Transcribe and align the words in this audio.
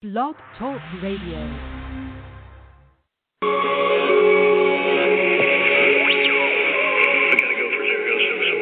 Blog 0.00 0.36
Talk 0.56 0.78
Radio. 1.02 1.42
We 1.42 1.50
gotta 7.34 7.56
go 7.58 7.66
for 7.66 7.82
zero 7.82 8.14
so 8.22 8.34
so 8.46 8.54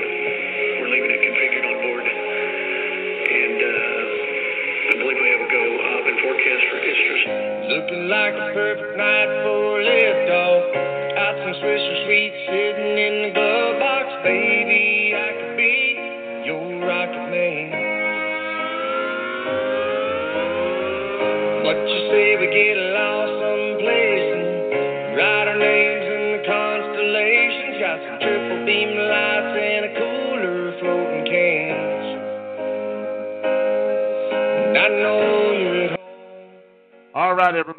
we're 0.81 0.89
leaving 0.97 1.13
it 1.13 1.21
configured 1.21 1.69
on 1.69 1.77
board. 1.85 2.09
And 2.09 3.59
uh, 3.69 3.69
I 3.69 4.97
believe 4.97 5.21
we 5.21 5.29
have 5.29 5.45
a 5.45 5.51
go 5.53 5.77
up 5.77 6.09
and 6.09 6.17
forecast 6.25 6.73
for 6.73 6.81
Istres. 6.81 7.29
Looking 7.69 8.09
like 8.09 8.33
a 8.33 8.57
perfect 8.57 8.97
night 8.97 9.29
for 9.45 9.77
a 9.77 9.85
liftoff. 9.85 10.73
Got 11.21 11.37
some 11.37 11.53
Swisher 11.61 12.06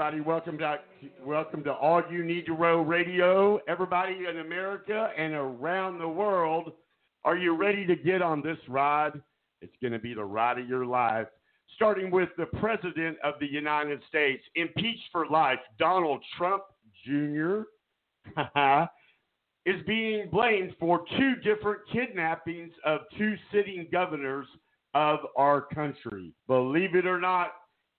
everybody, 0.07 0.25
welcome 0.25 0.57
to 0.57 0.79
welcome 1.25 1.63
to 1.65 1.73
All 1.73 2.01
You 2.09 2.23
Need 2.23 2.45
to 2.45 2.57
Know 2.57 2.81
Radio. 2.81 3.59
Everybody 3.67 4.19
in 4.29 4.39
America 4.39 5.09
and 5.17 5.33
around 5.33 5.99
the 5.99 6.07
world, 6.07 6.71
are 7.25 7.35
you 7.35 7.57
ready 7.57 7.85
to 7.85 7.93
get 7.93 8.21
on 8.21 8.41
this 8.41 8.57
ride? 8.69 9.21
It's 9.61 9.75
going 9.81 9.91
to 9.91 9.99
be 9.99 10.13
the 10.13 10.23
ride 10.23 10.59
of 10.59 10.69
your 10.69 10.85
life. 10.85 11.27
Starting 11.75 12.09
with 12.09 12.29
the 12.37 12.45
President 12.45 13.17
of 13.21 13.33
the 13.41 13.47
United 13.47 13.99
States, 14.07 14.41
impeached 14.55 15.09
for 15.11 15.27
life, 15.27 15.59
Donald 15.77 16.23
Trump 16.37 16.63
Jr. 17.05 17.63
is 19.65 19.81
being 19.85 20.29
blamed 20.31 20.73
for 20.79 21.03
two 21.17 21.35
different 21.43 21.81
kidnappings 21.91 22.71
of 22.85 23.01
two 23.17 23.35
sitting 23.51 23.87
governors 23.91 24.47
of 24.93 25.19
our 25.35 25.63
country. 25.63 26.31
Believe 26.47 26.95
it 26.95 27.05
or 27.05 27.19
not, 27.19 27.49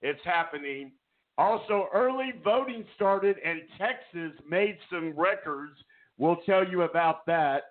it's 0.01 0.25
happening. 0.25 0.93
Also, 1.39 1.87
early 1.95 2.33
voting 2.43 2.85
started 2.97 3.37
and 3.45 3.61
Texas 3.79 4.33
made 4.49 4.77
some 4.91 5.15
records. 5.17 5.79
We'll 6.19 6.41
tell 6.45 6.69
you 6.69 6.83
about 6.83 7.25
that. 7.27 7.63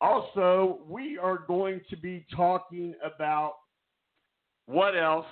Also, 0.00 0.78
we 0.88 1.18
are 1.18 1.38
going 1.38 1.80
to 1.90 1.96
be 1.96 2.24
talking 2.34 2.94
about 3.04 3.54
what 4.66 4.96
else 4.96 5.26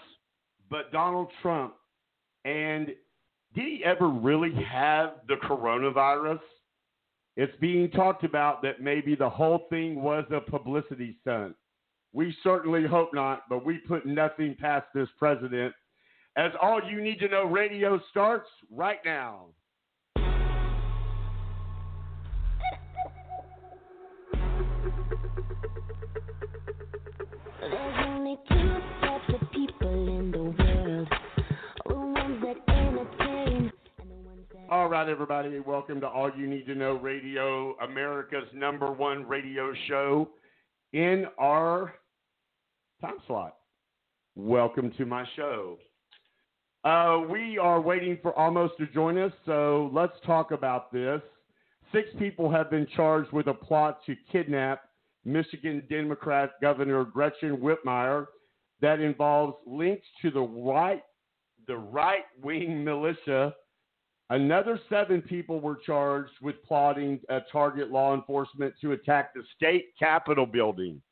but 0.69 0.91
Donald 0.91 1.29
Trump. 1.41 1.75
And 2.45 2.89
did 3.55 3.65
he 3.65 3.83
ever 3.85 4.09
really 4.09 4.53
have 4.65 5.21
the 5.29 5.37
coronavirus? 5.37 6.41
It's 7.37 7.57
being 7.61 7.91
talked 7.93 8.25
about 8.25 8.61
that 8.63 8.81
maybe 8.83 9.15
the 9.15 9.31
whole 9.31 9.67
thing 9.71 10.03
was 10.03 10.25
a 10.33 10.41
publicity 10.41 11.17
stunt. 11.21 11.55
We 12.13 12.37
certainly 12.43 12.85
hope 12.85 13.15
not, 13.15 13.43
but 13.49 13.65
we 13.65 13.79
put 13.79 14.05
nothing 14.05 14.57
past 14.61 14.87
this 14.93 15.09
president 15.17 15.73
as 16.39 16.53
all 16.63 16.81
you 16.89 17.03
need 17.03 17.19
to 17.19 17.29
know 17.29 17.45
radio 17.45 18.01
starts 18.11 18.49
right 18.71 19.01
now. 19.05 19.47
There's 27.61 28.07
only 28.07 28.39
two 28.49 28.77
types 29.01 29.25
of 29.35 29.51
people 29.51 30.17
in 30.17 30.31
the 30.31 30.39
world. 30.39 31.09
The 31.89 31.95
ones 31.95 32.45
that 32.45 32.73
entertain 32.73 33.73
and 33.99 34.09
the 34.09 34.15
ones 34.15 34.47
that 34.53 34.71
All 34.71 34.89
right, 34.89 35.09
everybody, 35.09 35.59
welcome 35.59 36.01
to 36.03 36.07
All 36.07 36.31
You 36.37 36.47
Need 36.47 36.67
to 36.67 36.77
Know 36.77 36.93
Radio, 36.99 37.75
America's 37.79 38.49
number 38.55 38.93
one 38.93 39.27
radio 39.27 39.73
show 39.89 40.29
in 40.93 41.27
our 41.37 41.95
time 43.01 43.17
slot. 43.27 43.57
Welcome 44.37 44.93
to 44.99 45.05
my 45.05 45.27
show. 45.35 45.79
Uh, 46.85 47.23
we 47.29 47.59
are 47.59 47.81
waiting 47.81 48.19
for 48.23 48.39
Almost 48.39 48.75
to 48.79 48.87
join 48.87 49.19
us, 49.19 49.33
so 49.45 49.91
let's 49.93 50.15
talk 50.25 50.53
about 50.53 50.93
this. 50.93 51.21
Six 51.93 52.09
people 52.19 52.51
have 52.51 52.71
been 52.71 52.87
charged 52.95 53.33
with 53.33 53.49
a 53.49 53.55
plot 53.55 54.01
to 54.07 54.15
kidnap 54.31 54.83
Michigan 55.25 55.83
Democrat 55.91 56.53
Governor 56.63 57.05
Gretchen 57.05 57.57
Whitmer 57.57 58.27
that 58.81 59.01
involves 59.01 59.57
links 59.67 60.07
to 60.23 60.31
the 60.31 60.41
right 60.41 61.03
the 61.67 61.77
right 61.77 62.25
wing 62.43 62.83
militia. 62.85 63.55
Another 64.31 64.79
seven 64.89 65.21
people 65.21 65.61
were 65.61 65.79
charged 65.85 66.33
with 66.41 66.63
plotting 66.63 67.21
to 67.29 67.45
target 67.51 67.91
law 67.91 68.15
enforcement 68.15 68.75
to 68.81 68.93
attack 68.93 69.35
the 69.35 69.43
state 69.57 69.87
capitol 69.99 70.47
building. 70.47 71.03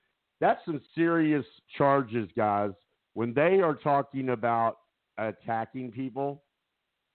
That's 0.40 0.64
some 0.64 0.80
serious 0.94 1.44
charges, 1.76 2.28
guys. 2.36 2.72
When 3.14 3.34
they 3.34 3.60
are 3.60 3.74
talking 3.74 4.30
about 4.30 4.78
attacking 5.18 5.92
people, 5.92 6.42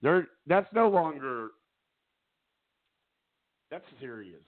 they're 0.02 0.28
that's 0.48 0.72
no 0.74 0.90
longer 0.90 1.50
that's 3.70 3.86
serious. 4.00 4.42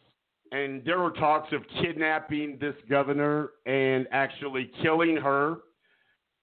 And 0.52 0.84
there 0.86 1.00
were 1.00 1.12
talks 1.12 1.52
of 1.54 1.62
kidnapping 1.82 2.58
this 2.60 2.76
governor 2.90 3.52
and 3.66 4.06
actually 4.12 4.72
killing 4.82 5.16
her 5.16 5.58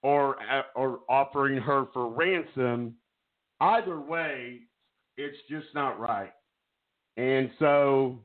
or 0.02 0.36
or 0.74 1.00
offering 1.08 1.58
her 1.58 1.86
for 1.92 2.08
ransom. 2.08 2.94
Either 3.60 4.00
way, 4.00 4.60
it's 5.16 5.36
just 5.50 5.66
not 5.74 6.00
right. 6.00 6.32
And 7.16 7.50
so 7.58 8.18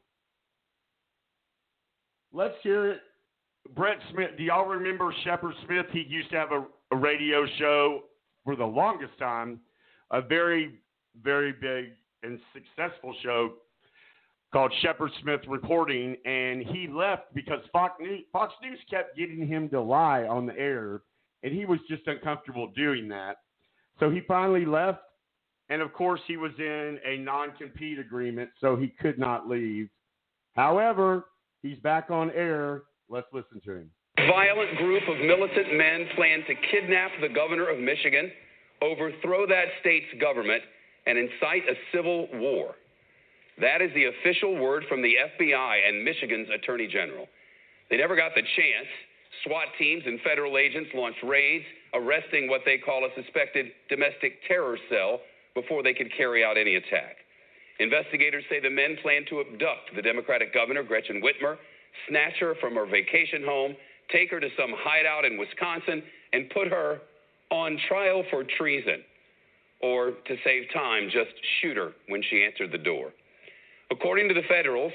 let's 2.33 2.55
hear 2.63 2.91
it. 2.91 3.01
Brett 3.75 3.97
Smith, 4.11 4.31
do 4.37 4.43
y'all 4.43 4.65
remember 4.65 5.13
Shepard 5.23 5.53
Smith? 5.65 5.87
He 5.91 6.05
used 6.07 6.29
to 6.29 6.37
have 6.37 6.51
a, 6.51 6.65
a 6.91 6.95
radio 6.95 7.45
show 7.57 8.03
for 8.45 8.55
the 8.55 8.65
longest 8.65 9.17
time, 9.19 9.59
a 10.11 10.21
very, 10.21 10.79
very 11.21 11.51
big 11.51 11.93
and 12.23 12.39
successful 12.53 13.13
show 13.21 13.55
called 14.53 14.71
Shepard 14.81 15.11
Smith 15.21 15.41
Reporting, 15.49 16.15
and 16.23 16.63
he 16.63 16.87
left 16.87 17.33
because 17.33 17.59
Fox 17.73 17.95
News, 17.99 18.21
Fox 18.31 18.53
News 18.61 18.79
kept 18.89 19.17
getting 19.17 19.45
him 19.45 19.67
to 19.69 19.81
lie 19.81 20.23
on 20.23 20.45
the 20.45 20.57
air, 20.57 21.01
and 21.43 21.53
he 21.53 21.65
was 21.65 21.79
just 21.89 22.07
uncomfortable 22.07 22.71
doing 22.75 23.09
that. 23.09 23.37
So 23.99 24.09
he 24.09 24.21
finally 24.27 24.65
left, 24.65 24.99
and 25.69 25.81
of 25.81 25.91
course, 25.91 26.21
he 26.27 26.37
was 26.37 26.51
in 26.57 26.99
a 27.05 27.17
non 27.17 27.51
compete 27.57 27.99
agreement, 27.99 28.49
so 28.61 28.77
he 28.77 28.93
could 29.01 29.19
not 29.19 29.49
leave. 29.49 29.89
However, 30.53 31.25
he's 31.61 31.79
back 31.79 32.09
on 32.09 32.31
air. 32.31 32.83
Let's 33.09 33.27
listen 33.33 33.59
to 33.65 33.71
him. 33.73 33.91
Violent 34.27 34.77
group 34.77 35.03
of 35.07 35.17
militant 35.17 35.77
men 35.77 36.07
plan 36.15 36.43
to 36.47 36.55
kidnap 36.71 37.11
the 37.21 37.29
governor 37.29 37.67
of 37.67 37.79
Michigan, 37.79 38.31
overthrow 38.81 39.45
that 39.47 39.65
state's 39.81 40.13
government, 40.19 40.63
and 41.05 41.17
incite 41.17 41.63
a 41.69 41.75
civil 41.93 42.27
war. 42.33 42.75
That 43.59 43.81
is 43.81 43.91
the 43.93 44.05
official 44.05 44.57
word 44.57 44.83
from 44.89 45.01
the 45.01 45.13
FBI 45.15 45.87
and 45.87 46.03
Michigan's 46.03 46.49
Attorney 46.53 46.87
General. 46.87 47.27
They 47.89 47.97
never 47.97 48.15
got 48.15 48.35
the 48.35 48.41
chance. 48.41 48.89
SWAT 49.43 49.67
teams 49.77 50.03
and 50.05 50.19
federal 50.21 50.57
agents 50.57 50.89
launched 50.93 51.23
raids, 51.23 51.65
arresting 51.93 52.49
what 52.49 52.61
they 52.65 52.77
call 52.77 53.05
a 53.05 53.21
suspected 53.21 53.67
domestic 53.89 54.39
terror 54.47 54.77
cell 54.89 55.19
before 55.53 55.83
they 55.83 55.93
could 55.93 56.11
carry 56.15 56.43
out 56.43 56.57
any 56.57 56.75
attack. 56.75 57.17
Investigators 57.79 58.43
say 58.49 58.59
the 58.59 58.69
men 58.69 58.97
plan 59.01 59.25
to 59.29 59.41
abduct 59.41 59.95
the 59.95 60.01
Democratic 60.01 60.53
governor, 60.53 60.83
Gretchen 60.83 61.21
Whitmer, 61.21 61.57
snatch 62.09 62.39
her 62.39 62.55
from 62.59 62.75
her 62.75 62.85
vacation 62.85 63.43
home, 63.45 63.75
take 64.11 64.31
her 64.31 64.39
to 64.39 64.49
some 64.59 64.73
hideout 64.77 65.25
in 65.25 65.37
Wisconsin, 65.37 66.03
and 66.33 66.49
put 66.49 66.67
her 66.67 66.99
on 67.51 67.77
trial 67.87 68.23
for 68.29 68.43
treason. 68.57 69.03
Or, 69.81 70.11
to 70.11 70.35
save 70.43 70.63
time, 70.73 71.09
just 71.11 71.31
shoot 71.61 71.77
her 71.77 71.91
when 72.07 72.23
she 72.29 72.43
answered 72.43 72.71
the 72.71 72.77
door. 72.77 73.11
According 73.91 74.27
to 74.29 74.33
the 74.33 74.47
federals, 74.47 74.93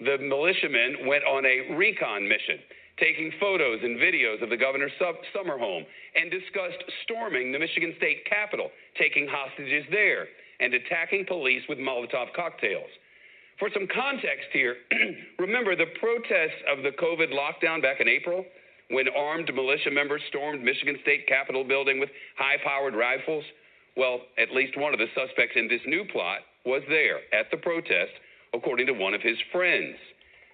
the 0.00 0.18
militiamen 0.18 1.06
went 1.06 1.24
on 1.24 1.44
a 1.46 1.76
recon 1.76 2.26
mission, 2.26 2.58
taking 2.98 3.30
photos 3.38 3.80
and 3.82 3.98
videos 3.98 4.42
of 4.42 4.50
the 4.50 4.56
governor's 4.56 4.92
summer 5.32 5.58
home, 5.58 5.84
and 6.16 6.30
discussed 6.30 6.82
storming 7.04 7.52
the 7.52 7.58
Michigan 7.58 7.94
state 7.98 8.24
capitol, 8.26 8.70
taking 8.98 9.28
hostages 9.30 9.84
there, 9.90 10.26
and 10.60 10.74
attacking 10.74 11.26
police 11.26 11.62
with 11.68 11.78
Molotov 11.78 12.32
cocktails. 12.34 12.90
For 13.58 13.70
some 13.72 13.86
context 13.86 14.50
here, 14.52 14.76
remember 15.38 15.76
the 15.76 15.92
protests 16.00 16.58
of 16.68 16.82
the 16.82 16.90
COVID 16.90 17.30
lockdown 17.30 17.80
back 17.80 18.00
in 18.00 18.08
April 18.08 18.44
when 18.90 19.06
armed 19.16 19.52
militia 19.54 19.90
members 19.90 20.22
stormed 20.28 20.62
Michigan 20.62 20.98
State 21.02 21.26
Capitol 21.26 21.64
building 21.64 22.00
with 22.00 22.10
high 22.36 22.56
powered 22.64 22.94
rifles? 22.94 23.44
Well, 23.96 24.20
at 24.38 24.50
least 24.50 24.76
one 24.76 24.92
of 24.92 24.98
the 24.98 25.06
suspects 25.14 25.54
in 25.54 25.68
this 25.68 25.80
new 25.86 26.04
plot 26.10 26.40
was 26.66 26.82
there 26.88 27.20
at 27.32 27.50
the 27.50 27.58
protest, 27.58 28.12
according 28.52 28.86
to 28.86 28.92
one 28.92 29.14
of 29.14 29.22
his 29.22 29.38
friends. 29.52 29.96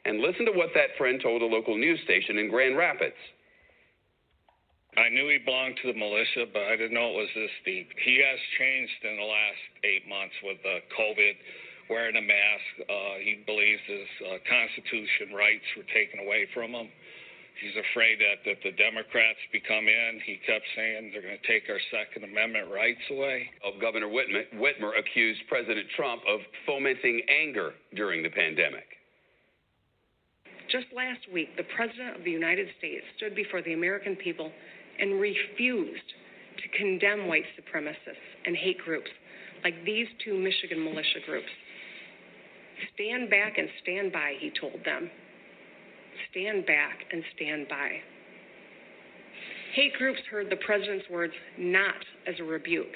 And 0.05 0.21
listen 0.21 0.45
to 0.47 0.53
what 0.53 0.71
that 0.75 0.97
friend 0.99 1.21
told 1.23 1.41
a 1.43 1.47
local 1.47 1.77
news 1.77 2.01
station 2.05 2.39
in 2.39 2.51
Grand 2.51 2.77
Rapids. 2.77 3.17
I 4.97 5.09
knew 5.09 5.29
he 5.29 5.39
belonged 5.39 5.79
to 5.83 5.93
the 5.93 5.99
militia, 5.99 6.51
but 6.53 6.67
I 6.67 6.77
didn't 6.77 6.95
know 6.95 7.15
it 7.15 7.23
was 7.23 7.33
this 7.35 7.55
deep. 7.65 7.89
He 8.05 8.19
has 8.19 8.41
changed 8.59 9.01
in 9.07 9.17
the 9.17 9.29
last 9.29 9.63
eight 9.85 10.09
months 10.09 10.35
with 10.43 10.59
the 10.67 10.83
COVID, 10.99 11.35
wearing 11.91 12.15
a 12.17 12.23
mask. 12.23 12.71
Uh, 12.87 13.19
he 13.19 13.43
believes 13.45 13.83
his 13.91 14.09
uh, 14.31 14.39
Constitution 14.47 15.35
rights 15.35 15.67
were 15.77 15.89
taken 15.91 16.23
away 16.23 16.47
from 16.55 16.71
him. 16.71 16.89
He's 17.59 17.77
afraid 17.77 18.17
that 18.23 18.41
if 18.49 18.63
the 18.65 18.73
Democrats 18.73 19.43
become 19.53 19.85
in, 19.85 20.23
he 20.25 20.41
kept 20.47 20.65
saying 20.73 21.11
they're 21.13 21.21
going 21.21 21.37
to 21.37 21.49
take 21.51 21.69
our 21.69 21.83
Second 21.93 22.25
Amendment 22.25 22.73
rights 22.73 23.03
away. 23.11 23.51
Oh, 23.61 23.77
Governor 23.77 24.09
Whitmer, 24.09 24.49
Whitmer 24.57 24.97
accused 24.97 25.43
President 25.51 25.85
Trump 25.93 26.23
of 26.25 26.41
fomenting 26.65 27.21
anger 27.29 27.77
during 27.93 28.23
the 28.23 28.31
pandemic. 28.31 28.87
Just 30.73 30.87
last 30.95 31.21
week, 31.35 31.53
the 31.59 31.69
President 31.77 32.17
of 32.17 32.25
the 32.25 32.31
United 32.31 32.69
States 32.79 33.05
stood 33.19 33.35
before 33.35 33.61
the 33.61 33.75
American 33.75 34.17
people 34.17 34.51
and 34.99 35.21
refused 35.21 36.09
to 36.63 36.79
condemn 36.79 37.27
white 37.27 37.45
supremacists 37.59 38.31
and 38.47 38.57
hate 38.57 38.79
groups 38.79 39.11
like 39.65 39.75
these 39.85 40.07
two 40.25 40.39
Michigan 40.39 40.83
militia 40.83 41.21
groups. 41.27 41.51
Stand 42.95 43.31
back 43.31 43.59
and 43.59 43.69
stand 43.83 44.13
by, 44.13 44.35
he 44.39 44.51
told 44.59 44.85
them. 44.85 45.11
Stand 46.31 46.67
back 46.67 47.05
and 47.13 47.23
stand 47.35 47.69
by. 47.69 48.01
Hate 49.75 49.95
groups 49.95 50.21
heard 50.31 50.51
the 50.51 50.57
president's 50.57 51.09
words 51.11 51.33
not 51.57 51.95
as 52.27 52.35
a 52.41 52.45
rebuke, 52.45 52.95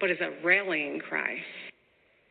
but 0.00 0.10
as 0.10 0.18
a 0.20 0.44
rallying 0.44 1.00
cry. 1.00 1.36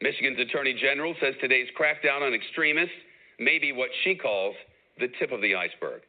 Michigan's 0.01 0.39
Attorney 0.39 0.73
General 0.79 1.15
says 1.21 1.35
today's 1.41 1.67
crackdown 1.79 2.21
on 2.21 2.33
extremists 2.33 2.95
may 3.39 3.59
be 3.59 3.71
what 3.71 3.89
she 4.03 4.15
calls 4.15 4.55
the 4.99 5.07
tip 5.19 5.31
of 5.31 5.41
the 5.41 5.55
iceberg. 5.55 6.01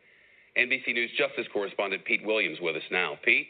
NBC 0.56 0.94
News 0.94 1.10
Justice 1.16 1.46
correspondent 1.52 2.04
Pete 2.04 2.24
Williams 2.24 2.58
with 2.60 2.76
us 2.76 2.82
now. 2.90 3.18
Pete? 3.24 3.46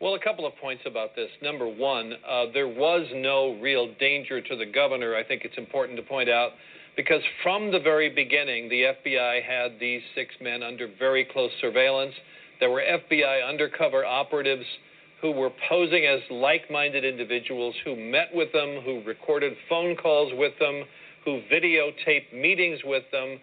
Well, 0.00 0.14
a 0.14 0.20
couple 0.20 0.46
of 0.46 0.54
points 0.60 0.84
about 0.86 1.16
this. 1.16 1.28
Number 1.42 1.66
one, 1.66 2.12
uh, 2.28 2.44
there 2.54 2.68
was 2.68 3.08
no 3.14 3.58
real 3.60 3.92
danger 3.98 4.40
to 4.40 4.56
the 4.56 4.64
governor. 4.64 5.16
I 5.16 5.24
think 5.24 5.42
it's 5.44 5.58
important 5.58 5.96
to 5.98 6.04
point 6.04 6.28
out 6.30 6.52
because 6.96 7.20
from 7.42 7.72
the 7.72 7.80
very 7.80 8.08
beginning, 8.08 8.68
the 8.68 8.94
FBI 8.94 9.42
had 9.42 9.72
these 9.80 10.00
six 10.14 10.30
men 10.40 10.62
under 10.62 10.88
very 11.00 11.24
close 11.24 11.50
surveillance. 11.60 12.14
There 12.60 12.70
were 12.70 12.80
FBI 12.80 13.48
undercover 13.48 14.04
operatives 14.04 14.64
who 15.20 15.32
were 15.32 15.50
posing 15.68 16.06
as 16.06 16.20
like 16.30 16.70
minded 16.70 17.04
individuals 17.04 17.74
who 17.84 17.96
met 17.96 18.28
with 18.32 18.52
them, 18.52 18.80
who 18.84 19.02
recorded 19.04 19.54
phone 19.68 19.96
calls 19.96 20.32
with 20.36 20.52
them, 20.60 20.84
who 21.24 21.40
videotaped 21.52 22.32
meetings 22.32 22.78
with 22.84 23.02
them. 23.10 23.40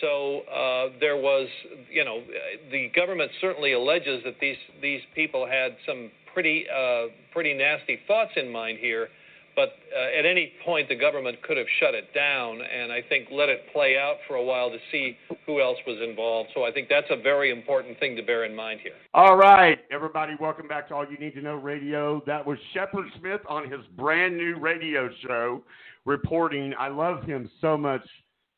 So 0.00 0.40
uh, 0.50 0.96
there 1.00 1.16
was, 1.16 1.48
you 1.90 2.04
know, 2.04 2.22
the 2.70 2.90
government 2.94 3.30
certainly 3.40 3.72
alleges 3.72 4.22
that 4.24 4.34
these 4.40 4.56
these 4.80 5.00
people 5.14 5.46
had 5.46 5.76
some 5.86 6.10
pretty 6.32 6.64
uh, 6.68 7.06
pretty 7.32 7.54
nasty 7.54 7.98
thoughts 8.06 8.32
in 8.36 8.50
mind 8.50 8.78
here, 8.80 9.08
but 9.54 9.70
uh, 9.96 10.18
at 10.18 10.26
any 10.26 10.52
point 10.64 10.88
the 10.88 10.96
government 10.96 11.40
could 11.42 11.56
have 11.56 11.66
shut 11.80 11.94
it 11.94 12.12
down, 12.14 12.60
and 12.60 12.90
I 12.90 13.02
think 13.08 13.28
let 13.30 13.48
it 13.48 13.62
play 13.72 13.96
out 13.96 14.16
for 14.26 14.36
a 14.36 14.42
while 14.42 14.70
to 14.70 14.78
see 14.90 15.16
who 15.46 15.60
else 15.60 15.78
was 15.86 15.98
involved. 16.06 16.50
So 16.54 16.64
I 16.64 16.72
think 16.72 16.88
that's 16.88 17.06
a 17.10 17.20
very 17.22 17.50
important 17.50 17.98
thing 18.00 18.16
to 18.16 18.22
bear 18.22 18.44
in 18.44 18.54
mind 18.54 18.80
here. 18.82 18.94
All 19.12 19.36
right, 19.36 19.78
everybody, 19.92 20.32
welcome 20.40 20.66
back 20.66 20.88
to 20.88 20.94
All 20.94 21.06
You 21.08 21.18
Need 21.18 21.34
to 21.34 21.42
Know 21.42 21.56
Radio. 21.56 22.22
That 22.26 22.44
was 22.44 22.58
Shepard 22.72 23.06
Smith 23.20 23.40
on 23.48 23.70
his 23.70 23.80
brand 23.96 24.36
new 24.36 24.56
radio 24.58 25.08
show 25.26 25.62
reporting. 26.04 26.74
I 26.78 26.88
love 26.88 27.24
him 27.24 27.50
so 27.60 27.76
much. 27.76 28.02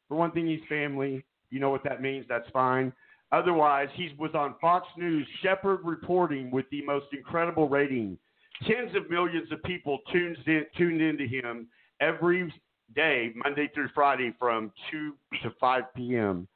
For 0.08 0.16
one 0.16 0.32
thing, 0.32 0.46
he's 0.46 0.60
family. 0.68 1.24
You 1.50 1.60
know 1.60 1.70
what 1.70 1.84
that 1.84 2.02
means. 2.02 2.26
That's 2.28 2.48
fine. 2.52 2.92
Otherwise, 3.32 3.88
he 3.94 4.14
was 4.18 4.30
on 4.34 4.54
Fox 4.60 4.86
News, 4.96 5.26
Shepard 5.42 5.80
reporting 5.84 6.50
with 6.50 6.66
the 6.70 6.84
most 6.84 7.06
incredible 7.12 7.68
rating. 7.68 8.18
Tens 8.66 8.94
of 8.94 9.10
millions 9.10 9.50
of 9.52 9.62
people 9.64 9.98
tuned 10.12 10.38
in, 10.46 10.64
tuned 10.76 11.02
into 11.02 11.26
him 11.26 11.66
every 12.00 12.52
day, 12.94 13.32
Monday 13.34 13.68
through 13.74 13.88
Friday, 13.94 14.32
from 14.38 14.72
2 14.90 15.12
to 15.42 15.50
5 15.60 15.82
p.m. 15.94 16.46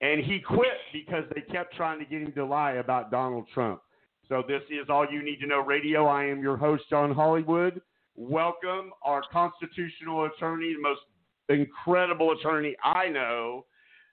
And 0.00 0.24
he 0.24 0.38
quit 0.40 0.78
because 0.92 1.24
they 1.34 1.40
kept 1.40 1.74
trying 1.74 1.98
to 1.98 2.04
get 2.04 2.22
him 2.22 2.32
to 2.32 2.44
lie 2.44 2.72
about 2.72 3.10
Donald 3.10 3.46
Trump. 3.52 3.80
So 4.28 4.42
this 4.46 4.62
is 4.70 4.88
All 4.88 5.06
You 5.10 5.22
Need 5.22 5.40
to 5.40 5.46
Know 5.46 5.60
Radio. 5.60 6.06
I 6.06 6.24
am 6.24 6.40
your 6.40 6.56
host, 6.56 6.84
John 6.88 7.12
Hollywood. 7.12 7.82
Welcome 8.16 8.92
our 9.02 9.22
constitutional 9.32 10.26
attorney, 10.26 10.74
the 10.74 10.80
most 10.80 11.00
incredible 11.48 12.32
attorney 12.32 12.76
I 12.82 13.08
know, 13.08 13.66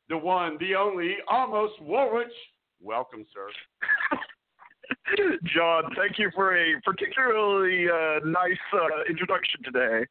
the 0.09 0.17
one, 0.17 0.57
the 0.59 0.75
only, 0.75 1.15
almost 1.27 1.73
Woolrich. 1.81 2.25
Welcome, 2.81 3.25
sir. 3.33 4.17
John, 5.55 5.83
thank 5.95 6.19
you 6.19 6.29
for 6.35 6.57
a 6.57 6.79
particularly 6.83 7.85
uh, 7.87 8.25
nice 8.25 8.57
uh, 8.73 9.09
introduction 9.09 9.63
today. 9.63 10.05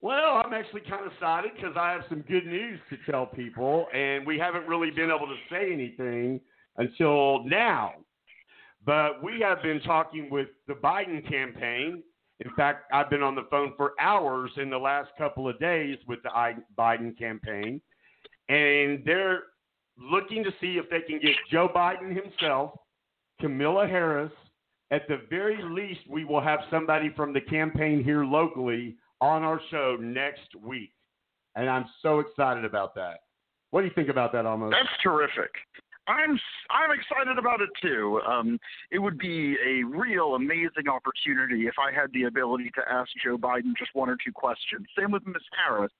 Well, 0.00 0.42
I'm 0.44 0.52
actually 0.52 0.80
kind 0.80 1.06
of 1.06 1.12
excited 1.12 1.52
because 1.54 1.76
I 1.76 1.92
have 1.92 2.02
some 2.08 2.22
good 2.22 2.44
news 2.46 2.80
to 2.90 2.96
tell 3.08 3.26
people, 3.26 3.86
and 3.94 4.26
we 4.26 4.36
haven't 4.36 4.66
really 4.66 4.90
been 4.90 5.10
able 5.10 5.28
to 5.28 5.36
say 5.48 5.72
anything 5.72 6.40
until 6.76 7.44
now. 7.44 7.92
But 8.84 9.22
we 9.22 9.40
have 9.40 9.62
been 9.62 9.80
talking 9.82 10.28
with 10.28 10.48
the 10.66 10.74
Biden 10.74 11.26
campaign. 11.28 12.02
In 12.44 12.50
fact, 12.56 12.90
I've 12.92 13.08
been 13.08 13.22
on 13.22 13.36
the 13.36 13.46
phone 13.50 13.72
for 13.76 13.92
hours 14.00 14.50
in 14.56 14.68
the 14.68 14.78
last 14.78 15.10
couple 15.16 15.48
of 15.48 15.58
days 15.60 15.96
with 16.08 16.18
the 16.24 16.30
Biden 16.76 17.16
campaign, 17.16 17.80
and 18.48 19.02
they're 19.04 19.44
looking 19.96 20.42
to 20.42 20.50
see 20.60 20.78
if 20.78 20.90
they 20.90 21.00
can 21.02 21.20
get 21.20 21.36
Joe 21.50 21.68
Biden 21.74 22.14
himself, 22.14 22.72
Kamala 23.40 23.86
Harris. 23.86 24.32
At 24.90 25.06
the 25.08 25.20
very 25.30 25.62
least, 25.62 26.00
we 26.08 26.24
will 26.24 26.40
have 26.40 26.60
somebody 26.70 27.12
from 27.16 27.32
the 27.32 27.40
campaign 27.40 28.02
here 28.02 28.24
locally 28.24 28.96
on 29.20 29.42
our 29.42 29.60
show 29.70 29.96
next 30.00 30.54
week. 30.60 30.92
And 31.54 31.70
I'm 31.70 31.86
so 32.02 32.18
excited 32.18 32.64
about 32.64 32.94
that. 32.96 33.20
What 33.70 33.82
do 33.82 33.86
you 33.86 33.92
think 33.94 34.08
about 34.08 34.32
that, 34.32 34.46
almost? 34.46 34.74
That's 34.78 35.02
terrific. 35.02 35.50
I'm 36.08 36.38
I'm 36.70 36.90
excited 36.90 37.38
about 37.38 37.60
it 37.60 37.70
too. 37.80 38.20
Um, 38.26 38.58
it 38.90 38.98
would 38.98 39.18
be 39.18 39.56
a 39.64 39.84
real 39.84 40.34
amazing 40.34 40.88
opportunity 40.90 41.66
if 41.68 41.74
I 41.78 41.92
had 41.92 42.12
the 42.12 42.24
ability 42.24 42.72
to 42.74 42.82
ask 42.90 43.08
Joe 43.24 43.38
Biden 43.38 43.72
just 43.78 43.94
one 43.94 44.10
or 44.10 44.16
two 44.24 44.32
questions. 44.32 44.86
Same 44.98 45.12
with 45.12 45.24
Ms. 45.26 45.42
Harris, 45.64 45.92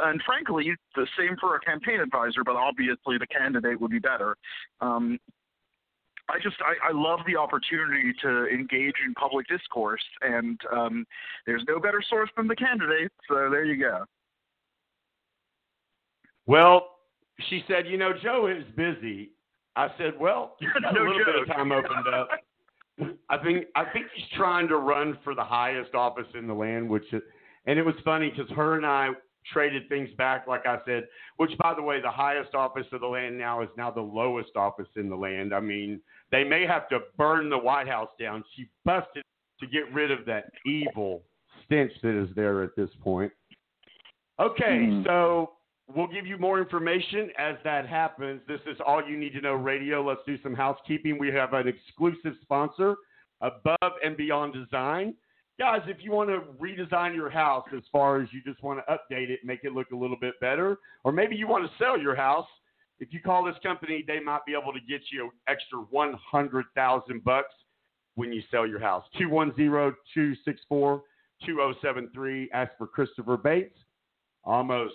and 0.00 0.20
frankly, 0.26 0.74
the 0.96 1.06
same 1.16 1.36
for 1.40 1.54
a 1.54 1.60
campaign 1.60 2.00
advisor. 2.00 2.42
But 2.44 2.56
obviously, 2.56 3.18
the 3.18 3.26
candidate 3.28 3.80
would 3.80 3.92
be 3.92 4.00
better. 4.00 4.36
Um, 4.80 5.18
I 6.28 6.38
just 6.42 6.56
I, 6.60 6.88
I 6.88 6.92
love 6.92 7.20
the 7.26 7.36
opportunity 7.36 8.12
to 8.22 8.46
engage 8.48 8.96
in 9.06 9.14
public 9.14 9.46
discourse, 9.46 10.02
and 10.22 10.58
um, 10.72 11.06
there's 11.46 11.62
no 11.68 11.78
better 11.78 12.02
source 12.08 12.30
than 12.36 12.48
the 12.48 12.56
candidate. 12.56 13.12
So 13.28 13.48
there 13.48 13.64
you 13.64 13.78
go. 13.78 14.04
Well, 16.46 16.88
she 17.48 17.62
said, 17.68 17.86
you 17.86 17.96
know, 17.96 18.12
Joe 18.22 18.48
is 18.48 18.64
busy. 18.76 19.30
I 19.76 19.88
said, 19.98 20.14
well, 20.18 20.56
no 20.82 20.90
a 20.90 20.92
little 20.92 21.18
joke. 21.18 21.26
bit 21.26 21.42
of 21.42 21.48
time 21.48 21.70
opened 21.72 22.08
up. 22.14 22.28
I 23.28 23.36
think 23.44 23.66
I 23.74 23.84
think 23.92 24.06
he's 24.14 24.24
trying 24.36 24.68
to 24.68 24.76
run 24.78 25.18
for 25.22 25.34
the 25.34 25.44
highest 25.44 25.94
office 25.94 26.26
in 26.34 26.46
the 26.46 26.54
land, 26.54 26.88
which 26.88 27.04
is, 27.12 27.20
and 27.66 27.78
it 27.78 27.82
was 27.84 27.94
funny 28.04 28.30
because 28.30 28.50
her 28.56 28.76
and 28.76 28.86
I 28.86 29.10
traded 29.52 29.88
things 29.90 30.08
back, 30.16 30.46
like 30.48 30.66
I 30.66 30.78
said. 30.86 31.06
Which, 31.36 31.50
by 31.58 31.74
the 31.74 31.82
way, 31.82 32.00
the 32.00 32.10
highest 32.10 32.54
office 32.54 32.86
of 32.92 33.00
the 33.02 33.06
land 33.06 33.36
now 33.38 33.60
is 33.62 33.68
now 33.76 33.90
the 33.90 34.00
lowest 34.00 34.56
office 34.56 34.88
in 34.96 35.10
the 35.10 35.14
land. 35.16 35.54
I 35.54 35.60
mean, 35.60 36.00
they 36.32 36.42
may 36.42 36.66
have 36.66 36.88
to 36.88 37.00
burn 37.18 37.50
the 37.50 37.58
White 37.58 37.86
House 37.86 38.08
down. 38.18 38.42
She 38.56 38.66
busted 38.86 39.22
to 39.60 39.66
get 39.66 39.92
rid 39.92 40.10
of 40.10 40.24
that 40.24 40.46
evil 40.64 41.22
stench 41.66 41.92
that 42.02 42.18
is 42.18 42.28
there 42.34 42.62
at 42.62 42.74
this 42.76 42.90
point. 43.02 43.30
Okay, 44.40 44.86
Mhm. 44.90 45.04
so 45.04 45.55
we'll 45.94 46.08
give 46.08 46.26
you 46.26 46.38
more 46.38 46.58
information 46.60 47.30
as 47.38 47.56
that 47.64 47.88
happens. 47.88 48.40
This 48.48 48.60
is 48.66 48.76
All 48.84 49.02
You 49.06 49.16
Need 49.16 49.34
to 49.34 49.40
Know 49.40 49.54
Radio. 49.54 50.04
Let's 50.06 50.20
do 50.26 50.36
some 50.42 50.54
housekeeping. 50.54 51.18
We 51.18 51.28
have 51.28 51.52
an 51.52 51.68
exclusive 51.68 52.34
sponsor, 52.42 52.96
Above 53.40 53.92
and 54.04 54.16
Beyond 54.16 54.54
Design. 54.54 55.14
Guys, 55.58 55.80
if 55.86 56.04
you 56.04 56.12
want 56.12 56.28
to 56.28 56.42
redesign 56.62 57.14
your 57.14 57.30
house 57.30 57.64
as 57.74 57.82
far 57.90 58.20
as 58.20 58.28
you 58.32 58.42
just 58.44 58.62
want 58.62 58.78
to 58.78 58.84
update 58.92 59.30
it, 59.30 59.40
make 59.44 59.60
it 59.64 59.72
look 59.72 59.90
a 59.92 59.96
little 59.96 60.18
bit 60.20 60.38
better, 60.40 60.76
or 61.04 61.12
maybe 61.12 61.34
you 61.34 61.48
want 61.48 61.64
to 61.64 61.70
sell 61.78 61.98
your 61.98 62.14
house, 62.14 62.46
if 62.98 63.12
you 63.12 63.20
call 63.20 63.44
this 63.44 63.56
company, 63.62 64.02
they 64.06 64.20
might 64.20 64.44
be 64.46 64.52
able 64.52 64.72
to 64.72 64.80
get 64.80 65.02
you 65.12 65.30
extra 65.48 65.78
100,000 65.78 67.24
bucks 67.24 67.54
when 68.16 68.32
you 68.32 68.42
sell 68.50 68.66
your 68.66 68.80
house. 68.80 69.04
210-264-2073. 70.16 72.46
Ask 72.52 72.72
for 72.78 72.86
Christopher 72.86 73.36
Bates. 73.36 73.78
Almost 74.44 74.94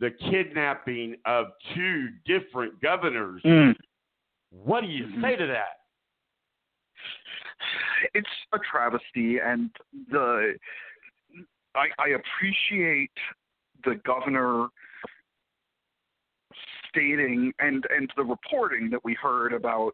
the 0.00 0.10
kidnapping 0.30 1.16
of 1.26 1.46
two 1.74 2.08
different 2.24 2.80
governors. 2.80 3.42
Mm. 3.44 3.74
What 4.50 4.82
do 4.82 4.86
you 4.86 5.06
say 5.20 5.36
to 5.36 5.46
that? 5.46 5.78
it's 8.14 8.28
a 8.52 8.58
travesty, 8.70 9.38
and 9.44 9.70
the 10.10 10.54
I, 11.74 11.86
I 11.98 12.08
appreciate 12.10 13.10
the 13.84 13.96
governor 14.04 14.68
stating 16.88 17.52
and 17.58 17.84
and 17.90 18.10
the 18.16 18.24
reporting 18.24 18.90
that 18.90 19.04
we 19.04 19.14
heard 19.14 19.52
about 19.52 19.92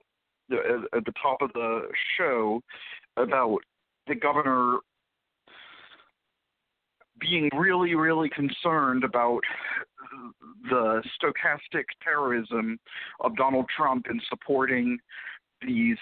the, 0.49 0.87
at 0.95 1.05
the 1.05 1.13
top 1.21 1.39
of 1.41 1.53
the 1.55 1.89
show 2.17 2.61
about 3.17 3.59
the 4.07 4.15
governor 4.15 4.79
being 7.21 7.49
really, 7.57 7.95
really 7.95 8.29
concerned 8.29 9.05
about 9.05 9.41
the 10.71 11.03
stochastic 11.17 11.85
terrorism 12.03 12.79
of 13.21 13.37
Donald 13.37 13.67
Trump 13.77 14.07
in 14.11 14.21
supporting 14.29 14.99
these 15.67 15.99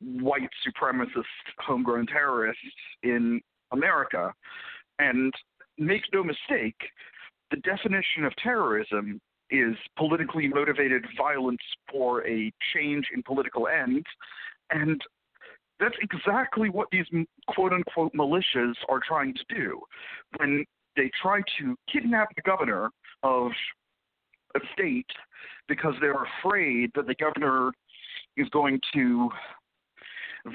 white 0.00 0.48
supremacist 0.66 1.24
homegrown 1.58 2.06
terrorists 2.06 2.62
in 3.02 3.40
America. 3.72 4.32
And 4.98 5.32
make 5.78 6.02
no 6.12 6.22
mistake, 6.22 6.76
the 7.50 7.58
definition 7.58 8.24
of 8.24 8.34
terrorism 8.36 9.20
is 9.50 9.74
politically 9.96 10.48
motivated 10.48 11.04
violence 11.16 11.62
for 11.90 12.26
a 12.26 12.52
change 12.74 13.06
in 13.14 13.22
political 13.22 13.66
ends. 13.68 14.04
And 14.70 15.00
that's 15.80 15.94
exactly 16.02 16.68
what 16.68 16.88
these 16.90 17.06
quote 17.48 17.72
unquote 17.72 18.12
militias 18.12 18.74
are 18.88 19.00
trying 19.06 19.34
to 19.34 19.54
do. 19.54 19.80
When 20.36 20.64
they 20.96 21.10
try 21.22 21.40
to 21.58 21.76
kidnap 21.90 22.34
the 22.34 22.42
governor 22.42 22.90
of 23.22 23.50
a 24.54 24.60
state 24.72 25.06
because 25.68 25.94
they're 26.00 26.24
afraid 26.40 26.90
that 26.94 27.06
the 27.06 27.14
governor 27.14 27.70
is 28.36 28.48
going 28.50 28.80
to 28.94 29.28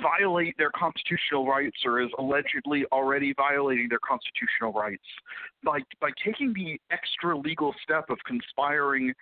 violate 0.01 0.55
their 0.57 0.71
constitutional 0.71 1.45
rights 1.45 1.77
or 1.85 2.01
is 2.01 2.09
allegedly 2.17 2.85
already 2.91 3.33
violating 3.35 3.87
their 3.89 3.99
constitutional 3.99 4.73
rights 4.73 5.03
by 5.63 5.79
by 6.01 6.09
taking 6.25 6.53
the 6.53 6.79
extra 6.91 7.37
legal 7.37 7.75
step 7.83 8.05
of 8.09 8.17
conspiring 8.25 9.13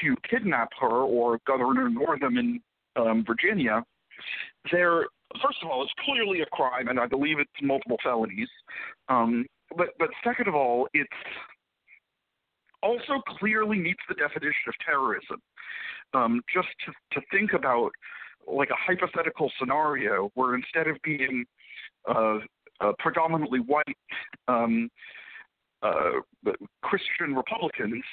to 0.00 0.14
kidnap 0.28 0.68
her 0.80 0.88
or 0.88 1.38
Governor 1.46 1.88
Northam 1.88 2.36
in 2.36 2.60
um, 2.96 3.24
Virginia, 3.26 3.82
they're 4.70 5.06
first 5.42 5.58
of 5.62 5.70
all, 5.70 5.82
it's 5.82 5.92
clearly 6.04 6.42
a 6.42 6.46
crime, 6.46 6.88
and 6.88 7.00
I 7.00 7.06
believe 7.06 7.38
it's 7.38 7.50
multiple 7.62 7.98
felonies. 8.02 8.48
Um, 9.08 9.46
but 9.76 9.88
but 9.98 10.10
second 10.22 10.48
of 10.48 10.54
all, 10.54 10.88
it's 10.94 11.08
also 12.84 13.22
clearly 13.38 13.78
meets 13.78 14.02
the 14.08 14.14
definition 14.14 14.68
of 14.68 14.74
terrorism. 14.84 15.40
Um, 16.12 16.42
just 16.52 16.68
to, 16.84 17.18
to 17.18 17.26
think 17.32 17.54
about 17.54 17.90
like 18.46 18.68
a 18.70 18.76
hypothetical 18.76 19.50
scenario 19.58 20.30
where 20.34 20.54
instead 20.54 20.86
of 20.86 20.96
being 21.02 21.44
uh, 22.06 22.38
predominantly 22.98 23.60
white 23.60 23.96
um, 24.48 24.90
uh, 25.82 26.20
Christian 26.82 27.34
Republicans, 27.34 28.04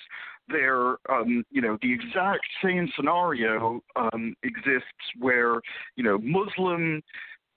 there, 0.48 0.98
um, 1.10 1.44
you 1.52 1.62
know, 1.62 1.78
the 1.82 1.94
exact 1.94 2.46
same 2.64 2.90
scenario 2.96 3.82
um, 3.96 4.36
exists 4.44 5.06
where, 5.20 5.62
you 5.96 6.04
know, 6.04 6.18
Muslim 6.18 7.02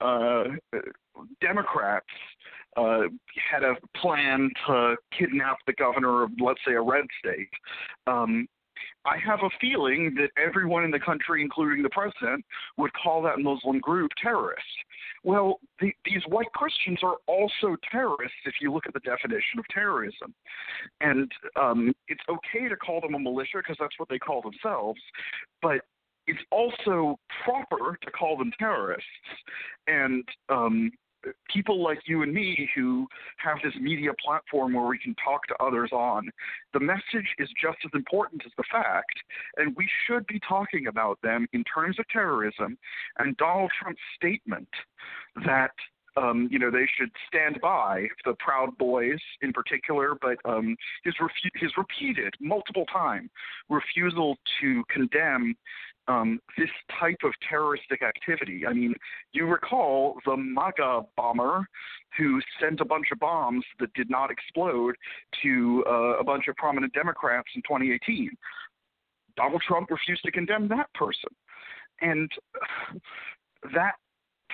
uh, 0.00 0.44
Democrats 1.40 2.06
uh, 2.76 3.02
had 3.50 3.62
a 3.62 3.74
plan 3.96 4.50
to 4.66 4.96
kidnap 5.16 5.58
the 5.66 5.72
governor 5.74 6.24
of, 6.24 6.30
let's 6.40 6.60
say, 6.66 6.74
a 6.74 6.80
red 6.80 7.04
state. 7.18 7.48
Um, 8.06 8.46
I 9.06 9.18
have 9.18 9.40
a 9.42 9.50
feeling 9.60 10.14
that 10.16 10.30
everyone 10.42 10.84
in 10.84 10.90
the 10.90 10.98
country, 10.98 11.42
including 11.42 11.82
the 11.82 11.90
president, 11.90 12.44
would 12.78 12.90
call 12.94 13.22
that 13.22 13.38
Muslim 13.38 13.78
group 13.78 14.10
terrorist. 14.20 14.62
Well, 15.22 15.60
the, 15.80 15.92
these 16.04 16.22
white 16.28 16.50
Christians 16.54 16.98
are 17.02 17.16
also 17.26 17.76
terrorists 17.90 18.36
if 18.46 18.54
you 18.60 18.72
look 18.72 18.86
at 18.86 18.94
the 18.94 19.00
definition 19.00 19.58
of 19.58 19.64
terrorism. 19.70 20.34
And 21.00 21.30
um, 21.60 21.92
it's 22.08 22.24
okay 22.28 22.68
to 22.68 22.76
call 22.76 23.00
them 23.00 23.14
a 23.14 23.18
militia 23.18 23.58
because 23.58 23.76
that's 23.78 23.98
what 23.98 24.08
they 24.08 24.18
call 24.18 24.42
themselves, 24.42 25.00
but 25.60 25.80
it's 26.26 26.42
also 26.50 27.18
proper 27.44 27.98
to 28.02 28.10
call 28.10 28.38
them 28.38 28.50
terrorists. 28.58 29.04
And 29.86 30.24
um, 30.48 30.90
people 31.52 31.82
like 31.82 32.00
you 32.06 32.22
and 32.22 32.32
me 32.32 32.68
who 32.74 33.06
have 33.38 33.58
this 33.62 33.74
media 33.80 34.10
platform 34.24 34.74
where 34.74 34.86
we 34.86 34.98
can 34.98 35.14
talk 35.22 35.46
to 35.46 35.54
others 35.62 35.90
on, 35.92 36.30
the 36.72 36.80
message 36.80 37.28
is 37.38 37.48
just 37.60 37.78
as 37.84 37.90
important 37.94 38.42
as 38.44 38.52
the 38.56 38.64
fact, 38.70 39.14
and 39.56 39.74
we 39.76 39.88
should 40.06 40.26
be 40.26 40.40
talking 40.46 40.86
about 40.86 41.18
them 41.22 41.46
in 41.52 41.64
terms 41.64 41.98
of 41.98 42.08
terrorism. 42.08 42.76
And 43.18 43.36
Donald 43.36 43.70
Trump's 43.80 44.00
statement 44.16 44.68
that 45.44 45.72
um, 46.16 46.48
you 46.50 46.58
know, 46.58 46.70
they 46.70 46.86
should 46.98 47.10
stand 47.28 47.60
by 47.60 48.06
the 48.24 48.34
Proud 48.38 48.76
Boys 48.78 49.18
in 49.42 49.52
particular, 49.52 50.16
but 50.20 50.36
um, 50.44 50.76
his, 51.02 51.14
refu- 51.20 51.60
his 51.60 51.70
repeated, 51.76 52.34
multiple 52.40 52.86
time 52.86 53.30
refusal 53.68 54.36
to 54.60 54.84
condemn 54.92 55.56
um, 56.06 56.40
this 56.58 56.68
type 57.00 57.18
of 57.24 57.32
terroristic 57.48 58.02
activity. 58.02 58.66
I 58.66 58.72
mean, 58.72 58.94
you 59.32 59.46
recall 59.46 60.18
the 60.26 60.36
MAGA 60.36 61.02
bomber 61.16 61.66
who 62.18 62.40
sent 62.60 62.80
a 62.80 62.84
bunch 62.84 63.06
of 63.10 63.18
bombs 63.18 63.64
that 63.80 63.92
did 63.94 64.10
not 64.10 64.30
explode 64.30 64.94
to 65.42 65.84
uh, 65.88 66.18
a 66.18 66.24
bunch 66.24 66.46
of 66.48 66.56
prominent 66.56 66.92
Democrats 66.92 67.48
in 67.54 67.62
2018. 67.62 68.30
Donald 69.36 69.62
Trump 69.66 69.90
refused 69.90 70.22
to 70.24 70.30
condemn 70.30 70.68
that 70.68 70.92
person. 70.94 71.30
And 72.00 72.30
that 73.72 73.94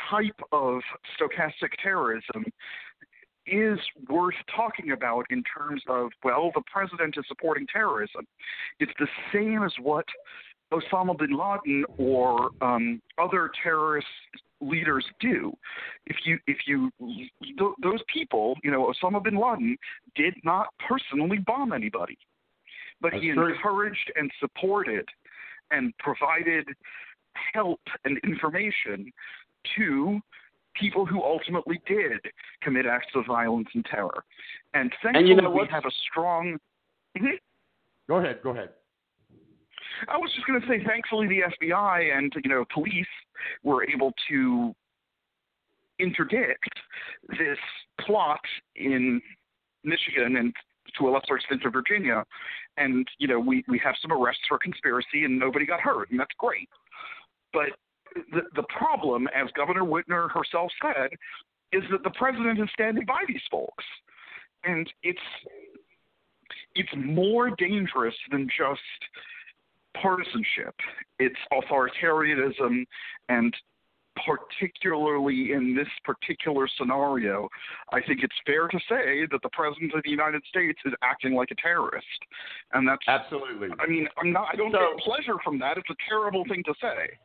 type 0.08 0.40
of 0.52 0.80
stochastic 1.18 1.70
terrorism 1.82 2.44
is 3.46 3.78
worth 4.08 4.34
talking 4.54 4.92
about 4.92 5.24
in 5.30 5.42
terms 5.42 5.82
of, 5.88 6.10
well, 6.22 6.52
the 6.54 6.62
president 6.72 7.14
is 7.18 7.24
supporting 7.26 7.66
terrorism. 7.66 8.26
It's 8.78 8.92
the 8.98 9.08
same 9.32 9.62
as 9.64 9.72
what 9.80 10.04
Osama 10.72 11.18
bin 11.18 11.36
Laden 11.36 11.84
or 11.98 12.50
um, 12.60 13.00
other 13.18 13.50
terrorist 13.62 14.06
leaders 14.60 15.04
do. 15.20 15.52
If 16.06 16.16
you 16.24 16.38
if 16.46 16.58
you 16.66 16.90
th- 17.00 17.74
those 17.82 18.00
people, 18.12 18.56
you 18.62 18.70
know, 18.70 18.92
Osama 18.92 19.22
bin 19.22 19.36
Laden 19.36 19.76
did 20.14 20.34
not 20.44 20.68
personally 20.86 21.38
bomb 21.38 21.72
anybody, 21.72 22.18
but 23.00 23.12
That's 23.12 23.22
he 23.22 23.32
true. 23.32 23.54
encouraged 23.54 24.12
and 24.16 24.30
supported 24.38 25.06
and 25.70 25.92
provided 25.98 26.68
help 27.54 27.80
and 28.04 28.18
information 28.24 29.10
to 29.76 30.20
people 30.74 31.04
who 31.04 31.22
ultimately 31.22 31.80
did 31.86 32.20
commit 32.62 32.86
acts 32.86 33.08
of 33.14 33.26
violence 33.26 33.68
and 33.74 33.84
terror. 33.84 34.24
And 34.74 34.92
thankfully, 35.02 35.28
you 35.28 35.36
know 35.36 35.50
we 35.50 35.66
have 35.70 35.84
a 35.84 35.90
strong. 36.10 36.58
Mhm. 37.16 37.38
Go 38.08 38.16
ahead. 38.16 38.40
Go 38.42 38.50
ahead. 38.50 38.70
I 40.08 40.16
was 40.16 40.32
just 40.34 40.46
going 40.46 40.60
to 40.60 40.66
say, 40.66 40.82
thankfully, 40.84 41.26
the 41.26 41.42
FBI 41.42 42.16
and 42.16 42.32
you 42.42 42.50
know 42.50 42.64
police 42.72 43.06
were 43.62 43.88
able 43.88 44.12
to 44.28 44.74
interdict 45.98 46.80
this 47.38 47.58
plot 48.00 48.40
in 48.76 49.20
Michigan 49.84 50.36
and 50.36 50.54
to 50.98 51.08
a 51.08 51.10
lesser 51.10 51.36
extent 51.36 51.62
in 51.64 51.70
Virginia, 51.70 52.24
and 52.76 53.06
you 53.18 53.28
know 53.28 53.38
we 53.38 53.64
we 53.68 53.78
have 53.78 53.94
some 54.00 54.12
arrests 54.12 54.42
for 54.48 54.58
conspiracy 54.58 55.24
and 55.24 55.38
nobody 55.38 55.66
got 55.66 55.80
hurt, 55.80 56.10
and 56.10 56.18
that's 56.18 56.34
great. 56.38 56.68
But 57.52 57.70
the 58.32 58.42
the 58.54 58.64
problem, 58.64 59.28
as 59.28 59.48
Governor 59.56 59.82
Whitmer 59.82 60.30
herself 60.30 60.70
said, 60.82 61.10
is 61.72 61.82
that 61.90 62.02
the 62.02 62.10
president 62.10 62.60
is 62.60 62.68
standing 62.74 63.04
by 63.04 63.22
these 63.28 63.42
folks, 63.50 63.84
and 64.64 64.90
it's 65.02 65.18
it's 66.74 66.90
more 66.96 67.50
dangerous 67.56 68.14
than 68.30 68.48
just 68.56 68.80
partisanship. 70.00 70.74
It's 71.18 71.36
authoritarianism, 71.52 72.84
and 73.28 73.54
particularly 74.26 75.52
in 75.52 75.74
this 75.74 75.88
particular 76.04 76.68
scenario, 76.76 77.48
I 77.92 78.00
think 78.02 78.22
it's 78.22 78.34
fair 78.44 78.68
to 78.68 78.78
say 78.88 79.26
that 79.30 79.40
the 79.42 79.48
president 79.52 79.94
of 79.94 80.02
the 80.04 80.10
United 80.10 80.42
States 80.48 80.78
is 80.84 80.92
acting 81.02 81.34
like 81.34 81.50
a 81.50 81.54
terrorist, 81.56 82.06
and 82.72 82.86
that's 82.86 83.06
absolutely. 83.08 83.68
I 83.78 83.86
mean, 83.86 84.08
I'm 84.18 84.32
not. 84.32 84.48
I 84.52 84.56
don't 84.56 84.72
So- 84.72 84.94
get 84.96 85.04
pleasure 85.04 85.38
from 85.44 85.58
that. 85.60 85.78
It's 85.78 85.90
a 85.90 85.96
terrible 86.08 86.44
thing 86.46 86.62
to 86.64 86.74
say. 86.80 87.18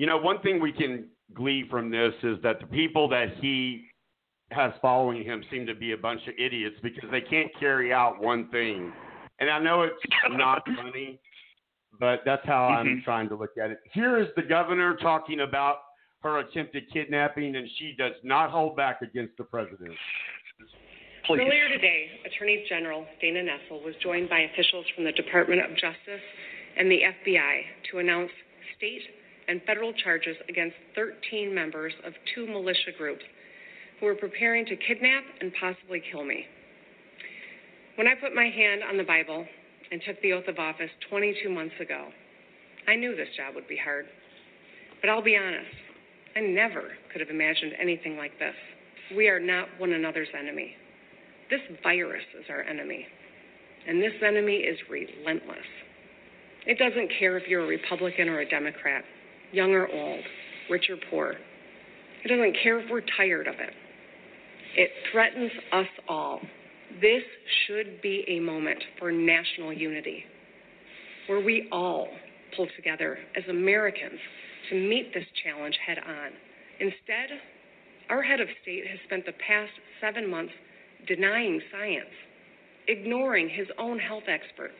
You 0.00 0.06
know, 0.06 0.16
one 0.16 0.40
thing 0.40 0.60
we 0.62 0.72
can 0.72 1.08
glean 1.34 1.68
from 1.68 1.90
this 1.90 2.14
is 2.22 2.38
that 2.42 2.58
the 2.58 2.66
people 2.68 3.06
that 3.10 3.34
he 3.38 3.84
has 4.50 4.72
following 4.80 5.22
him 5.22 5.44
seem 5.50 5.66
to 5.66 5.74
be 5.74 5.92
a 5.92 5.96
bunch 5.98 6.22
of 6.26 6.32
idiots 6.38 6.76
because 6.82 7.10
they 7.10 7.20
can't 7.20 7.50
carry 7.60 7.92
out 7.92 8.18
one 8.18 8.48
thing. 8.48 8.94
And 9.40 9.50
I 9.50 9.58
know 9.58 9.82
it's 9.82 10.00
not 10.30 10.62
funny, 10.74 11.20
but 11.98 12.22
that's 12.24 12.46
how 12.46 12.64
I'm 12.64 12.86
Mhm. 12.86 13.04
trying 13.04 13.28
to 13.28 13.34
look 13.34 13.50
at 13.62 13.72
it. 13.72 13.78
Here 13.92 14.16
is 14.16 14.28
the 14.36 14.42
governor 14.42 14.96
talking 14.96 15.40
about 15.40 15.82
her 16.22 16.38
attempted 16.38 16.90
kidnapping, 16.90 17.54
and 17.56 17.68
she 17.76 17.94
does 17.98 18.14
not 18.22 18.48
hold 18.48 18.78
back 18.78 19.02
against 19.02 19.36
the 19.36 19.44
president. 19.44 19.92
Please. 21.24 21.40
Earlier 21.42 21.68
today, 21.68 22.22
Attorney 22.24 22.64
General 22.70 23.06
Dana 23.20 23.42
Nessel 23.42 23.82
was 23.84 23.94
joined 23.96 24.30
by 24.30 24.40
officials 24.40 24.86
from 24.94 25.04
the 25.04 25.12
Department 25.12 25.60
of 25.60 25.76
Justice 25.76 26.22
and 26.78 26.90
the 26.90 27.04
FBI 27.04 27.66
to 27.90 27.98
announce 27.98 28.32
state 28.78 29.02
and 29.50 29.60
federal 29.66 29.92
charges 29.92 30.36
against 30.48 30.76
13 30.94 31.52
members 31.52 31.92
of 32.06 32.12
two 32.34 32.46
militia 32.46 32.92
groups 32.96 33.24
who 33.98 34.06
were 34.06 34.14
preparing 34.14 34.64
to 34.64 34.76
kidnap 34.76 35.24
and 35.40 35.52
possibly 35.60 36.00
kill 36.12 36.24
me. 36.24 36.46
When 37.96 38.06
I 38.06 38.14
put 38.14 38.32
my 38.32 38.46
hand 38.46 38.82
on 38.88 38.96
the 38.96 39.02
Bible 39.02 39.44
and 39.90 40.00
took 40.06 40.22
the 40.22 40.32
oath 40.32 40.46
of 40.46 40.60
office 40.60 40.90
22 41.10 41.50
months 41.50 41.74
ago, 41.80 42.08
I 42.86 42.94
knew 42.94 43.16
this 43.16 43.28
job 43.36 43.56
would 43.56 43.66
be 43.66 43.76
hard. 43.76 44.06
But 45.00 45.10
I'll 45.10 45.20
be 45.22 45.36
honest, 45.36 45.66
I 46.36 46.40
never 46.40 46.92
could 47.10 47.20
have 47.20 47.30
imagined 47.30 47.72
anything 47.80 48.16
like 48.16 48.38
this. 48.38 48.54
We 49.16 49.28
are 49.28 49.40
not 49.40 49.66
one 49.78 49.92
another's 49.92 50.28
enemy. 50.38 50.76
This 51.50 51.60
virus 51.82 52.22
is 52.38 52.44
our 52.48 52.62
enemy, 52.62 53.04
and 53.88 54.00
this 54.00 54.12
enemy 54.24 54.58
is 54.58 54.78
relentless. 54.88 55.66
It 56.66 56.78
doesn't 56.78 57.10
care 57.18 57.36
if 57.36 57.48
you're 57.48 57.64
a 57.64 57.66
Republican 57.66 58.28
or 58.28 58.40
a 58.40 58.48
Democrat, 58.48 59.02
young 59.52 59.72
or 59.72 59.88
old, 59.88 60.24
rich 60.70 60.88
or 60.90 60.96
poor. 61.10 61.34
It 62.24 62.28
doesn't 62.28 62.56
care 62.62 62.78
if 62.78 62.90
we're 62.90 63.02
tired 63.16 63.46
of 63.46 63.54
it. 63.54 63.72
It 64.76 64.90
threatens 65.10 65.50
us 65.72 65.86
all. 66.08 66.40
This 67.00 67.22
should 67.66 68.00
be 68.02 68.24
a 68.28 68.40
moment 68.40 68.82
for 68.98 69.10
national 69.10 69.72
unity, 69.72 70.24
where 71.26 71.40
we 71.40 71.68
all 71.72 72.08
pull 72.56 72.68
together 72.76 73.18
as 73.36 73.44
Americans 73.48 74.18
to 74.68 74.76
meet 74.76 75.12
this 75.14 75.24
challenge 75.42 75.76
head 75.84 75.98
on. 75.98 76.30
Instead, 76.80 77.38
our 78.08 78.22
head 78.22 78.40
of 78.40 78.48
state 78.62 78.86
has 78.86 78.98
spent 79.06 79.24
the 79.24 79.32
past 79.46 79.72
seven 80.00 80.28
months 80.28 80.52
denying 81.06 81.60
science, 81.70 82.10
ignoring 82.88 83.48
his 83.48 83.68
own 83.78 83.98
health 83.98 84.24
experts, 84.28 84.74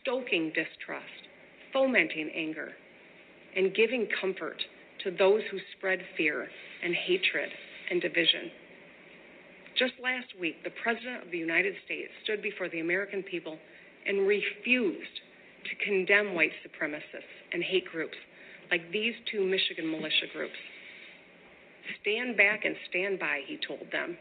stoking 0.00 0.52
distrust, 0.54 1.28
fomenting 1.72 2.30
anger, 2.34 2.72
and 3.58 3.74
giving 3.74 4.06
comfort 4.20 4.62
to 5.02 5.10
those 5.10 5.42
who 5.50 5.58
spread 5.76 5.98
fear 6.16 6.46
and 6.84 6.94
hatred 6.94 7.50
and 7.90 8.00
division. 8.00 8.52
Just 9.76 9.94
last 10.00 10.28
week, 10.40 10.62
the 10.62 10.70
President 10.80 11.24
of 11.24 11.30
the 11.32 11.38
United 11.38 11.74
States 11.84 12.10
stood 12.22 12.40
before 12.40 12.68
the 12.68 12.78
American 12.78 13.24
people 13.24 13.58
and 14.06 14.28
refused 14.28 15.16
to 15.68 15.84
condemn 15.84 16.34
white 16.34 16.52
supremacists 16.62 17.34
and 17.52 17.62
hate 17.64 17.84
groups 17.86 18.16
like 18.70 18.92
these 18.92 19.14
two 19.30 19.44
Michigan 19.44 19.90
militia 19.90 20.30
groups. 20.32 20.54
Stand 22.00 22.36
back 22.36 22.64
and 22.64 22.76
stand 22.88 23.18
by, 23.18 23.40
he 23.44 23.58
told 23.66 23.90
them. 23.90 24.16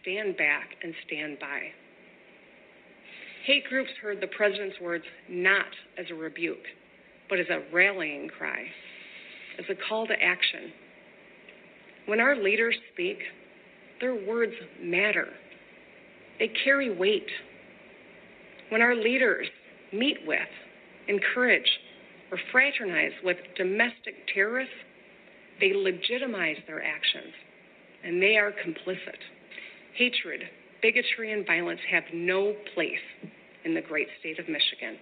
Stand 0.00 0.36
back 0.36 0.68
and 0.82 0.94
stand 1.06 1.38
by. 1.40 1.60
Hate 3.46 3.64
groups 3.68 3.90
heard 4.00 4.20
the 4.20 4.28
president's 4.28 4.76
words 4.80 5.04
not 5.28 5.66
as 5.98 6.06
a 6.10 6.14
rebuke, 6.14 6.66
but 7.32 7.40
as 7.40 7.46
a 7.48 7.62
rallying 7.74 8.28
cry, 8.28 8.62
as 9.58 9.64
a 9.70 9.88
call 9.88 10.06
to 10.06 10.12
action. 10.12 10.70
When 12.04 12.20
our 12.20 12.36
leaders 12.36 12.74
speak, 12.92 13.16
their 14.02 14.14
words 14.14 14.52
matter. 14.82 15.28
They 16.38 16.52
carry 16.62 16.94
weight. 16.94 17.30
When 18.68 18.82
our 18.82 18.94
leaders 18.94 19.46
meet 19.94 20.18
with, 20.26 20.40
encourage, 21.08 21.70
or 22.30 22.38
fraternize 22.52 23.12
with 23.24 23.38
domestic 23.56 24.28
terrorists, 24.34 24.74
they 25.58 25.72
legitimize 25.72 26.58
their 26.66 26.84
actions, 26.84 27.32
and 28.04 28.20
they 28.20 28.36
are 28.36 28.52
complicit. 28.52 29.16
Hatred, 29.96 30.42
bigotry, 30.82 31.32
and 31.32 31.46
violence 31.46 31.80
have 31.90 32.04
no 32.12 32.54
place 32.74 32.92
in 33.64 33.72
the 33.72 33.80
great 33.80 34.08
state 34.20 34.38
of 34.38 34.50
Michigan. 34.50 34.98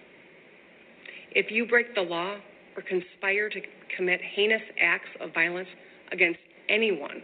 If 1.33 1.49
you 1.49 1.65
break 1.65 1.95
the 1.95 2.01
law 2.01 2.35
or 2.75 2.83
conspire 2.83 3.49
to 3.49 3.61
commit 3.95 4.19
heinous 4.35 4.61
acts 4.81 5.09
of 5.19 5.33
violence 5.33 5.67
against 6.11 6.39
anyone, 6.69 7.21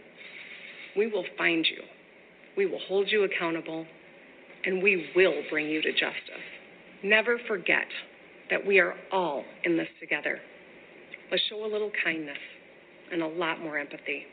we 0.96 1.06
will 1.06 1.24
find 1.36 1.66
you. 1.66 1.82
We 2.56 2.66
will 2.66 2.80
hold 2.88 3.08
you 3.10 3.24
accountable, 3.24 3.86
and 4.64 4.82
we 4.82 5.10
will 5.14 5.42
bring 5.50 5.68
you 5.68 5.82
to 5.82 5.92
justice. 5.92 6.44
Never 7.04 7.38
forget 7.46 7.86
that 8.50 8.66
we 8.66 8.78
are 8.78 8.94
all 9.12 9.44
in 9.64 9.76
this 9.76 9.88
together. 10.00 10.38
Let's 11.30 11.42
show 11.48 11.64
a 11.64 11.70
little 11.70 11.92
kindness 12.02 12.38
and 13.12 13.22
a 13.22 13.28
lot 13.28 13.60
more 13.60 13.78
empathy. 13.78 14.24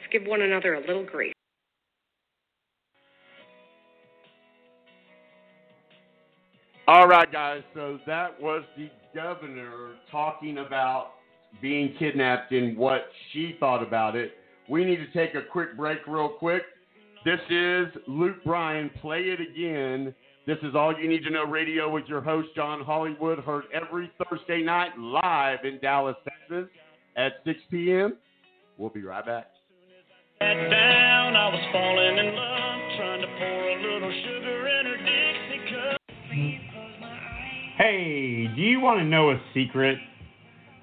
Let's 0.00 0.12
give 0.12 0.22
one 0.24 0.42
another 0.42 0.74
a 0.74 0.80
little 0.80 1.04
grace. 1.04 1.34
Right, 7.10 7.32
guys. 7.32 7.62
So 7.74 7.98
that 8.06 8.40
was 8.40 8.62
the 8.76 8.88
governor 9.12 9.94
talking 10.12 10.58
about 10.58 11.14
being 11.60 11.92
kidnapped 11.98 12.52
and 12.52 12.76
what 12.76 13.06
she 13.32 13.56
thought 13.58 13.82
about 13.82 14.14
it. 14.14 14.34
We 14.68 14.84
need 14.84 14.98
to 14.98 15.10
take 15.12 15.34
a 15.34 15.42
quick 15.42 15.76
break, 15.76 16.06
real 16.06 16.28
quick. 16.28 16.62
This 17.24 17.40
is 17.50 17.88
Luke 18.06 18.36
Bryan. 18.44 18.90
Play 19.00 19.22
it 19.22 19.40
again. 19.40 20.14
This 20.46 20.58
is 20.62 20.76
All 20.76 20.96
You 20.96 21.08
Need 21.08 21.24
to 21.24 21.30
Know 21.30 21.44
Radio 21.44 21.90
with 21.90 22.04
your 22.06 22.20
host, 22.20 22.48
John 22.54 22.80
Hollywood, 22.82 23.40
heard 23.40 23.64
every 23.74 24.10
Thursday 24.30 24.62
night 24.62 24.96
live 24.96 25.64
in 25.64 25.80
Dallas, 25.82 26.16
Texas 26.24 26.70
at 27.16 27.32
6 27.44 27.58
p.m. 27.72 28.16
We'll 28.78 28.90
be 28.90 29.02
right 29.02 29.26
back. 29.26 29.48
down, 30.40 31.34
Hey, 37.80 38.46
do 38.54 38.60
you 38.60 38.78
want 38.78 39.00
to 39.00 39.06
know 39.06 39.30
a 39.30 39.40
secret? 39.54 39.96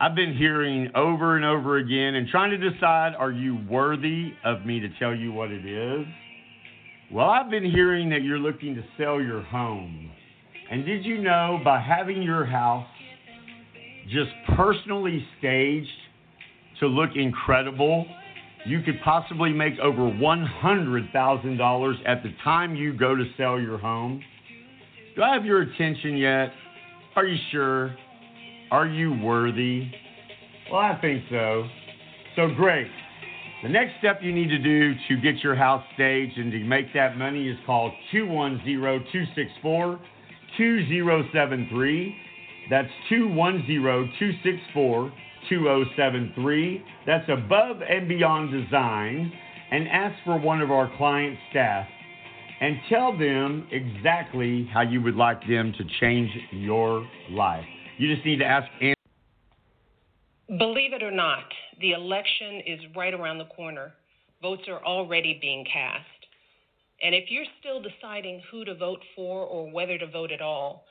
I've 0.01 0.15
been 0.15 0.35
hearing 0.35 0.89
over 0.95 1.35
and 1.35 1.45
over 1.45 1.77
again 1.77 2.15
and 2.15 2.27
trying 2.27 2.49
to 2.49 2.57
decide 2.57 3.13
are 3.13 3.31
you 3.31 3.59
worthy 3.69 4.33
of 4.43 4.65
me 4.65 4.79
to 4.79 4.89
tell 4.97 5.13
you 5.13 5.31
what 5.31 5.51
it 5.51 5.63
is? 5.63 6.07
Well, 7.11 7.29
I've 7.29 7.51
been 7.51 7.69
hearing 7.69 8.09
that 8.09 8.23
you're 8.23 8.39
looking 8.39 8.73
to 8.73 8.83
sell 8.97 9.21
your 9.21 9.43
home. 9.43 10.09
And 10.71 10.87
did 10.87 11.05
you 11.05 11.21
know 11.21 11.59
by 11.63 11.79
having 11.79 12.23
your 12.23 12.45
house 12.45 12.87
just 14.09 14.31
personally 14.55 15.23
staged 15.37 15.87
to 16.79 16.87
look 16.87 17.11
incredible, 17.15 18.07
you 18.65 18.81
could 18.81 18.99
possibly 19.05 19.53
make 19.53 19.77
over 19.77 19.99
$100,000 20.01 21.95
at 22.07 22.23
the 22.23 22.33
time 22.43 22.75
you 22.75 22.97
go 22.97 23.15
to 23.15 23.23
sell 23.37 23.59
your 23.59 23.77
home? 23.77 24.23
Do 25.15 25.21
I 25.21 25.35
have 25.35 25.45
your 25.45 25.61
attention 25.61 26.17
yet? 26.17 26.49
Are 27.17 27.25
you 27.25 27.39
sure? 27.51 27.95
Are 28.69 28.85
you 28.85 29.11
worthy? 29.11 29.89
Well, 30.71 30.81
I 30.81 30.99
think 31.01 31.23
so. 31.31 31.67
So 32.35 32.49
great. 32.55 32.85
The 33.63 33.69
next 33.69 33.93
step 33.97 34.19
you 34.21 34.31
need 34.31 34.49
to 34.49 34.59
do 34.59 34.93
to 35.07 35.17
get 35.19 35.43
your 35.43 35.55
house 35.55 35.83
staged 35.95 36.37
and 36.37 36.51
to 36.51 36.59
make 36.59 36.93
that 36.93 37.17
money 37.17 37.49
is 37.49 37.57
call 37.65 37.91
210 38.11 38.63
264 39.11 39.99
2073. 40.59 42.15
That's 42.69 42.87
210 43.09 43.65
264 44.19 45.11
2073. 45.49 46.83
That's 47.07 47.27
above 47.29 47.77
and 47.81 48.07
beyond 48.07 48.51
design. 48.51 49.33
And 49.71 49.87
ask 49.87 50.15
for 50.23 50.39
one 50.39 50.61
of 50.61 50.69
our 50.69 50.95
client 50.97 51.35
staff 51.49 51.87
and 52.59 52.77
tell 52.89 53.17
them 53.17 53.67
exactly 53.71 54.69
how 54.73 54.81
you 54.81 55.01
would 55.01 55.15
like 55.15 55.39
them 55.47 55.73
to 55.77 55.83
change 55.99 56.29
your 56.51 57.07
life. 57.29 57.65
You 57.97 58.13
just 58.13 58.25
need 58.25 58.39
to 58.39 58.45
ask. 58.45 58.67
Believe 60.47 60.93
it 60.93 61.03
or 61.03 61.11
not, 61.11 61.43
the 61.81 61.91
election 61.91 62.61
is 62.65 62.79
right 62.95 63.13
around 63.13 63.37
the 63.37 63.45
corner. 63.45 63.93
Votes 64.41 64.63
are 64.67 64.83
already 64.85 65.37
being 65.41 65.65
cast. 65.71 66.05
And 67.03 67.13
if 67.13 67.25
you're 67.29 67.45
still 67.59 67.81
deciding 67.81 68.41
who 68.49 68.65
to 68.65 68.73
vote 68.73 69.01
for 69.15 69.41
or 69.43 69.69
whether 69.71 69.97
to 69.97 70.07
vote 70.07 70.31
at 70.31 70.41
all, 70.41 70.85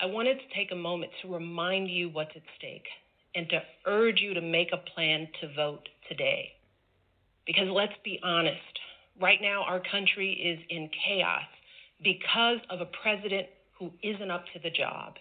I 0.00 0.06
wanted 0.06 0.38
to 0.38 0.54
take 0.54 0.72
a 0.72 0.76
moment 0.76 1.12
to 1.22 1.32
remind 1.32 1.90
you 1.90 2.08
what's 2.08 2.30
at 2.34 2.42
stake 2.56 2.86
and 3.34 3.48
to 3.50 3.60
urge 3.86 4.20
you 4.20 4.32
to 4.32 4.40
make 4.40 4.68
a 4.72 4.90
plan 4.94 5.28
to 5.40 5.54
vote 5.54 5.86
today. 6.08 6.52
Because 7.46 7.68
let's 7.68 7.92
be 8.04 8.18
honest, 8.22 8.69
right 9.20 9.40
now 9.40 9.62
our 9.62 9.80
country 9.80 10.32
is 10.32 10.58
in 10.68 10.90
chaos 11.06 11.44
because 12.02 12.58
of 12.70 12.80
a 12.80 12.88
president 13.02 13.46
who 13.78 13.90
isn't 14.02 14.30
up 14.30 14.44
to 14.54 14.60
the 14.62 14.70
job. 14.70 15.14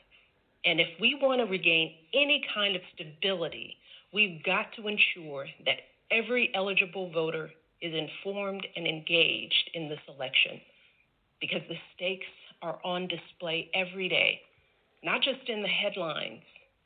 And 0.66 0.80
if 0.80 0.88
we 1.00 1.18
want 1.22 1.40
to 1.40 1.46
regain 1.46 1.96
any 2.14 2.44
kind 2.54 2.76
of 2.76 2.82
stability, 2.94 3.78
we've 4.14 4.44
got 4.44 4.68
to 4.76 4.88
ensure 4.88 5.46
that 5.66 5.78
every 6.12 6.52
eligible 6.54 7.12
voter 7.12 7.50
is 7.82 7.94
informed 7.94 8.66
and 8.76 8.86
engaged 8.86 9.70
in 9.74 9.88
this 9.88 10.00
election 10.08 10.60
because 11.40 11.62
the 11.70 11.78
stakes 11.96 12.26
are 12.62 12.80
on 12.84 13.08
display 13.08 13.70
every 13.74 14.10
day, 14.10 14.42
not 15.04 15.22
just 15.22 15.48
in 15.48 15.62
the 15.62 15.68
headlines, 15.68 16.42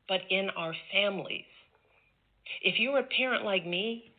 but 0.07 0.21
in 0.29 0.49
our 0.51 0.75
families. 0.91 1.45
If 2.61 2.79
you're 2.79 2.99
a 2.99 3.07
parent 3.17 3.43
like 3.43 3.65
me, 3.65 4.12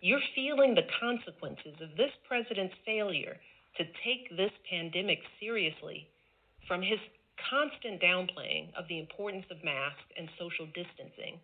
you're 0.00 0.20
feeling 0.34 0.74
the 0.74 0.88
consequences 1.00 1.74
of 1.80 1.96
this 1.96 2.10
president's 2.26 2.74
failure 2.84 3.36
to 3.76 3.84
take 4.04 4.34
this 4.36 4.52
pandemic 4.68 5.18
seriously 5.38 6.08
from 6.66 6.82
his 6.82 6.98
constant 7.48 8.00
downplaying 8.02 8.72
of 8.76 8.86
the 8.88 8.98
importance 8.98 9.44
of 9.50 9.62
masks 9.64 10.04
and 10.16 10.28
social 10.38 10.66
distancing 10.66 11.38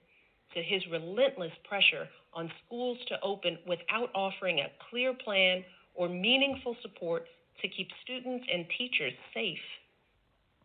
to 0.54 0.62
his 0.62 0.82
relentless 0.90 1.52
pressure 1.68 2.08
on 2.32 2.50
schools 2.64 2.98
to 3.08 3.20
open 3.22 3.58
without 3.66 4.10
offering 4.14 4.60
a 4.60 4.72
clear 4.90 5.12
plan 5.12 5.64
or 5.94 6.08
meaningful 6.08 6.76
support 6.82 7.26
to 7.60 7.68
keep 7.68 7.88
students 8.02 8.46
and 8.52 8.66
teachers 8.78 9.12
safe. 9.34 9.58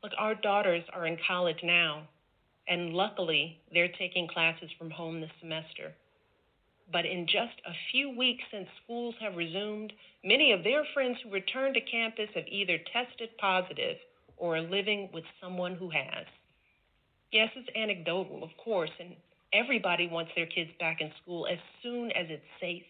Look, 0.03 0.13
our 0.17 0.35
daughters 0.35 0.83
are 0.93 1.07
in 1.07 1.17
college 1.27 1.59
now, 1.63 2.07
and 2.67 2.93
luckily 2.93 3.59
they're 3.73 3.91
taking 3.99 4.27
classes 4.27 4.69
from 4.77 4.91
home 4.91 5.21
this 5.21 5.31
semester. 5.39 5.93
But 6.91 7.05
in 7.05 7.25
just 7.25 7.61
a 7.65 7.73
few 7.91 8.15
weeks 8.15 8.43
since 8.51 8.67
schools 8.83 9.15
have 9.21 9.35
resumed, 9.35 9.93
many 10.23 10.51
of 10.51 10.63
their 10.63 10.83
friends 10.93 11.17
who 11.23 11.31
returned 11.31 11.75
to 11.75 11.81
campus 11.81 12.29
have 12.35 12.47
either 12.47 12.77
tested 12.91 13.29
positive 13.37 13.97
or 14.37 14.57
are 14.57 14.61
living 14.61 15.09
with 15.13 15.23
someone 15.41 15.75
who 15.75 15.89
has. 15.89 16.25
Yes, 17.31 17.49
it's 17.55 17.69
anecdotal, 17.75 18.43
of 18.43 18.49
course, 18.57 18.89
and 18.99 19.15
everybody 19.53 20.07
wants 20.07 20.31
their 20.35 20.47
kids 20.47 20.71
back 20.79 20.99
in 20.99 21.11
school 21.21 21.47
as 21.47 21.59
soon 21.81 22.11
as 22.11 22.27
it's 22.29 22.43
safe. 22.59 22.83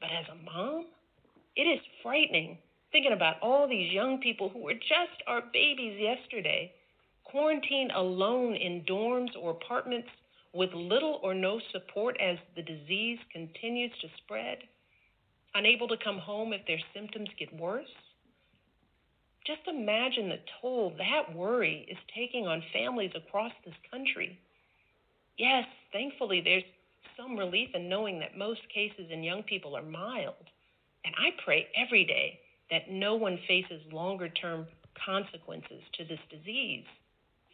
But 0.00 0.10
as 0.10 0.26
a 0.30 0.44
mom, 0.44 0.86
it 1.54 1.62
is 1.62 1.80
frightening 2.02 2.58
thinking 2.92 3.12
about 3.12 3.36
all 3.42 3.68
these 3.68 3.92
young 3.92 4.18
people 4.18 4.48
who 4.48 4.60
were 4.60 4.74
just 4.74 5.22
our 5.26 5.42
babies 5.52 6.00
yesterday, 6.00 6.72
quarantined 7.24 7.92
alone 7.92 8.54
in 8.54 8.82
dorms 8.88 9.30
or 9.38 9.50
apartments 9.50 10.08
with 10.56 10.72
little 10.72 11.20
or 11.22 11.34
no 11.34 11.60
support 11.72 12.16
as 12.20 12.38
the 12.56 12.62
disease 12.62 13.18
continues 13.32 13.92
to 14.00 14.08
spread, 14.24 14.58
unable 15.54 15.86
to 15.88 15.96
come 16.02 16.18
home 16.18 16.52
if 16.52 16.66
their 16.66 16.80
symptoms 16.94 17.28
get 17.38 17.54
worse. 17.54 17.86
Just 19.46 19.60
imagine 19.68 20.28
the 20.28 20.40
toll 20.60 20.92
that 20.98 21.36
worry 21.36 21.86
is 21.88 21.98
taking 22.14 22.46
on 22.46 22.62
families 22.72 23.12
across 23.14 23.52
this 23.64 23.74
country. 23.90 24.38
Yes, 25.38 25.64
thankfully, 25.92 26.40
there's 26.40 26.64
some 27.16 27.36
relief 27.36 27.68
in 27.74 27.88
knowing 27.88 28.18
that 28.20 28.36
most 28.36 28.60
cases 28.74 29.06
in 29.10 29.22
young 29.22 29.42
people 29.42 29.76
are 29.76 29.82
mild. 29.82 30.34
And 31.04 31.14
I 31.16 31.30
pray 31.44 31.68
every 31.76 32.04
day 32.04 32.40
that 32.70 32.90
no 32.90 33.14
one 33.14 33.38
faces 33.46 33.80
longer 33.92 34.28
term 34.28 34.66
consequences 35.04 35.82
to 35.98 36.04
this 36.04 36.18
disease. 36.30 36.84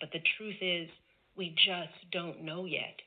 But 0.01 0.11
the 0.13 0.23
truth 0.39 0.57
is, 0.61 0.89
we 1.37 1.55
just 1.65 2.11
don't 2.13 2.43
know 2.43 2.65
yet. 2.65 3.01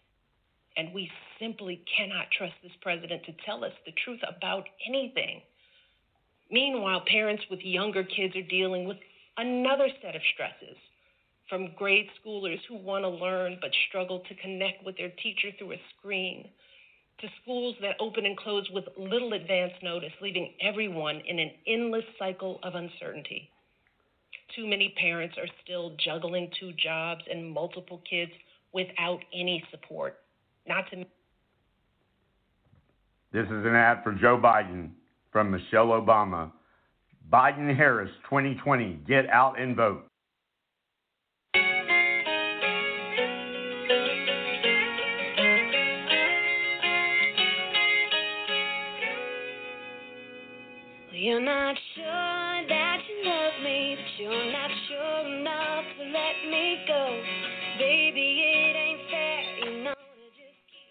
And 0.78 0.94
we 0.94 1.10
simply 1.40 1.84
cannot 1.98 2.32
trust 2.38 2.56
this 2.62 2.72
president 2.82 3.24
to 3.26 3.34
tell 3.46 3.64
us 3.64 3.72
the 3.86 3.94
truth 4.04 4.20
about 4.28 4.66
anything. 4.88 5.42
Meanwhile, 6.52 7.04
parents 7.08 7.44
with 7.50 7.62
younger 7.62 8.04
kids 8.04 8.36
are 8.36 8.42
dealing 8.50 8.88
with 8.88 8.98
another 9.38 9.88
set 10.02 10.16
of 10.16 10.22
stresses 10.34 10.78
from 11.50 11.74
grade 11.78 12.08
schoolers 12.20 12.60
who 12.68 12.76
want 12.76 13.04
to 13.04 13.10
learn 13.10 13.58
but 13.62 13.72
struggle 13.88 14.20
to 14.28 14.36
connect 14.36 14.84
with 14.86 14.98
their 14.98 15.12
teacher 15.22 15.50
through 15.58 15.74
a 15.74 15.82
screen, 15.98 16.48
to 17.20 17.28
schools 17.42 17.76
that 17.82 17.96
open 18.00 18.26
and 18.26 18.38
close 18.38 18.68
with 18.72 18.86
little 18.98 19.34
advance 19.34 19.74
notice, 19.82 20.12
leaving 20.22 20.54
everyone 20.62 21.22
in 21.28 21.40
an 21.40 21.52
endless 21.68 22.04
cycle 22.20 22.60
of 22.64 22.76
uncertainty. 22.76 23.50
Too 24.54 24.68
many 24.68 24.94
parents 25.00 25.36
are 25.38 25.48
still 25.64 25.96
juggling 26.04 26.50
two 26.60 26.72
jobs 26.74 27.22
and 27.30 27.52
multiple 27.52 28.02
kids 28.10 28.32
without 28.74 29.20
any 29.34 29.64
support. 29.72 30.20
Not 30.68 30.90
to 30.92 30.98
This 33.32 33.46
is 33.46 33.66
an 33.66 33.76
ad 33.76 34.04
for 34.04 34.14
Joe 34.14 34.38
Biden 34.38 34.92
from 35.32 35.52
Michelle 35.52 35.88
Obama. 35.88 36.52
Biden 37.32 37.76
Harris 37.76 38.12
2020. 38.30 39.02
Get 39.08 39.30
out 39.30 39.60
and 39.60 39.76
vote. 39.76 40.06
You're 51.12 51.42
not 51.42 51.76
sure 51.96 52.05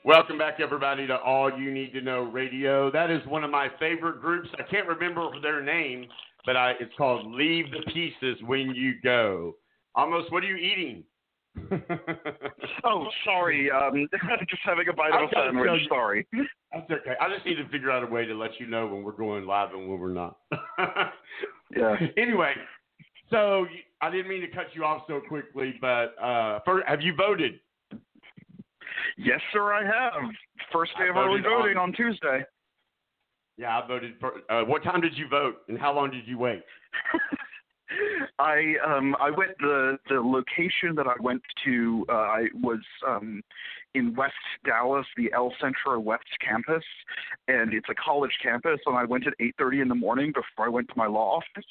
Welcome 0.04 0.38
back, 0.38 0.60
everybody, 0.60 1.06
to 1.06 1.16
All 1.16 1.50
You 1.58 1.72
Need 1.72 1.92
to 1.92 2.00
Know 2.00 2.20
Radio. 2.20 2.90
That 2.90 3.10
is 3.10 3.20
one 3.26 3.42
of 3.42 3.50
my 3.50 3.68
favorite 3.78 4.20
groups. 4.20 4.48
I 4.58 4.62
can't 4.70 4.86
remember 4.86 5.28
their 5.40 5.62
name, 5.62 6.06
but 6.44 6.56
I, 6.56 6.72
it's 6.80 6.92
called 6.98 7.32
Leave 7.32 7.66
the 7.70 7.90
Pieces 7.92 8.42
When 8.46 8.74
You 8.74 8.94
Go. 9.02 9.54
Almost, 9.94 10.30
what 10.32 10.42
are 10.42 10.46
you 10.46 10.56
eating? 10.56 11.04
oh, 12.84 13.06
sorry. 13.24 13.70
Um, 13.70 14.08
just 14.48 14.62
having 14.64 14.88
a 14.88 14.92
bite 14.92 15.10
of 15.10 15.22
I've 15.22 15.28
a 15.28 15.34
gotta 15.34 15.50
sandwich. 15.52 15.80
tell 15.88 15.96
Sorry. 15.96 16.26
That's 16.72 16.90
okay. 16.90 17.14
I 17.20 17.32
just 17.32 17.46
need 17.46 17.56
to 17.56 17.68
figure 17.68 17.90
out 17.90 18.02
a 18.02 18.06
way 18.06 18.26
to 18.26 18.34
let 18.34 18.50
you 18.58 18.66
know 18.66 18.86
when 18.86 19.02
we're 19.04 19.12
going 19.12 19.46
live 19.46 19.70
and 19.72 19.88
when 19.88 19.98
we're 20.00 20.12
not. 20.12 20.38
Yeah. 21.76 21.96
Anyway, 22.16 22.52
so 23.30 23.66
I 24.00 24.10
didn't 24.10 24.28
mean 24.28 24.40
to 24.42 24.48
cut 24.48 24.66
you 24.74 24.84
off 24.84 25.02
so 25.08 25.20
quickly, 25.26 25.74
but 25.80 26.14
uh, 26.22 26.60
first, 26.64 26.86
have 26.86 27.00
you 27.00 27.14
voted? 27.14 27.60
Yes, 29.16 29.40
sir, 29.52 29.72
I 29.72 29.84
have. 29.84 30.12
First 30.72 30.92
day 30.98 31.04
I 31.04 31.08
of 31.10 31.16
early 31.16 31.40
voted 31.40 31.46
on- 31.46 31.60
voting 31.62 31.76
on 31.78 31.92
Tuesday. 31.92 32.44
Yeah, 33.56 33.78
I 33.78 33.86
voted. 33.86 34.14
For, 34.18 34.32
uh, 34.50 34.64
what 34.64 34.82
time 34.82 35.00
did 35.00 35.16
you 35.16 35.28
vote, 35.28 35.58
and 35.68 35.78
how 35.78 35.94
long 35.94 36.10
did 36.10 36.26
you 36.26 36.38
wait? 36.38 36.62
I 38.38 38.74
um 38.84 39.16
I 39.20 39.30
went 39.30 39.52
the 39.60 39.98
the 40.08 40.20
location 40.20 40.94
that 40.96 41.06
I 41.06 41.14
went 41.20 41.42
to 41.64 42.04
uh, 42.08 42.12
I 42.12 42.46
was 42.54 42.80
um 43.06 43.42
in 43.94 44.14
West 44.16 44.34
Dallas, 44.64 45.06
the 45.16 45.32
El 45.32 45.52
Centro 45.60 46.00
West 46.00 46.24
campus, 46.40 46.82
and 47.46 47.72
it's 47.72 47.88
a 47.88 47.94
college 47.94 48.36
campus. 48.42 48.80
And 48.86 48.96
I 48.96 49.04
went 49.04 49.26
at 49.28 49.34
8:30 49.40 49.82
in 49.82 49.88
the 49.88 49.94
morning 49.94 50.32
before 50.32 50.66
I 50.66 50.68
went 50.68 50.88
to 50.88 50.94
my 50.96 51.06
law 51.06 51.36
office, 51.36 51.68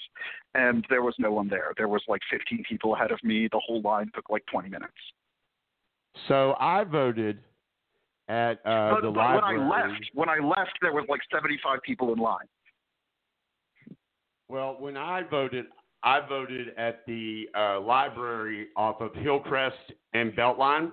and 0.54 0.86
there 0.89 1.02
was 1.02 1.15
no 1.19 1.32
one 1.32 1.49
there. 1.49 1.73
There 1.76 1.89
was 1.89 2.02
like 2.08 2.21
15 2.32 2.63
people 2.67 2.95
ahead 2.95 3.12
of 3.12 3.21
me. 3.23 3.49
The 3.52 3.60
whole 3.60 3.82
line 3.82 4.10
took 4.15 4.30
like 4.30 4.45
20 4.45 4.69
minutes. 4.69 4.93
So 6.28 6.56
I 6.60 6.86
voted 6.86 7.39
at 8.30 8.65
uh, 8.65 8.91
but, 8.91 9.02
the 9.02 9.12
but 9.12 9.36
when. 9.36 9.43
I 9.43 9.58
left, 9.58 10.06
when 10.13 10.30
I 10.30 10.38
left, 10.38 10.78
there 10.82 10.93
was 10.93 11.06
like 11.10 11.21
75 11.32 11.80
people 11.82 12.13
in 12.13 12.19
line. 12.19 12.45
Well, 14.47 14.78
when 14.80 14.95
I 14.95 15.23
voted, 15.23 15.65
I 16.04 16.20
voted 16.28 16.70
at 16.78 17.06
the 17.08 17.48
uh, 17.58 17.80
library 17.80 18.68
off 18.76 19.00
of 19.02 19.13
Hillcrest 19.16 19.94
and 20.13 20.34
Beltline. 20.34 20.92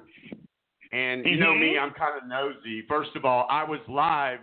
And 0.92 1.24
you 1.24 1.36
know 1.36 1.54
me, 1.54 1.74
Mhm. 1.74 1.82
I'm 1.82 1.92
kind 1.92 2.20
of 2.20 2.28
nosy. 2.28 2.82
First 2.88 3.14
of 3.16 3.24
all, 3.24 3.46
I 3.48 3.64
was 3.64 3.80
live 3.88 4.40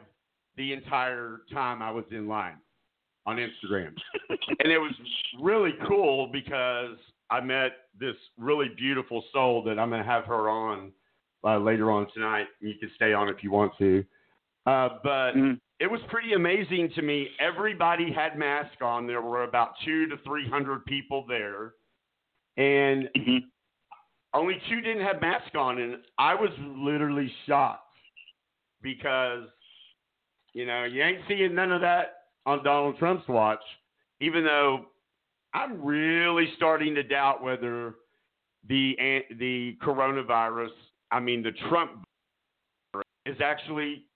the 0.56 0.74
entire 0.74 1.42
time 1.52 1.82
I 1.82 1.92
was 1.92 2.06
in 2.12 2.28
line 2.28 2.58
on 3.26 3.38
Instagram. 3.38 3.96
and 4.30 4.72
it 4.72 4.78
was 4.80 4.94
really 5.40 5.74
cool 5.88 6.28
because 6.28 6.98
I 7.30 7.42
met 7.42 7.90
this 8.00 8.16
really 8.38 8.70
beautiful 8.78 9.24
soul 9.34 9.62
that 9.64 9.78
I'm 9.78 9.90
going 9.90 10.02
to 10.02 10.10
have 10.10 10.26
her 10.26 10.50
on 10.50 10.92
uh, 11.44 11.58
later 11.60 11.92
on 11.92 12.08
tonight. 12.14 12.48
You 12.60 12.76
can 12.80 12.90
stay 12.96 13.14
on 13.14 13.30
if 13.30 13.44
you 13.44 13.52
want 13.52 13.74
to. 13.78 14.04
Uh, 14.66 14.90
but 15.04 15.32
it 15.80 15.90
was 15.90 16.00
pretty 16.10 16.34
amazing 16.34 16.90
to 16.96 17.02
me. 17.02 17.30
Everybody 17.40 18.12
had 18.12 18.38
masks 18.38 18.78
on. 18.82 19.06
There 19.06 19.22
were 19.22 19.44
about 19.44 19.74
two 19.86 20.08
to 20.08 20.18
three 20.26 20.50
hundred 20.50 20.86
people 20.86 21.26
there, 21.28 21.74
and 22.58 23.10
mm-hmm. 23.16 23.38
only 24.34 24.56
two 24.70 24.82
didn't 24.82 25.06
have 25.06 25.22
masks 25.22 25.56
on, 25.56 25.80
and 25.80 25.98
I 26.18 26.34
was 26.34 26.50
literally 26.60 27.32
shocked 27.46 27.84
because 28.82 29.44
you 30.54 30.66
know 30.66 30.86
you 30.86 31.04
ain't 31.04 31.22
seeing 31.28 31.54
none 31.54 31.72
of 31.72 31.82
that 31.82 32.24
on 32.46 32.64
Donald 32.64 32.98
Trump's 32.98 33.28
watch. 33.28 33.64
Even 34.20 34.44
though 34.44 34.88
I'm 35.54 35.84
really 35.84 36.50
starting 36.58 36.96
to 36.96 37.04
doubt 37.04 37.44
whether 37.44 37.96
the 38.68 38.96
the 39.38 39.78
coronavirus, 39.84 40.70
I 41.12 41.20
mean 41.20 41.44
the 41.44 41.52
Trump, 41.70 42.04
is 43.28 43.38
actually 43.44 44.07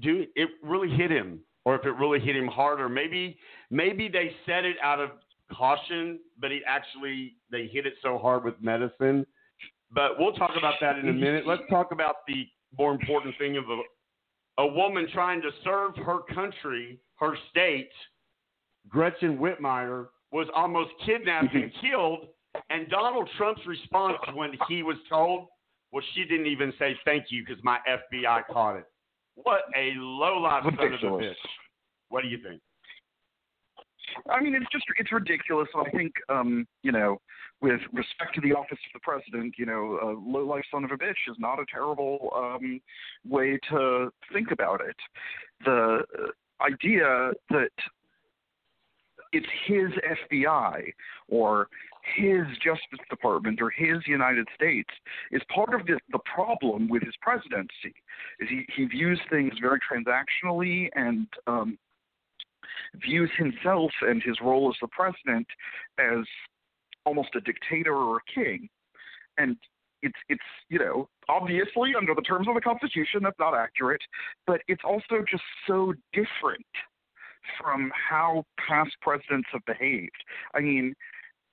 do 0.00 0.26
it 0.34 0.48
really 0.62 0.90
hit 0.90 1.10
him 1.10 1.40
or 1.64 1.74
if 1.74 1.84
it 1.84 1.92
really 1.92 2.20
hit 2.20 2.36
him 2.36 2.46
harder 2.46 2.88
maybe 2.88 3.38
maybe 3.70 4.08
they 4.08 4.32
said 4.46 4.64
it 4.64 4.76
out 4.82 5.00
of 5.00 5.10
caution 5.52 6.18
but 6.40 6.52
it 6.52 6.62
actually 6.66 7.36
they 7.50 7.66
hit 7.66 7.86
it 7.86 7.94
so 8.02 8.18
hard 8.18 8.44
with 8.44 8.54
medicine. 8.60 9.26
But 9.90 10.18
we'll 10.18 10.32
talk 10.32 10.50
about 10.58 10.74
that 10.80 10.98
in 10.98 11.08
a 11.08 11.12
minute. 11.12 11.46
Let's 11.46 11.62
talk 11.70 11.92
about 11.92 12.16
the 12.26 12.46
more 12.76 12.92
important 12.92 13.36
thing 13.38 13.56
of 13.56 13.64
a, 13.68 14.62
a 14.62 14.66
woman 14.66 15.06
trying 15.12 15.40
to 15.42 15.50
serve 15.62 15.94
her 16.04 16.20
country 16.34 16.98
her 17.16 17.36
state. 17.50 17.90
Gretchen 18.88 19.38
whitmer 19.38 20.06
was 20.32 20.48
almost 20.54 20.90
kidnapped 21.06 21.54
and 21.54 21.70
mm-hmm. 21.70 21.86
killed 21.86 22.26
and 22.70 22.88
donald 22.88 23.28
trump's 23.36 23.60
response 23.66 24.16
when 24.34 24.52
he 24.68 24.82
was 24.82 24.96
told 25.08 25.46
well 25.92 26.02
she 26.14 26.24
didn't 26.24 26.46
even 26.46 26.72
say 26.78 26.96
thank 27.04 27.26
you 27.30 27.44
because 27.44 27.62
my 27.64 27.78
fbi 27.88 28.42
caught 28.52 28.76
it 28.76 28.84
what 29.36 29.62
a 29.76 29.92
low 29.96 30.38
life 30.38 30.64
son 30.64 30.74
of 30.74 30.80
a 30.80 31.16
bitch. 31.16 31.34
What 32.08 32.22
do 32.22 32.28
you 32.28 32.38
think? 32.38 32.60
I 34.30 34.40
mean, 34.40 34.54
it's 34.54 34.66
just 34.70 34.84
it's 34.98 35.12
ridiculous. 35.12 35.68
I 35.74 35.90
think, 35.90 36.12
um, 36.28 36.66
you 36.82 36.92
know, 36.92 37.18
with 37.60 37.80
respect 37.92 38.34
to 38.34 38.40
the 38.40 38.52
office 38.52 38.72
of 38.72 38.92
the 38.92 39.00
president, 39.02 39.54
you 39.58 39.66
know, 39.66 39.98
a 40.02 40.10
low 40.30 40.46
life 40.46 40.64
son 40.70 40.84
of 40.84 40.90
a 40.90 40.96
bitch 40.96 41.28
is 41.28 41.36
not 41.38 41.58
a 41.58 41.64
terrible 41.72 42.30
um, 42.36 42.80
way 43.28 43.58
to 43.70 44.10
think 44.32 44.50
about 44.50 44.80
it. 44.80 44.96
The 45.64 46.00
uh, 46.18 46.64
idea 46.64 47.30
that 47.50 47.70
it's 49.32 49.46
his 49.66 49.90
FBI 50.32 50.92
or 51.28 51.66
his 52.16 52.46
Justice 52.62 53.04
Department 53.08 53.60
or 53.62 53.70
his 53.70 53.98
United 54.06 54.46
States 54.54 54.90
is 55.32 55.42
part 55.54 55.74
of 55.74 55.86
the, 55.86 55.98
the 56.12 56.18
problem 56.32 56.88
with 56.88 57.02
his 57.02 57.14
presidency. 57.20 57.94
Is 58.40 58.48
he, 58.48 58.66
he 58.76 58.84
views 58.84 59.20
things 59.30 59.52
very 59.60 59.78
transactionally 59.80 60.88
and 60.94 61.26
um, 61.46 61.78
views 62.96 63.30
himself 63.36 63.90
and 64.02 64.22
his 64.22 64.36
role 64.42 64.70
as 64.70 64.76
the 64.80 64.88
president 64.88 65.46
as 65.98 66.24
almost 67.04 67.30
a 67.34 67.40
dictator 67.40 67.94
or 67.94 68.16
a 68.16 68.32
king. 68.32 68.68
And 69.38 69.56
it's 70.02 70.18
it's 70.28 70.42
you 70.68 70.78
know 70.78 71.08
obviously 71.28 71.92
under 71.96 72.14
the 72.14 72.22
terms 72.22 72.46
of 72.46 72.54
the 72.54 72.60
Constitution 72.60 73.20
that's 73.22 73.38
not 73.38 73.54
accurate, 73.54 74.02
but 74.46 74.60
it's 74.68 74.82
also 74.84 75.24
just 75.28 75.42
so 75.66 75.94
different 76.12 76.66
from 77.60 77.90
how 77.92 78.44
past 78.66 78.92
presidents 79.00 79.48
have 79.52 79.64
behaved. 79.66 80.22
I 80.54 80.60
mean, 80.60 80.94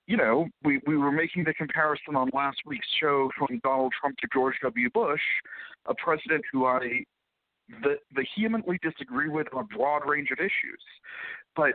you 0.08 0.18
know, 0.18 0.48
we, 0.64 0.82
we 0.86 0.98
were 0.98 1.12
making 1.12 1.44
the 1.44 1.54
comparison 1.54 2.16
on 2.16 2.30
last 2.34 2.58
week's 2.66 2.88
show 3.00 3.30
from 3.38 3.60
Donald 3.64 3.94
Trump 4.00 4.18
to 4.18 4.28
George 4.34 4.56
W. 4.64 4.90
Bush, 4.90 5.22
a 5.86 5.94
president 5.96 6.44
who 6.52 6.66
I 6.66 7.04
vehemently 8.14 8.80
disagree 8.82 9.30
with 9.30 9.48
on 9.54 9.64
a 9.64 9.78
broad 9.78 10.08
range 10.08 10.30
of 10.32 10.40
issues. 10.40 10.82
But 11.56 11.74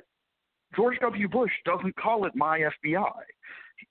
George 0.75 0.99
W. 1.01 1.29
Bush 1.29 1.53
doesn't 1.65 1.97
call 1.97 2.27
it 2.27 2.35
my 2.35 2.61
FBI. 2.61 3.13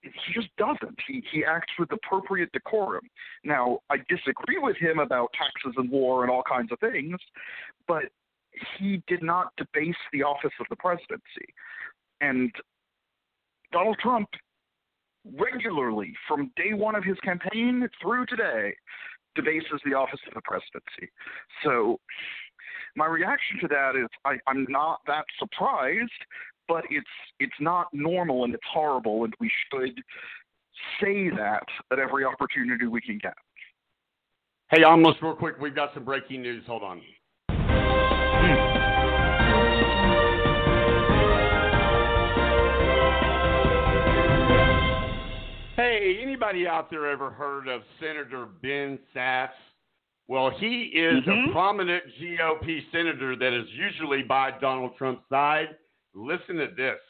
He 0.02 0.32
just 0.32 0.48
doesn't. 0.56 0.98
He 1.06 1.22
he 1.32 1.44
acts 1.44 1.72
with 1.78 1.90
appropriate 1.92 2.50
decorum. 2.52 3.08
Now, 3.44 3.78
I 3.88 3.98
disagree 4.08 4.58
with 4.58 4.76
him 4.76 4.98
about 4.98 5.32
taxes 5.32 5.74
and 5.76 5.90
war 5.90 6.22
and 6.22 6.30
all 6.30 6.42
kinds 6.42 6.72
of 6.72 6.80
things, 6.80 7.16
but 7.86 8.04
he 8.78 9.02
did 9.06 9.22
not 9.22 9.52
debase 9.56 9.96
the 10.12 10.22
office 10.22 10.52
of 10.60 10.66
the 10.70 10.76
presidency. 10.76 11.54
And 12.20 12.52
Donald 13.76 13.98
Trump 14.00 14.30
regularly, 15.38 16.14
from 16.26 16.50
day 16.56 16.72
one 16.72 16.94
of 16.94 17.04
his 17.04 17.18
campaign 17.22 17.86
through 18.00 18.24
today, 18.24 18.74
debases 19.34 19.82
the 19.84 19.92
office 19.92 20.20
of 20.26 20.32
the 20.32 20.40
presidency. 20.44 21.12
So 21.62 22.00
my 22.96 23.04
reaction 23.04 23.58
to 23.60 23.68
that 23.68 23.92
is 23.94 24.08
I, 24.24 24.38
I'm 24.46 24.64
not 24.70 25.00
that 25.06 25.26
surprised, 25.38 26.10
but 26.66 26.84
it's 26.88 27.06
it's 27.38 27.60
not 27.60 27.88
normal 27.92 28.44
and 28.44 28.54
it's 28.54 28.64
horrible, 28.72 29.24
and 29.24 29.34
we 29.40 29.50
should 29.70 30.00
say 30.98 31.28
that 31.36 31.64
at 31.92 31.98
every 31.98 32.24
opportunity 32.24 32.86
we 32.86 33.02
can 33.02 33.18
get. 33.18 33.34
Hey, 34.70 34.84
almost 34.84 35.20
real 35.20 35.34
quick, 35.34 35.56
we've 35.60 35.74
got 35.74 35.92
some 35.92 36.04
breaking 36.04 36.40
news. 36.40 36.64
Hold 36.66 36.82
on. 36.82 37.02
Anybody 46.36 46.68
out 46.68 46.90
there 46.90 47.06
ever 47.06 47.30
heard 47.30 47.66
of 47.66 47.80
Senator 47.98 48.46
Ben 48.60 48.98
Sasse? 49.14 49.48
Well, 50.28 50.50
he 50.50 50.82
is 50.88 51.24
Mhm. 51.24 51.48
a 51.48 51.52
prominent 51.52 52.04
GOP 52.18 52.84
senator 52.92 53.36
that 53.36 53.54
is 53.54 53.66
usually 53.72 54.22
by 54.22 54.50
Donald 54.50 54.96
Trump's 54.98 55.26
side. 55.30 55.78
Listen 56.14 56.56
to 56.56 56.66
this. 56.66 57.00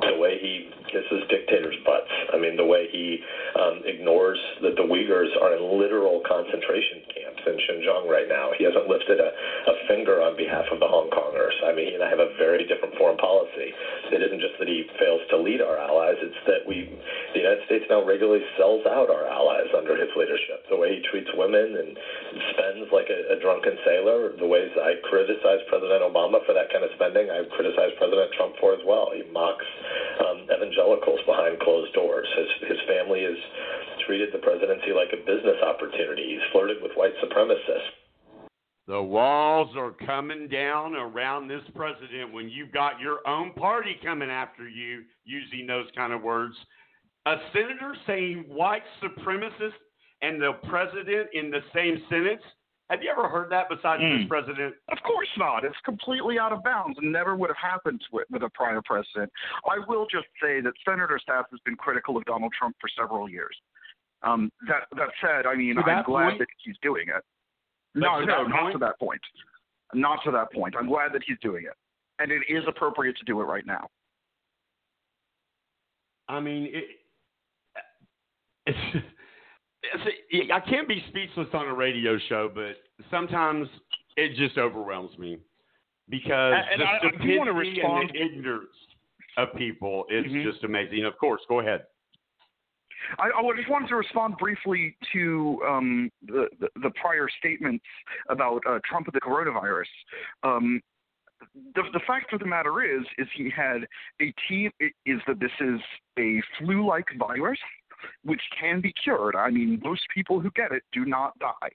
the 0.00 0.16
way 0.16 0.38
he 0.38 0.70
kisses 0.88 1.22
dictators' 1.28 1.76
butts. 1.84 2.10
I 2.32 2.36
mean, 2.36 2.56
the 2.56 2.64
way 2.64 2.88
he 2.90 3.20
um, 3.60 3.82
ignores 3.84 4.38
that 4.62 4.76
the 4.76 4.84
Uyghurs 4.84 5.30
are 5.40 5.54
in 5.54 5.78
literal 5.78 6.20
concentration 6.26 7.04
camps 7.12 7.42
in 7.46 7.56
Xinjiang 7.60 8.08
right 8.08 8.28
now. 8.28 8.50
He 8.56 8.64
hasn't 8.64 8.88
lifted 8.88 9.20
a, 9.20 9.30
a 9.30 9.74
finger 9.86 10.20
on 10.20 10.36
behalf 10.36 10.64
of 10.72 10.80
the 10.80 10.88
Hong 10.88 11.08
Kongers. 11.10 11.54
I 11.64 11.72
mean, 11.72 11.88
he 11.88 11.94
and 11.94 12.02
I 12.02 12.08
have 12.08 12.20
a 12.20 12.32
very 12.38 12.64
different 12.64 12.96
foreign 12.96 13.16
policy. 13.16 13.72
It 14.12 14.20
isn't 14.22 14.40
just 14.40 14.56
that 14.58 14.68
he 14.68 14.84
fails 14.98 15.20
to 15.30 15.36
lead 15.36 15.60
our 15.60 15.78
allies; 15.78 16.16
it's 16.20 16.42
that 16.46 16.66
we, 16.66 16.88
the 17.32 17.40
United 17.40 17.64
States, 17.66 17.84
now 17.88 18.02
regularly 18.02 18.42
sells 18.56 18.82
out 18.88 19.10
our 19.10 19.26
allies 19.28 19.68
under 19.76 19.96
his 19.96 20.10
leadership. 20.16 20.64
The 20.68 20.76
way 20.76 20.96
he 20.96 21.00
treats 21.08 21.28
women 21.34 21.76
and 21.76 21.96
spends 22.56 22.88
like 22.92 23.08
a, 23.12 23.32
a 23.32 23.36
drunken 23.36 23.76
sailor. 23.84 24.32
The 24.36 24.46
ways 24.46 24.70
I 24.76 24.96
criticize 25.08 25.60
President 25.68 26.02
Obama 26.02 26.40
for 26.44 26.52
that 26.52 26.72
kind 26.72 26.84
of 26.84 26.90
spending, 26.94 27.30
I 27.30 27.44
criticize 27.54 27.92
President 27.98 28.32
Trump 28.36 28.54
for 28.60 28.72
as 28.72 28.82
well. 28.84 29.10
He 29.12 29.22
mocks 29.30 29.66
um, 30.24 30.46
evangelicals 30.78 31.20
behind 31.26 31.58
closed 31.60 31.92
doors. 31.94 32.26
His 32.36 32.68
his 32.68 32.78
family 32.86 33.22
has 33.22 33.36
treated 34.06 34.30
the 34.32 34.38
presidency 34.38 34.92
like 34.94 35.12
a 35.12 35.24
business 35.24 35.56
opportunity. 35.62 36.34
He's 36.38 36.52
flirted 36.52 36.82
with 36.82 36.92
white 36.94 37.12
supremacists. 37.22 37.90
The 38.86 39.02
walls 39.02 39.76
are 39.76 39.92
coming 40.06 40.48
down 40.48 40.94
around 40.94 41.48
this 41.48 41.62
president 41.74 42.32
when 42.32 42.48
you've 42.48 42.72
got 42.72 43.00
your 43.00 43.26
own 43.28 43.52
party 43.52 43.96
coming 44.02 44.30
after 44.30 44.66
you 44.66 45.02
using 45.24 45.66
those 45.66 45.86
kind 45.94 46.12
of 46.12 46.22
words. 46.22 46.54
A 47.26 47.36
senator 47.52 47.94
saying 48.06 48.46
white 48.48 48.84
supremacist 49.02 49.76
and 50.22 50.40
the 50.40 50.52
president 50.68 51.28
in 51.34 51.50
the 51.50 51.60
same 51.74 52.02
sentence. 52.08 52.42
Have 52.90 53.02
you 53.02 53.10
ever 53.10 53.28
heard 53.28 53.50
that 53.50 53.68
besides 53.68 54.00
this 54.00 54.24
Mm. 54.24 54.28
president? 54.28 54.74
Of 54.88 55.02
course 55.02 55.28
not. 55.36 55.64
It's 55.64 55.78
completely 55.80 56.38
out 56.38 56.52
of 56.52 56.62
bounds 56.62 56.98
and 56.98 57.12
never 57.12 57.36
would 57.36 57.50
have 57.50 57.56
happened 57.58 58.02
with, 58.10 58.28
with 58.30 58.42
a 58.42 58.48
prior 58.50 58.80
president. 58.80 59.30
I 59.68 59.78
will 59.78 60.06
just 60.06 60.26
say 60.40 60.60
that 60.62 60.72
Senator 60.86 61.20
Sasse 61.28 61.50
has 61.50 61.60
been 61.60 61.76
critical 61.76 62.16
of 62.16 62.24
Donald 62.24 62.52
Trump 62.58 62.76
for 62.80 62.88
several 62.88 63.28
years. 63.28 63.54
Um, 64.22 64.50
that 64.66 64.88
that 64.96 65.10
said, 65.20 65.46
I 65.46 65.54
mean, 65.54 65.78
I'm 65.78 66.02
glad 66.04 66.30
point? 66.30 66.38
that 66.40 66.48
he's 66.64 66.78
doing 66.82 67.08
it. 67.08 67.22
No, 67.94 68.20
no, 68.20 68.44
that 68.44 68.48
not 68.48 68.60
point? 68.62 68.72
to 68.72 68.78
that 68.78 68.98
point. 68.98 69.20
Not 69.94 70.22
to 70.24 70.30
that 70.32 70.52
point. 70.52 70.74
I'm 70.76 70.88
glad 70.88 71.12
that 71.12 71.22
he's 71.26 71.38
doing 71.40 71.64
it, 71.64 71.74
and 72.18 72.32
it 72.32 72.42
is 72.48 72.64
appropriate 72.66 73.16
to 73.18 73.24
do 73.24 73.40
it 73.40 73.44
right 73.44 73.64
now. 73.66 73.88
I 76.28 76.40
mean, 76.40 76.64
it, 76.72 76.84
it's, 78.66 78.78
it's, 78.94 79.06
I 80.52 80.60
can't 80.60 80.88
be 80.88 81.02
speechless 81.08 81.48
on 81.52 81.66
a 81.68 81.74
radio 81.74 82.18
show, 82.28 82.50
but 82.54 82.76
sometimes 83.10 83.68
it 84.16 84.34
just 84.36 84.58
overwhelms 84.58 85.16
me 85.18 85.38
because 86.08 86.54
And- 86.54 86.70
and 86.72 86.80
the 86.82 86.86
I- 86.86 86.98
I 87.06 87.10
do 87.26 87.38
wanna 87.38 87.52
respond- 87.52 88.10
and 88.10 88.18
the 88.18 88.22
ignorance 88.38 88.76
of 89.36 89.54
people 89.54 90.06
is 90.10 90.24
Mhm. 90.26 90.42
just 90.42 90.64
amazing. 90.64 91.04
Of 91.04 91.16
course, 91.18 91.44
go 91.48 91.60
ahead. 91.60 91.86
I, 93.18 93.30
I 93.30 93.56
just 93.56 93.68
wanted 93.68 93.88
to 93.88 93.96
respond 93.96 94.36
briefly 94.38 94.96
to 95.12 95.62
um, 95.66 96.10
the, 96.22 96.48
the, 96.60 96.68
the 96.82 96.90
prior 96.90 97.28
statements 97.38 97.84
about 98.28 98.60
uh, 98.66 98.80
Trump 98.84 99.06
and 99.06 99.14
the 99.14 99.20
coronavirus. 99.20 99.86
Um, 100.42 100.82
the, 101.74 101.84
the 101.92 102.00
fact 102.00 102.32
of 102.32 102.40
the 102.40 102.46
matter 102.46 102.82
is, 102.82 103.04
is 103.16 103.28
he 103.34 103.48
had 103.48 103.86
a 104.20 104.32
team. 104.48 104.72
Is 105.06 105.20
that 105.28 105.38
this 105.38 105.52
is 105.60 105.80
a 106.18 106.42
flu-like 106.58 107.06
virus, 107.16 107.58
which 108.24 108.40
can 108.60 108.80
be 108.80 108.92
cured. 109.02 109.34
I 109.36 109.50
mean, 109.50 109.80
most 109.84 110.02
people 110.14 110.40
who 110.40 110.50
get 110.52 110.72
it 110.72 110.82
do 110.92 111.04
not 111.04 111.38
die. 111.38 111.70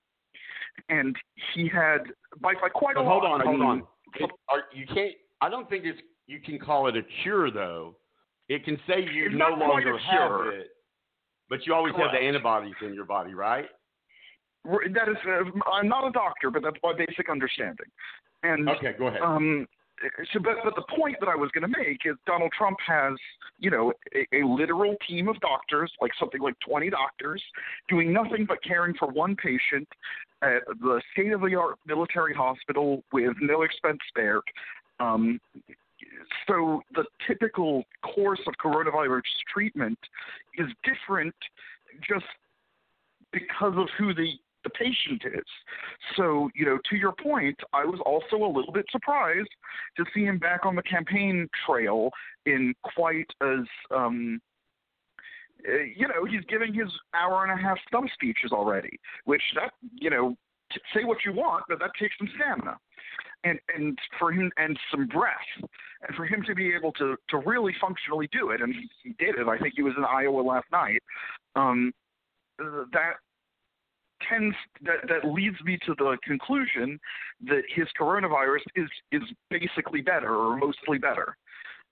And 0.90 1.16
he 1.54 1.68
had 1.68 2.00
by, 2.42 2.54
by 2.56 2.70
quite 2.70 2.96
But 2.96 3.02
a 3.02 3.06
hold 3.06 3.24
lot. 3.24 3.34
on, 3.34 3.42
I 3.42 3.46
hold 3.46 3.60
mean, 3.60 3.70
on. 3.70 3.84
It, 4.16 4.30
are, 4.50 4.64
you 4.74 4.86
can't. 4.88 5.14
I 5.42 5.50
don't 5.50 5.70
think 5.70 5.86
it's. 5.86 6.00
You 6.28 6.40
can 6.40 6.58
call 6.58 6.88
it 6.88 6.96
a 6.96 7.02
cure, 7.22 7.52
though. 7.52 7.96
It 8.50 8.64
can 8.66 8.78
say 8.88 9.06
you 9.14 9.30
no 9.30 9.50
longer 9.50 9.98
have 9.98 10.30
cure. 10.30 10.52
it, 10.54 10.68
but 11.50 11.66
you 11.66 11.74
always 11.74 11.94
have 11.96 12.12
the 12.12 12.18
antibodies 12.18 12.74
in 12.82 12.94
your 12.94 13.06
body, 13.06 13.34
right? 13.34 13.66
That 14.66 15.10
is, 15.10 15.18
uh, 15.28 15.70
I'm 15.72 15.90
not 15.90 16.08
a 16.08 16.12
doctor, 16.12 16.50
but 16.50 16.64
that's 16.64 16.78
my 16.82 16.94
basic 16.94 17.30
understanding. 17.30 17.88
And 18.44 18.68
Okay, 18.70 18.94
go 18.98 19.08
ahead. 19.08 19.22
Um, 19.22 19.68
so, 20.34 20.40
but, 20.40 20.56
but 20.64 20.76
the 20.76 20.84
point 20.98 21.18
that 21.20 21.30
I 21.30 21.36
was 21.36 21.50
going 21.52 21.70
to 21.72 21.78
make 21.78 22.02
is 22.06 22.16
Donald 22.26 22.52
Trump 22.58 22.78
has, 22.86 23.14
you 23.60 23.70
know, 23.70 23.94
a, 24.16 24.42
a 24.42 24.46
literal 24.46 24.96
team 25.08 25.28
of 25.28 25.40
doctors, 25.40 25.92
like 26.02 26.12
something 26.20 26.42
like 26.42 26.56
20 26.68 26.90
doctors, 26.90 27.42
doing 27.88 28.12
nothing 28.12 28.46
but 28.48 28.64
caring 28.64 28.94
for 28.96 29.08
one 29.10 29.36
patient 29.36 29.88
at 30.42 30.62
the 30.82 31.02
state-of-the-art 31.14 31.78
military 31.86 32.34
hospital 32.34 33.04
with 33.14 33.34
no 33.42 33.62
expense 33.62 34.00
spared. 34.10 34.44
Um, 35.00 35.40
so 36.48 36.82
the 36.94 37.06
typical 37.28 37.84
course 38.02 38.42
of 38.48 38.54
coronavirus 38.64 39.22
treatment 39.54 39.98
is 40.58 40.68
different 40.84 41.36
just 42.08 42.26
because 43.32 43.74
of 43.76 43.88
who 43.98 44.14
the 44.14 44.32
the 44.64 44.70
patient 44.70 45.24
is. 45.26 45.46
So, 46.16 46.50
you 46.56 46.66
know, 46.66 46.78
to 46.90 46.96
your 46.96 47.14
point, 47.14 47.60
I 47.74 47.86
was 47.86 48.00
also 48.06 48.44
a 48.44 48.52
little 48.52 48.74
bit 48.74 48.86
surprised 48.92 49.50
to 49.98 50.06
see 50.14 50.24
him 50.24 50.38
back 50.38 50.66
on 50.66 50.76
the 50.76 50.84
campaign 50.84 51.48
trail 51.66 52.10
in 52.46 52.74
quite 52.96 53.28
as 53.42 53.66
um 53.92 54.42
uh, 55.68 55.84
you 55.96 56.08
know, 56.08 56.26
he's 56.26 56.44
giving 56.50 56.74
his 56.74 56.90
hour 57.14 57.46
and 57.46 57.58
a 57.58 57.62
half 57.62 57.78
stump 57.88 58.10
speeches 58.14 58.52
already, 58.52 59.00
which 59.24 59.42
that, 59.56 59.72
you 59.94 60.10
know, 60.10 60.36
t- 60.74 60.82
say 60.94 61.06
what 61.06 61.20
you 61.26 61.32
want, 61.32 61.64
but 61.70 61.80
that 61.80 61.92
takes 62.00 62.16
some 62.18 62.30
stamina. 62.36 62.78
And 63.46 63.60
and 63.76 63.98
for 64.20 64.32
him 64.32 64.52
and 64.58 64.78
some 64.90 65.08
breath, 65.08 65.36
and 66.08 66.16
for 66.16 66.26
him 66.26 66.44
to 66.48 66.56
be 66.56 66.74
able 66.74 66.94
to 66.94 67.18
to 67.30 67.38
really 67.38 67.74
functionally 67.80 68.30
do 68.32 68.52
it, 68.52 68.62
and 68.62 68.74
he, 68.74 68.90
he 69.04 69.10
did 69.20 69.36
it. 69.38 69.48
I 69.48 69.58
think 69.58 69.74
he 69.76 69.84
was 69.84 69.94
in 69.98 70.06
Iowa 70.06 70.42
last 70.42 70.68
night. 70.72 71.04
Um, 71.56 71.92
that 72.58 73.16
tends 74.30 74.56
that 74.84 75.08
that 75.08 75.28
leads 75.28 75.58
me 75.64 75.78
to 75.86 75.96
the 75.98 76.18
conclusion 76.24 77.00
that 77.46 77.64
his 77.74 77.88
coronavirus 78.00 78.64
is 78.76 78.90
is 79.12 79.24
basically 79.50 80.02
better 80.02 80.36
or 80.36 80.58
mostly 80.58 80.98
better. 80.98 81.38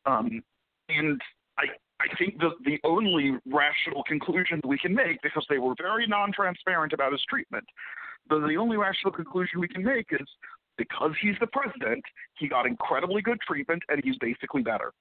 Um, 0.06 0.44
and 0.89 1.22
I, 1.58 1.65
I 2.00 2.15
think 2.17 2.39
the, 2.39 2.52
the 2.65 2.80
only 2.84 3.38
rational 3.46 4.04
conclusion 4.04 4.62
we 4.65 4.78
can 4.78 4.94
make, 4.94 5.22
because 5.22 5.46
they 5.50 5.60
were 5.60 5.76
very 5.78 6.08
non 6.08 6.32
transparent 6.32 6.94
about 6.94 7.12
his 7.12 7.22
treatment, 7.30 7.65
but 8.28 8.39
the 8.48 8.56
only 8.56 8.78
rational 8.78 9.12
conclusion 9.12 9.60
we 9.60 9.67
can 9.67 9.84
make 9.84 10.08
is 10.12 10.28
because 10.78 11.12
he's 11.22 11.36
the 11.39 11.48
president, 11.48 12.04
he 12.39 12.48
got 12.48 12.65
incredibly 12.65 13.22
good 13.22 13.39
treatment 13.48 13.84
and 13.89 14.02
he's 14.04 14.17
basically 14.17 14.62
better. 14.63 14.91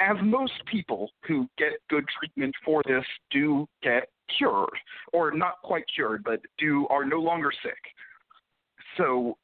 As 0.00 0.16
most 0.22 0.54
people 0.70 1.10
who 1.26 1.46
get 1.58 1.72
good 1.90 2.04
treatment 2.18 2.54
for 2.64 2.82
this 2.86 3.04
do 3.30 3.68
get 3.82 4.08
cured, 4.38 4.70
or 5.12 5.30
not 5.32 5.60
quite 5.62 5.84
cured, 5.94 6.24
but 6.24 6.40
do 6.58 6.86
are 6.88 7.04
no 7.04 7.18
longer 7.18 7.52
sick. 7.62 7.78
So 8.96 9.36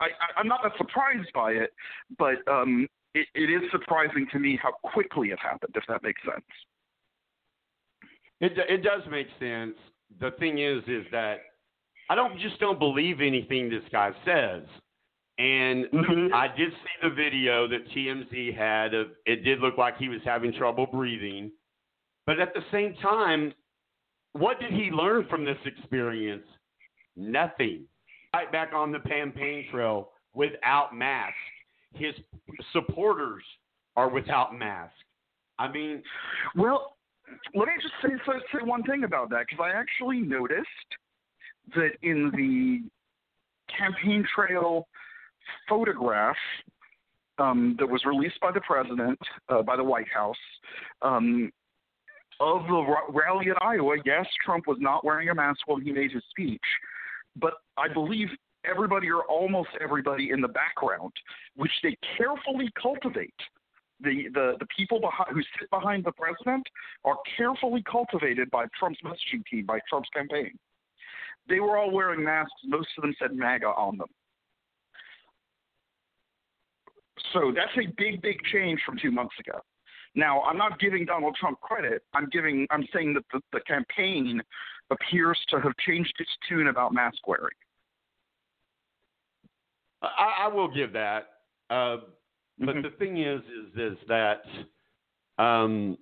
I, 0.00 0.08
I'm 0.36 0.48
not 0.48 0.60
that 0.62 0.72
surprised 0.76 1.32
by 1.34 1.52
it, 1.52 1.70
but 2.18 2.36
um, 2.50 2.86
it, 3.14 3.26
it 3.34 3.50
is 3.50 3.62
surprising 3.70 4.26
to 4.32 4.38
me 4.38 4.58
how 4.62 4.72
quickly 4.92 5.28
it 5.28 5.38
happened, 5.38 5.74
if 5.76 5.84
that 5.88 6.02
makes 6.02 6.20
sense. 6.24 6.44
It 8.40 8.52
it 8.68 8.82
does 8.82 9.02
make 9.10 9.28
sense. 9.38 9.76
The 10.20 10.32
thing 10.38 10.58
is, 10.58 10.82
is 10.88 11.06
that 11.12 11.36
I 12.10 12.14
don't 12.14 12.38
just 12.40 12.58
don't 12.58 12.78
believe 12.78 13.20
anything 13.20 13.70
this 13.70 13.84
guy 13.90 14.10
says. 14.24 14.64
And 15.38 15.86
Mm-hmm. 15.86 16.34
I 16.34 16.48
did 16.56 16.70
see 16.72 17.08
the 17.08 17.10
video 17.10 17.66
that 17.68 17.88
TMZ 17.94 18.56
had 18.56 18.94
of 18.94 19.08
it 19.26 19.44
did 19.44 19.60
look 19.60 19.78
like 19.78 19.96
he 19.96 20.08
was 20.08 20.20
having 20.24 20.52
trouble 20.52 20.86
breathing. 20.86 21.50
But 22.26 22.38
at 22.38 22.54
the 22.54 22.60
same 22.70 22.94
time, 23.02 23.52
what 24.32 24.60
did 24.60 24.72
he 24.72 24.90
learn 24.90 25.26
from 25.28 25.44
this 25.44 25.56
experience? 25.64 26.44
Nothing. 27.16 27.84
Right 28.34 28.50
back 28.50 28.72
on 28.74 28.92
the 28.92 29.00
campaign 29.00 29.66
trail 29.70 30.10
without 30.34 30.94
masks. 30.94 31.36
His 31.94 32.14
supporters 32.72 33.42
are 33.96 34.08
without 34.08 34.56
masks. 34.56 34.94
I 35.58 35.70
mean, 35.70 36.02
Well, 36.56 36.96
let 37.54 37.68
me 37.68 37.74
just 37.80 37.94
say, 38.02 38.08
say, 38.26 38.38
say 38.52 38.64
one 38.64 38.82
thing 38.84 39.04
about 39.04 39.28
that 39.30 39.46
because 39.48 39.62
I 39.62 39.78
actually 39.78 40.20
noticed 40.20 40.66
that 41.74 41.90
in 42.02 42.30
the 42.34 42.88
campaign 43.76 44.26
trail 44.34 44.86
photograph 45.68 46.36
um, 47.38 47.76
that 47.78 47.86
was 47.86 48.04
released 48.04 48.40
by 48.40 48.52
the 48.52 48.60
president, 48.60 49.18
uh, 49.48 49.62
by 49.62 49.76
the 49.76 49.84
White 49.84 50.08
House, 50.12 50.36
um, 51.02 51.50
of 52.40 52.62
the 52.66 52.72
ra- 52.72 53.06
rally 53.08 53.46
in 53.46 53.54
Iowa, 53.60 53.96
yes, 54.04 54.26
Trump 54.44 54.66
was 54.66 54.78
not 54.80 55.04
wearing 55.04 55.28
a 55.28 55.34
mask 55.34 55.60
when 55.66 55.82
he 55.82 55.92
made 55.92 56.12
his 56.12 56.22
speech, 56.30 56.60
but 57.36 57.54
I 57.76 57.92
believe 57.92 58.28
everybody 58.64 59.10
or 59.10 59.22
almost 59.24 59.70
everybody 59.80 60.30
in 60.30 60.40
the 60.40 60.48
background, 60.48 61.12
which 61.56 61.72
they 61.82 61.96
carefully 62.16 62.70
cultivate. 62.80 63.34
The, 64.00 64.24
the, 64.34 64.54
the 64.58 64.66
people 64.76 65.00
behind, 65.00 65.30
who 65.32 65.42
sit 65.60 65.70
behind 65.70 66.04
the 66.04 66.10
president 66.10 66.66
are 67.04 67.16
carefully 67.36 67.84
cultivated 67.88 68.50
by 68.50 68.64
Trump's 68.76 68.98
messaging 69.04 69.46
team, 69.48 69.64
by 69.64 69.78
Trump's 69.88 70.08
campaign. 70.12 70.58
They 71.48 71.60
were 71.60 71.76
all 71.76 71.92
wearing 71.92 72.24
masks. 72.24 72.52
Most 72.64 72.88
of 72.98 73.02
them 73.02 73.14
said 73.20 73.32
MAGA 73.32 73.66
on 73.66 73.98
them. 73.98 74.08
So 77.32 77.52
that's 77.54 77.72
a 77.76 77.92
big, 77.96 78.22
big 78.22 78.38
change 78.52 78.80
from 78.84 78.98
two 79.00 79.10
months 79.10 79.34
ago. 79.38 79.58
Now, 80.14 80.42
I'm 80.42 80.58
not 80.58 80.78
giving 80.78 81.06
Donald 81.06 81.36
Trump 81.40 81.60
credit. 81.60 82.02
I'm 82.14 82.28
giving. 82.30 82.66
I'm 82.70 82.86
saying 82.92 83.14
that 83.14 83.24
the, 83.32 83.40
the 83.52 83.60
campaign 83.60 84.42
appears 84.90 85.38
to 85.48 85.60
have 85.60 85.72
changed 85.86 86.12
its 86.18 86.30
tune 86.48 86.68
about 86.68 86.92
mask 86.92 87.26
wearing. 87.26 87.56
I, 90.02 90.44
I 90.44 90.48
will 90.48 90.68
give 90.72 90.92
that. 90.92 91.28
Uh, 91.70 91.98
but 92.58 92.76
Mm-hmm. 92.76 92.82
the 92.82 92.90
thing 92.98 93.22
is, 93.22 93.40
is, 93.40 93.92
is 93.92 93.98
that 94.08 94.42
um, 95.38 95.96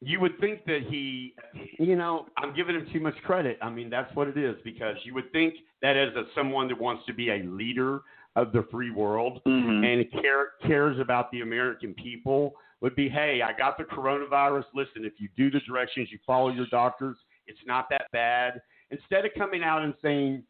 you 0.00 0.20
would 0.20 0.38
think 0.38 0.64
that 0.66 0.80
he, 0.88 1.34
you 1.78 1.96
know, 1.96 2.26
I'm 2.36 2.54
giving 2.54 2.76
him 2.76 2.86
too 2.92 3.00
much 3.00 3.16
credit. 3.24 3.58
I 3.62 3.70
mean, 3.70 3.88
that's 3.88 4.14
what 4.14 4.28
it 4.28 4.36
is 4.36 4.56
because 4.62 4.96
you 5.04 5.14
would 5.14 5.32
think 5.32 5.54
that 5.82 5.96
as 5.96 6.14
a, 6.14 6.24
someone 6.34 6.68
that 6.68 6.80
wants 6.80 7.04
to 7.06 7.14
be 7.14 7.30
a 7.30 7.38
leader 7.44 8.02
of 8.36 8.52
the 8.52 8.64
free 8.70 8.90
world 8.90 9.40
mm-hmm. 9.46 9.82
and 9.84 10.10
care, 10.12 10.50
cares 10.66 10.98
about 11.00 11.30
the 11.32 11.40
American 11.40 11.94
people 11.94 12.54
would 12.82 12.94
be, 12.94 13.08
hey, 13.08 13.40
I 13.42 13.56
got 13.56 13.78
the 13.78 13.84
coronavirus. 13.84 14.64
Listen, 14.74 15.04
if 15.04 15.14
you 15.18 15.28
do 15.36 15.50
the 15.50 15.60
directions, 15.66 16.08
you 16.12 16.18
follow 16.26 16.50
your 16.50 16.66
doctors, 16.70 17.16
it's 17.46 17.58
not 17.66 17.88
that 17.90 18.06
bad. 18.12 18.60
Instead 18.90 19.24
of 19.24 19.32
coming 19.36 19.62
out 19.62 19.82
and 19.82 19.94
saying, 20.02 20.42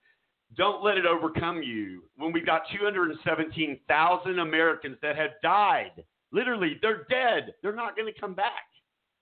don't 0.56 0.82
let 0.82 0.98
it 0.98 1.06
overcome 1.06 1.62
you. 1.62 2.02
When 2.16 2.32
we've 2.32 2.46
got 2.46 2.62
217,000 2.76 4.38
Americans 4.38 4.96
that 5.02 5.16
have 5.16 5.30
died, 5.42 6.04
literally, 6.32 6.78
they're 6.82 7.06
dead. 7.08 7.54
They're 7.62 7.74
not 7.74 7.96
going 7.96 8.12
to 8.12 8.20
come 8.20 8.34
back. 8.34 8.64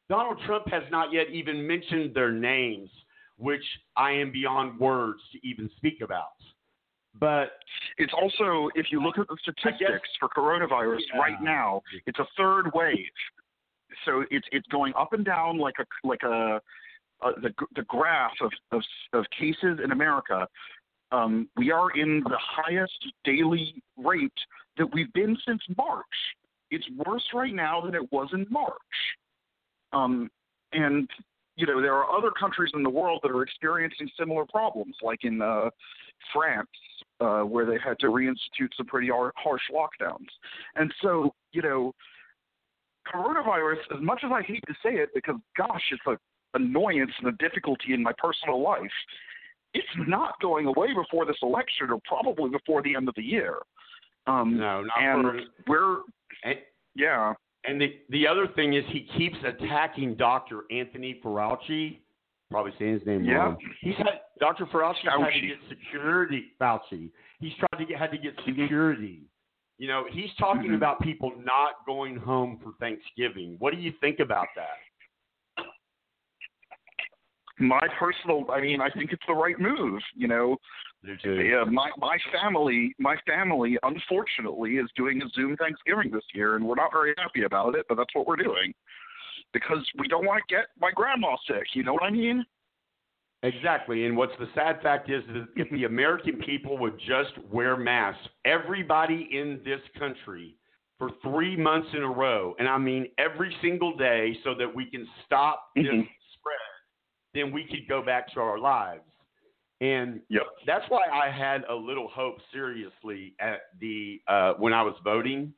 Donald 0.09 0.39
Trump 0.47 0.69
has 0.71 0.83
not 0.91 1.13
yet 1.13 1.31
even 1.31 1.67
mentioned 1.67 2.15
their 2.15 2.33
names, 2.33 2.91
which 3.37 3.65
I 3.97 4.13
am 4.13 4.33
beyond 4.33 4.79
words 4.79 5.21
to 5.33 5.47
even 5.47 5.71
speak 5.77 6.01
about. 6.03 6.37
But 7.19 7.53
it's 7.97 8.13
also, 8.13 8.69
if 8.75 8.87
you 8.91 9.01
look 9.03 9.19
at 9.19 9.29
the 9.29 9.37
statistics 9.43 10.09
for 10.19 10.29
coronavirus 10.29 11.01
Yeah. 11.13 11.19
right 11.21 11.41
now, 11.41 11.83
it's 12.07 12.19
a 12.19 12.27
third 12.37 12.73
wave. 12.75 13.13
So 14.05 14.25
it's 14.31 14.47
it's 14.51 14.67
going 14.69 14.93
up 14.99 15.13
and 15.13 15.25
down 15.25 15.59
like 15.59 15.77
a 15.79 15.87
like 16.07 16.23
a, 16.25 16.61
a 17.23 17.41
the 17.41 17.55
the 17.77 17.83
graph 17.83 18.35
of, 18.41 18.51
of 18.73 18.83
of 19.13 19.25
cases 19.31 19.79
in 19.83 19.93
America. 19.93 20.49
Um, 21.13 21.49
we 21.57 21.71
are 21.71 21.91
in 21.93 22.23
the 22.25 22.39
highest 22.41 22.99
daily 23.25 23.81
rate 23.97 24.33
that 24.77 24.93
we've 24.93 25.13
been 25.13 25.37
since 25.47 25.63
March. 25.77 26.05
It's 26.73 26.87
worse 27.07 27.25
right 27.33 27.55
now 27.55 27.81
than 27.83 27.95
it 27.95 28.11
was 28.11 28.29
in 28.33 28.47
March. 28.51 28.73
Um, 29.93 30.29
and 30.73 31.09
you 31.55 31.67
know 31.67 31.81
there 31.81 31.95
are 31.95 32.11
other 32.11 32.33
countries 32.33 32.73
in 32.75 32.83
the 32.83 32.91
world 32.91 33.21
that 33.23 33.31
are 33.31 33.43
experiencing 33.43 34.11
similar 34.19 34.45
problems, 34.47 34.97
like 35.03 35.23
in 35.23 35.41
uh, 35.41 35.71
France, 36.33 36.69
uh, 37.21 37.43
where 37.43 37.67
they 37.67 37.79
had 37.85 37.99
to 38.01 38.07
reinstitute 38.07 38.71
some 38.77 38.87
pretty 38.87 39.09
har- 39.09 39.33
harsh 39.37 39.63
lockdowns. 39.73 40.27
And 40.77 40.93
so, 41.01 41.33
you 41.53 41.63
know, 41.63 41.93
coronavirus, 43.13 43.79
as 43.95 44.01
much 44.03 44.23
as 44.25 44.31
I 44.33 44.43
hate 44.43 44.63
to 44.67 44.75
say 44.83 44.95
it, 44.97 45.11
because 45.15 45.37
gosh, 45.57 45.83
it's 45.93 46.03
an 46.07 46.17
annoyance 46.55 47.13
and 47.19 47.29
a 47.29 47.33
difficulty 47.33 47.93
in 47.93 48.03
my 48.03 48.13
personal 48.19 48.63
life, 48.63 48.81
it's 49.75 49.87
not 50.07 50.35
going 50.41 50.67
away 50.67 50.89
before 50.95 51.27
this 51.27 51.37
election 51.43 51.91
or 51.91 51.99
probably 52.07 52.51
before 52.51 52.83
the 52.83 52.95
end 52.95 53.09
of 53.09 53.15
the 53.17 53.23
year. 53.23 53.57
Um, 54.27 54.57
no, 54.57 54.83
not 54.83 55.03
and 55.03 55.23
for, 55.23 55.41
we're 55.67 55.97
and, 56.45 56.59
yeah. 56.95 57.35
And 57.67 57.81
the 57.81 57.95
the 58.11 58.27
other 58.27 58.47
thing 58.55 58.75
is 58.75 58.85
he 58.89 59.09
keeps 59.17 59.37
attacking 59.45 60.15
Dr. 60.17 60.61
Anthony 60.71 61.21
Fauci. 61.23 61.99
Probably 62.51 62.73
saying 62.79 62.95
his 62.99 63.07
name 63.07 63.25
Yeah. 63.25 63.35
wrong. 63.37 63.57
He's 63.81 63.97
had 63.97 64.21
Dr. 64.41 64.67
Fauci 64.67 64.97
had 65.05 65.31
to 65.33 65.47
get 65.47 65.57
security. 65.69 66.53
Fauci. 66.61 67.11
He's 67.41 67.53
trying 67.55 67.87
to 67.87 67.87
get 67.87 67.99
had 67.99 68.11
to 68.11 68.19
get 68.19 68.35
security. 68.45 69.23
You 69.79 69.89
know, 69.89 70.07
he's 70.11 70.33
talking 70.37 70.71
Mhm. 70.71 70.77
about 70.77 71.01
people 71.01 71.33
not 71.39 71.85
going 71.87 72.17
home 72.17 72.59
for 72.59 72.73
Thanksgiving. 72.79 73.57
What 73.59 73.75
do 73.75 73.81
you 73.81 73.93
think 74.01 74.21
about 74.21 74.49
that? 74.55 74.79
My 77.59 77.87
personal, 77.99 78.51
I 78.51 78.61
mean, 78.61 78.81
I 78.81 78.91
think 78.91 79.13
it's 79.13 79.25
the 79.27 79.35
right 79.35 79.59
move. 79.59 80.03
You 80.15 80.27
know, 80.27 80.57
yeah, 81.25 81.65
my 81.65 81.91
my 81.99 82.19
family, 82.33 82.95
my 82.99 83.17
family, 83.27 83.79
unfortunately, 83.83 84.79
is 84.79 84.91
doing 84.97 85.23
a 85.23 85.29
Zoom 85.29 85.57
Thanksgiving 85.57 86.11
this 86.11 86.25
year, 86.35 86.57
and 86.57 86.65
we're 86.65 86.75
not 86.75 86.93
very 86.93 87.15
happy 87.19 87.43
about 87.43 87.77
it. 87.77 87.87
But 87.89 87.97
that's 87.97 88.15
what 88.15 88.27
we're 88.27 88.37
doing 88.37 88.75
because 89.53 89.89
we 89.99 90.09
don't 90.09 90.27
want 90.27 90.43
to 90.47 90.55
get 90.55 90.67
my 90.81 90.91
grandma 90.91 91.37
sick. 91.47 91.75
You 91.75 91.85
know 91.85 91.95
what 91.95 92.03
I 92.03 92.11
mean? 92.11 92.45
Exactly. 93.45 94.07
And 94.07 94.17
what's 94.17 94.33
the 94.39 94.49
sad 94.55 94.81
fact 94.83 95.11
is 95.11 95.23
that 95.27 95.47
if 95.55 95.71
the 95.71 95.85
American 95.85 96.37
people 96.39 96.79
would 96.79 96.99
just 96.99 97.33
wear 97.53 97.77
masks, 97.77 98.27
everybody 98.47 99.29
in 99.33 99.61
this 99.65 99.81
country 99.99 100.57
for 100.99 101.11
three 101.23 101.55
months 101.55 101.89
in 101.93 102.03
a 102.03 102.11
row, 102.11 102.55
and 102.59 102.67
I 102.67 102.79
mean 102.79 103.07
every 103.19 103.55
single 103.61 103.97
day, 103.97 104.39
so 104.45 104.55
that 104.55 104.75
we 104.75 104.87
can 104.87 105.07
stop 105.27 105.69
this 105.77 105.85
Mhm. 105.85 106.09
spread, 106.33 106.59
then 107.35 107.53
we 107.53 107.67
could 107.67 107.87
go 107.87 108.01
back 108.01 108.29
to 108.29 108.41
our 108.41 108.59
lives. 108.59 109.05
And 109.83 110.23
Yep. 110.31 110.47
that's 110.65 110.89
why 110.89 111.05
I 111.13 111.29
had 111.29 111.65
a 111.69 111.75
little 111.75 112.09
hope, 112.09 112.41
seriously, 112.51 113.35
at 113.41 113.79
the 113.79 114.23
uh, 114.27 114.55
when 114.55 114.73
I 114.73 114.83
was 114.83 114.97
voting. 115.01 115.53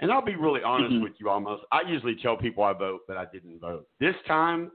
And 0.00 0.12
I'll 0.12 0.22
be 0.22 0.36
really 0.36 0.62
honest 0.62 0.94
Mhm. 0.94 1.02
with 1.02 1.18
you, 1.18 1.28
almost. 1.28 1.64
I 1.72 1.80
usually 1.80 2.14
tell 2.16 2.36
people 2.36 2.62
I 2.62 2.74
vote, 2.74 3.00
but 3.08 3.16
I 3.16 3.24
didn't 3.24 3.58
vote. 3.58 3.88
This 3.98 4.14
time, 4.26 4.70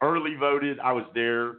early 0.00 0.36
voted. 0.36 0.78
I 0.78 0.92
was 0.92 1.04
there. 1.12 1.58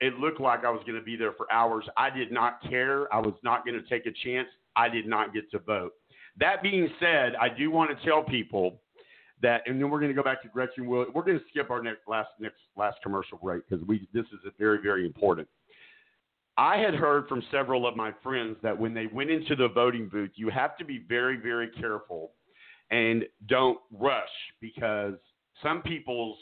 It 0.00 0.18
looked 0.18 0.40
like 0.40 0.64
I 0.64 0.70
was 0.70 0.82
going 0.86 0.98
to 0.98 1.04
be 1.04 1.16
there 1.16 1.32
for 1.32 1.50
hours. 1.52 1.84
I 1.96 2.10
did 2.10 2.30
not 2.30 2.60
care. 2.68 3.12
I 3.14 3.18
was 3.18 3.34
not 3.42 3.64
going 3.64 3.80
to 3.80 3.88
take 3.88 4.06
a 4.06 4.12
chance. 4.24 4.48
I 4.74 4.88
did 4.88 5.06
not 5.06 5.32
get 5.32 5.50
to 5.52 5.58
vote. 5.58 5.92
That 6.38 6.62
being 6.62 6.88
said, 7.00 7.34
I 7.40 7.48
do 7.48 7.70
want 7.70 7.96
to 7.96 8.06
tell 8.06 8.22
people 8.22 8.80
that, 9.42 9.62
and 9.66 9.80
then 9.80 9.90
we're 9.90 10.00
going 10.00 10.10
to 10.10 10.14
go 10.14 10.22
back 10.22 10.42
to 10.42 10.48
Gretchen 10.48 10.86
Will. 10.86 11.06
We're 11.14 11.22
going 11.22 11.38
to 11.38 11.44
skip 11.48 11.70
our 11.70 11.82
next 11.82 12.00
last 12.06 12.28
next 12.38 12.60
last 12.76 12.98
commercial 13.02 13.38
break 13.38 13.62
because 13.68 13.84
we 13.86 14.06
this 14.12 14.26
is 14.26 14.52
very 14.58 14.78
very 14.82 15.06
important. 15.06 15.48
I 16.58 16.78
had 16.78 16.94
heard 16.94 17.28
from 17.28 17.42
several 17.50 17.86
of 17.86 17.96
my 17.96 18.12
friends 18.22 18.56
that 18.62 18.78
when 18.78 18.94
they 18.94 19.06
went 19.06 19.30
into 19.30 19.56
the 19.56 19.68
voting 19.68 20.08
booth, 20.08 20.30
you 20.36 20.48
have 20.50 20.76
to 20.78 20.84
be 20.84 21.04
very 21.08 21.36
very 21.38 21.68
careful 21.68 22.32
and 22.90 23.24
don't 23.46 23.78
rush 23.90 24.28
because 24.60 25.14
some 25.62 25.82
people's 25.82 26.38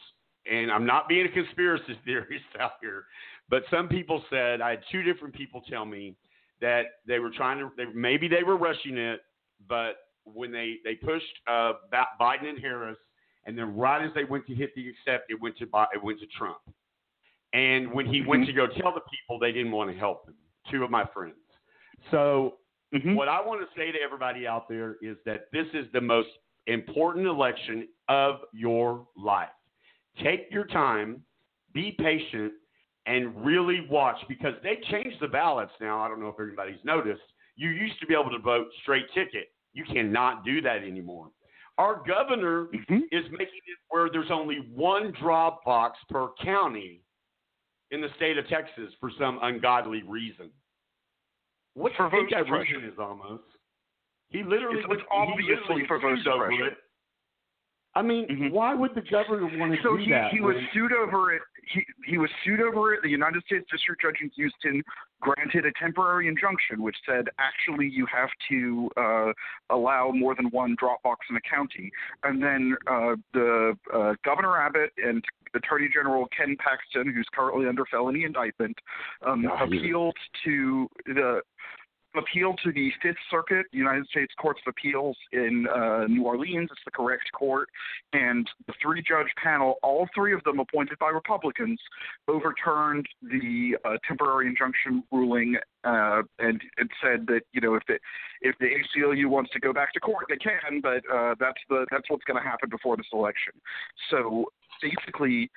and 0.51 0.71
I'm 0.71 0.85
not 0.85 1.09
being 1.09 1.27
a 1.27 1.31
conspiracy 1.31 1.99
theorist 2.05 2.45
out 2.61 2.73
here, 2.81 3.07
but 3.49 3.63
some 3.71 3.89
people 3.89 4.23
said 4.31 4.61
I 4.61 4.71
had 4.71 4.81
two 4.91 5.03
different 5.03 5.35
people 5.35 5.63
tell 5.69 5.85
me 5.85 6.17
that 6.61 6.83
they 7.07 7.19
were 7.19 7.31
trying 7.31 7.59
to 7.59 7.71
they, 7.77 7.85
maybe 7.95 8.29
they 8.29 8.43
were 8.43 8.57
rushing 8.57 8.97
it, 8.97 9.21
but 9.69 9.97
when 10.25 10.51
they 10.51 10.77
they 10.85 10.95
pushed 10.95 11.25
uh, 11.47 11.73
Biden 12.21 12.49
and 12.49 12.59
Harris, 12.59 12.97
and 13.47 13.57
then 13.57 13.77
right 13.77 14.05
as 14.05 14.11
they 14.15 14.25
went 14.25 14.47
to 14.47 14.55
hit 14.55 14.75
the 14.75 14.89
accept, 14.89 15.31
it 15.31 15.41
went 15.41 15.57
to 15.59 15.65
it 15.65 16.03
went 16.03 16.21
to 16.21 16.27
Trump. 16.39 16.59
And 17.53 17.93
when 17.93 18.07
he 18.07 18.21
went 18.21 18.43
Mm-hmm. 18.49 18.57
to 18.57 18.67
go 18.67 18.67
tell 18.67 18.93
the 18.93 19.03
people, 19.11 19.39
they 19.39 19.53
didn't 19.53 19.71
want 19.73 19.91
to 19.91 19.97
help 19.97 20.27
him. 20.27 20.35
Two 20.71 20.83
of 20.83 20.91
my 20.91 21.05
friends. 21.15 21.37
So 22.11 22.55
Mm-hmm. 22.95 23.17
what 23.17 23.29
I 23.29 23.45
want 23.45 23.61
to 23.61 23.67
say 23.77 23.91
to 23.91 23.99
everybody 24.01 24.47
out 24.47 24.69
there 24.69 24.97
is 25.03 25.17
that 25.27 25.47
this 25.53 25.67
is 25.75 25.87
the 25.93 26.01
most 26.01 26.29
important 26.69 27.27
election 27.27 27.89
of 28.09 28.37
your 28.53 29.05
life. 29.17 29.49
Take 30.23 30.47
your 30.53 30.65
time, 30.65 31.21
be 31.73 31.97
patient, 31.99 32.53
and 33.07 33.45
really 33.45 33.87
watch 33.91 34.17
because 34.29 34.55
they 34.63 34.79
changed 34.91 35.17
the 35.21 35.29
ballots 35.29 35.73
now. 35.81 36.01
I 36.01 36.09
don't 36.09 36.21
know 36.21 36.29
if 36.29 36.37
everybody's 36.41 36.83
noticed. 36.85 37.23
You 37.57 37.71
used 37.71 38.01
to 38.01 38.07
be 38.07 38.15
able 38.15 38.31
to 38.31 38.39
vote 38.39 38.67
straight 38.83 39.07
ticket. 39.15 39.49
You 39.73 39.85
cannot 39.85 40.45
do 40.45 40.61
that 40.63 40.79
anymore. 40.83 41.29
Our 41.79 42.03
governor 42.07 42.67
Mm-hmm. 42.67 42.99
is 43.13 43.25
making 43.31 43.63
it 43.67 43.79
where 43.91 44.09
there's 44.11 44.31
only 44.31 44.59
one 44.75 45.13
drop 45.21 45.65
box 45.65 45.99
per 46.09 46.29
county 46.43 47.03
in 47.91 48.01
the 48.01 48.09
state 48.17 48.39
of 48.39 48.49
Texas 48.49 48.93
for 49.01 49.11
some 49.19 49.39
ungodly 49.43 50.03
reason. 50.07 50.51
What 51.75 51.93
For 51.97 52.05
you 52.05 52.11
think 52.11 52.31
vote 52.31 52.37
that 52.39 52.45
suppression. 52.47 52.77
reason 52.77 52.91
is 52.93 52.99
almost? 52.99 53.43
He 54.29 54.43
literally 54.43 54.79
It's- 54.79 54.89
was 54.89 54.99
it's 55.01 55.09
obviously 55.11 55.87
for 55.87 55.99
vote 55.99 56.17
sued 56.19 56.27
over 56.29 56.45
suppression. 56.51 56.77
It. 57.95 57.99
I 57.99 58.03
mean, 58.03 58.51
why 58.53 58.75
would 58.75 58.95
the 58.95 59.03
governor 59.03 59.49
want 59.59 59.73
to 59.73 59.79
So 59.83 59.97
do 59.97 60.03
he, 60.03 60.11
that? 60.11 60.31
he 60.33 60.41
was 60.41 60.57
sued 60.73 60.93
over 60.93 61.33
it. 61.33 61.43
He, 61.73 61.83
he 62.07 62.19
was 62.19 62.29
sued 62.45 62.61
over 62.61 62.93
it. 62.93 63.01
The 63.03 63.09
United 63.09 63.43
States 63.45 63.65
District 63.71 64.01
Judge 64.03 64.17
in 64.21 64.31
Houston 64.37 64.83
granted 65.21 65.65
a 65.65 65.73
temporary 65.81 66.29
injunction, 66.29 66.83
which 66.83 66.97
said 67.07 67.25
actually 67.39 67.89
you 67.89 68.07
have 68.13 68.29
to 68.51 68.91
uh, 68.97 69.33
allow 69.71 70.11
more 70.11 70.35
than 70.35 70.47
one 70.51 70.77
Dropbox 70.77 71.17
in 71.31 71.37
a 71.37 71.41
county. 71.41 71.91
And 72.23 72.43
then 72.43 72.77
uh, 72.87 73.17
the 73.33 73.77
uh, 73.93 74.15
Governor 74.25 74.59
Abbott 74.59 74.91
and 74.99 75.25
Attorney 75.55 75.89
General 75.93 76.27
Ken 76.37 76.57
Paxton, 76.59 77.13
who's 77.15 77.27
currently 77.33 77.67
under 77.67 77.85
felony 77.87 78.25
indictment, 78.25 78.77
um, 79.27 79.47
appealed 79.61 80.17
to 80.45 80.89
the 81.07 81.41
appeal 82.17 82.55
to 82.65 82.73
the 82.73 82.91
Fifth 83.03 83.17
Circuit, 83.31 83.67
United 83.73 84.07
States 84.07 84.33
Courts 84.39 84.61
of 84.67 84.71
Appeals 84.71 85.17
in 85.33 85.67
uh, 85.75 86.07
New 86.07 86.25
Orleans. 86.25 86.69
It's 86.71 86.81
the 86.85 86.91
correct 86.91 87.31
court, 87.33 87.69
and 88.13 88.49
the 88.67 88.75
three-judge 88.83 89.29
panel, 89.43 89.77
all 89.83 90.09
three 90.15 90.33
of 90.33 90.43
them 90.45 90.61
appointed 90.61 90.99
by 90.99 91.09
Republicans, 91.09 91.81
overturned 92.29 93.07
the 93.23 93.77
uh, 93.85 93.97
temporary 94.07 94.47
injunction 94.47 95.03
ruling 95.11 95.57
uh, 95.85 96.23
and 96.39 96.61
it 96.79 96.89
said 97.03 97.27
that 97.27 97.43
you 97.53 97.61
know 97.61 97.75
if 97.75 97.83
the 97.87 97.99
if 98.41 98.57
the 98.59 98.67
ACLU 98.67 99.27
wants 99.27 99.51
to 99.53 99.61
go 99.61 99.73
back 99.73 99.93
to 99.93 100.01
court, 100.01 100.27
they 100.29 100.37
can, 100.37 100.81
but 100.83 101.03
uh, 101.13 101.35
that's 101.39 101.61
the 101.69 101.87
that's 101.91 102.09
what's 102.09 102.25
going 102.25 102.43
to 102.43 102.49
happen 102.49 102.69
before 102.71 102.97
this 102.97 103.07
election. 103.13 103.53
So 104.11 104.47
basically, 104.81 105.51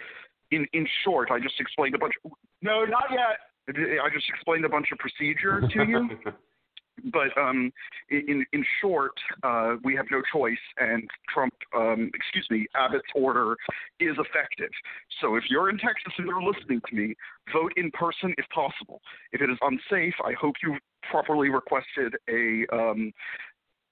in 0.51 0.67
in 0.73 0.87
short, 1.03 1.31
I 1.31 1.39
just 1.39 1.59
explained 1.59 1.95
a 1.95 1.97
bunch. 1.97 2.13
Of, 2.25 2.31
no, 2.61 2.83
not 2.83 3.05
yet. 3.11 3.39
I 3.69 4.09
just 4.13 4.29
explained 4.29 4.65
a 4.65 4.69
bunch 4.69 4.87
of 4.91 4.97
procedure 4.97 5.61
to 5.61 5.83
you. 5.85 6.09
But 7.13 7.37
um, 7.37 7.71
in 8.09 8.43
in 8.53 8.65
short, 8.81 9.11
uh, 9.43 9.75
we 9.83 9.95
have 9.95 10.07
no 10.09 10.21
choice, 10.33 10.57
and 10.77 11.07
Trump, 11.31 11.53
um, 11.75 12.09
excuse 12.13 12.47
me, 12.49 12.65
Abbott's 12.75 13.05
order 13.13 13.55
is 13.99 14.15
effective. 14.17 14.71
So 15.21 15.35
if 15.35 15.43
you're 15.49 15.69
in 15.69 15.77
Texas 15.77 16.13
and 16.17 16.27
you're 16.27 16.41
listening 16.41 16.81
to 16.89 16.95
me, 16.95 17.13
vote 17.53 17.71
in 17.77 17.91
person 17.91 18.33
if 18.37 18.45
possible. 18.49 19.01
If 19.31 19.41
it 19.41 19.49
is 19.49 19.57
unsafe, 19.61 20.15
I 20.25 20.33
hope 20.33 20.55
you 20.63 20.77
properly 21.09 21.49
requested 21.49 22.15
a 22.29 22.65
um, 22.73 23.13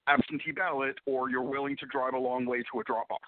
absentee 0.08 0.52
ballot, 0.52 0.96
or 1.06 1.30
you're 1.30 1.42
willing 1.42 1.76
to 1.76 1.86
drive 1.86 2.14
a 2.14 2.18
long 2.18 2.44
way 2.44 2.58
to 2.72 2.80
a 2.80 2.84
drop 2.84 3.08
box. 3.08 3.22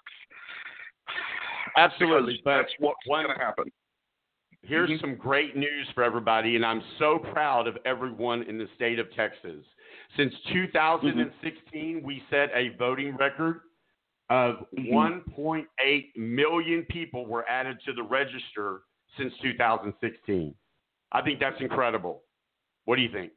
Absolutely, 1.77 2.33
Because 2.43 2.65
that's 2.67 2.73
what's 2.79 2.99
going 3.07 3.27
to 3.27 3.33
happen. 3.39 3.71
Here's 4.63 4.89
Mhm. 4.89 5.01
some 5.01 5.15
great 5.15 5.55
news 5.55 5.89
for 5.91 6.03
everybody, 6.03 6.55
and 6.55 6.65
I'm 6.65 6.81
so 6.97 7.17
proud 7.17 7.67
of 7.67 7.77
everyone 7.85 8.43
in 8.43 8.57
the 8.57 8.67
state 8.75 8.99
of 8.99 9.11
Texas. 9.13 9.65
Since 10.15 10.37
2016, 10.51 12.01
we 12.03 12.19
set 12.29 12.51
a 12.53 12.69
voting 12.69 13.15
record 13.15 13.61
of 14.29 14.69
Mhm. 14.73 14.89
1.8 14.91 16.15
million 16.17 16.85
people 16.85 17.25
were 17.25 17.47
added 17.49 17.79
to 17.81 17.93
the 17.93 18.03
register 18.03 18.81
since 19.17 19.35
2016. 19.39 20.55
I 21.11 21.21
think 21.21 21.39
that's 21.39 21.59
incredible. 21.61 22.23
What 22.85 22.97
do 22.97 23.01
you 23.01 23.09
think? 23.09 23.31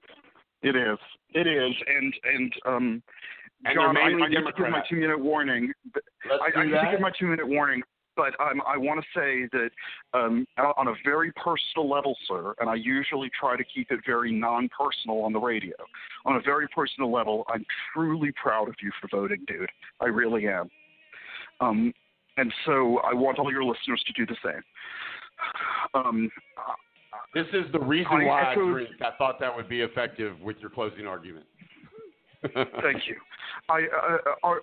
It 0.63 0.77
is. 0.77 0.99
It 1.35 1.47
is, 1.47 1.75
and 1.87 2.19
and 2.25 2.55
um, 2.67 3.03
And 3.65 3.75
John, 3.77 3.97
I, 3.97 4.01
I 4.01 4.13
need 4.13 4.35
to 4.35 4.53
give 4.53 4.71
my 4.71 4.81
two 4.89 4.97
minute 4.97 5.21
warning. 5.21 5.73
Let's 6.29 6.43
I, 6.43 6.51
do 6.51 6.59
I 6.59 6.65
need 6.65 6.71
to 6.73 6.89
give 6.91 7.01
my 7.01 7.11
two 7.13 7.29
minute 7.29 7.47
warning, 7.47 7.83
but 8.17 8.39
um, 8.41 8.61
I 8.67 8.77
want 8.77 9.01
to 9.01 9.07
say 9.19 9.49
that 9.53 9.71
um, 10.19 10.47
on 10.79 10.89
a 10.89 10.95
very 11.05 11.33
personal 11.33 11.89
level, 11.89 12.17
sir, 12.29 12.55
and 12.61 12.69
I 12.69 12.75
usually 12.75 13.31
try 13.39 13.57
to 13.57 13.65
keep 13.65 13.91
it 13.91 14.01
very 14.07 14.33
non 14.33 14.69
personal 14.69 15.21
on 15.21 15.33
the 15.33 15.39
radio. 15.39 15.75
On 16.25 16.37
a 16.37 16.41
very 16.41 16.69
personal 16.69 17.11
level, 17.13 17.45
I'm 17.49 17.65
truly 17.93 18.33
proud 18.41 18.69
of 18.69 18.75
you 18.83 18.91
for 19.01 19.09
voting, 19.09 19.45
dude. 19.47 19.71
I 20.01 20.07
really 20.07 20.47
am. 20.47 20.71
Um, 21.61 21.93
and 22.37 22.53
so 22.67 22.99
I 22.99 23.15
want 23.15 23.39
all 23.39 23.51
your 23.51 23.65
listeners 23.65 24.03
to 24.07 24.13
do 24.13 24.27
the 24.27 24.37
same. 24.45 24.63
Um, 25.95 26.31
This 27.35 27.47
is 27.53 27.71
the 27.73 27.81
reason 27.81 28.13
I 28.13 28.25
why 28.25 28.55
I 28.55 29.11
thought 29.17 29.41
that 29.41 29.55
would 29.55 29.69
be 29.69 29.81
effective 29.81 30.39
with 30.41 30.59
your 30.61 30.71
closing 30.71 31.07
argument. 31.07 31.47
Thank 32.43 33.07
you. 33.07 33.17
I, 33.69 33.83
uh, 33.83 34.47
uh, 34.47 34.55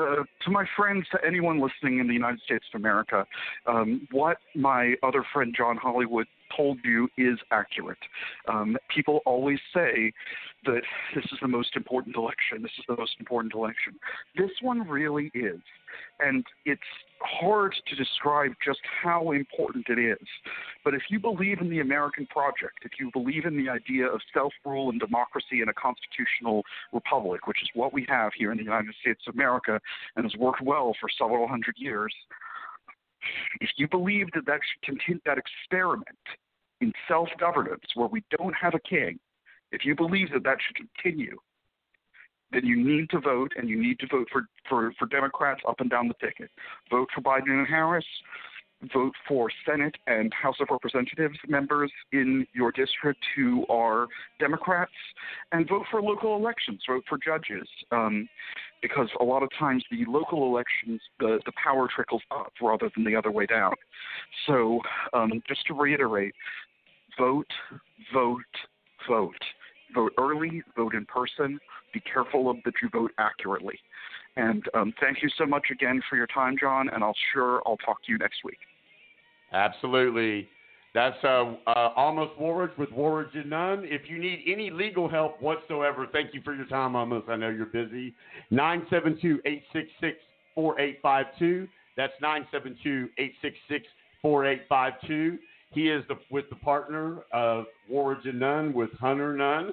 uh, 0.00 0.14
to 0.44 0.50
my 0.50 0.64
friends, 0.76 1.06
to 1.12 1.18
anyone 1.26 1.60
listening 1.60 1.98
in 1.98 2.06
the 2.06 2.14
United 2.14 2.40
States 2.40 2.64
of 2.72 2.80
America, 2.80 3.26
um, 3.66 4.06
what 4.10 4.38
my 4.54 4.94
other 5.02 5.24
friend 5.32 5.54
John 5.56 5.76
Hollywood 5.76 6.26
told 6.56 6.78
you 6.84 7.08
is 7.16 7.38
accurate. 7.50 7.98
Um, 8.48 8.76
people 8.94 9.20
always 9.26 9.58
say 9.74 10.12
that 10.64 10.82
this 11.14 11.24
is 11.24 11.38
the 11.40 11.48
most 11.48 11.76
important 11.76 12.16
election. 12.16 12.62
This 12.62 12.72
is 12.78 12.84
the 12.88 12.96
most 12.96 13.16
important 13.18 13.54
election. 13.54 13.94
This 14.36 14.50
one 14.60 14.86
really 14.88 15.30
is. 15.34 15.60
And 16.20 16.44
it's 16.64 16.80
hard 17.20 17.74
to 17.88 17.96
describe 17.96 18.52
just 18.64 18.80
how 19.02 19.32
important 19.32 19.86
it 19.88 19.98
is. 19.98 20.26
But 20.84 20.94
if 20.94 21.02
you 21.10 21.18
believe 21.18 21.60
in 21.60 21.68
the 21.68 21.80
American 21.80 22.26
project, 22.26 22.80
if 22.84 22.92
you 22.98 23.10
believe 23.12 23.44
in 23.44 23.56
the 23.56 23.70
idea 23.70 24.06
of 24.06 24.20
self 24.32 24.52
rule 24.64 24.90
and 24.90 25.00
democracy 25.00 25.62
in 25.62 25.68
a 25.68 25.74
constitutional 25.74 26.62
republic, 26.92 27.46
which 27.46 27.62
is 27.62 27.68
what 27.74 27.92
we 27.92 28.06
have 28.08 28.32
here 28.36 28.52
in 28.52 28.58
the 28.58 28.64
United 28.64 28.94
States 29.00 29.20
of 29.26 29.34
America 29.34 29.80
and 30.16 30.24
has 30.24 30.36
worked 30.36 30.62
well 30.62 30.94
for 31.00 31.08
several 31.18 31.48
hundred 31.48 31.74
years, 31.76 32.14
if 33.60 33.70
you 33.76 33.88
believe 33.88 34.28
that 34.34 34.46
that 34.46 34.60
should 34.62 34.96
continue 34.96 35.20
that 35.26 35.38
experiment 35.38 36.06
in 36.80 36.92
self 37.08 37.28
governance 37.38 37.84
where 37.94 38.08
we 38.08 38.22
don't 38.36 38.54
have 38.54 38.74
a 38.74 38.80
king, 38.80 39.18
if 39.72 39.84
you 39.84 39.94
believe 39.94 40.32
that 40.32 40.44
that 40.44 40.58
should 40.66 40.76
continue, 40.76 41.36
then 42.52 42.64
you 42.64 42.76
need 42.76 43.08
to 43.10 43.20
vote 43.20 43.52
and 43.56 43.68
you 43.68 43.80
need 43.80 43.98
to 44.00 44.06
vote 44.08 44.28
for, 44.32 44.46
for, 44.68 44.92
for 44.98 45.06
Democrats 45.06 45.60
up 45.68 45.80
and 45.80 45.90
down 45.90 46.08
the 46.08 46.14
ticket. 46.14 46.50
Vote 46.90 47.08
for 47.14 47.20
Biden 47.20 47.50
and 47.50 47.66
Harris. 47.66 48.04
Vote 48.94 49.12
for 49.28 49.50
Senate 49.68 49.94
and 50.06 50.32
House 50.32 50.56
of 50.58 50.68
Representatives 50.70 51.36
members 51.46 51.92
in 52.12 52.46
your 52.54 52.72
district 52.72 53.20
who 53.36 53.66
are 53.68 54.06
Democrats, 54.38 54.92
and 55.52 55.68
vote 55.68 55.84
for 55.90 56.00
local 56.00 56.34
elections. 56.34 56.80
Vote 56.88 57.04
for 57.06 57.18
judges, 57.18 57.68
um, 57.90 58.26
because 58.80 59.08
a 59.20 59.24
lot 59.24 59.42
of 59.42 59.50
times 59.58 59.84
the 59.90 60.04
local 60.06 60.46
elections, 60.46 61.00
the, 61.18 61.40
the 61.44 61.52
power 61.62 61.88
trickles 61.94 62.22
up 62.30 62.52
rather 62.62 62.90
than 62.94 63.04
the 63.04 63.14
other 63.14 63.30
way 63.30 63.44
down. 63.44 63.74
So, 64.46 64.80
um, 65.12 65.42
just 65.46 65.66
to 65.66 65.74
reiterate, 65.74 66.34
vote, 67.18 67.50
vote, 68.14 68.40
vote. 69.06 69.34
Vote 69.94 70.12
early, 70.18 70.62
vote 70.76 70.94
in 70.94 71.04
person. 71.04 71.58
Be 71.92 72.00
careful 72.00 72.54
that 72.64 72.74
you 72.82 72.88
vote 72.90 73.10
accurately. 73.18 73.78
And 74.36 74.62
um, 74.74 74.94
thank 75.00 75.22
you 75.22 75.28
so 75.36 75.44
much 75.44 75.66
again 75.70 76.00
for 76.08 76.16
your 76.16 76.28
time, 76.28 76.56
John. 76.58 76.88
And 76.88 77.02
I'll 77.02 77.16
sure 77.34 77.60
I'll 77.66 77.76
talk 77.78 78.02
to 78.04 78.12
you 78.12 78.18
next 78.18 78.44
week. 78.44 78.58
Absolutely. 79.52 80.48
That's 80.92 81.16
uh, 81.22 81.54
uh, 81.66 81.90
Amos 81.96 82.30
Warwick 82.38 82.76
with 82.76 82.90
Warwick 82.90 83.28
and 83.34 83.50
Nunn. 83.50 83.84
If 83.84 84.02
you 84.10 84.18
need 84.18 84.42
any 84.46 84.70
legal 84.70 85.08
help 85.08 85.40
whatsoever, 85.40 86.06
thank 86.12 86.34
you 86.34 86.40
for 86.42 86.54
your 86.54 86.66
time, 86.66 86.96
Amos. 86.96 87.22
I 87.28 87.36
know 87.36 87.48
you're 87.48 87.66
busy. 87.66 88.12
972 88.50 89.40
866 89.44 90.18
4852. 90.54 91.68
That's 91.96 92.12
972 92.20 93.08
866 93.18 93.86
4852. 94.20 95.38
He 95.72 95.88
is 95.88 96.02
the, 96.08 96.16
with 96.30 96.50
the 96.50 96.56
partner 96.56 97.20
of 97.32 97.66
Warwick 97.88 98.24
and 98.24 98.40
Nunn 98.40 98.72
with 98.72 98.90
Hunter 98.94 99.36
Nunn. 99.36 99.72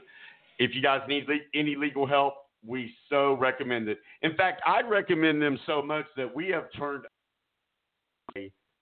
If 0.59 0.75
you 0.75 0.83
guys 0.83 1.01
need 1.07 1.27
le- 1.27 1.37
any 1.55 1.75
legal 1.75 2.05
help 2.05 2.35
we 2.65 2.93
so 3.09 3.33
recommend 3.33 3.87
it. 3.87 3.99
In 4.21 4.35
fact, 4.35 4.61
I'd 4.65 4.89
recommend 4.89 5.41
them 5.41 5.59
so 5.65 5.81
much 5.81 6.05
that 6.15 6.33
we 6.33 6.49
have 6.49 6.65
turned 6.77 7.05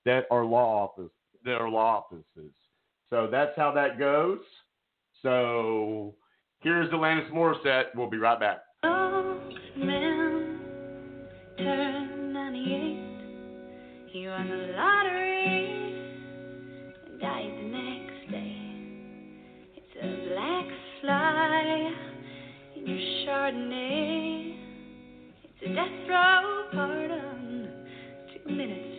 that 0.05 0.25
are 0.31 0.45
law 0.45 0.83
office 0.85 1.11
that 1.45 1.61
are 1.61 1.69
law 1.69 2.03
offices. 2.03 2.51
So 3.09 3.27
that's 3.31 3.51
how 3.55 3.71
that 3.71 3.97
goes. 3.99 4.39
So 5.21 6.15
here's 6.61 6.89
Alanis 6.91 7.29
Morissette. 7.31 7.85
We'll 7.95 8.09
be 8.09 8.17
right 8.17 8.39
back. 8.39 8.57
man 8.83 10.59
turned 11.57 12.33
98. 12.33 14.11
He 14.11 14.27
won 14.27 14.49
the 14.49 14.73
lottery 14.75 15.65
and 17.05 17.21
died 17.21 17.51
the 17.57 17.67
next 17.67 18.31
day. 18.31 18.57
It's 19.75 19.95
a 20.01 20.07
black 20.29 20.65
fly 21.01 21.91
in 22.75 22.87
your 22.87 22.99
Chardonnay. 23.25 24.55
It's 25.43 25.63
a 25.63 25.67
death 25.75 26.09
row 26.09 26.63
pardon, 26.73 27.85
two 28.33 28.51
minutes 28.51 28.94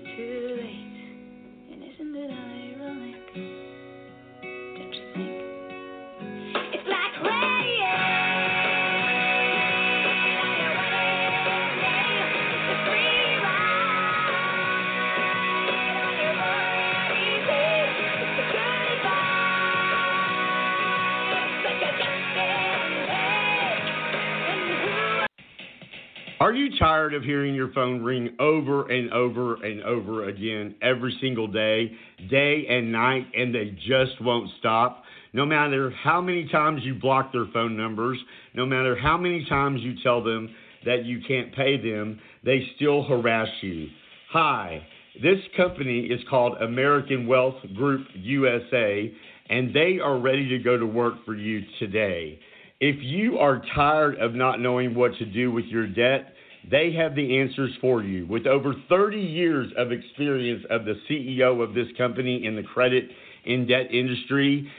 Are 26.47 26.55
you 26.55 26.78
tired 26.78 27.12
of 27.12 27.24
hearing 27.24 27.57
your 27.57 27.72
phone 27.72 28.05
ring 28.05 28.36
over 28.38 28.88
and 28.88 29.12
over 29.12 29.57
and 29.64 29.82
over 29.82 30.28
again 30.28 30.76
every 30.80 31.12
single 31.20 31.49
day, 31.49 31.90
day 32.30 32.66
and 32.68 32.92
night, 32.92 33.26
and 33.36 33.53
they 33.53 33.76
just 33.84 34.20
won't 34.20 34.49
stop? 34.61 35.03
No 35.32 35.44
matter 35.44 35.90
how 35.90 36.20
many 36.20 36.49
times 36.49 36.82
you 36.84 36.94
block 36.94 37.32
their 37.32 37.47
phone 37.53 37.76
numbers, 37.76 38.16
no 38.55 38.64
matter 38.64 38.94
how 38.94 39.18
many 39.18 39.44
times 39.49 39.80
you 39.82 39.94
tell 40.05 40.22
them 40.22 40.55
that 40.84 41.05
you 41.05 41.20
can't 41.26 41.53
pay 41.53 41.78
them, 41.78 42.20
they 42.44 42.64
still 42.76 43.03
harass 43.03 43.49
you. 43.61 43.88
Hi, 44.30 44.86
this 45.20 45.40
company 45.57 46.03
is 46.03 46.20
called 46.30 46.59
American 46.59 47.26
Wealth 47.26 47.57
Group 47.74 48.07
USA, 48.14 49.12
and 49.51 49.74
they 49.74 49.99
are 49.99 50.20
ready 50.20 50.49
to 50.51 50.61
go 50.61 50.78
to 50.78 50.86
work 50.86 51.14
for 51.24 51.34
you 51.34 51.62
today. 51.80 52.38
If 52.78 52.97
you 53.01 53.38
are 53.38 53.62
tired 53.74 54.18
of 54.18 54.34
not 54.34 54.61
knowing 54.61 54.94
what 54.94 55.16
to 55.16 55.24
do 55.24 55.51
with 55.51 55.64
your 55.64 55.88
debt, 55.88 56.34
they 56.71 56.93
have 56.93 57.14
the 57.14 57.39
answers 57.39 57.71
for 57.81 58.03
you. 58.03 58.27
With 58.27 58.47
over 58.47 58.75
30 58.89 59.19
years 59.19 59.73
of 59.77 59.93
experience 59.93 60.64
of 60.71 60.85
the 60.85 60.95
CEO 61.09 61.62
of 61.62 61.75
this 61.75 61.87
company 61.97 62.45
in 62.45 62.57
the 62.57 62.62
credit 62.62 63.09
and 63.45 63.69
debt 63.69 63.93
industry, 63.93 64.71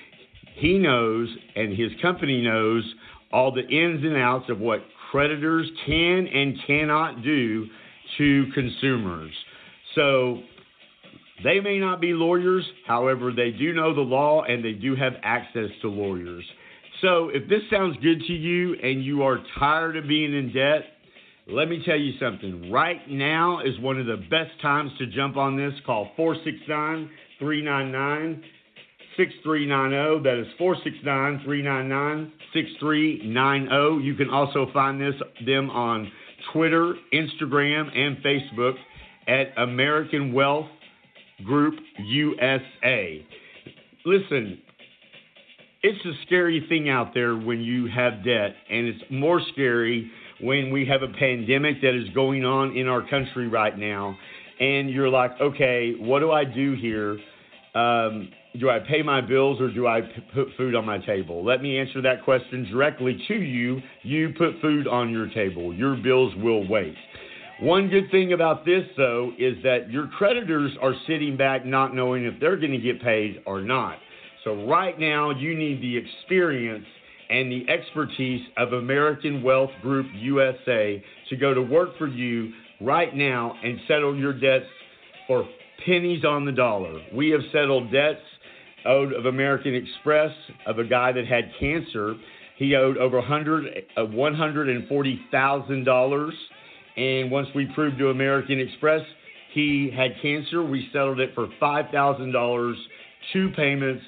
he 0.56 0.78
knows 0.78 1.30
and 1.56 1.78
his 1.78 1.92
company 2.02 2.42
knows 2.42 2.84
all 3.32 3.52
the 3.52 3.68
ins 3.68 4.04
and 4.04 4.18
outs 4.18 4.50
of 4.50 4.60
what 4.60 4.82
creditors 5.12 5.70
can 5.86 6.28
and 6.28 6.58
cannot 6.66 7.24
do 7.24 7.68
to 8.18 8.46
consumers. 8.54 9.32
So 9.96 10.42
they 11.44 11.60
may 11.60 11.78
not 11.80 12.02
be 12.02 12.14
lawyers, 12.14 12.66
however, 12.86 13.32
they 13.32 13.52
do 13.52 13.74
know 13.74 13.94
the 13.94 14.02
law 14.02 14.44
and 14.44 14.64
they 14.64 14.74
do 14.74 14.96
have 14.96 15.14
access 15.24 15.70
to 15.82 15.88
lawyers. 15.88 16.44
So 17.02 17.30
if 17.30 17.48
this 17.48 17.62
sounds 17.70 17.96
good 18.02 18.22
to 18.26 18.34
you 18.34 18.74
and 18.82 19.04
you 19.04 19.24
are 19.24 19.40
tired 19.60 19.98
of 19.98 20.08
being 20.08 20.34
in 20.34 20.52
debt, 20.52 20.97
let 21.50 21.70
me 21.70 21.82
tell 21.86 21.98
you 21.98 22.14
something. 22.20 22.72
Right 22.72 23.10
now 23.10 23.62
is 23.62 23.80
one 23.80 24.00
of 24.00 24.06
the 24.06 24.18
best 24.30 24.60
times 24.62 24.92
to 25.00 25.08
jump 25.08 25.38
on 25.38 25.56
this. 25.56 25.74
Call 25.86 26.12
469 26.18 27.10
399 27.40 28.44
6390. 29.16 30.24
That 30.24 30.40
is 30.40 30.48
469 30.58 31.46
399 31.46 32.32
6390. 32.54 34.06
You 34.06 34.16
can 34.16 34.30
also 34.30 34.68
find 34.74 35.00
this 35.00 35.16
them 35.46 35.70
on 35.70 36.12
Twitter, 36.52 36.96
Instagram, 37.14 37.98
and 37.98 38.18
Facebook 38.18 38.76
at 39.28 39.58
American 39.58 40.34
Wealth 40.34 40.68
Group 41.46 41.76
USA. 42.06 43.26
Listen, 44.06 44.62
it's 45.88 46.06
a 46.06 46.12
scary 46.26 46.66
thing 46.68 46.90
out 46.90 47.14
there 47.14 47.38
when 47.38 47.62
you 47.62 47.88
have 47.88 48.24
debt, 48.26 48.56
and 48.70 48.88
it's 48.88 49.04
more 49.10 49.42
scary 49.54 50.12
when 50.42 50.70
we 50.70 50.86
have 50.86 51.02
a 51.02 51.08
pandemic 51.18 51.82
that 51.82 51.96
is 51.96 52.10
going 52.14 52.44
on 52.44 52.76
in 52.76 52.90
our 52.90 53.08
country 53.10 53.48
right 53.48 53.78
now. 53.78 54.18
And 54.60 54.90
you're 54.90 55.08
like, 55.08 55.32
okay, 55.40 55.94
what 55.98 56.20
do 56.20 56.32
I 56.32 56.44
do 56.44 56.76
here? 56.76 57.18
Um, 57.74 58.30
do 58.60 58.70
I 58.70 58.80
pay 58.80 59.02
my 59.02 59.22
bills 59.22 59.62
or 59.62 59.72
do 59.72 59.88
I 59.88 60.02
p- 60.02 60.08
put 60.34 60.48
food 60.58 60.76
on 60.76 60.86
my 60.86 60.98
table? 60.98 61.46
Let 61.46 61.62
me 61.62 61.80
answer 61.80 62.02
that 62.02 62.26
question 62.26 62.68
directly 62.70 63.24
to 63.30 63.36
you. 63.36 63.80
You 64.04 64.34
put 64.38 64.60
food 64.62 64.88
on 64.88 65.10
your 65.10 65.30
table, 65.30 65.74
your 65.74 65.96
bills 65.96 66.34
will 66.38 66.68
wait. 66.68 66.96
One 67.62 67.88
good 67.88 68.12
thing 68.12 68.34
about 68.34 68.66
this, 68.66 68.84
though, 68.98 69.32
is 69.40 69.56
that 69.64 69.90
your 69.90 70.08
creditors 70.08 70.72
are 70.82 70.94
sitting 71.08 71.38
back 71.38 71.66
not 71.66 71.96
knowing 71.96 72.26
if 72.26 72.40
they're 72.42 72.58
going 72.58 72.74
to 72.74 72.78
get 72.78 73.02
paid 73.02 73.42
or 73.46 73.62
not. 73.62 74.00
So, 74.48 74.66
right 74.66 74.98
now, 74.98 75.30
you 75.32 75.58
need 75.58 75.82
the 75.82 75.98
experience 75.98 76.86
and 77.30 77.52
the 77.52 77.70
expertise 77.70 78.40
of 78.56 78.72
American 78.72 79.44
Wealth 79.44 79.72
Group 79.82 80.06
USA 80.16 81.04
to 81.30 81.36
go 81.36 81.54
to 81.54 81.62
work 81.62 81.98
for 81.98 82.08
you 82.08 82.54
right 82.80 83.14
now 83.14 83.56
and 83.62 83.78
settle 83.90 84.16
your 84.16 84.32
debts 84.32 84.64
for 85.28 85.46
pennies 85.86 86.24
on 86.24 86.46
the 86.46 86.54
dollar. 86.54 86.98
We 87.14 87.30
have 87.32 87.42
settled 87.52 87.92
debts 87.92 88.22
owed 88.86 89.12
of 89.12 89.26
American 89.26 89.76
Express 89.76 90.32
of 90.66 90.80
a 90.80 90.86
guy 90.86 91.12
that 91.12 91.28
had 91.28 91.52
cancer. 91.60 92.16
He 92.56 92.74
owed 92.74 92.98
over 92.98 93.18
100, 93.18 93.84
uh, 93.98 94.06
$140,000. 94.06 96.32
And 96.96 97.30
once 97.30 97.50
we 97.54 97.66
proved 97.76 97.98
to 97.98 98.12
American 98.12 98.62
Express 98.62 99.02
he 99.54 99.92
had 99.94 100.12
cancer, 100.22 100.64
we 100.64 100.88
settled 100.94 101.20
it 101.20 101.34
for 101.34 101.48
$5,000, 101.62 102.76
two 103.34 103.50
payments, 103.56 104.04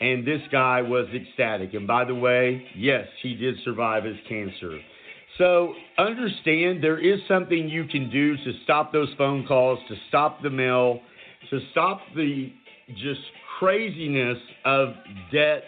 and 0.00 0.26
this 0.26 0.40
guy 0.50 0.82
was 0.82 1.06
ecstatic. 1.14 1.74
And 1.74 1.86
by 1.86 2.04
the 2.04 2.14
way, 2.14 2.64
yes, 2.76 3.06
he 3.22 3.34
did 3.34 3.56
survive 3.64 4.04
his 4.04 4.16
cancer. 4.28 4.78
So 5.38 5.74
understand 5.98 6.82
there 6.82 6.98
is 6.98 7.20
something 7.26 7.68
you 7.68 7.86
can 7.86 8.10
do 8.10 8.36
to 8.36 8.52
stop 8.64 8.92
those 8.92 9.08
phone 9.18 9.46
calls, 9.46 9.78
to 9.88 9.94
stop 10.08 10.42
the 10.42 10.50
mail, 10.50 11.00
to 11.50 11.60
stop 11.72 12.00
the 12.14 12.52
just 12.96 13.20
craziness 13.58 14.38
of 14.64 14.94
debt 15.32 15.62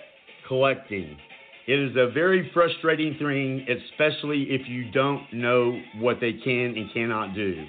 collecting. 0.46 1.16
It 1.66 1.80
is 1.80 1.96
a 1.96 2.12
very 2.12 2.48
frustrating 2.54 3.16
thing, 3.18 3.66
especially 3.68 4.44
if 4.50 4.68
you 4.68 4.90
don't 4.92 5.32
know 5.32 5.80
what 5.98 6.20
they 6.20 6.32
can 6.32 6.76
and 6.76 6.92
cannot 6.92 7.34
do. 7.34 7.66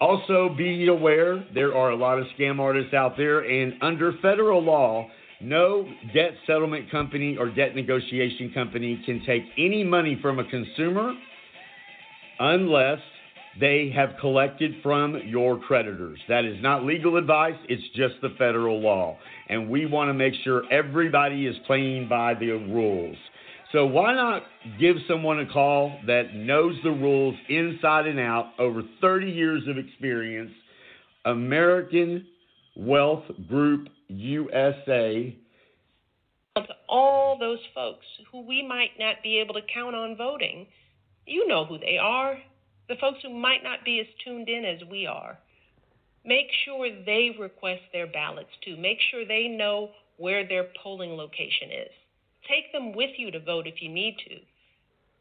Also, 0.00 0.54
be 0.56 0.86
aware 0.86 1.44
there 1.54 1.74
are 1.74 1.90
a 1.90 1.96
lot 1.96 2.18
of 2.18 2.26
scam 2.38 2.60
artists 2.60 2.94
out 2.94 3.16
there, 3.16 3.40
and 3.40 3.74
under 3.82 4.12
federal 4.22 4.62
law, 4.62 5.08
no 5.40 5.88
debt 6.14 6.32
settlement 6.46 6.90
company 6.90 7.36
or 7.36 7.50
debt 7.50 7.74
negotiation 7.74 8.52
company 8.52 9.02
can 9.04 9.22
take 9.26 9.42
any 9.58 9.84
money 9.84 10.18
from 10.20 10.38
a 10.38 10.44
consumer 10.44 11.12
unless 12.38 13.00
they 13.58 13.90
have 13.94 14.10
collected 14.20 14.74
from 14.82 15.20
your 15.24 15.58
creditors. 15.58 16.18
That 16.28 16.44
is 16.44 16.56
not 16.62 16.84
legal 16.84 17.16
advice, 17.16 17.54
it's 17.68 17.82
just 17.94 18.14
the 18.22 18.30
federal 18.38 18.80
law. 18.80 19.16
And 19.48 19.70
we 19.70 19.86
want 19.86 20.08
to 20.08 20.14
make 20.14 20.34
sure 20.44 20.70
everybody 20.70 21.46
is 21.46 21.56
playing 21.66 22.08
by 22.08 22.34
the 22.34 22.50
rules. 22.50 23.16
So 23.72 23.84
why 23.86 24.14
not 24.14 24.42
give 24.78 24.96
someone 25.08 25.40
a 25.40 25.46
call 25.46 25.98
that 26.06 26.34
knows 26.34 26.76
the 26.84 26.90
rules 26.90 27.34
inside 27.48 28.06
and 28.06 28.20
out, 28.20 28.52
over 28.58 28.82
30 29.00 29.30
years 29.30 29.62
of 29.68 29.76
experience, 29.78 30.50
American 31.24 32.26
Wealth 32.76 33.24
Group 33.48 33.88
USA. 34.08 35.36
To 36.56 36.64
all 36.88 37.36
those 37.38 37.58
folks 37.74 38.06
who 38.30 38.40
we 38.40 38.66
might 38.66 38.98
not 38.98 39.16
be 39.22 39.38
able 39.38 39.54
to 39.54 39.60
count 39.72 39.94
on 39.94 40.16
voting, 40.16 40.66
you 41.26 41.46
know 41.46 41.64
who 41.64 41.78
they 41.78 41.98
are. 41.98 42.38
The 42.88 42.96
folks 43.00 43.18
who 43.22 43.30
might 43.30 43.62
not 43.62 43.84
be 43.84 44.00
as 44.00 44.06
tuned 44.24 44.48
in 44.48 44.64
as 44.64 44.88
we 44.88 45.06
are. 45.06 45.38
Make 46.24 46.46
sure 46.64 46.88
they 47.04 47.36
request 47.38 47.82
their 47.92 48.06
ballots 48.06 48.50
too. 48.64 48.76
Make 48.76 48.98
sure 49.10 49.26
they 49.26 49.48
know 49.48 49.90
where 50.16 50.46
their 50.46 50.68
polling 50.82 51.10
location 51.10 51.70
is. 51.70 51.92
Take 52.48 52.72
them 52.72 52.94
with 52.94 53.10
you 53.16 53.30
to 53.30 53.40
vote 53.40 53.66
if 53.66 53.82
you 53.82 53.88
need 53.88 54.16
to. 54.28 54.36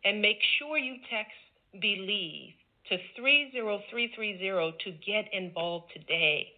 And 0.07 0.21
make 0.21 0.39
sure 0.57 0.77
you 0.77 0.95
text 1.09 1.33
BELIEVE 1.81 2.53
to 2.89 2.97
30330 3.17 4.77
to 4.83 4.91
get 5.05 5.33
involved 5.33 5.91
today. 5.93 6.53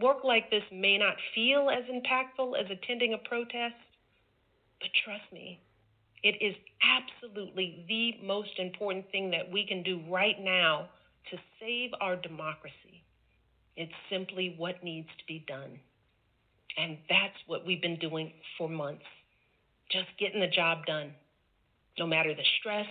Work 0.00 0.24
like 0.24 0.50
this 0.50 0.62
may 0.72 0.96
not 0.98 1.16
feel 1.34 1.70
as 1.70 1.84
impactful 1.84 2.58
as 2.58 2.70
attending 2.70 3.14
a 3.14 3.18
protest, 3.28 3.74
but 4.80 4.90
trust 5.04 5.32
me, 5.32 5.60
It 6.22 6.36
is 6.40 6.54
absolutely 6.82 7.84
the 7.88 8.26
most 8.26 8.58
important 8.58 9.10
thing 9.10 9.30
that 9.30 9.50
we 9.50 9.66
can 9.66 9.82
do 9.82 10.00
right 10.08 10.36
now 10.40 10.88
to 11.30 11.38
save 11.60 11.90
our 12.00 12.16
democracy. 12.16 13.04
It's 13.76 13.92
simply 14.10 14.54
what 14.58 14.82
needs 14.82 15.08
to 15.18 15.24
be 15.26 15.44
done. 15.46 15.78
And 16.76 16.98
that's 17.08 17.36
what 17.46 17.66
we've 17.66 17.82
been 17.82 17.98
doing 17.98 18.32
for 18.56 18.68
months. 18.68 19.04
Just 19.92 20.08
getting 20.18 20.40
the 20.40 20.48
job 20.48 20.86
done. 20.86 21.12
No 21.98 22.06
matter 22.06 22.34
the 22.34 22.44
stress, 22.60 22.86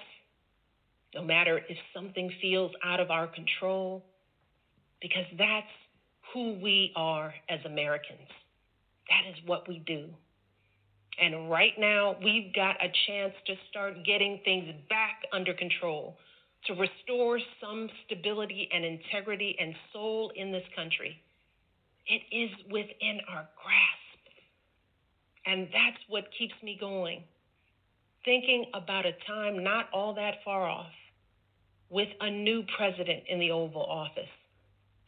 no 1.14 1.24
matter 1.24 1.62
if 1.70 1.78
something 1.94 2.32
feels 2.42 2.72
out 2.84 3.00
of 3.00 3.12
our 3.12 3.28
control, 3.28 4.04
because 5.02 5.26
that's 5.38 5.68
who 6.34 6.54
we 6.62 6.92
are 6.96 7.34
as 7.50 7.60
Americans. 7.66 8.28
That 9.10 9.30
is 9.30 9.38
what 9.46 9.68
we 9.68 9.80
do. 9.80 10.10
And 11.20 11.50
right 11.50 11.74
now, 11.80 12.16
we've 12.24 12.54
got 12.54 12.76
a 12.84 12.92
chance 13.08 13.34
to 13.48 13.56
start 13.70 14.06
getting 14.06 14.40
things 14.46 14.72
back 14.90 15.24
under 15.34 15.54
control, 15.54 16.18
to 16.68 16.74
restore 16.74 17.40
some 17.60 17.90
stability 18.06 18.70
and 18.72 18.86
integrity 18.86 19.56
and 19.60 19.74
soul 19.92 20.32
in 20.36 20.52
this 20.52 20.66
country. 20.76 21.20
It 22.06 22.22
is 22.32 22.52
within 22.72 23.20
our 23.30 23.48
grasp. 23.56 24.08
And 25.46 25.68
that's 25.74 25.98
what 26.08 26.26
keeps 26.38 26.54
me 26.62 26.78
going. 26.80 27.24
Thinking 28.24 28.66
about 28.74 29.06
a 29.06 29.14
time 29.26 29.64
not 29.64 29.90
all 29.94 30.14
that 30.16 30.36
far 30.44 30.68
off 30.68 30.92
with 31.90 32.10
a 32.20 32.30
new 32.30 32.64
president 32.78 33.24
in 33.30 33.40
the 33.40 33.52
Oval 33.52 33.84
Office, 33.84 34.30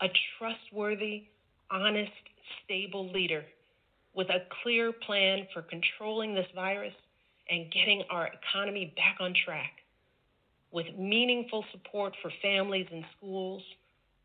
a 0.02 0.08
trustworthy, 0.38 1.24
honest, 1.72 2.12
stable 2.64 3.12
leader 3.12 3.43
with 4.16 4.30
a 4.30 4.45
clear 4.64 4.91
plan 4.91 5.47
for 5.54 5.62
controlling 5.62 6.34
this 6.34 6.47
virus 6.56 6.93
and 7.50 7.72
getting 7.72 8.04
our 8.10 8.28
economy 8.28 8.93
back 8.95 9.18
on 9.20 9.34
track, 9.45 9.72
with 10.72 10.86
meaningful 10.97 11.64
support 11.72 12.14
for 12.22 12.32
families 12.41 12.88
and 12.91 13.04
schools, 13.18 13.62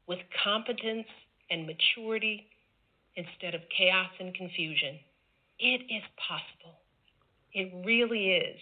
with 0.07 0.19
competence 0.43 1.07
and 1.51 1.67
maturity 1.67 2.47
instead 3.17 3.55
of 3.55 3.61
chaos 3.77 4.11
and 4.21 4.35
confusion. 4.35 4.99
It 5.59 5.83
is 5.83 6.03
possible. 6.29 6.79
It 7.53 7.73
really 7.87 8.31
is. 8.31 8.59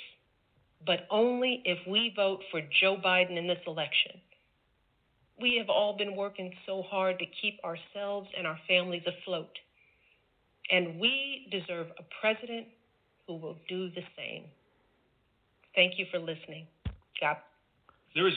But 0.85 1.07
only 1.11 1.63
if 1.65 1.79
we 1.87 2.13
vote 2.15 2.41
for 2.51 2.61
Joe 2.81 2.97
Biden 3.03 3.39
in 3.39 3.47
this 3.47 3.63
election. 3.67 4.21
We 5.41 5.57
have 5.59 5.69
all 5.69 5.97
been 5.97 6.15
working 6.15 6.53
so 6.67 6.83
hard 6.83 7.19
to 7.19 7.25
keep 7.41 7.59
ourselves 7.65 8.29
and 8.37 8.47
our 8.47 8.59
families 8.69 9.03
afloat. 9.07 9.51
And 10.71 11.01
we 11.01 11.49
deserve 11.51 11.89
a 11.99 12.05
president 12.21 12.67
who 13.27 13.37
will 13.37 13.57
do 13.69 13.91
the 13.91 14.03
same. 14.17 14.45
Thank 15.75 15.99
you 15.99 16.07
for 16.11 16.19
listening. 16.19 16.67
God. 17.21 17.37
There 18.15 18.29
is 18.29 18.35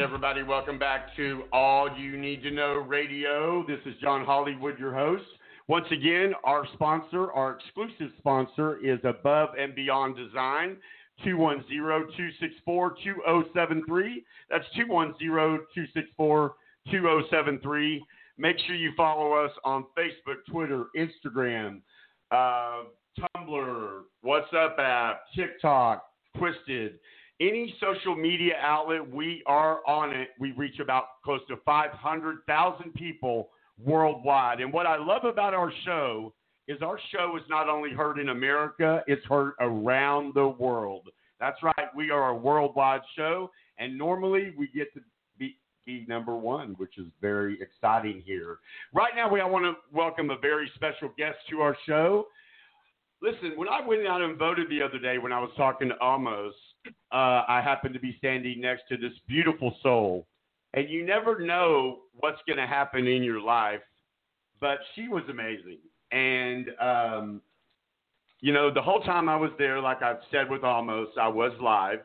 everybody, 0.00 0.42
welcome 0.42 0.78
back 0.78 1.14
to 1.14 1.42
All 1.52 1.94
You 1.94 2.16
Need 2.16 2.42
to 2.44 2.50
Know 2.50 2.76
Radio. 2.76 3.62
This 3.68 3.80
is 3.84 3.92
John 4.00 4.24
Hollywood, 4.24 4.78
your 4.78 4.94
host. 4.94 5.24
Once 5.68 5.84
again, 5.90 6.32
our 6.42 6.66
sponsor, 6.72 7.30
our 7.32 7.58
exclusive 7.58 8.10
sponsor, 8.16 8.78
is 8.82 8.98
Above 9.04 9.50
and 9.58 9.74
Beyond 9.74 10.16
Design. 10.16 10.78
210-264-2073. 11.26 14.24
That's 14.48 14.64
210-264-2073. 16.90 18.00
Make 18.38 18.56
sure 18.66 18.76
you 18.76 18.92
follow 18.96 19.34
us 19.34 19.52
on 19.66 19.84
Facebook, 19.98 20.36
Twitter, 20.50 20.86
Instagram, 20.96 21.82
uh, 22.30 22.84
Tumblr, 23.36 24.00
WhatsApp 24.24 24.78
app, 24.78 25.24
TikTok, 25.36 26.06
Twisted. 26.38 27.00
Any 27.40 27.74
social 27.80 28.14
media 28.14 28.54
outlet, 28.60 29.08
we 29.10 29.42
are 29.46 29.80
on 29.86 30.10
it. 30.14 30.28
We 30.38 30.52
reach 30.52 30.78
about 30.78 31.22
close 31.24 31.40
to 31.48 31.56
500,000 31.64 32.94
people 32.94 33.48
worldwide. 33.82 34.60
And 34.60 34.70
what 34.70 34.86
I 34.86 34.98
love 34.98 35.24
about 35.24 35.54
our 35.54 35.72
show 35.86 36.34
is 36.68 36.82
our 36.82 36.98
show 37.10 37.36
is 37.36 37.42
not 37.48 37.68
only 37.68 37.92
heard 37.92 38.18
in 38.18 38.28
America, 38.28 39.02
it's 39.06 39.24
heard 39.24 39.54
around 39.58 40.34
the 40.34 40.48
world. 40.48 41.08
That's 41.40 41.56
right, 41.62 41.88
we 41.96 42.10
are 42.10 42.28
a 42.28 42.36
worldwide 42.36 43.00
show, 43.16 43.50
and 43.78 43.96
normally 43.96 44.52
we 44.58 44.68
get 44.68 44.92
to 44.92 45.00
be, 45.38 45.56
be 45.86 46.04
number 46.06 46.36
one, 46.36 46.74
which 46.76 46.98
is 46.98 47.06
very 47.22 47.58
exciting 47.62 48.22
here. 48.26 48.58
Right 48.92 49.12
now, 49.16 49.32
we 49.32 49.40
I 49.40 49.46
want 49.46 49.64
to 49.64 49.74
welcome 49.96 50.28
a 50.28 50.36
very 50.36 50.70
special 50.74 51.10
guest 51.16 51.38
to 51.48 51.62
our 51.62 51.76
show. 51.86 52.26
Listen, 53.22 53.52
when 53.56 53.68
I 53.68 53.84
went 53.84 54.06
out 54.06 54.20
and 54.20 54.38
voted 54.38 54.68
the 54.68 54.82
other 54.82 54.98
day, 54.98 55.16
when 55.16 55.32
I 55.32 55.40
was 55.40 55.50
talking 55.56 55.88
to 55.88 55.94
Amos, 56.02 56.54
uh, 56.86 57.44
I 57.48 57.60
happen 57.62 57.92
to 57.92 58.00
be 58.00 58.14
standing 58.18 58.60
next 58.60 58.84
to 58.88 58.96
this 58.96 59.12
beautiful 59.28 59.76
soul, 59.82 60.26
and 60.74 60.88
you 60.88 61.04
never 61.04 61.38
know 61.38 62.00
what's 62.14 62.40
going 62.46 62.58
to 62.58 62.66
happen 62.66 63.06
in 63.06 63.22
your 63.22 63.40
life. 63.40 63.80
But 64.60 64.78
she 64.94 65.08
was 65.08 65.22
amazing, 65.28 65.78
and 66.12 66.68
um, 66.80 67.40
you 68.40 68.52
know, 68.52 68.72
the 68.72 68.82
whole 68.82 69.00
time 69.00 69.28
I 69.28 69.36
was 69.36 69.50
there, 69.58 69.80
like 69.80 70.02
I've 70.02 70.20
said 70.30 70.50
with 70.50 70.64
Amos, 70.64 71.08
I 71.20 71.28
was 71.28 71.52
live. 71.60 72.00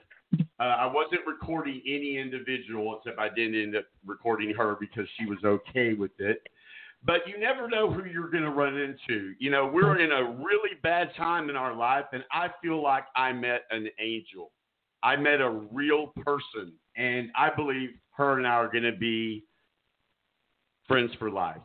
Uh, 0.59 0.63
I 0.63 0.85
wasn't 0.85 1.21
recording 1.25 1.81
any 1.85 2.17
individual, 2.17 2.97
except 2.97 3.19
I 3.19 3.29
didn't 3.33 3.61
end 3.61 3.75
up 3.75 3.85
recording 4.05 4.53
her 4.53 4.75
because 4.79 5.07
she 5.17 5.25
was 5.25 5.37
okay 5.45 5.93
with 5.93 6.11
it. 6.19 6.41
But 7.05 7.27
you 7.27 7.39
never 7.39 7.69
know 7.69 7.91
who 7.91 8.05
you're 8.05 8.29
going 8.29 8.43
to 8.43 8.49
run 8.49 8.75
into. 8.77 9.33
You 9.37 9.51
know, 9.51 9.67
we're 9.67 9.99
in 9.99 10.11
a 10.11 10.23
really 10.23 10.75
bad 10.81 11.11
time 11.15 11.49
in 11.49 11.55
our 11.55 11.75
life, 11.75 12.05
and 12.11 12.23
I 12.31 12.49
feel 12.61 12.81
like 12.81 13.05
I 13.15 13.31
met 13.31 13.63
an 13.69 13.87
angel. 13.99 14.51
I 15.05 15.15
met 15.15 15.39
a 15.39 15.51
real 15.71 16.07
person, 16.23 16.73
and 16.97 17.29
I 17.37 17.51
believe 17.55 17.91
her 18.13 18.39
and 18.39 18.47
I 18.47 18.53
are 18.53 18.71
going 18.71 18.85
to 18.85 18.97
be 18.97 19.43
friends 20.87 21.11
for 21.19 21.29
life. 21.29 21.61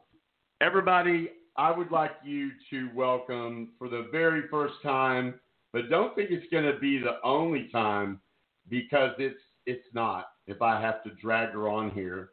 Everybody, 0.61 1.31
I 1.57 1.71
would 1.71 1.91
like 1.91 2.13
you 2.23 2.51
to 2.69 2.91
welcome 2.95 3.71
for 3.79 3.89
the 3.89 4.09
very 4.13 4.43
first 4.51 4.75
time, 4.83 5.41
but 5.73 5.89
don't 5.89 6.15
think 6.15 6.31
it's 6.31 6.45
going 6.53 6.71
to 6.71 6.79
be 6.79 6.99
the 6.99 7.17
only 7.25 7.71
time 7.73 8.21
because 8.69 9.13
it's 9.19 9.41
it's 9.65 9.87
not. 9.95 10.27
If 10.47 10.61
I 10.61 10.79
have 10.79 11.03
to 11.05 11.11
drag 11.23 11.55
her 11.55 11.67
on 11.67 11.93
here, 11.93 12.31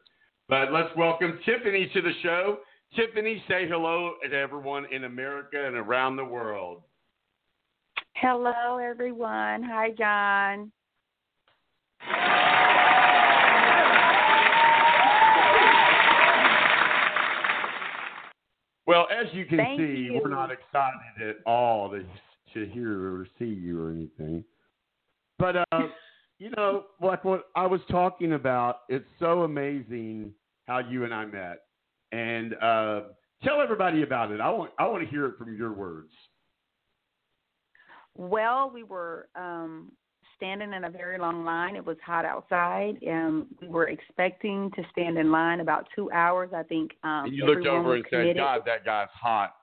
but 0.49 0.73
let's 0.73 0.93
welcome 0.97 1.39
Tiffany 1.45 1.89
to 1.93 2.01
the 2.01 2.13
show. 2.21 2.57
Tiffany, 2.97 3.41
say 3.47 3.65
hello 3.65 4.15
to 4.29 4.35
everyone 4.35 4.85
in 4.91 5.05
America 5.05 5.67
and 5.67 5.77
around 5.77 6.17
the 6.17 6.25
world. 6.25 6.81
Hello, 8.15 8.77
everyone. 8.77 9.63
Hi, 9.63 9.91
John. 9.97 10.69
Well, 18.87 19.07
as 19.11 19.27
you 19.33 19.45
can 19.45 19.57
Thank 19.57 19.79
see, 19.79 20.09
you. 20.11 20.21
we're 20.23 20.29
not 20.29 20.49
excited 20.49 21.29
at 21.29 21.35
all 21.45 21.89
to 21.91 22.03
to 22.53 22.65
hear 22.71 23.13
or 23.13 23.27
see 23.37 23.45
you 23.45 23.81
or 23.81 23.91
anything. 23.91 24.45
But 25.37 25.57
uh, 25.57 25.65
you 26.39 26.51
know, 26.55 26.85
like 27.01 27.23
what 27.25 27.49
I 27.55 27.67
was 27.67 27.81
talking 27.91 28.33
about, 28.33 28.81
it's 28.87 29.07
so 29.19 29.43
amazing 29.43 30.31
how 30.67 30.79
you 30.79 31.03
and 31.03 31.13
I 31.13 31.25
met. 31.25 31.59
And 32.11 32.53
uh, 32.61 33.01
tell 33.43 33.61
everybody 33.61 34.03
about 34.03 34.31
it. 34.31 34.39
I 34.39 34.49
want 34.49 34.71
I 34.79 34.87
want 34.87 35.03
to 35.03 35.09
hear 35.09 35.25
it 35.25 35.37
from 35.37 35.55
your 35.57 35.73
words. 35.73 36.11
Well, 38.15 38.71
we 38.73 38.83
were 38.83 39.27
um, 39.35 39.91
standing 40.37 40.73
in 40.73 40.85
a 40.85 40.89
very 40.89 41.19
long 41.19 41.43
line. 41.43 41.75
It 41.75 41.85
was 41.85 41.97
hot 42.05 42.25
outside, 42.25 43.01
and 43.03 43.45
we 43.61 43.67
were 43.67 43.89
expecting 43.89 44.71
to 44.75 44.83
stand 44.91 45.17
in 45.17 45.31
line 45.31 45.59
about 45.59 45.87
two 45.95 46.09
hours. 46.11 46.51
I 46.55 46.63
think. 46.63 46.91
Um, 47.03 47.25
and 47.25 47.33
you 47.33 47.45
looked 47.45 47.67
over 47.67 47.95
and 47.95 48.05
said. 48.09 48.35
"God, 48.37 48.61
that 48.65 48.85
guy's 48.85 49.09
hot." 49.13 49.55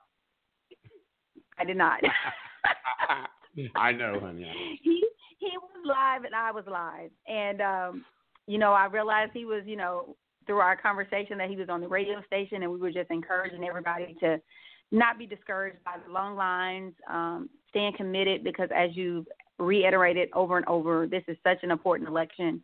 I 1.57 1.63
did 1.63 1.77
not. 1.77 2.01
I 3.75 3.91
know, 3.91 4.19
honey. 4.19 4.79
he 4.83 5.03
he 5.39 5.49
was 5.57 5.85
live 5.85 6.23
and 6.25 6.35
I 6.35 6.51
was 6.51 6.65
live, 6.67 7.11
and 7.27 7.61
um, 7.61 8.05
you 8.47 8.57
know 8.57 8.73
I 8.73 8.85
realized 8.85 9.31
he 9.33 9.45
was 9.45 9.63
you 9.65 9.77
know 9.77 10.15
through 10.45 10.59
our 10.59 10.77
conversation 10.77 11.37
that 11.37 11.49
he 11.49 11.55
was 11.55 11.69
on 11.69 11.81
the 11.81 11.87
radio 11.87 12.21
station, 12.27 12.63
and 12.63 12.71
we 12.71 12.77
were 12.77 12.91
just 12.91 13.09
encouraging 13.09 13.63
everybody 13.63 14.15
to 14.19 14.39
not 14.91 15.17
be 15.17 15.25
discouraged 15.25 15.83
by 15.83 15.95
the 16.05 16.13
long 16.13 16.35
lines, 16.35 16.93
um, 17.09 17.49
staying 17.69 17.93
committed 17.97 18.43
because 18.43 18.69
as 18.75 18.95
you 18.95 19.25
reiterated 19.59 20.29
over 20.33 20.57
and 20.57 20.67
over, 20.67 21.07
this 21.07 21.23
is 21.27 21.37
such 21.43 21.59
an 21.63 21.71
important 21.71 22.09
election. 22.09 22.63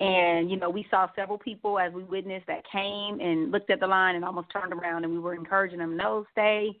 And 0.00 0.50
you 0.50 0.56
know, 0.56 0.70
we 0.70 0.86
saw 0.90 1.08
several 1.14 1.38
people 1.38 1.78
as 1.78 1.92
we 1.92 2.02
witnessed 2.02 2.46
that 2.48 2.62
came 2.70 3.20
and 3.20 3.52
looked 3.52 3.70
at 3.70 3.80
the 3.80 3.86
line 3.86 4.16
and 4.16 4.24
almost 4.24 4.48
turned 4.50 4.72
around, 4.72 5.04
and 5.04 5.12
we 5.12 5.20
were 5.20 5.34
encouraging 5.34 5.78
them, 5.78 5.96
no, 5.96 6.24
stay, 6.32 6.76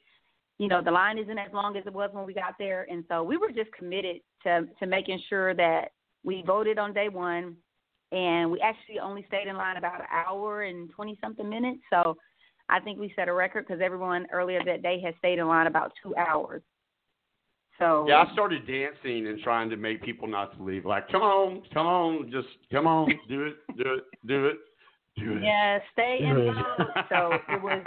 you 0.58 0.68
know, 0.68 0.82
the 0.82 0.90
line 0.90 1.18
isn't 1.18 1.38
as 1.38 1.52
long 1.52 1.76
as 1.76 1.86
it 1.86 1.92
was 1.92 2.10
when 2.12 2.26
we 2.26 2.34
got 2.34 2.54
there, 2.58 2.86
and 2.90 3.04
so 3.08 3.22
we 3.22 3.36
were 3.36 3.52
just 3.52 3.72
committed 3.72 4.16
to 4.42 4.66
to 4.78 4.86
making 4.86 5.20
sure 5.28 5.54
that 5.54 5.92
we 6.24 6.42
voted 6.46 6.78
on 6.78 6.92
day 6.92 7.08
one, 7.08 7.56
and 8.10 8.50
we 8.50 8.60
actually 8.60 8.98
only 8.98 9.24
stayed 9.28 9.48
in 9.48 9.56
line 9.56 9.76
about 9.76 10.00
an 10.00 10.06
hour 10.10 10.62
and 10.62 10.90
twenty 10.90 11.18
something 11.20 11.48
minutes. 11.48 11.80
So 11.90 12.16
I 12.68 12.80
think 12.80 12.98
we 12.98 13.12
set 13.14 13.28
a 13.28 13.32
record 13.32 13.66
because 13.66 13.82
everyone 13.82 14.26
earlier 14.32 14.60
that 14.64 14.82
day 14.82 15.00
had 15.00 15.14
stayed 15.18 15.38
in 15.38 15.46
line 15.46 15.66
about 15.66 15.92
two 16.02 16.14
hours. 16.16 16.62
So 17.82 18.06
Yeah, 18.06 18.24
I 18.28 18.32
started 18.32 18.64
dancing 18.66 19.26
and 19.26 19.40
trying 19.40 19.68
to 19.70 19.76
make 19.76 20.02
people 20.02 20.28
not 20.28 20.56
to 20.56 20.62
leave. 20.62 20.86
Like, 20.86 21.10
come 21.10 21.22
on, 21.22 21.62
come 21.74 21.86
on, 21.86 22.30
just 22.30 22.46
come 22.70 22.86
on, 22.86 23.08
do 23.28 23.46
it, 23.46 23.56
do 23.76 23.94
it, 23.94 24.04
do 24.26 24.46
it, 24.46 24.56
do 25.16 25.32
it. 25.36 25.42
Yeah, 25.42 25.80
stay 25.92 26.18
Do 26.20 26.26
in 26.26 26.48
it. 26.48 26.56
So 27.08 27.32
it 27.48 27.62
was. 27.62 27.82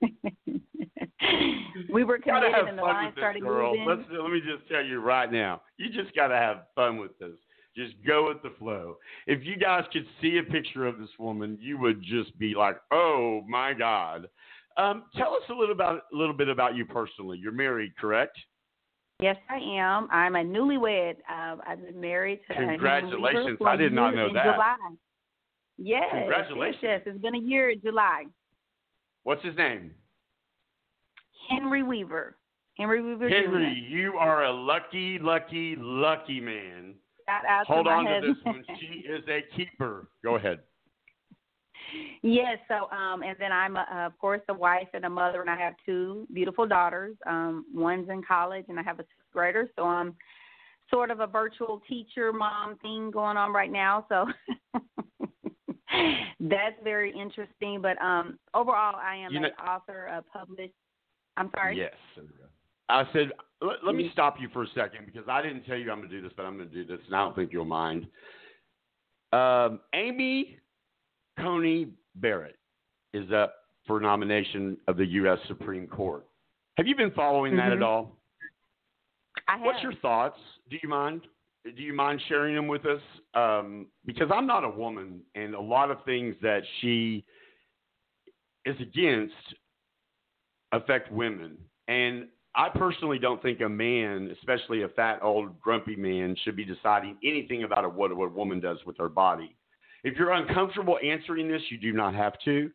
we 1.92 2.04
were 2.04 2.18
gotta 2.18 2.46
committed, 2.46 2.54
have 2.54 2.66
and 2.68 2.78
the 2.78 2.82
line 2.82 3.12
started 3.16 3.42
girl. 3.42 3.72
moving. 3.76 3.88
Let's, 3.88 4.08
let 4.22 4.30
me 4.30 4.40
just 4.40 4.68
tell 4.70 4.84
you 4.84 5.00
right 5.00 5.30
now, 5.30 5.62
you 5.78 5.90
just 5.90 6.14
got 6.14 6.28
to 6.28 6.36
have 6.36 6.66
fun 6.76 6.98
with 6.98 7.18
this. 7.18 7.36
Just 7.76 7.94
go 8.06 8.28
with 8.28 8.42
the 8.42 8.56
flow. 8.58 8.98
If 9.26 9.44
you 9.44 9.56
guys 9.56 9.84
could 9.92 10.06
see 10.22 10.38
a 10.38 10.42
picture 10.48 10.86
of 10.86 10.98
this 10.98 11.10
woman, 11.18 11.58
you 11.60 11.76
would 11.78 12.02
just 12.02 12.36
be 12.38 12.54
like, 12.54 12.76
"Oh 12.92 13.42
my 13.48 13.72
God!" 13.72 14.28
Um, 14.76 15.04
tell 15.16 15.34
us 15.34 15.42
a 15.50 15.52
little 15.54 15.74
about 15.74 16.02
a 16.12 16.16
little 16.16 16.34
bit 16.34 16.48
about 16.48 16.76
you 16.76 16.84
personally. 16.86 17.38
You're 17.40 17.52
married, 17.52 17.96
correct? 17.96 18.38
Yes, 19.20 19.36
I 19.50 19.56
am. 19.56 20.08
I'm 20.12 20.36
a 20.36 20.44
newlywed. 20.44 21.16
Uh, 21.28 21.56
I've 21.66 21.84
been 21.84 22.00
married 22.00 22.40
to. 22.48 22.54
Congratulations. 22.54 23.58
I 23.66 23.76
did 23.76 23.92
not 23.92 24.14
know 24.14 24.28
in 24.28 24.34
that. 24.34 24.54
July. 24.54 24.76
Yes. 25.76 26.04
Congratulations. 26.12 26.80
Yes, 26.82 27.02
it's 27.04 27.20
been 27.20 27.34
a 27.34 27.40
year 27.40 27.70
in 27.70 27.80
July. 27.80 28.24
What's 29.24 29.44
his 29.44 29.56
name? 29.56 29.90
Henry 31.50 31.82
Weaver. 31.82 32.36
Henry 32.76 33.02
Weaver. 33.02 33.28
Henry, 33.28 33.86
Jr. 33.88 33.96
you 33.96 34.12
are 34.14 34.44
a 34.44 34.52
lucky, 34.52 35.18
lucky, 35.18 35.74
lucky 35.78 36.40
man. 36.40 36.94
Hold 37.66 37.88
on 37.88 38.04
to 38.04 38.20
this 38.22 38.36
one. 38.44 38.64
She 38.78 39.08
is 39.08 39.24
a 39.28 39.44
keeper. 39.56 40.08
Go 40.22 40.36
ahead. 40.36 40.60
Yes. 42.22 42.58
So, 42.68 42.90
um, 42.90 43.22
and 43.22 43.36
then 43.38 43.52
I'm, 43.52 43.76
a, 43.76 43.86
of 44.06 44.18
course, 44.18 44.40
a 44.48 44.54
wife 44.54 44.88
and 44.94 45.04
a 45.04 45.10
mother, 45.10 45.40
and 45.40 45.50
I 45.50 45.56
have 45.56 45.74
two 45.84 46.26
beautiful 46.32 46.66
daughters. 46.66 47.16
Um, 47.26 47.64
one's 47.74 48.08
in 48.08 48.22
college, 48.22 48.66
and 48.68 48.78
I 48.78 48.82
have 48.82 48.98
a 48.98 49.02
sixth 49.02 49.32
grader. 49.32 49.70
So 49.76 49.84
I'm 49.84 50.14
sort 50.90 51.10
of 51.10 51.20
a 51.20 51.26
virtual 51.26 51.82
teacher 51.88 52.32
mom 52.32 52.76
thing 52.78 53.10
going 53.10 53.36
on 53.36 53.52
right 53.52 53.70
now. 53.70 54.06
So 54.08 54.26
that's 56.40 56.76
very 56.82 57.12
interesting. 57.12 57.80
But 57.80 58.00
um, 58.02 58.38
overall, 58.54 58.96
I 58.96 59.16
am 59.16 59.32
You 59.32 59.38
an 59.38 59.50
author, 59.66 60.06
a 60.06 60.22
published. 60.22 60.74
I'm 61.36 61.50
sorry. 61.54 61.78
Yes. 61.78 61.94
I 62.88 63.04
said, 63.12 63.32
let, 63.60 63.84
let 63.84 63.94
me 63.94 64.10
stop 64.12 64.36
you 64.40 64.48
for 64.52 64.62
a 64.62 64.68
second 64.74 65.06
because 65.06 65.28
I 65.28 65.42
didn't 65.42 65.64
tell 65.64 65.76
you 65.76 65.90
I'm 65.90 65.98
going 65.98 66.10
to 66.10 66.16
do 66.16 66.22
this, 66.22 66.32
but 66.36 66.46
I'm 66.46 66.56
going 66.56 66.68
to 66.68 66.74
do 66.74 66.84
this, 66.84 67.00
and 67.06 67.14
I 67.14 67.20
don't 67.20 67.36
think 67.36 67.52
you'll 67.52 67.64
mind. 67.64 68.06
Um, 69.32 69.80
Amy 69.94 70.58
Coney 71.38 71.88
Barrett 72.16 72.56
is 73.12 73.30
up 73.32 73.54
for 73.86 74.00
nomination 74.00 74.76
of 74.86 74.96
the 74.96 75.06
U.S. 75.06 75.38
Supreme 75.48 75.86
Court. 75.86 76.26
Have 76.76 76.86
you 76.86 76.94
been 76.94 77.10
following 77.12 77.56
that 77.56 77.72
at 77.72 77.78
Mhm. 77.78 77.84
all? 77.84 78.16
I 79.46 79.52
have. 79.52 79.62
What's 79.62 79.82
your 79.82 79.94
thoughts? 79.94 80.38
Do 80.68 80.78
you 80.82 80.88
mind? 80.88 81.26
Do 81.64 81.82
you 81.82 81.92
mind 81.92 82.20
sharing 82.22 82.54
them 82.54 82.66
with 82.68 82.86
us? 82.86 83.02
Um, 83.34 83.90
because 84.04 84.30
I'm 84.30 84.46
not 84.46 84.64
a 84.64 84.68
woman, 84.68 85.24
and 85.34 85.54
a 85.54 85.60
lot 85.60 85.90
of 85.90 86.02
things 86.04 86.36
that 86.40 86.62
she 86.80 87.24
is 88.64 88.78
against 88.80 89.34
affect 90.72 91.10
women. 91.10 91.58
And 91.88 92.28
I 92.54 92.68
personally 92.68 93.18
don't 93.18 93.40
think 93.40 93.60
a 93.60 93.68
man, 93.68 94.30
especially 94.38 94.82
a 94.82 94.88
fat, 94.88 95.20
old, 95.22 95.60
grumpy 95.60 95.96
man, 95.96 96.36
should 96.36 96.56
be 96.56 96.64
deciding 96.64 97.16
anything 97.22 97.64
about 97.64 97.84
a, 97.84 97.88
what 97.88 98.10
a 98.10 98.14
woman 98.14 98.60
does 98.60 98.84
with 98.84 98.96
her 98.98 99.08
body. 99.08 99.54
If 100.04 100.16
you're 100.16 100.32
uncomfortable 100.32 100.98
answering 101.04 101.48
this, 101.48 101.62
you 101.70 101.78
do 101.78 101.92
not 101.92 102.14
have 102.14 102.34
to. 102.44 102.70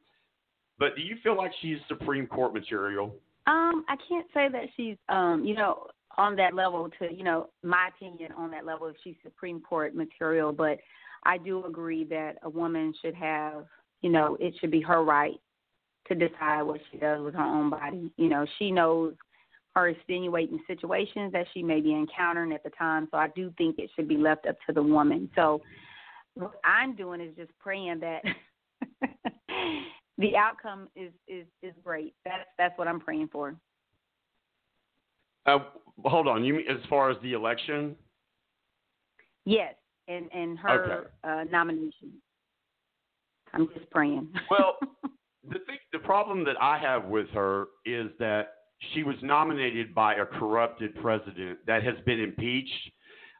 But 0.80 0.96
do 0.96 1.02
you 1.02 1.16
feel 1.24 1.38
like 1.38 1.52
she's 1.62 1.78
Supreme 1.88 2.28
Court 2.28 2.54
material? 2.54 3.16
Um, 3.48 3.86
I 3.88 3.96
can't 4.08 4.28
say 4.34 4.48
that 4.52 4.66
she's 4.76 4.98
um, 5.10 5.44
you 5.46 5.56
know, 5.56 5.88
on 6.18 6.36
that 6.36 6.54
level 6.54 6.90
to, 7.00 7.14
you 7.14 7.24
know, 7.24 7.50
my 7.64 7.90
opinion 7.96 8.32
on 8.34 8.52
that 8.52 8.66
level 8.66 8.88
if 8.88 8.96
she's 9.04 9.16
Supreme 9.24 9.62
Court 9.62 9.96
material, 9.96 10.52
but 10.52 10.78
I 11.26 11.38
do 11.38 11.66
agree 11.66 12.04
that 12.06 12.38
a 12.44 12.50
woman 12.50 12.94
should 13.02 13.16
have, 13.16 13.66
you 14.02 14.10
know, 14.10 14.38
it 14.40 14.54
should 14.60 14.72
be 14.72 14.82
her 14.82 15.04
right 15.04 15.40
to 16.08 16.16
decide 16.16 16.64
what 16.64 16.82
she 16.92 16.98
does 16.98 17.24
with 17.24 17.34
her 17.34 17.44
own 17.44 17.70
body. 17.70 18.12
You 18.18 18.30
know, 18.30 18.46
she 18.60 18.72
knows 18.72 19.14
her 19.76 19.88
extenuating 19.90 20.60
situations 20.68 21.32
that 21.34 21.48
she 21.54 21.64
may 21.64 21.82
be 21.82 21.94
encountering 21.94 22.52
at 22.52 22.64
the 22.64 22.70
time, 22.72 23.08
so 23.10 23.18
I 23.18 23.30
do 23.36 23.52
think 23.58 23.80
it 23.80 23.90
should 23.96 24.08
be 24.08 24.18
left 24.18 24.46
up 24.46 24.58
to 24.68 24.74
the 24.74 24.84
woman. 24.84 25.30
So 25.36 25.62
what 26.36 26.54
I'm 26.64 26.96
doing 26.96 27.22
is 27.22 27.36
just 27.36 27.52
praying 27.60 28.00
that 28.02 28.24
the 30.18 30.36
outcome 30.36 30.90
is 30.96 31.12
is 31.28 31.46
is 31.62 31.74
great. 31.84 32.14
That's 32.26 32.48
that's 32.58 32.78
what 32.78 32.88
I'm 32.88 33.00
praying 33.00 33.30
for. 33.32 33.56
Uh, 35.46 35.60
hold 36.06 36.28
on. 36.28 36.44
You 36.44 36.56
mean 36.56 36.66
as 36.70 36.80
far 36.90 37.12
as 37.12 37.18
the 37.22 37.34
election? 37.34 37.96
Yes, 39.46 39.76
and 40.08 40.30
and 40.34 40.58
her 40.60 41.12
uh, 41.24 41.44
nomination. 41.52 42.14
I'm 43.54 43.68
just 43.74 43.90
praying. 43.92 44.30
Well, 44.50 44.78
the 45.44 45.60
thing, 45.60 45.78
the 45.92 46.00
problem 46.00 46.44
that 46.46 46.56
I 46.62 46.78
have 46.78 47.06
with 47.06 47.30
her 47.30 47.68
is 47.86 48.10
that 48.20 48.54
she 48.94 49.04
was 49.04 49.16
nominated 49.22 49.94
by 49.94 50.16
a 50.16 50.26
corrupted 50.26 50.96
president 51.02 51.60
that 51.68 51.84
has 51.84 51.96
been 52.06 52.20
impeached. 52.20 52.92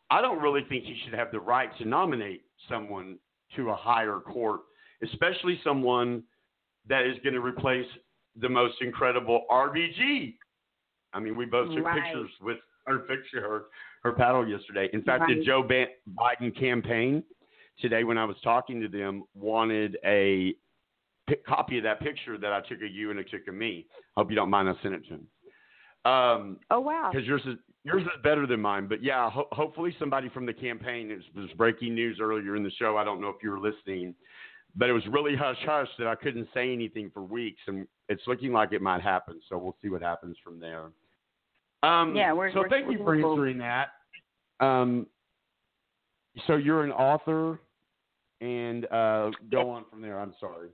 I 0.10 0.22
don't 0.22 0.42
really 0.42 0.62
think 0.70 0.84
he 0.84 1.00
should 1.04 1.14
have 1.14 1.32
the 1.32 1.40
right 1.40 1.70
to 1.78 1.86
nominate 1.86 2.44
someone 2.70 3.18
to 3.56 3.70
a 3.70 3.76
higher 3.76 4.20
court, 4.20 4.62
especially 5.04 5.60
someone 5.64 6.24
that 6.88 7.06
is 7.06 7.18
going 7.24 7.34
to 7.34 7.42
replace 7.42 7.86
the 8.40 8.50
most 8.50 8.76
incredible 8.82 9.46
RBG. 9.50 10.36
I 11.14 11.20
mean, 11.20 11.36
we 11.38 11.46
both 11.46 11.74
took 11.76 11.86
Right. 11.86 12.04
pictures 12.04 12.32
with 12.42 12.58
her 12.88 13.00
picture, 13.00 13.42
her, 13.42 13.66
her 14.04 14.14
paddle 14.14 14.48
yesterday. 14.48 14.90
In 14.94 15.04
fact, 15.04 15.26
the 15.28 15.44
Joe 15.44 15.64
Biden 15.64 16.58
campaign 16.58 17.24
today, 17.80 18.04
when 18.04 18.18
I 18.18 18.26
was 18.26 18.36
talking 18.44 18.82
to 18.82 18.88
them, 18.88 19.24
wanted 19.34 19.98
a 20.04 20.56
copy 21.46 21.78
of 21.78 21.84
that 21.84 22.02
picture 22.02 22.38
that 22.38 22.52
I 22.52 22.62
took 22.62 22.82
of 22.82 22.92
you 22.92 23.12
and 23.12 23.20
I 23.20 23.24
took 23.24 23.48
of 23.48 23.54
me. 23.54 23.88
Hope 24.18 24.30
you 24.30 24.36
don't 24.36 24.50
mind. 24.50 24.68
I 24.68 24.74
sent 24.82 24.94
it 24.94 25.04
to 25.06 25.12
them. 25.12 25.28
Um, 26.06 26.60
oh 26.72 26.80
wow! 26.82 27.10
because 27.12 27.26
yours 27.28 27.42
is 27.46 27.56
yours 27.84 28.04
is 28.04 28.10
better 28.24 28.46
than 28.46 28.60
mine. 28.62 28.88
But 28.88 29.02
yeah, 29.04 29.30
ho- 29.30 29.48
hopefully 29.52 29.96
somebody 30.00 30.30
from 30.30 30.46
the 30.46 30.54
campaign. 30.54 31.12
It 31.12 31.22
was 31.36 31.50
breaking 31.58 31.96
news 31.96 32.20
earlier 32.22 32.56
in 32.56 32.64
the 32.64 32.72
show. 32.72 32.98
I 32.98 33.04
don't 33.04 33.22
know 33.22 33.30
if 33.30 33.38
you 33.42 33.52
were 33.52 33.60
listening, 33.60 34.14
but 34.76 34.90
it 34.90 34.94
was 34.94 35.04
really 35.08 35.36
hush 35.36 35.58
hush 35.66 35.88
that 36.00 36.08
I 36.08 36.16
couldn't 36.16 36.48
say 36.54 36.74
anything 36.74 37.10
for 37.14 37.22
weeks, 37.24 37.62
and 37.68 37.88
it's 38.10 38.24
looking 38.28 38.52
like 38.52 38.74
it 38.74 38.82
might 38.82 39.02
happen. 39.02 39.40
So 39.48 39.58
we'll 39.58 39.78
see 39.82 39.90
what 39.90 40.02
happens 40.02 40.36
from 40.44 40.60
there. 40.60 40.92
Um, 41.84 42.16
Yeah, 42.16 42.32
we're- 42.34 42.52
so 42.54 42.60
we're- 42.60 42.70
thank 42.70 42.92
you 42.92 43.00
we're 43.00 43.06
for 43.06 43.14
hopeful. 43.16 43.32
answering 43.34 43.58
that. 43.60 43.90
Um, 44.60 45.08
so 46.48 46.56
you're 46.56 46.84
an 46.84 46.92
author, 46.92 47.60
and 48.42 48.86
uh, 48.92 49.32
go 49.52 49.70
on 49.70 49.86
from 49.90 50.02
there. 50.02 50.20
I'm 50.20 50.34
sorry. 50.40 50.70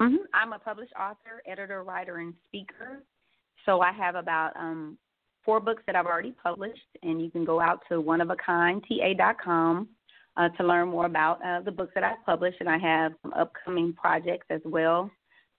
hmm 0.00 0.16
I'm 0.34 0.52
a 0.52 0.58
published 0.58 0.92
author, 0.98 1.42
editor, 1.46 1.82
writer, 1.84 2.18
and 2.18 2.34
speaker. 2.46 3.02
So 3.66 3.80
I 3.80 3.92
have 3.92 4.14
about 4.14 4.56
um, 4.56 4.98
four 5.44 5.60
books 5.60 5.82
that 5.86 5.96
I've 5.96 6.06
already 6.06 6.32
published, 6.42 6.96
and 7.02 7.22
you 7.22 7.30
can 7.30 7.44
go 7.44 7.60
out 7.60 7.80
to 7.88 8.02
oneofakindta.com 8.02 9.88
uh, 10.36 10.48
to 10.48 10.64
learn 10.64 10.88
more 10.88 11.06
about 11.06 11.44
uh, 11.44 11.60
the 11.60 11.70
books 11.70 11.92
that 11.94 12.04
I've 12.04 12.24
published. 12.24 12.58
And 12.60 12.68
I 12.68 12.78
have 12.78 13.12
some 13.22 13.32
upcoming 13.32 13.92
projects 13.92 14.46
as 14.50 14.60
well, 14.64 15.10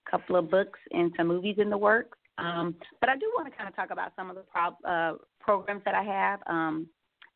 a 0.07 0.11
couple 0.11 0.35
of 0.35 0.49
books 0.49 0.79
and 0.91 1.11
some 1.17 1.27
movies 1.27 1.55
in 1.57 1.69
the 1.69 1.77
works. 1.77 2.17
Um, 2.37 2.75
but 2.99 3.09
I 3.09 3.17
do 3.17 3.31
want 3.35 3.51
to 3.51 3.55
kind 3.55 3.69
of 3.69 3.75
talk 3.75 3.91
about 3.91 4.13
some 4.15 4.29
of 4.29 4.35
the 4.35 4.43
pro- 4.43 4.89
uh, 4.89 5.15
programs 5.39 5.83
that 5.85 5.93
I 5.93 6.03
have. 6.03 6.39
Um, 6.47 6.87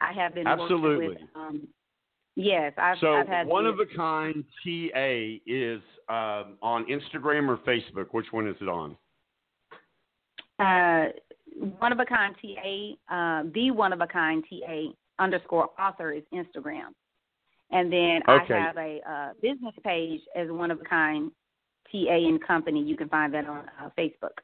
I 0.02 0.14
have 0.14 0.34
been 0.34 0.48
Absolutely. 0.48 1.10
with. 1.10 1.18
Um, 1.36 1.68
yes, 2.36 2.74
I've, 2.78 2.98
so 3.00 3.14
I've 3.14 3.28
had 3.28 3.48
one 3.48 3.66
of 3.66 3.80
a 3.80 3.86
kind 3.86 4.44
TA 4.64 5.40
is 5.46 5.82
um, 6.10 6.58
on 6.62 6.86
Instagram 6.86 7.48
or 7.48 7.58
Facebook. 7.58 8.08
Which 8.12 8.28
one 8.32 8.48
is 8.48 8.56
it 8.62 8.68
on? 8.68 8.98
Uh, 10.60 11.06
one 11.80 11.92
of 11.92 12.00
a 12.00 12.06
kind 12.06 12.36
TA, 12.42 13.14
uh, 13.14 13.44
the 13.54 13.72
one 13.72 13.94
of 13.94 14.02
a 14.02 14.08
kind 14.08 14.44
TA 14.50 14.92
underscore 15.20 15.70
author 15.80 16.12
is 16.12 16.24
Instagram, 16.34 16.90
and 17.72 17.92
then 17.92 18.22
Okay. 18.28 18.54
I 18.54 18.58
have 18.58 18.78
a 18.78 19.00
uh, 19.10 19.30
business 19.42 19.74
page 19.84 20.22
as 20.36 20.50
one 20.50 20.72
of 20.72 20.82
a 20.82 20.84
kind 20.84 21.32
TA 21.92 22.14
and 22.14 22.46
company. 22.46 22.82
You 22.82 22.98
can 22.98 23.10
find 23.10 23.34
that 23.34 23.48
on 23.48 23.66
uh, 23.82 23.90
Facebook. 23.98 24.38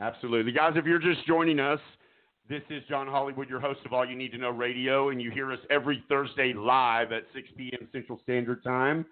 Absolutely. 0.00 0.52
Guys, 0.52 0.72
if 0.76 0.86
you're 0.86 0.98
just 0.98 1.26
joining 1.26 1.60
us, 1.60 1.80
this 2.48 2.62
is 2.70 2.82
John 2.88 3.06
Hollywood, 3.06 3.48
your 3.48 3.60
host 3.60 3.80
of 3.84 3.92
All 3.92 4.04
You 4.04 4.16
Need 4.16 4.32
to 4.32 4.38
Know 4.38 4.50
Radio, 4.50 5.10
and 5.10 5.20
you 5.20 5.30
hear 5.30 5.52
us 5.52 5.58
every 5.70 6.02
Thursday 6.08 6.52
live 6.52 7.12
at 7.12 7.24
6 7.34 7.48
p.m. 7.56 7.86
Central 7.92 8.18
Standard 8.24 8.64
Time 8.64 9.04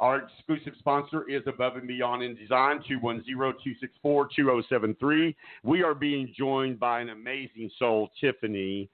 Our 0.00 0.22
exclusive 0.22 0.72
sponsor 0.78 1.28
is 1.28 1.42
Above 1.46 1.76
and 1.76 1.86
Beyond 1.86 2.22
in 2.22 2.34
Design, 2.34 2.80
210-264-2073. 4.04 5.34
We 5.62 5.82
are 5.82 5.94
being 5.94 6.32
joined 6.36 6.80
by 6.80 7.00
an 7.00 7.10
amazing 7.10 7.70
soul, 7.78 8.10
Tiffany, 8.20 8.90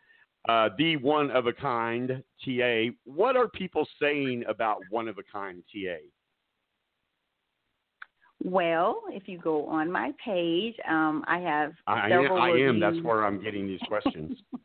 uh, 0.48 0.70
the 0.76 0.96
one 0.98 1.30
of 1.30 1.46
a 1.46 1.52
kind 1.52 2.22
TA. 2.44 2.90
What 3.04 3.36
are 3.36 3.48
people 3.48 3.86
saying 4.00 4.44
about 4.48 4.78
one 4.90 5.08
of 5.08 5.18
a 5.18 5.22
kind 5.22 5.62
TA? 5.72 5.96
Well, 8.42 9.02
if 9.08 9.28
you 9.28 9.38
go 9.38 9.66
on 9.66 9.92
my 9.92 10.12
page, 10.24 10.74
um, 10.88 11.22
I 11.26 11.40
have 11.40 11.72
I, 11.86 12.08
several 12.08 12.40
I 12.40 12.48
am. 12.50 12.80
That's 12.80 13.00
where 13.02 13.26
I'm 13.26 13.42
getting 13.42 13.66
these 13.66 13.80
questions. 13.86 14.38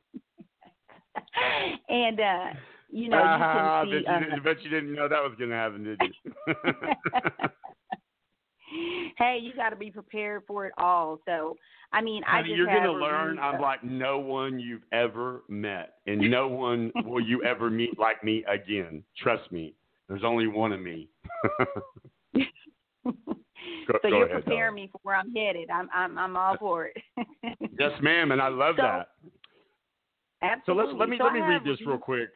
and 1.90 2.20
uh, 2.20 2.48
you 2.96 3.10
know, 3.10 3.18
you 3.18 3.24
Ah, 3.28 3.82
can 3.84 3.92
bet, 3.92 3.92
see. 3.92 3.98
you 3.98 4.06
uh, 4.14 4.20
didn't, 4.20 4.44
bet 4.44 4.64
you 4.64 4.70
didn't 4.70 4.96
know 4.96 5.10
that 5.10 5.22
was 5.22 5.34
going 5.38 5.50
to 5.50 5.56
happen, 5.56 5.84
did 5.84 6.02
you? 6.02 6.14
hey, 9.18 9.38
you 9.42 9.54
got 9.54 9.72
to 9.72 9.76
be 9.76 9.92
prepared 9.92 10.44
for 10.48 10.66
it 10.66 10.72
all. 10.78 11.20
So, 11.26 11.58
I 11.92 12.00
mean, 12.02 12.24
I 12.26 12.42
just 12.42 12.54
you're 12.54 12.68
gonna 12.68 12.90
learn. 12.92 13.32
reviews 13.32 13.44
I'm 13.44 13.60
like 13.62 13.84
no 13.84 14.18
one 14.18 14.60
you've 14.60 14.84
ever 14.94 15.44
met, 15.50 15.96
and 16.08 16.32
no 16.32 16.48
one 16.48 16.94
will 17.04 17.20
you 17.20 17.44
ever 17.44 17.70
meet 17.70 18.00
like 18.00 18.24
me 18.24 18.46
again. 18.48 19.04
Trust 19.18 19.52
me. 19.52 19.74
There's 20.08 20.24
only 20.24 20.48
one 20.48 20.72
of 20.72 20.80
me. 20.80 21.10
Go- 23.88 24.00
so 24.02 24.10
go 24.10 24.18
you're 24.18 24.26
ahead, 24.26 24.44
preparing 24.46 24.74
me 24.76 24.90
for 24.92 25.00
where 25.04 25.16
I'm 25.16 25.32
headed. 25.36 25.70
I'm 25.70 25.90
I'm 25.94 26.18
I'm 26.18 26.36
all 26.38 26.56
for 26.58 26.88
it. 26.88 26.98
Yes, 27.78 27.92
ma'am, 28.02 28.32
and 28.32 28.42
I 28.42 28.48
love 28.48 28.76
So, 28.78 28.84
that. 28.84 29.10
So 30.66 30.74
let's 30.74 30.90
let 30.98 31.10
me 31.10 31.18
So 31.18 31.26
let 31.26 31.34
me 31.34 31.42
read 31.42 31.64
this 31.64 31.80
real 31.86 31.98
quick. 31.98 32.30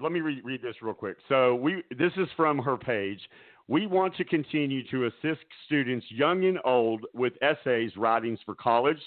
Let 0.00 0.12
me 0.12 0.20
read, 0.20 0.44
read 0.44 0.62
this 0.62 0.76
real 0.82 0.94
quick. 0.94 1.16
So 1.28 1.54
we 1.54 1.82
this 1.96 2.12
is 2.16 2.28
from 2.36 2.58
her 2.58 2.76
page. 2.76 3.20
We 3.68 3.86
want 3.86 4.14
to 4.16 4.24
continue 4.24 4.86
to 4.88 5.06
assist 5.06 5.44
students, 5.66 6.04
young 6.10 6.44
and 6.44 6.58
old, 6.64 7.06
with 7.14 7.32
essays, 7.40 7.96
writings 7.96 8.38
for 8.44 8.54
college, 8.54 9.00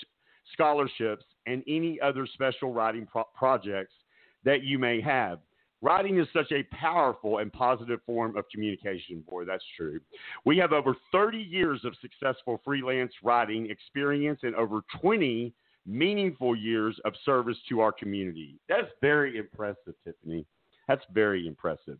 scholarships, 0.54 1.26
and 1.46 1.64
any 1.68 2.00
other 2.02 2.26
special 2.34 2.74
writing 2.74 3.06
pro- 3.06 3.28
projects 3.36 3.94
that 4.46 4.64
you 4.64 4.80
may 4.80 5.00
have. 5.02 5.40
Writing 5.82 6.20
is 6.20 6.28
such 6.34 6.52
a 6.52 6.64
powerful 6.76 7.38
and 7.38 7.54
positive 7.54 8.00
form 8.04 8.36
of 8.36 8.46
communication. 8.50 9.24
Boy, 9.30 9.46
that's 9.46 9.64
true. 9.76 10.00
We 10.44 10.58
have 10.58 10.74
over 10.74 10.96
30 11.12 11.38
years 11.38 11.82
of 11.86 11.94
successful 12.02 12.60
freelance 12.66 13.14
writing 13.24 13.70
experience 13.70 14.40
and 14.42 14.56
over 14.56 14.82
20 15.00 15.54
meaningful 15.88 16.56
years 16.56 17.00
of 17.06 17.14
service 17.26 17.58
to 17.70 17.80
our 17.80 17.92
community. 17.92 18.60
That's 18.68 18.92
very 19.02 19.38
impressive, 19.38 19.96
Tiffany. 20.04 20.46
That's 20.88 21.04
very 21.14 21.48
impressive. 21.48 21.98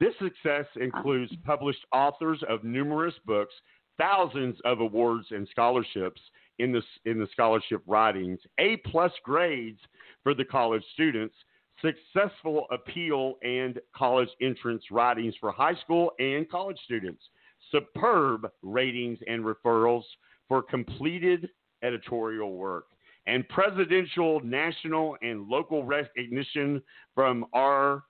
This 0.00 0.14
success 0.20 0.66
includes 0.80 1.32
published 1.44 1.84
authors 1.92 2.42
of 2.48 2.62
numerous 2.64 3.14
books, 3.26 3.54
thousands 3.96 4.56
of 4.64 4.80
awards 4.80 5.26
and 5.30 5.48
scholarships 5.50 6.20
in 6.58 6.72
the 6.72 6.82
in 7.04 7.18
the 7.18 7.28
scholarship 7.32 7.82
writings, 7.86 8.38
A 8.58 8.76
plus 8.86 9.12
grades 9.24 9.80
for 10.22 10.34
the 10.34 10.44
college 10.44 10.84
students, 10.92 11.34
successful 11.80 12.66
appeal 12.70 13.34
and 13.42 13.78
college 13.94 14.28
entrance 14.40 14.84
writings 14.90 15.34
for 15.40 15.52
high 15.52 15.74
school 15.76 16.12
and 16.18 16.48
college 16.48 16.78
students, 16.84 17.22
superb 17.70 18.50
ratings 18.62 19.18
and 19.26 19.44
referrals 19.44 20.02
for 20.48 20.62
completed 20.62 21.48
editorial 21.82 22.54
work, 22.54 22.86
and 23.28 23.48
presidential, 23.48 24.40
national, 24.40 25.16
and 25.22 25.48
local 25.48 25.84
recognition 25.84 26.82
from 27.14 27.44
our 27.52 28.02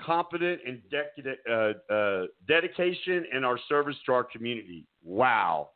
competent 0.00 0.60
and 0.66 0.80
decade, 0.90 1.34
uh, 1.50 1.92
uh, 1.92 2.26
dedication 2.46 3.26
and 3.32 3.44
our 3.44 3.58
service 3.68 3.96
to 4.06 4.12
our 4.12 4.24
community. 4.24 4.86
Wow. 5.02 5.70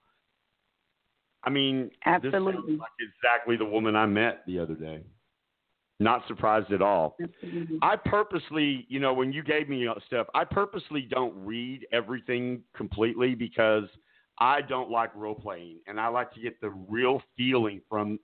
I 1.45 1.51
mean, 1.51 1.91
Absolutely. 2.05 2.53
sounds 2.53 2.81
like 2.81 2.91
exactly 3.01 3.57
the 3.57 3.65
woman 3.65 3.97
I 3.97 4.07
met 4.07 4.43
the 4.47 4.59
other 4.59 4.75
day. 4.75 5.03
Not 6.01 6.23
surprised 6.29 6.73
at 6.73 6.81
all. 6.81 7.17
Absolutely. 7.21 7.79
I 7.83 7.97
purposely, 7.97 8.87
you 8.89 9.01
know, 9.01 9.13
when 9.13 9.33
you 9.33 9.43
gave 9.43 9.69
me 9.69 9.89
stuff, 10.07 10.29
I 10.35 10.45
purposely 10.45 11.03
don't 11.03 11.35
read 11.45 11.87
everything 11.93 12.63
completely 12.77 13.35
because 13.35 13.85
I 14.41 14.61
don't 14.63 14.91
like 14.91 15.15
role 15.15 15.35
playing 15.35 15.79
and 15.87 16.01
I 16.01 16.09
like 16.09 16.33
to 16.35 16.41
get 16.41 16.61
the 16.61 16.71
real 16.71 17.23
feeling 17.37 17.81
from 17.89 18.19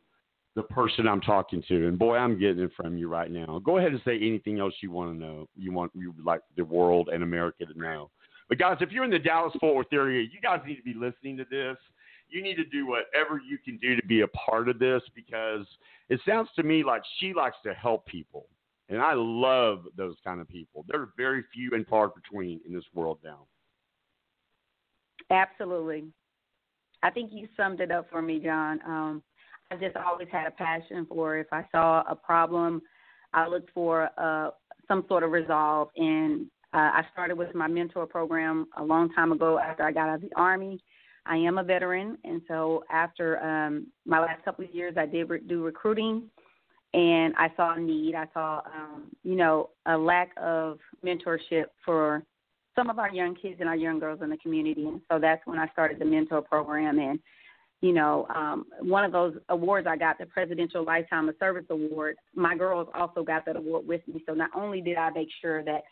the 0.55 0.63
person 0.63 1.09
I'm 1.09 1.21
talking 1.21 1.63
to. 1.69 1.89
And 1.89 1.99
boy, 1.99 2.17
I'm 2.17 2.39
getting 2.39 2.63
it 2.63 2.71
from 2.77 2.97
you 2.97 3.09
right 3.09 3.31
now. 3.31 3.61
Go 3.65 3.79
ahead 3.79 3.93
and 3.93 4.01
say 4.05 4.17
anything 4.17 4.61
else 4.61 4.75
you 4.81 4.91
want 4.91 5.13
to 5.13 5.19
know. 5.19 5.49
You 5.57 5.73
want 5.73 5.91
you 5.95 6.15
like 6.25 6.41
the 6.57 6.65
world 6.65 7.09
and 7.13 7.23
America 7.23 7.67
to 7.67 7.79
know. 7.79 8.11
But 8.49 8.59
guys, 8.59 8.77
if 8.81 8.93
you're 8.93 9.05
in 9.05 9.11
the 9.11 9.19
Dallas 9.19 9.55
Fort 9.59 9.75
Worth 9.75 9.93
area, 9.93 10.23
you 10.23 10.41
guys 10.41 10.61
need 10.67 10.77
to 10.77 10.83
be 10.83 10.95
listening 10.95 11.37
to 11.39 11.45
this. 11.51 11.77
You 12.29 12.43
need 12.43 12.57
to 12.57 12.65
do 12.65 12.87
whatever 12.87 13.41
you 13.41 13.59
can 13.59 13.79
do 13.79 13.97
to 13.97 14.07
be 14.07 14.21
a 14.21 14.29
part 14.29 14.69
of 14.69 14.79
this 14.79 15.03
because 15.15 15.67
it 16.09 16.21
sounds 16.27 16.49
to 16.57 16.63
me 16.63 16.85
like 16.85 17.03
she 17.19 17.33
likes 17.33 17.57
to 17.65 17.75
help 17.75 18.07
people. 18.07 18.47
And 18.89 19.01
I 19.01 19.15
love 19.15 19.85
those 19.97 20.17
kind 20.25 20.41
of 20.41 20.49
people. 20.49 20.85
There 20.89 21.01
are 21.01 21.13
very 21.17 21.43
few 21.53 21.71
and 21.73 21.87
far 21.87 22.09
between 22.09 22.61
in 22.67 22.75
this 22.75 22.85
world 22.95 23.19
now. 23.25 23.47
Absolutely. 25.31 26.05
I 27.03 27.11
think 27.11 27.31
you 27.33 27.49
summed 27.57 27.81
it 27.81 27.91
up 27.91 28.07
for 28.11 28.23
me, 28.23 28.39
John. 28.39 28.81
Um, 28.87 29.23
I 29.71 29.77
just 29.77 29.97
always 29.97 30.29
had 30.31 30.47
a 30.47 30.51
passion 30.51 31.07
for 31.09 31.39
if 31.39 31.47
I 31.53 31.65
saw 31.71 32.03
a 32.09 32.15
problem, 32.15 32.83
I 33.33 33.49
looked 33.49 33.71
for 33.73 34.11
uh, 34.17 34.51
some 34.89 35.05
sort 35.09 35.23
of 35.23 35.31
resolve. 35.31 35.89
And 35.97 36.47
uh, 36.73 36.91
I 36.93 37.03
started 37.13 37.37
with 37.37 37.55
my 37.55 37.67
mentor 37.67 38.07
program 38.07 38.67
a 38.79 38.83
long 38.83 39.13
time 39.13 39.33
ago 39.33 39.59
after 39.59 39.85
I 39.85 39.93
got 39.93 40.09
out 40.09 40.17
of 40.17 40.21
the 40.23 40.35
Army. 40.37 40.81
I 41.27 41.37
am 41.37 41.57
a 41.57 41.65
veteran, 41.65 42.19
and 42.25 42.43
so 42.47 42.85
after 42.91 43.43
um, 43.43 43.87
my 44.05 44.21
last 44.21 44.45
couple 44.45 44.65
of 44.65 44.75
years, 44.75 44.95
I 44.99 45.07
did 45.07 45.31
re- 45.31 45.41
do 45.41 45.63
recruiting, 45.63 46.25
and 46.93 47.33
I 47.39 47.51
saw 47.57 47.75
a 47.75 47.81
need. 47.81 48.15
I 48.15 48.27
saw, 48.35 48.61
um, 48.67 49.05
you 49.23 49.35
know, 49.35 49.71
a 49.87 49.97
lack 49.97 50.33
of 50.37 50.79
mentorship 51.05 51.67
for 51.83 52.23
some 52.77 52.91
of 52.91 52.99
our 52.99 53.13
young 53.13 53.35
kids 53.35 53.57
and 53.61 53.69
our 53.69 53.77
young 53.77 53.99
girls 53.99 54.21
in 54.23 54.31
the 54.31 54.37
community, 54.39 54.87
and 54.87 55.01
so 55.11 55.19
that's 55.19 55.47
when 55.47 55.59
I 55.59 55.69
started 55.69 55.99
the 55.99 56.05
mentor 56.05 56.43
program. 56.43 56.99
And 56.99 57.19
you 57.81 57.93
know, 57.93 58.27
um, 58.35 58.65
one 58.81 59.05
of 59.05 59.13
those 59.13 59.35
awards 59.51 59.87
I 59.87 59.97
got, 59.97 60.17
the 60.19 60.25
Presidential 60.25 60.85
Lifetime 60.85 61.29
of 61.29 61.35
Service 61.39 61.67
Award. 61.69 62.17
My 62.35 62.57
girls 62.57 62.89
also 62.95 63.23
got 63.23 63.45
that 63.45 63.57
award 63.57 63.87
with 63.87 64.01
me. 64.09 64.23
So 64.27 64.33
not 64.33 64.49
only 64.57 64.81
did 64.81 64.97
I 64.97 65.11
make 65.11 65.29
sure 65.43 65.63
that 65.65 65.83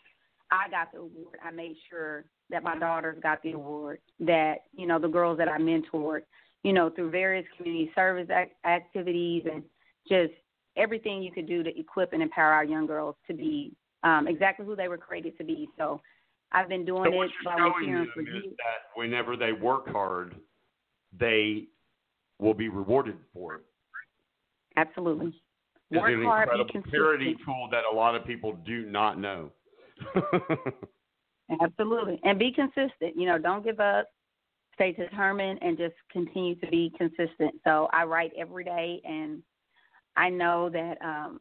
I 0.49 0.69
got 0.71 0.91
the 0.91 0.99
award, 0.99 1.37
I 1.45 1.51
made 1.51 1.75
sure 1.91 2.25
that 2.49 2.63
my 2.63 2.79
daughters 2.79 3.19
got 3.21 3.43
the 3.43 3.51
award, 3.51 3.99
that, 4.21 4.61
you 4.75 4.87
know, 4.87 4.97
the 4.97 5.07
girls 5.07 5.37
that 5.37 5.47
I 5.47 5.59
mentored, 5.59 6.21
you 6.63 6.73
know, 6.73 6.89
through 6.89 7.11
various 7.11 7.45
community 7.55 7.91
service 7.93 8.29
ac- 8.31 8.51
activities 8.65 9.43
and 9.51 9.63
just 10.07 10.33
everything 10.75 11.21
you 11.21 11.31
could 11.31 11.47
do 11.47 11.61
to 11.61 11.79
equip 11.79 12.13
and 12.13 12.23
empower 12.23 12.53
our 12.53 12.65
young 12.65 12.87
girls 12.87 13.15
to 13.27 13.35
be 13.35 13.71
um, 14.03 14.27
exactly 14.27 14.65
who 14.65 14.75
they 14.75 14.87
were 14.87 14.97
created 14.97 15.37
to 15.37 15.43
be. 15.43 15.69
So 15.77 16.01
I've 16.53 16.69
been 16.69 16.85
doing 16.85 17.11
So 17.11 17.21
it, 17.21 17.31
volunteering 17.43 18.09
for 18.13 18.21
years. 18.21 18.43
that 18.57 18.95
whenever 18.95 19.35
they 19.35 19.51
work 19.53 19.89
hard, 19.89 20.35
they 21.17 21.67
will 22.39 22.53
be 22.53 22.69
rewarded 22.69 23.17
for 23.33 23.55
it. 23.55 23.61
Absolutely. 24.77 25.33
It's 25.91 26.01
Work 26.01 26.11
an 26.11 26.23
hard, 26.23 26.49
incredible 26.49 26.81
parity 26.91 27.35
tool 27.45 27.69
that 27.71 27.83
a 27.91 27.95
lot 27.95 28.15
of 28.15 28.25
people 28.25 28.53
do 28.65 28.85
not 28.85 29.19
know. 29.19 29.51
Absolutely. 31.61 32.19
And 32.23 32.39
be 32.39 32.51
consistent. 32.51 33.15
You 33.15 33.27
know, 33.27 33.37
don't 33.37 33.63
give 33.63 33.79
up. 33.79 34.07
Stay 34.75 34.91
determined 34.91 35.59
and 35.61 35.77
just 35.77 35.93
continue 36.11 36.55
to 36.55 36.67
be 36.67 36.91
consistent. 36.97 37.53
So 37.63 37.89
I 37.93 38.05
write 38.05 38.31
every 38.37 38.63
day 38.63 39.01
and 39.05 39.43
I 40.15 40.29
know 40.29 40.69
that 40.69 40.97
um 41.03 41.39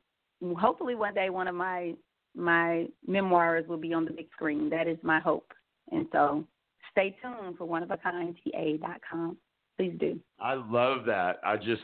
hopefully 0.59 0.95
one 0.95 1.15
day 1.15 1.31
one 1.31 1.49
of 1.49 1.55
my 1.55 1.95
my 2.35 2.87
memoirs 3.07 3.67
will 3.69 3.79
be 3.79 3.93
on 3.93 4.05
the 4.05 4.13
big 4.13 4.29
screen. 4.33 4.71
That 4.71 4.89
is 4.89 4.99
my 5.03 5.21
hope. 5.21 5.53
And 5.91 6.07
so 6.13 6.45
stay 6.91 7.17
tuned 7.23 7.59
for 7.59 7.65
one 7.65 7.83
of 7.83 7.91
a 7.91 7.97
kind 7.97 8.37
ta.com. 8.45 9.37
Please 9.77 9.97
do. 9.99 10.19
I 10.41 10.55
love 10.55 11.05
that. 11.07 11.39
I 11.45 11.57
just 11.57 11.83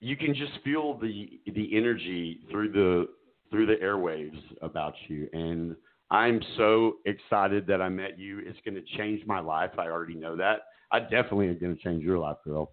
you 0.00 0.16
can 0.16 0.34
just 0.34 0.52
feel 0.62 0.98
the 0.98 1.40
the 1.54 1.76
energy 1.76 2.40
through 2.50 2.72
the 2.72 3.08
through 3.50 3.66
the 3.66 3.76
airwaves 3.76 4.40
about 4.62 4.94
you 5.08 5.28
and 5.32 5.76
I'm 6.10 6.40
so 6.56 6.96
excited 7.06 7.66
that 7.66 7.80
I 7.80 7.88
met 7.88 8.18
you. 8.18 8.40
It's 8.44 8.58
going 8.64 8.74
to 8.74 8.96
change 8.96 9.26
my 9.26 9.40
life. 9.40 9.70
I 9.78 9.86
already 9.86 10.14
know 10.14 10.36
that. 10.36 10.60
I 10.92 11.00
definitely 11.00 11.48
am 11.48 11.58
going 11.58 11.76
to 11.76 11.82
change 11.82 12.04
your 12.04 12.18
life, 12.18 12.36
girl. 12.44 12.72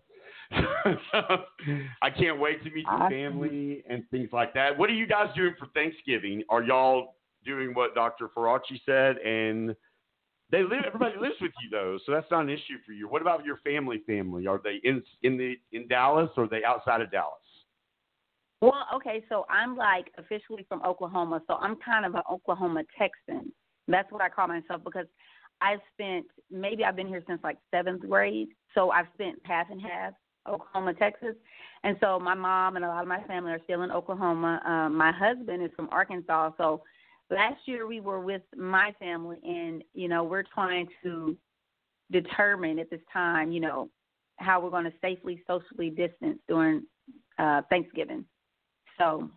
I 2.02 2.10
can't 2.10 2.40
wait 2.40 2.64
to 2.64 2.72
meet 2.72 2.86
your 2.86 3.10
family 3.10 3.84
and 3.90 4.04
things 4.12 4.30
like 4.32 4.54
that. 4.54 4.78
What 4.78 4.90
are 4.90 4.94
you 4.94 5.08
guys 5.08 5.28
doing 5.36 5.54
for 5.58 5.68
Thanksgiving? 5.68 6.44
Are 6.50 6.64
y'all 6.64 7.16
doing 7.46 7.74
what 7.74 7.96
Dr. 7.96 8.30
Faraci 8.36 8.80
said 8.86 9.18
and 9.18 9.76
they 10.52 10.64
live. 10.64 10.84
Everybody 10.86 11.16
lives 11.20 11.36
with 11.40 11.52
you 11.64 11.70
though, 11.70 11.98
so 12.06 12.12
that's 12.12 12.30
not 12.30 12.42
an 12.42 12.50
issue 12.50 12.78
for 12.86 12.92
you. 12.92 13.08
What 13.08 13.22
about 13.22 13.46
your 13.46 13.58
family? 13.58 14.02
Family? 14.06 14.48
Are 14.48 14.60
they 14.62 14.80
in 14.84 15.02
in 15.24 15.38
the 15.38 15.56
in 15.72 15.88
Dallas 15.88 16.30
or 16.36 16.44
are 16.44 16.48
they 16.48 16.64
outside 16.64 17.02
of 17.02 17.10
Dallas? 17.10 17.38
Well, 18.62 18.86
okay, 18.94 19.24
so 19.30 19.46
I'm 19.50 19.76
like 19.76 20.12
officially 20.18 20.66
from 20.68 20.84
Oklahoma, 20.84 21.42
so 21.48 21.56
I'm 21.56 21.78
kind 21.78 22.06
of 22.06 22.14
an 22.16 22.22
Oklahoma 22.30 22.84
Texan 22.98 23.52
That's 23.88 24.12
what 24.12 24.22
I 24.22 24.30
call 24.30 24.50
myself 24.50 24.84
because 24.84 25.08
I've 25.62 25.80
spent 25.94 26.26
maybe 26.52 26.84
I've 26.84 26.96
been 26.96 27.08
here 27.08 27.24
since 27.28 27.40
like 27.44 27.58
seventh 27.72 28.02
grade, 28.02 28.50
so 28.76 28.92
I've 28.92 29.08
spent 29.14 29.40
half 29.44 29.68
and 29.72 29.82
half 29.82 30.14
Oklahoma, 30.48 30.94
Texas, 30.94 31.36
and 31.84 31.98
so 32.00 32.20
my 32.20 32.34
mom 32.34 32.76
and 32.76 32.86
a 32.86 32.88
lot 32.88 33.02
of 33.02 33.08
my 33.08 33.24
family 33.24 33.52
are 33.52 33.62
still 33.64 33.84
in 33.84 33.92
Oklahoma. 33.92 34.62
Um, 34.66 34.96
my 34.96 35.12
husband 35.12 35.64
is 35.64 35.72
from 35.76 35.90
Arkansas, 35.92 36.52
so 36.58 36.82
last 37.30 37.60
year 37.66 37.88
we 37.88 38.00
were 38.00 38.20
with 38.20 38.42
my 38.56 38.94
family, 39.00 39.38
and 39.44 39.84
you 39.94 40.08
know 40.08 40.24
we're 40.24 40.44
trying 40.44 40.88
to 41.04 41.38
determine 42.12 42.80
at 42.80 42.90
this 42.90 43.02
time, 43.12 43.52
you 43.52 43.60
know, 43.60 43.90
how 44.38 44.60
we're 44.60 44.70
going 44.70 44.84
to 44.84 44.94
safely 45.02 45.42
socially 45.48 45.90
distance 45.90 46.40
during 46.48 46.84
uh, 47.40 47.62
Thanksgiving. 47.70 48.26
So 48.98 49.30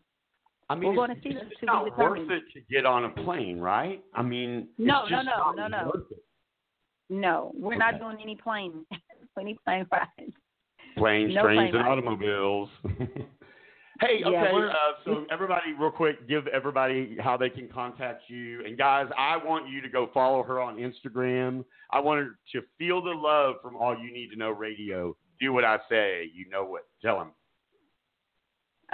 I 0.68 0.74
mean, 0.74 0.90
we're 0.90 0.96
going 0.96 1.16
to 1.16 1.22
see 1.22 1.30
it's 1.30 1.40
this 1.40 1.48
just 1.50 1.61
to 1.61 1.66
not 1.66 1.98
worth 1.98 2.30
it 2.30 2.42
to 2.55 2.61
get 2.70 2.86
on 2.86 3.05
a 3.05 3.11
plane, 3.11 3.59
right? 3.59 4.02
I 4.14 4.22
mean, 4.22 4.68
No, 4.78 5.05
no, 5.07 5.22
no, 5.22 5.52
no, 5.52 5.68
no. 5.68 5.92
No, 7.11 7.52
we're 7.55 7.76
not 7.76 8.00
doing 8.00 8.16
any 8.22 8.34
plane, 8.34 8.86
any 9.40 9.59
plane 9.64 9.86
rides. 9.92 10.32
Planes, 10.97 11.34
No 11.34 11.42
trains, 11.42 11.70
plane 11.70 11.76
and 11.76 11.88
automobiles. 11.88 12.68
hey, 14.01 14.20
Yeah, 14.20 14.26
okay. 14.28 14.53
we're- 14.53 14.70
uh, 14.70 14.74
so 15.05 15.24
everybody, 15.30 15.72
real 15.78 15.90
quick, 15.90 16.26
give 16.28 16.47
everybody 16.49 17.16
how 17.20 17.36
they 17.36 17.51
can 17.51 17.68
contact 17.68 18.24
you. 18.28 18.64
And 18.64 18.76
guys, 18.78 19.09
I 19.18 19.36
want 19.36 19.68
you 19.68 19.80
to 19.80 19.88
go 19.88 20.09
follow 20.14 20.42
her 20.42 20.61
on 20.61 20.76
Instagram. 20.76 21.64
I 21.90 22.01
want 22.01 22.20
her 22.20 22.38
to 22.53 22.62
feel 22.78 23.03
the 23.03 23.11
love 23.11 23.57
from 23.62 23.76
All 23.76 23.97
You 23.99 24.12
Need 24.12 24.30
to 24.30 24.36
Know 24.36 24.51
Radio. 24.51 25.16
Do 25.40 25.53
what 25.53 25.64
I 25.64 25.78
say. 25.88 26.30
You 26.34 26.49
know 26.49 26.64
what? 26.64 26.86
Tell 27.03 27.18
them. 27.18 27.30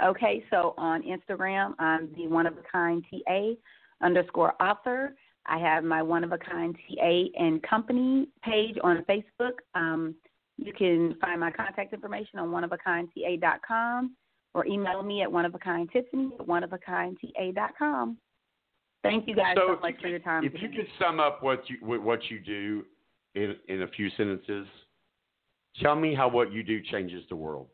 Okay, 0.03 0.43
so 0.49 0.73
on 0.77 1.03
Instagram, 1.03 1.73
I'm 1.77 2.09
the 2.15 2.27
one 2.27 2.47
of 2.47 2.53
a 2.57 2.63
kind 2.71 3.05
TA 3.11 3.51
underscore 4.01 4.53
author. 4.61 5.15
I 5.45 5.57
have 5.59 5.83
my 5.83 6.01
one 6.01 6.23
of 6.23 6.31
a 6.31 6.37
kind 6.37 6.75
TA 6.75 7.23
and 7.37 7.61
company 7.63 8.27
page 8.43 8.77
on 8.83 9.03
Facebook. 9.09 9.53
Um, 9.75 10.15
you 10.61 10.73
can 10.73 11.15
find 11.19 11.39
my 11.39 11.51
contact 11.51 11.93
information 11.93 12.39
on 12.39 12.49
oneofakindta.com 12.49 14.15
or 14.53 14.65
email 14.67 15.01
me 15.01 15.23
at 15.23 15.31
one 15.31 15.43
of 15.43 15.55
a 15.55 15.59
kind 15.59 15.89
Tiffany 15.91 16.31
at 16.39 16.47
one 16.47 16.63
of 16.63 16.71
a 16.71 16.77
kind 16.77 17.17
Thank 19.03 19.27
you 19.27 19.35
guys 19.35 19.55
so, 19.57 19.73
if 19.73 19.81
much 19.81 19.95
you 19.95 20.01
for 20.01 20.07
your 20.09 20.19
time. 20.19 20.45
If 20.45 20.53
you 20.61 20.69
could 20.69 20.87
sum 20.99 21.19
up 21.19 21.41
what 21.41 21.67
you 21.67 21.77
what 21.81 22.03
what 22.03 22.19
you 22.29 22.39
do 22.39 22.85
in 23.33 23.55
in 23.67 23.81
a 23.81 23.87
few 23.87 24.09
sentences, 24.11 24.67
tell 25.81 25.95
me 25.95 26.13
how 26.13 26.29
what 26.29 26.51
you 26.51 26.61
do 26.61 26.79
changes 26.91 27.23
the 27.29 27.35
world. 27.35 27.67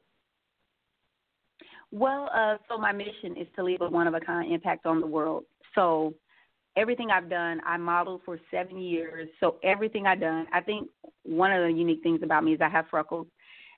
Well, 1.91 2.29
uh, 2.33 2.57
so 2.69 2.77
my 2.77 2.93
mission 2.93 3.35
is 3.37 3.47
to 3.57 3.63
leave 3.63 3.81
a 3.81 3.89
one 3.89 4.07
of 4.07 4.13
a 4.13 4.21
kind 4.21 4.53
impact 4.53 4.85
on 4.85 5.01
the 5.01 5.07
world. 5.07 5.43
So 5.75 6.13
everything 6.77 7.09
I've 7.11 7.29
done, 7.29 7.59
I 7.65 7.75
modeled 7.77 8.21
for 8.23 8.39
seven 8.51 8.79
years. 8.79 9.27
So 9.39 9.57
everything 9.63 10.05
I've 10.05 10.21
done, 10.21 10.45
I 10.53 10.61
think 10.61 10.87
one 11.23 11.51
of 11.51 11.63
the 11.63 11.73
unique 11.73 12.03
things 12.03 12.21
about 12.23 12.43
me 12.43 12.53
is 12.53 12.61
I 12.61 12.69
have 12.69 12.85
freckles. 12.89 13.27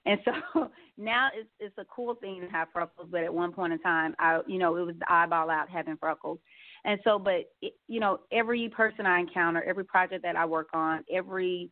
And 0.06 0.20
so 0.26 0.70
now 0.98 1.30
it's 1.34 1.50
it's 1.60 1.78
a 1.78 1.86
cool 1.86 2.16
thing 2.16 2.42
to 2.42 2.48
have 2.48 2.68
freckles, 2.74 3.08
but 3.10 3.24
at 3.24 3.34
one 3.34 3.52
point 3.52 3.74
in 3.74 3.80
time, 3.80 4.16
I 4.20 4.42
you 4.48 4.60
know 4.60 4.76
it 4.76 4.86
was 4.86 4.96
the 5.00 5.12
eyeball 5.12 5.50
out 5.50 5.70
having 5.70 5.98
freckles, 5.98 6.40
and 6.86 7.00
so 7.04 7.20
but 7.20 7.52
it, 7.62 7.74
you 7.88 8.00
know 8.00 8.20
every 8.32 8.70
person 8.70 9.06
I 9.06 9.20
encounter, 9.20 9.62
every 9.64 9.84
project 9.84 10.24
that 10.24 10.38
I 10.38 10.46
work 10.46 10.70
on, 10.74 11.04
every 11.12 11.70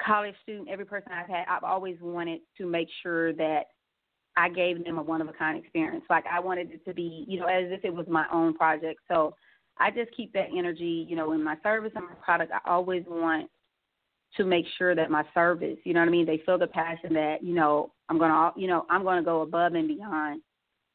college 0.00 0.34
student, 0.42 0.68
every 0.68 0.86
person 0.86 1.12
I've 1.12 1.28
had, 1.28 1.44
I've 1.48 1.64
always 1.64 1.96
wanted 2.00 2.40
to 2.58 2.66
make 2.66 2.88
sure 3.02 3.32
that 3.34 3.64
I 4.36 4.48
gave 4.48 4.82
them 4.84 4.98
a 4.98 5.02
one 5.02 5.20
of 5.20 5.28
a 5.28 5.32
kind 5.32 5.58
experience. 5.58 6.04
Like 6.08 6.24
I 6.30 6.40
wanted 6.40 6.70
it 6.70 6.84
to 6.86 6.94
be, 6.94 7.24
you 7.28 7.40
know, 7.40 7.46
as 7.46 7.64
if 7.70 7.84
it 7.84 7.92
was 7.92 8.06
my 8.08 8.26
own 8.32 8.54
project. 8.54 9.00
So 9.08 9.34
I 9.80 9.90
just 9.90 10.14
keep 10.16 10.32
that 10.34 10.48
energy, 10.56 11.06
you 11.08 11.16
know, 11.16 11.32
in 11.32 11.42
my 11.42 11.56
service 11.62 11.92
and 11.94 12.04
my 12.04 12.14
product. 12.22 12.52
I 12.52 12.70
always 12.70 13.04
want 13.08 13.48
to 14.36 14.44
make 14.44 14.66
sure 14.78 14.94
that 14.94 15.10
my 15.10 15.24
service, 15.34 15.78
you 15.84 15.94
know 15.94 16.00
what 16.00 16.08
I 16.08 16.12
mean, 16.12 16.26
they 16.26 16.42
feel 16.46 16.58
the 16.58 16.66
passion 16.66 17.14
that, 17.14 17.42
you 17.42 17.54
know, 17.54 17.90
I'm 18.08 18.18
going 18.18 18.30
to, 18.30 18.52
you 18.60 18.68
know, 18.68 18.86
I'm 18.90 19.02
going 19.02 19.18
to 19.18 19.24
go 19.24 19.42
above 19.42 19.74
and 19.74 19.88
beyond 19.88 20.42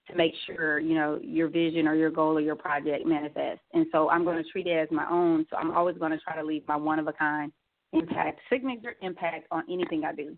to 0.08 0.16
make 0.16 0.34
sure, 0.46 0.80
you 0.80 0.96
know, 0.96 1.20
your 1.22 1.48
vision 1.48 1.88
or 1.88 1.96
your 1.96 2.12
goal 2.12 2.38
or 2.38 2.42
your 2.42 2.56
project 2.56 3.06
manifests. 3.06 3.64
And 3.74 3.88
so 3.92 4.10
I'm 4.10 4.24
going 4.24 4.42
to 4.42 4.50
treat 4.50 4.68
it 4.68 4.78
as 4.78 4.88
my 4.92 5.10
own. 5.10 5.46
So 5.50 5.58
I'm 5.58 5.72
always 5.72 5.98
going 5.98 6.12
to 6.12 6.20
try 6.20 6.36
to 6.36 6.46
leave 6.46 6.64
my 6.68 6.76
one 6.76 7.00
of 7.00 7.08
a 7.08 7.14
kind 7.14 7.52
impact, 7.92 8.40
signature 8.50 8.96
impact 9.02 9.48
on 9.52 9.64
anything 9.70 10.04
I 10.06 10.14
do. 10.14 10.38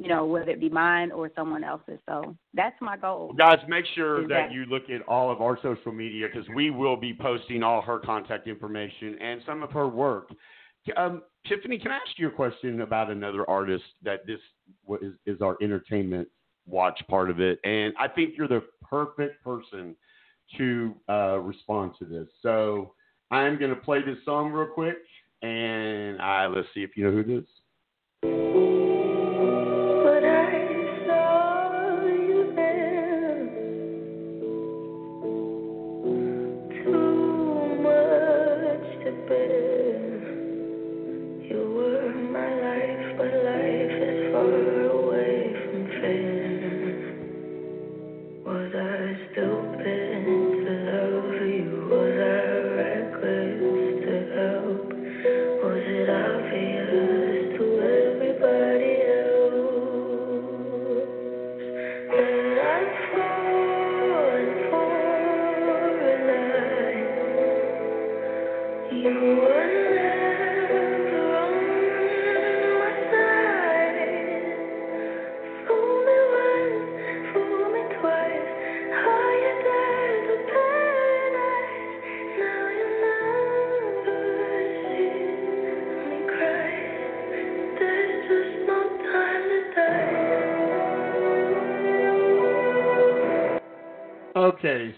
You 0.00 0.08
know, 0.08 0.24
whether 0.24 0.50
it 0.50 0.60
be 0.60 0.70
mine 0.70 1.12
or 1.12 1.30
someone 1.36 1.62
else's. 1.62 1.98
So 2.08 2.34
that's 2.54 2.76
my 2.80 2.96
goal. 2.96 3.34
Guys, 3.36 3.58
make 3.68 3.84
sure 3.94 4.22
that 4.22 4.28
that- 4.28 4.52
you 4.52 4.64
look 4.64 4.88
at 4.88 5.02
all 5.02 5.30
of 5.30 5.42
our 5.42 5.58
social 5.60 5.92
media 5.92 6.26
because 6.26 6.48
we 6.54 6.70
will 6.70 6.96
be 6.96 7.12
posting 7.12 7.62
all 7.62 7.82
her 7.82 7.98
contact 7.98 8.48
information 8.48 9.18
and 9.20 9.42
some 9.44 9.62
of 9.62 9.70
her 9.72 9.88
work. 9.88 10.32
Um, 10.96 11.22
Tiffany, 11.46 11.78
can 11.78 11.90
I 11.90 11.96
ask 11.96 12.18
you 12.18 12.28
a 12.28 12.30
question 12.30 12.80
about 12.80 13.10
another 13.10 13.48
artist 13.48 13.84
that 14.02 14.26
this 14.26 14.40
is, 15.02 15.12
is 15.26 15.42
our 15.42 15.58
entertainment 15.60 16.28
watch 16.66 16.98
part 17.08 17.28
of 17.28 17.38
it? 17.40 17.60
And 17.64 17.92
I 17.98 18.08
think 18.08 18.34
you're 18.38 18.48
the 18.48 18.64
perfect 18.82 19.44
person 19.44 19.94
to 20.56 20.94
uh, 21.08 21.38
respond 21.40 21.92
to 21.98 22.06
this. 22.06 22.26
So 22.40 22.94
I'm 23.30 23.58
going 23.58 23.70
to 23.70 23.80
play 23.80 24.02
this 24.02 24.18
song 24.24 24.50
real 24.50 24.66
quick, 24.66 24.96
and 25.42 26.20
I 26.20 26.46
let's 26.46 26.68
see 26.74 26.82
if 26.82 26.96
you 26.96 27.04
know 27.04 27.12
who 27.12 27.20
it 27.20 27.30
is. 27.30 27.44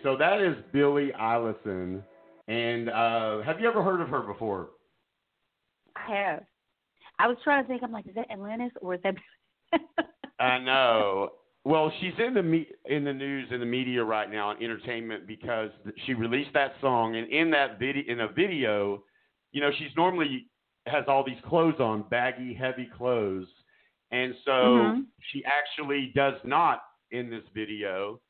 So 0.02 0.16
that 0.16 0.40
is 0.40 0.54
Billie 0.72 1.12
Eilish. 1.18 2.02
And 2.48 2.88
uh, 2.90 3.42
have 3.42 3.60
you 3.60 3.68
ever 3.68 3.82
heard 3.82 4.00
of 4.00 4.08
her 4.08 4.20
before? 4.20 4.70
I 5.96 6.14
have. 6.14 6.42
I 7.18 7.28
was 7.28 7.36
trying 7.44 7.62
to 7.62 7.68
think. 7.68 7.82
I'm 7.82 7.92
like, 7.92 8.06
is 8.08 8.14
that 8.14 8.30
Atlantis 8.30 8.72
or 8.80 8.94
is 8.94 9.00
that? 9.04 9.14
I 10.38 10.58
know. 10.58 11.30
Well, 11.64 11.92
she's 12.00 12.14
in 12.18 12.34
the 12.34 12.42
me- 12.42 12.66
in 12.86 13.04
the 13.04 13.12
news 13.12 13.46
in 13.52 13.60
the 13.60 13.66
media 13.66 14.02
right 14.02 14.28
now 14.28 14.50
in 14.50 14.56
entertainment 14.64 15.28
because 15.28 15.70
she 16.04 16.14
released 16.14 16.52
that 16.54 16.72
song, 16.80 17.14
and 17.14 17.30
in 17.30 17.52
that 17.52 17.78
video, 17.78 18.02
in 18.08 18.20
a 18.20 18.26
video, 18.26 19.04
you 19.52 19.60
know, 19.60 19.70
she's 19.78 19.94
normally 19.96 20.46
has 20.88 21.04
all 21.06 21.22
these 21.24 21.38
clothes 21.48 21.78
on, 21.78 22.02
baggy, 22.10 22.52
heavy 22.52 22.90
clothes, 22.98 23.46
and 24.10 24.34
so 24.44 24.50
Mhm. 24.64 25.06
she 25.30 25.44
actually 25.44 26.10
does 26.16 26.34
not 26.44 26.82
in 27.12 27.30
this 27.30 27.44
video, 27.54 28.20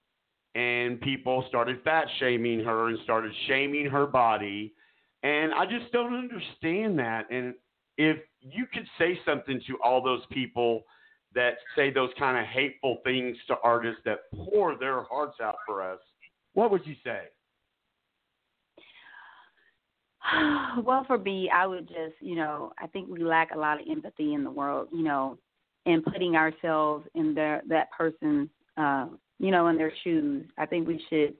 and 0.54 1.00
people 1.00 1.44
started 1.48 1.82
fat 1.82 2.06
shaming 2.18 2.60
her 2.60 2.88
and 2.88 2.98
started 3.04 3.32
shaming 3.46 3.86
her 3.86 4.06
body, 4.06 4.74
and 5.22 5.52
I 5.54 5.64
just 5.66 5.92
don't 5.92 6.14
understand 6.14 6.98
that. 6.98 7.30
And 7.30 7.54
if 7.96 8.18
you 8.40 8.66
could 8.72 8.86
say 8.98 9.18
something 9.24 9.60
to 9.66 9.78
all 9.82 10.02
those 10.02 10.22
people 10.30 10.82
that 11.34 11.54
say 11.76 11.90
those 11.90 12.10
kind 12.18 12.36
of 12.36 12.44
hateful 12.46 12.98
things 13.04 13.36
to 13.48 13.56
artists 13.62 14.02
that 14.04 14.18
pour 14.34 14.76
their 14.76 15.02
hearts 15.04 15.38
out 15.42 15.56
for 15.66 15.82
us, 15.82 16.00
what 16.54 16.70
would 16.70 16.86
you 16.86 16.94
say? 17.04 17.22
well, 20.84 21.04
for 21.06 21.18
me, 21.18 21.50
I 21.52 21.66
would 21.66 21.88
just, 21.88 22.14
you 22.20 22.36
know, 22.36 22.72
I 22.78 22.86
think 22.88 23.08
we 23.08 23.24
lack 23.24 23.54
a 23.54 23.58
lot 23.58 23.80
of 23.80 23.86
empathy 23.90 24.34
in 24.34 24.44
the 24.44 24.50
world, 24.50 24.88
you 24.92 25.02
know, 25.02 25.38
and 25.86 26.04
putting 26.04 26.36
ourselves 26.36 27.06
in 27.14 27.34
their 27.34 27.62
that 27.68 27.90
person's, 27.90 28.48
uh, 28.76 29.06
you 29.42 29.50
know, 29.50 29.66
in 29.66 29.76
their 29.76 29.92
shoes. 30.04 30.46
I 30.56 30.64
think 30.64 30.86
we 30.86 31.04
should 31.10 31.34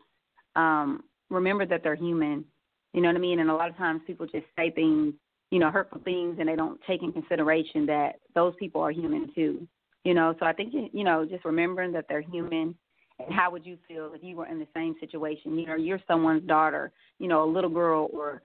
um, 0.61 1.05
remember 1.31 1.65
that 1.65 1.83
they're 1.83 1.95
human, 1.95 2.45
You 2.93 3.01
know 3.01 3.09
what 3.09 3.17
I 3.17 3.21
mean? 3.21 3.39
And 3.39 3.49
a 3.49 3.55
lot 3.55 3.71
of 3.71 3.77
times 3.77 4.03
people 4.07 4.27
just 4.27 4.45
say 4.59 4.71
things, 4.71 5.15
you 5.51 5.61
know, 5.61 5.71
hurtful 5.71 6.01
things, 6.05 6.37
and 6.41 6.49
they 6.49 6.57
don't 6.57 6.81
take 6.87 7.03
in 7.03 7.13
consideration 7.13 7.87
that 7.87 8.17
those 8.35 8.55
people 8.59 8.83
are 8.83 8.91
human 8.91 9.33
too. 9.35 9.67
You 10.05 10.15
know, 10.15 10.35
so 10.41 10.47
I 10.47 10.53
think 10.53 10.75
you 10.93 11.05
know, 11.05 11.25
just 11.25 11.45
remembering 11.45 11.93
that 11.93 12.07
they're 12.09 12.21
human. 12.21 12.75
And 13.21 13.33
how 13.33 13.53
would 13.53 13.65
you 13.65 13.79
feel 13.87 14.11
if 14.15 14.23
you 14.25 14.35
were 14.35 14.47
in 14.47 14.59
the 14.59 14.67
same 14.75 14.97
situation? 14.99 15.57
You 15.57 15.67
know, 15.67 15.77
you're 15.77 16.01
someone's 16.09 16.47
daughter, 16.49 16.91
you 17.21 17.29
know, 17.29 17.45
a 17.45 17.51
little 17.51 17.71
girl 17.71 18.11
or 18.13 18.43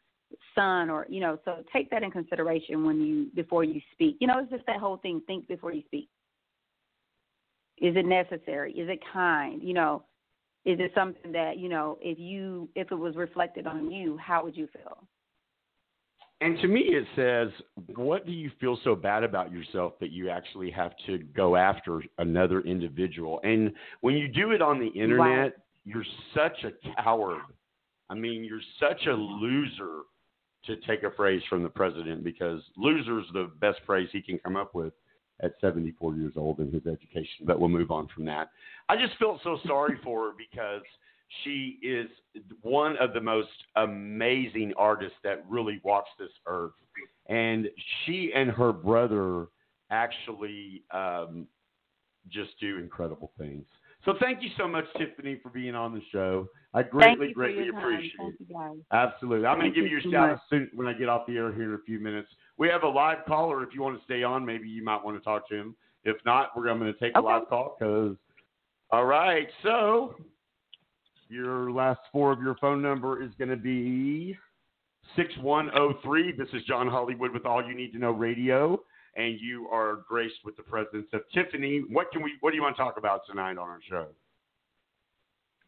son, 0.53 0.91
or 0.91 1.07
you 1.09 1.19
know. 1.19 1.39
So 1.45 1.63
take 1.73 1.89
that 1.89 2.03
in 2.03 2.11
consideration 2.11 2.85
when 2.85 3.01
you 3.01 3.31
before 3.33 3.63
you 3.63 3.81
speak. 3.93 4.17
You 4.19 4.27
know, 4.27 4.37
it's 4.37 4.51
just 4.51 4.67
that 4.67 4.77
whole 4.77 4.97
thing. 4.97 5.19
Think 5.25 5.47
before 5.47 5.73
you 5.73 5.81
speak. 5.87 6.09
Is 7.79 7.95
it 7.95 8.05
necessary? 8.05 8.71
Is 8.73 8.89
it 8.89 8.99
kind? 9.13 9.61
You 9.61 9.73
know, 9.73 10.03
is 10.65 10.79
it 10.79 10.91
something 10.95 11.31
that 11.31 11.57
you 11.57 11.69
know 11.69 11.97
if 12.01 12.17
you 12.19 12.69
if 12.75 12.91
it 12.91 12.95
was 12.95 13.15
reflected 13.15 13.67
on 13.67 13.91
you, 13.91 14.17
how 14.17 14.43
would 14.43 14.57
you 14.57 14.67
feel? 14.67 15.07
And 16.39 16.59
to 16.59 16.67
me, 16.67 16.81
it 16.81 17.05
says, 17.15 17.49
what 17.95 18.27
do 18.27 18.31
you 18.31 18.51
feel 18.59 18.77
so 18.83 18.95
bad 18.95 19.23
about 19.23 19.51
yourself 19.51 19.93
that 19.99 20.11
you 20.11 20.29
actually 20.29 20.69
have 20.69 20.91
to 21.07 21.17
go 21.17 21.55
after 21.55 22.03
another 22.19 22.61
individual? 22.61 23.39
And 23.43 23.73
when 24.01 24.15
you 24.15 24.27
do 24.27 24.51
it 24.51 24.61
on 24.61 24.79
the 24.79 24.87
internet, 24.87 25.17
Right. 25.17 25.53
you're 25.83 26.05
such 26.35 26.63
a 26.63 26.71
coward. 27.01 27.41
I 28.11 28.13
mean, 28.13 28.43
you're 28.43 28.61
such 28.79 29.07
a 29.07 29.13
loser 29.13 30.01
to 30.65 30.75
take 30.87 31.01
a 31.01 31.11
phrase 31.11 31.41
from 31.49 31.63
the 31.63 31.69
president 31.69 32.23
because 32.23 32.61
loser 32.77 33.19
is 33.19 33.25
the 33.33 33.49
best 33.59 33.79
phrase 33.87 34.07
he 34.11 34.21
can 34.21 34.37
come 34.37 34.55
up 34.55 34.75
with 34.75 34.93
at 35.41 35.53
74 35.61 36.15
years 36.15 36.33
old 36.35 36.59
in 36.59 36.71
his 36.71 36.85
education. 36.87 37.45
But 37.45 37.59
we'll 37.59 37.69
move 37.69 37.91
on 37.91 38.07
from 38.13 38.25
that. 38.25 38.49
I 38.89 38.95
just 38.95 39.17
felt 39.17 39.39
so 39.43 39.59
sorry 39.65 39.97
for 40.03 40.27
her 40.27 40.31
because 40.37 40.83
she 41.43 41.79
is 41.81 42.07
one 42.61 42.95
of 42.97 43.13
the 43.13 43.21
most 43.21 43.49
amazing 43.75 44.73
artists 44.77 45.17
that 45.23 45.43
really 45.49 45.81
walks 45.83 46.09
this 46.17 46.29
earth. 46.45 46.71
And 47.27 47.67
she 48.05 48.31
and 48.33 48.49
her 48.51 48.71
brother 48.71 49.47
actually 49.91 50.83
um, 50.91 51.47
just 52.29 52.51
do 52.59 52.77
incredible 52.77 53.31
things. 53.37 53.65
So 54.05 54.13
thank 54.21 54.41
you 54.41 54.49
so 54.57 54.67
much, 54.67 54.85
Tiffany, 54.97 55.39
for 55.43 55.49
being 55.49 55.75
on 55.75 55.93
the 55.93 56.01
show. 56.11 56.47
I 56.73 56.83
greatly, 56.83 57.33
greatly 57.33 57.71
time. 57.71 57.77
appreciate 57.77 58.35
it. 58.39 58.85
Absolutely. 58.91 59.45
I'm 59.45 59.59
going 59.59 59.73
to 59.73 59.75
give 59.75 59.89
you 59.89 59.99
you 59.99 60.09
a 60.09 60.13
shout 60.13 60.29
out 60.29 60.39
soon 60.49 60.69
when 60.73 60.87
I 60.87 60.93
get 60.93 61.09
off 61.09 61.27
the 61.27 61.35
air 61.35 61.51
here 61.51 61.73
in 61.73 61.73
a 61.73 61.83
few 61.85 61.99
minutes. 61.99 62.29
We 62.57 62.67
have 62.69 62.83
a 62.83 62.87
live 62.87 63.19
caller. 63.27 63.63
If 63.63 63.69
you 63.73 63.81
want 63.81 63.97
to 63.99 64.03
stay 64.05 64.23
on, 64.23 64.45
maybe 64.45 64.67
you 64.67 64.83
might 64.83 65.03
want 65.03 65.17
to 65.17 65.23
talk 65.23 65.47
to 65.49 65.55
him. 65.55 65.75
If 66.03 66.17
not, 66.25 66.55
we're 66.55 66.63
going 66.63 66.79
to 66.81 66.93
take 66.93 67.15
a 67.15 67.21
live 67.21 67.47
call 67.49 67.75
because. 67.77 68.15
All 68.89 69.05
right. 69.05 69.47
So 69.63 70.15
your 71.29 71.71
last 71.71 71.99
four 72.11 72.31
of 72.31 72.41
your 72.41 72.55
phone 72.55 72.81
number 72.81 73.21
is 73.21 73.31
going 73.37 73.49
to 73.49 73.57
be 73.57 74.37
6103. 75.15 76.33
This 76.37 76.47
is 76.53 76.63
John 76.63 76.87
Hollywood 76.87 77.31
with 77.31 77.45
All 77.45 77.65
You 77.65 77.75
Need 77.75 77.91
to 77.91 77.99
Know 77.99 78.11
Radio. 78.11 78.79
And 79.15 79.39
you 79.39 79.67
are 79.71 80.03
graced 80.07 80.45
with 80.45 80.55
the 80.57 80.63
presence 80.63 81.07
of 81.11 81.21
Tiffany. 81.33 81.83
What 81.89 82.11
can 82.11 82.21
we? 82.21 82.33
What 82.41 82.51
do 82.51 82.55
you 82.55 82.61
want 82.61 82.77
to 82.77 82.83
talk 82.83 82.97
about 82.97 83.21
tonight 83.27 83.57
on 83.57 83.67
our 83.67 83.79
show? 83.89 84.07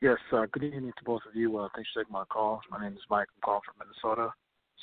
Yes, 0.02 0.18
uh, 0.32 0.46
good 0.54 0.64
evening 0.64 0.94
to 0.98 1.04
both 1.04 1.22
of 1.28 1.36
you. 1.36 1.58
Uh, 1.58 1.68
thanks 1.76 1.90
for 1.94 2.04
taking 2.04 2.14
my 2.14 2.24
call. 2.26 2.62
My 2.70 2.82
name 2.82 2.94
is 2.94 3.04
Mike. 3.10 3.28
I'm 3.36 3.42
calling 3.44 3.62
from 3.66 3.76
Minnesota. 3.80 4.32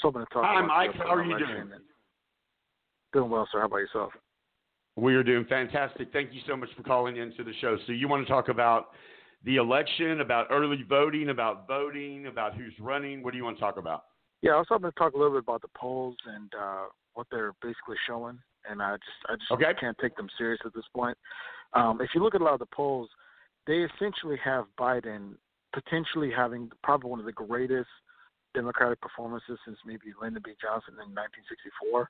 So 0.03 0.09
I'm 0.09 0.15
going 0.15 0.27
to 0.27 0.35
talk 0.35 0.45
Hi, 0.45 0.59
about 0.59 0.69
Mike. 0.69 0.91
How 0.97 1.15
are 1.15 1.25
you 1.25 1.31
election 1.31 1.69
doing? 1.69 1.81
Doing 3.13 3.31
well, 3.31 3.49
sir. 3.51 3.61
How 3.61 3.67
about 3.67 3.79
yourself? 3.79 4.13
We 4.97 5.15
are 5.15 5.23
doing 5.23 5.45
fantastic. 5.47 6.09
Thank 6.13 6.33
you 6.33 6.41
so 6.47 6.57
much 6.57 6.71
for 6.77 6.83
calling 6.83 7.17
into 7.17 7.45
the 7.45 7.53
show. 7.61 7.77
So 7.87 7.93
you 7.93 8.09
want 8.09 8.27
to 8.27 8.33
talk 8.33 8.49
about 8.49 8.89
the 9.45 9.57
election, 9.57 10.21
about 10.21 10.47
early 10.51 10.85
voting, 10.89 11.29
about 11.29 11.69
voting, 11.69 12.27
about 12.27 12.55
who's 12.55 12.73
running? 12.81 13.23
What 13.23 13.33
do 13.33 13.39
you 13.39 13.45
want 13.45 13.59
to 13.59 13.61
talk 13.61 13.77
about? 13.77 14.05
Yeah, 14.43 14.53
I 14.53 14.57
was 14.57 14.67
hoping 14.69 14.91
to 14.91 14.97
talk 14.97 15.13
a 15.15 15.17
little 15.19 15.33
bit 15.35 15.45
about 15.45 15.63
the 15.63 15.69
polls 15.77 16.17
and 16.27 16.51
uh, 16.59 16.85
what 17.15 17.27
they're 17.31 17.53
basically 17.63 17.97
showing, 18.07 18.39
and 18.69 18.83
I 18.83 18.97
just 18.97 19.31
I 19.31 19.35
just 19.37 19.51
Okay. 19.53 19.73
can't 19.79 19.97
take 19.99 20.17
them 20.17 20.29
serious 20.37 20.61
at 20.65 20.75
this 20.75 20.85
point. 20.95 21.17
Um, 21.75 22.01
if 22.01 22.11
you 22.15 22.23
look 22.23 22.35
at 22.35 22.41
a 22.41 22.45
lot 22.45 22.55
of 22.55 22.61
the 22.61 22.67
polls, 22.67 23.09
they 23.67 23.85
essentially 23.95 24.37
have 24.45 24.65
Biden 24.79 25.35
potentially 25.73 26.31
having 26.35 26.71
probably 26.83 27.11
one 27.11 27.21
of 27.21 27.27
the 27.27 27.33
greatest 27.33 27.89
Democratic 28.55 29.01
performances 29.01 29.59
since 29.67 29.77
maybe 29.85 30.15
Lyndon 30.21 30.43
B. 30.45 30.53
Johnson 30.61 30.95
in 30.95 31.13
1964. 31.13 32.09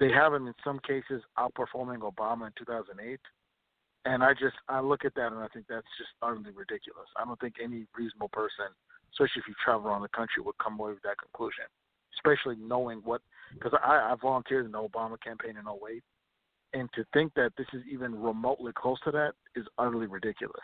They 0.00 0.10
have 0.10 0.34
him 0.34 0.46
in 0.46 0.54
some 0.64 0.80
cases 0.80 1.22
outperforming 1.38 2.00
Obama 2.00 2.46
in 2.46 2.52
2008. 2.58 3.20
And 4.06 4.22
I 4.22 4.32
just 4.32 4.56
I 4.68 4.80
look 4.80 5.04
at 5.04 5.14
that 5.14 5.32
and 5.32 5.40
I 5.40 5.48
think 5.48 5.66
that's 5.68 5.86
just 5.96 6.10
utterly 6.20 6.50
ridiculous. 6.50 7.08
I 7.16 7.24
don't 7.24 7.40
think 7.40 7.54
any 7.62 7.86
reasonable 7.96 8.28
person, 8.28 8.66
especially 9.12 9.40
if 9.40 9.48
you 9.48 9.54
travel 9.64 9.88
around 9.88 10.02
the 10.02 10.08
country, 10.08 10.42
would 10.42 10.58
come 10.58 10.78
away 10.78 10.92
with 10.92 11.02
that 11.02 11.16
conclusion. 11.18 11.64
Especially 12.18 12.56
knowing 12.60 13.00
what, 13.04 13.22
because 13.54 13.72
I, 13.82 14.12
I 14.12 14.14
volunteered 14.20 14.66
in 14.66 14.72
the 14.72 14.78
Obama 14.78 15.16
campaign 15.20 15.56
in 15.56 15.64
08, 15.66 16.02
and 16.74 16.88
to 16.94 17.04
think 17.12 17.32
that 17.34 17.52
this 17.56 17.66
is 17.72 17.82
even 17.90 18.20
remotely 18.20 18.72
close 18.76 18.98
to 19.04 19.10
that 19.12 19.32
is 19.56 19.66
utterly 19.78 20.06
ridiculous. 20.06 20.62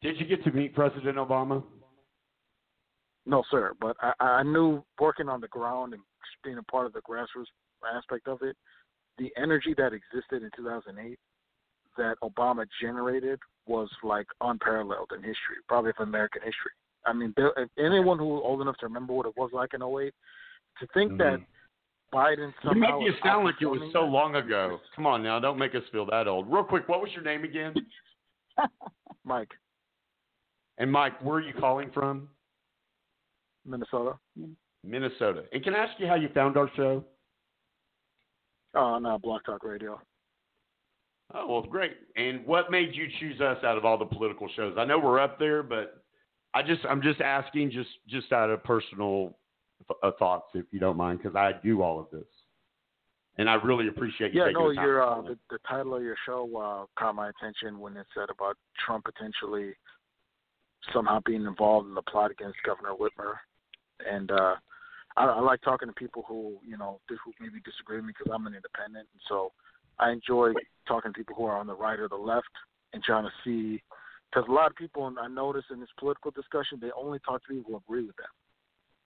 Did 0.00 0.18
you 0.18 0.26
get 0.26 0.44
to 0.44 0.52
meet 0.52 0.74
President 0.74 1.16
Obama? 1.16 1.62
No, 3.26 3.42
sir. 3.50 3.72
But 3.80 3.96
I, 4.00 4.12
I 4.20 4.42
knew 4.42 4.84
working 5.00 5.28
on 5.28 5.40
the 5.40 5.48
ground 5.48 5.92
and 5.92 6.02
being 6.42 6.58
a 6.58 6.62
part 6.62 6.86
of 6.86 6.92
the 6.92 7.00
grassroots 7.00 7.46
aspect 7.86 8.28
of 8.28 8.42
it, 8.42 8.56
the 9.18 9.30
energy 9.36 9.74
that 9.76 9.92
existed 9.92 10.42
in 10.42 10.50
2008 10.56 11.18
that 11.96 12.16
Obama 12.22 12.66
generated 12.80 13.38
was 13.66 13.88
like 14.02 14.26
unparalleled 14.40 15.10
in 15.14 15.18
history, 15.18 15.56
probably 15.68 15.90
of 15.90 16.06
American 16.06 16.42
history. 16.42 16.72
I 17.06 17.12
mean, 17.12 17.32
there, 17.36 17.52
if 17.56 17.68
anyone 17.78 18.18
who 18.18 18.26
was 18.26 18.42
old 18.44 18.60
enough 18.60 18.76
to 18.78 18.86
remember 18.86 19.12
what 19.12 19.26
it 19.26 19.34
was 19.36 19.50
like 19.52 19.74
in 19.74 19.82
08, 19.82 20.12
to 20.80 20.86
think 20.92 21.18
that 21.18 21.38
Biden 22.12 22.52
Mm-hmm. 22.64 22.76
You 22.76 22.80
make 22.80 22.90
somehow 22.90 23.00
it 23.00 23.08
is 23.08 23.14
sound 23.22 23.44
like 23.44 23.54
it 23.60 23.66
was 23.66 23.90
so 23.92 24.00
long 24.02 24.36
ago. 24.36 24.78
Come 24.94 25.06
on 25.06 25.22
now, 25.22 25.40
don't 25.40 25.58
make 25.58 25.74
us 25.74 25.82
feel 25.90 26.06
that 26.06 26.28
old. 26.28 26.50
Real 26.50 26.64
quick, 26.64 26.88
what 26.88 27.00
was 27.00 27.10
your 27.12 27.24
name 27.24 27.44
again? 27.44 27.74
Mike, 29.24 29.50
And 30.78 30.90
Mike, 30.92 31.20
where 31.22 31.36
are 31.36 31.40
you 31.40 31.54
calling 31.58 31.90
from? 31.92 32.28
Minnesota. 33.66 34.18
Minnesota. 34.84 35.44
And 35.52 35.64
can 35.64 35.74
I 35.74 35.78
ask 35.78 35.98
you 35.98 36.06
how 36.06 36.14
you 36.14 36.28
found 36.34 36.56
our 36.56 36.70
show? 36.76 37.04
Oh, 38.74 38.98
no, 38.98 39.18
BlogTalkRadio. 39.18 39.98
Oh 41.32 41.46
well, 41.48 41.62
great. 41.62 41.92
And 42.16 42.44
what 42.46 42.70
made 42.70 42.94
you 42.94 43.08
choose 43.18 43.40
us 43.40 43.56
out 43.64 43.78
of 43.78 43.84
all 43.84 43.96
the 43.96 44.04
political 44.04 44.48
shows? 44.54 44.74
I 44.78 44.84
know 44.84 44.98
we're 44.98 45.18
up 45.18 45.38
there, 45.38 45.62
but 45.62 46.04
I 46.52 46.62
just 46.62 46.84
I'm 46.88 47.02
just 47.02 47.20
asking, 47.20 47.70
just 47.70 47.88
just 48.08 48.30
out 48.32 48.50
of 48.50 48.62
personal 48.62 49.36
uh, 50.02 50.10
thoughts, 50.18 50.46
if 50.54 50.66
you 50.70 50.78
don't 50.78 50.96
mind, 50.96 51.18
because 51.18 51.34
I 51.34 51.52
do 51.64 51.82
all 51.82 51.98
of 51.98 52.06
this, 52.12 52.28
and 53.38 53.48
I 53.48 53.54
really 53.54 53.88
appreciate 53.88 54.32
you 54.32 54.40
Yeah, 54.40 54.48
taking 54.48 54.62
no, 54.62 54.68
the 54.68 54.74
time. 54.76 54.84
your 54.84 55.02
uh, 55.02 55.22
the, 55.22 55.38
the 55.50 55.58
title 55.68 55.96
of 55.96 56.02
your 56.02 56.16
show 56.26 56.48
uh, 56.56 56.84
caught 57.00 57.14
my 57.14 57.30
attention 57.30 57.80
when 57.80 57.96
it 57.96 58.06
said 58.14 58.28
about 58.30 58.56
Trump 58.84 59.04
potentially 59.04 59.72
somehow 60.92 61.20
being 61.24 61.46
involved 61.46 61.88
in 61.88 61.94
the 61.94 62.02
plot 62.02 62.30
against 62.30 62.56
Governor 62.64 62.92
Whitmer, 62.92 63.34
and 64.08 64.30
uh, 64.30 64.54
I, 65.16 65.26
I 65.26 65.40
like 65.40 65.62
talking 65.62 65.88
to 65.88 65.94
people 65.94 66.24
who 66.26 66.56
you 66.66 66.76
know 66.76 67.00
who 67.08 67.32
maybe 67.40 67.60
disagree 67.64 67.96
with 67.96 68.06
me 68.06 68.12
because 68.16 68.32
I'm 68.34 68.46
an 68.46 68.54
independent, 68.54 69.08
and 69.12 69.22
so 69.28 69.52
I 69.98 70.10
enjoy 70.10 70.52
talking 70.88 71.12
to 71.12 71.16
people 71.16 71.34
who 71.36 71.44
are 71.44 71.56
on 71.56 71.66
the 71.66 71.74
right 71.74 71.98
or 71.98 72.08
the 72.08 72.16
left 72.16 72.50
and 72.92 73.02
trying 73.02 73.24
to 73.24 73.32
see 73.44 73.82
because 74.30 74.48
a 74.48 74.52
lot 74.52 74.70
of 74.70 74.76
people 74.76 75.12
I 75.20 75.28
notice 75.28 75.64
in 75.70 75.80
this 75.80 75.88
political 75.98 76.30
discussion 76.30 76.78
they 76.80 76.90
only 76.96 77.18
talk 77.20 77.46
to 77.46 77.54
people 77.54 77.72
who 77.72 77.76
agree 77.76 78.06
with 78.06 78.16
them, 78.16 78.32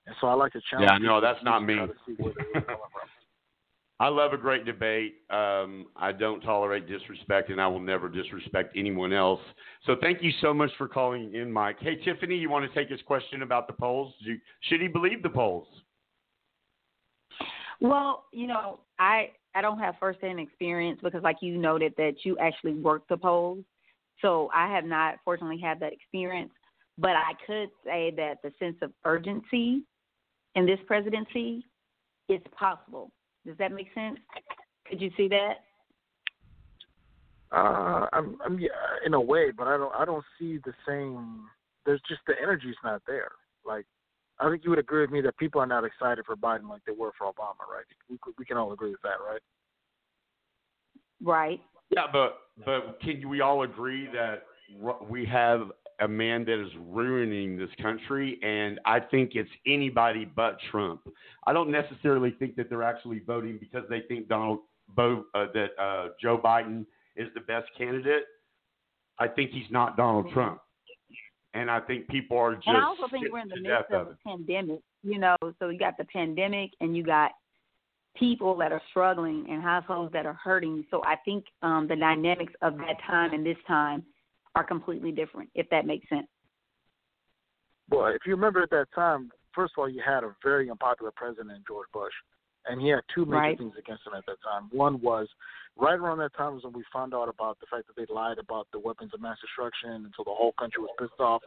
and 0.07 0.17
so 0.21 0.29
I 0.29 0.35
like 0.35 0.53
to 0.53 0.61
challenge. 0.71 0.91
Yeah, 1.03 1.07
no, 1.07 1.21
that's 1.21 1.43
not 1.45 1.65
me. 1.65 1.75
to 1.75 1.93
see 2.07 2.15
where 2.19 2.33
they're 2.37 2.63
coming 2.63 2.65
from. 2.65 3.09
I 4.01 4.07
love 4.07 4.33
a 4.33 4.37
great 4.37 4.65
debate. 4.65 5.17
Um, 5.29 5.87
I 5.97 6.13
don't 6.13 6.41
tolerate 6.41 6.87
disrespect, 6.87 7.51
and 7.51 7.61
I 7.61 7.67
will 7.67 7.81
never 7.81 8.09
disrespect 8.09 8.77
anyone 8.77 9.13
else. 9.13 9.41
So 9.87 9.97
thank 10.01 10.23
you 10.23 10.31
so 10.41 10.55
much 10.55 10.71
for 10.79 10.87
calling 10.87 11.35
in, 11.35 11.51
Mike. 11.51 11.79
Hey, 11.81 11.97
Tiffany, 11.97 12.37
you 12.37 12.49
want 12.49 12.71
to 12.71 12.79
take 12.79 12.91
his 12.91 13.03
question 13.03 13.43
about 13.43 13.67
the 13.67 13.73
polls? 13.73 14.15
Do, 14.25 14.37
should 14.69 14.81
he 14.81 14.87
believe 14.87 15.25
the 15.25 15.31
polls? 15.31 15.67
Well, 17.81 18.25
you 18.33 18.47
know, 18.47 18.81
I 18.99 19.31
I 19.55 19.63
don't 19.63 19.79
have 19.79 19.95
firsthand 19.99 20.41
experience 20.41 21.01
because, 21.03 21.23
like 21.23 21.37
you 21.41 21.59
noted, 21.59 21.95
that 21.97 22.25
you 22.25 22.37
actually 22.39 22.75
work 22.75 23.03
the 23.09 23.17
polls. 23.17 23.65
So 24.21 24.51
I 24.55 24.73
have 24.73 24.85
not, 24.85 25.17
fortunately, 25.25 25.61
had 25.61 25.81
that 25.81 25.93
experience. 25.93 26.51
But 26.99 27.13
I 27.13 27.33
could 27.47 27.69
say 27.85 28.13
that 28.17 28.39
the 28.43 28.53
sense 28.59 28.77
of 28.83 28.93
urgency 29.05 29.85
in 30.57 30.67
this 30.67 30.81
presidency 30.87 31.65
is 32.29 32.41
possible. 32.59 33.13
Does 33.47 33.57
that 33.59 33.73
make 33.73 33.89
sense? 33.95 34.19
Could 34.89 35.01
you 35.01 35.11
see 35.17 35.29
that? 35.29 35.55
Uh, 37.53 38.07
I'm, 38.13 38.37
I'm 38.45 38.59
yeah, 38.59 38.69
in 39.07 39.15
a 39.15 39.21
way, 39.21 39.53
but 39.57 39.69
I 39.69 39.77
don't, 39.77 39.95
I 39.95 40.05
don't 40.05 40.25
see 40.39 40.59
the 40.65 40.75
same. 40.87 41.45
There's 41.87 42.03
just 42.09 42.21
the 42.27 42.35
energy's 42.43 42.77
not 42.83 43.03
there. 43.07 43.31
Like, 43.65 43.87
I 44.41 44.49
think 44.51 44.63
you 44.65 44.71
would 44.71 44.79
agree 44.79 45.01
with 45.01 45.11
me 45.11 45.21
that 45.23 45.37
people 45.37 45.61
are 45.61 45.67
not 45.67 45.85
excited 45.85 46.25
for 46.25 46.37
Biden 46.37 46.69
like 46.69 46.83
they 46.87 46.93
were 46.93 47.13
for 47.19 47.27
Obama, 47.27 47.67
right? 47.71 47.85
We, 48.09 48.19
we 48.39 48.45
can 48.45 48.57
all 48.57 48.73
agree 48.73 48.91
with 48.91 49.03
that, 49.03 49.17
right? 49.27 49.41
Right. 51.23 51.61
Yeah, 51.91 52.07
but 52.13 52.39
but 52.65 53.01
can 53.01 53.29
we 53.29 53.41
all 53.41 53.63
agree 53.63 54.09
that 54.13 54.45
we 55.09 55.25
have 55.25 55.71
a 56.01 56.09
man 56.09 56.45
that 56.45 56.63
is 56.63 56.71
ruining 56.89 57.57
this 57.57 57.71
country, 57.83 58.39
and 58.43 58.79
I 58.85 59.01
think 59.01 59.33
it's 59.35 59.51
anybody 59.67 60.25
but 60.25 60.59
Trump. 60.71 61.01
I 61.47 61.53
don't 61.53 61.71
necessarily 61.71 62.31
think 62.39 62.55
that 62.57 62.69
they're 62.69 62.85
actually 62.85 63.21
voting 63.21 63.59
because 63.59 63.85
they 63.91 64.03
think 64.03 64.29
Donald 64.29 64.61
Bo, 64.95 65.25
uh, 65.35 65.47
that 65.55 65.71
uh, 65.81 66.09
Joe 66.21 66.39
Biden 66.39 66.87
is 67.17 67.29
the 67.35 67.41
best 67.41 67.69
candidate. 67.77 68.25
I 69.19 69.27
think 69.27 69.51
he's 69.51 69.71
not 69.71 69.97
Donald 69.97 70.31
Trump, 70.33 70.61
and 71.55 71.71
I 71.71 71.81
think 71.81 72.09
people 72.09 72.37
are 72.39 72.55
just 72.55 72.67
and 72.67 72.77
I 72.77 72.83
also 72.83 73.09
think 73.11 73.33
we're 73.33 73.41
in 73.41 73.49
the 73.49 73.57
to 73.57 73.61
midst 73.63 73.91
of 73.93 74.09
of 74.09 74.13
a 74.13 74.29
pandemic. 74.29 74.81
You 75.03 75.19
know, 75.19 75.37
so 75.59 75.69
you 75.69 75.79
got 75.79 75.97
the 75.97 76.05
pandemic 76.05 76.71
and 76.81 76.97
you 76.97 77.03
got 77.03 77.33
people 78.17 78.57
that 78.57 78.73
are 78.73 78.83
struggling 78.91 79.47
and 79.49 79.63
households 79.63 80.13
that 80.13 80.27
are 80.27 80.39
hurting. 80.43 80.85
So 80.91 81.03
I 81.05 81.17
think 81.25 81.45
um, 81.63 81.87
the 81.89 81.97
dynamics 81.97 82.53
of 82.63 82.77
that 82.79 82.97
time 83.07 83.33
and 83.33 83.47
this 83.47 83.57
time 83.67 84.03
are 84.55 84.65
completely 84.65 85.13
different, 85.13 85.51
if 85.55 85.69
that 85.71 85.87
makes 85.87 86.09
sense. 86.09 86.27
Well, 87.91 88.07
if 88.07 88.23
you 88.27 88.35
remember 88.35 88.63
at 88.63 88.71
that 88.71 88.87
time, 88.95 89.31
first 89.55 89.75
of 89.77 89.83
all, 89.83 89.89
you 89.89 90.03
had 90.05 90.25
a 90.25 90.35
very 90.45 90.69
unpopular 90.69 91.13
president, 91.15 91.65
George 91.67 91.87
Bush, 91.93 92.13
and 92.69 92.81
he 92.81 92.89
had 92.89 93.03
two 93.15 93.25
major 93.25 93.39
Right. 93.39 93.59
things 93.59 93.77
against 93.77 94.07
him 94.07 94.15
at 94.15 94.27
that 94.27 94.41
time. 94.43 94.69
One 94.71 95.01
was 95.01 95.29
right 95.77 95.99
around 95.99 96.19
that 96.19 96.35
time 96.35 96.55
was 96.55 96.65
when 96.65 96.73
we 96.73 96.85
found 96.93 97.15
out 97.15 97.29
about 97.29 97.59
the 97.61 97.67
fact 97.67 97.87
that 97.87 97.97
they 97.97 98.07
lied 98.13 98.39
about 98.39 98.69
the 98.73 98.79
weapons 98.79 99.15
of 99.15 99.21
mass 99.21 99.41
destruction 99.41 99.91
until 100.05 100.25
the 100.25 100.35
whole 100.35 100.53
country 100.53 100.83
was 100.83 100.91
pissed 100.99 101.21
off 101.21 101.43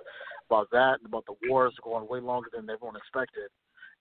about 0.47 0.69
that 0.71 0.99
and 0.99 1.05
about 1.05 1.25
the 1.25 1.35
wars 1.47 1.73
going 1.83 2.07
way 2.07 2.19
longer 2.19 2.49
than 2.53 2.69
everyone 2.69 2.95
expected. 2.95 3.49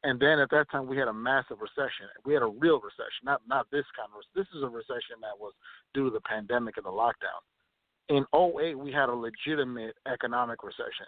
And 0.03 0.19
then 0.19 0.39
at 0.39 0.49
that 0.51 0.71
time 0.71 0.87
we 0.87 0.97
had 0.97 1.09
a 1.09 1.13
massive 1.13 1.61
recession. 1.61 2.09
We 2.25 2.33
had 2.33 2.43
a 2.43 2.47
real 2.47 2.81
recession, 2.81 3.25
not 3.25 3.43
not 3.47 3.71
this 3.71 3.85
kind 3.97 4.09
of 4.15 4.23
this 4.35 4.47
is 4.57 4.63
a 4.63 4.69
recession 4.69 5.21
that 5.21 5.39
was 5.39 5.53
due 5.93 6.05
to 6.05 6.11
the 6.11 6.23
pandemic 6.23 6.79
and 6.79 6.87
the 6.87 6.91
lockdown. 6.91 7.43
In 8.09 8.25
08 8.35 8.79
we 8.79 8.93
had 8.93 9.11
a 9.11 9.15
legitimate 9.15 9.97
economic 10.11 10.63
recession 10.63 11.07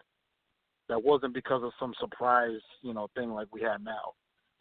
that 0.88 1.02
wasn't 1.02 1.32
because 1.32 1.62
of 1.62 1.72
some 1.80 1.94
surprise, 1.98 2.60
you 2.82 2.92
know, 2.92 3.08
thing 3.14 3.30
like 3.30 3.48
we 3.50 3.62
have 3.62 3.80
now. 3.82 4.12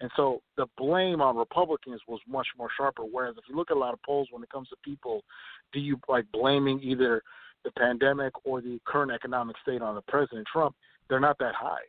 And 0.02 0.10
so 0.16 0.42
the 0.58 0.66
blame 0.78 1.22
on 1.22 1.38
Republicans 1.38 2.02
was 2.08 2.20
much 2.28 2.48
more 2.58 2.70
sharper. 2.76 3.04
Whereas 3.04 3.36
if 3.38 3.44
you 3.48 3.56
look 3.56 3.70
at 3.70 3.78
a 3.78 3.80
lot 3.80 3.94
of 3.94 4.02
polls 4.02 4.28
when 4.32 4.42
it 4.42 4.50
comes 4.50 4.68
to 4.70 4.76
people, 4.84 5.24
do 5.72 5.80
you 5.80 6.00
like 6.10 6.26
blaming 6.34 6.82
either 6.82 7.22
the 7.64 7.72
pandemic 7.78 8.34
or 8.44 8.62
the 8.62 8.80
current 8.86 9.12
economic 9.12 9.56
state 9.62 9.82
on 9.82 9.94
the 9.94 10.02
President 10.08 10.48
Trump? 10.52 10.76
They're 11.08 11.20
not 11.20 11.38
that 11.38 11.54
high. 11.54 11.86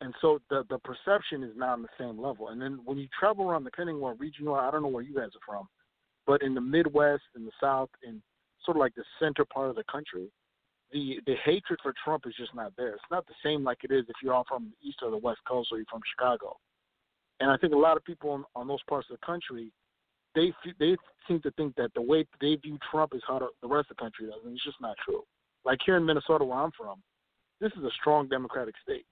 And 0.00 0.14
so 0.20 0.40
the 0.48 0.64
the 0.68 0.78
perception 0.78 1.42
is 1.42 1.52
not 1.56 1.74
on 1.74 1.82
the 1.82 1.88
same 1.98 2.20
level. 2.20 2.48
And 2.48 2.60
then 2.60 2.80
when 2.84 2.98
you 2.98 3.08
travel 3.18 3.48
around, 3.48 3.64
depending 3.64 4.00
what 4.00 4.18
region 4.18 4.44
you 4.44 4.52
are, 4.52 4.66
I 4.66 4.70
don't 4.70 4.82
know 4.82 4.88
where 4.88 5.02
you 5.02 5.14
guys 5.14 5.30
are 5.34 5.46
from, 5.46 5.68
but 6.26 6.42
in 6.42 6.54
the 6.54 6.60
Midwest, 6.60 7.22
in 7.36 7.44
the 7.44 7.52
South, 7.60 7.88
in 8.02 8.22
sort 8.64 8.76
of 8.76 8.80
like 8.80 8.94
the 8.94 9.04
center 9.20 9.44
part 9.44 9.70
of 9.70 9.76
the 9.76 9.84
country, 9.90 10.28
the 10.92 11.20
the 11.26 11.34
hatred 11.44 11.78
for 11.82 11.94
Trump 12.04 12.24
is 12.26 12.34
just 12.36 12.54
not 12.54 12.72
there. 12.76 12.94
It's 12.94 13.10
not 13.10 13.26
the 13.26 13.34
same 13.44 13.64
like 13.64 13.78
it 13.84 13.92
is 13.92 14.04
if 14.08 14.16
you're 14.22 14.34
all 14.34 14.44
from 14.48 14.70
the 14.70 14.88
East 14.88 14.98
or 15.02 15.10
the 15.10 15.16
West 15.16 15.40
Coast 15.48 15.68
or 15.72 15.78
you're 15.78 15.86
from 15.90 16.02
Chicago. 16.16 16.56
And 17.42 17.50
I 17.50 17.56
think 17.56 17.74
a 17.74 17.76
lot 17.76 17.96
of 17.96 18.04
people 18.04 18.30
on, 18.30 18.44
on 18.54 18.68
those 18.68 18.82
parts 18.88 19.08
of 19.10 19.18
the 19.18 19.26
country, 19.26 19.72
they 20.36 20.52
they 20.78 20.96
seem 21.26 21.40
to 21.42 21.50
think 21.52 21.74
that 21.74 21.92
the 21.94 22.00
way 22.00 22.24
they 22.40 22.54
view 22.54 22.78
Trump 22.88 23.14
is 23.16 23.22
how 23.26 23.40
the, 23.40 23.68
rest 23.68 23.90
of 23.90 23.96
the 23.96 24.00
country 24.00 24.26
does, 24.26 24.38
and 24.44 24.54
it's 24.54 24.64
just 24.64 24.80
not 24.80 24.96
true. 25.04 25.24
Like 25.64 25.80
here 25.84 25.96
in 25.96 26.06
Minnesota, 26.06 26.44
where 26.44 26.58
I'm 26.58 26.70
from, 26.78 27.02
this 27.60 27.72
is 27.72 27.82
a 27.82 27.90
strong 28.00 28.28
Democratic 28.28 28.76
state. 28.80 29.04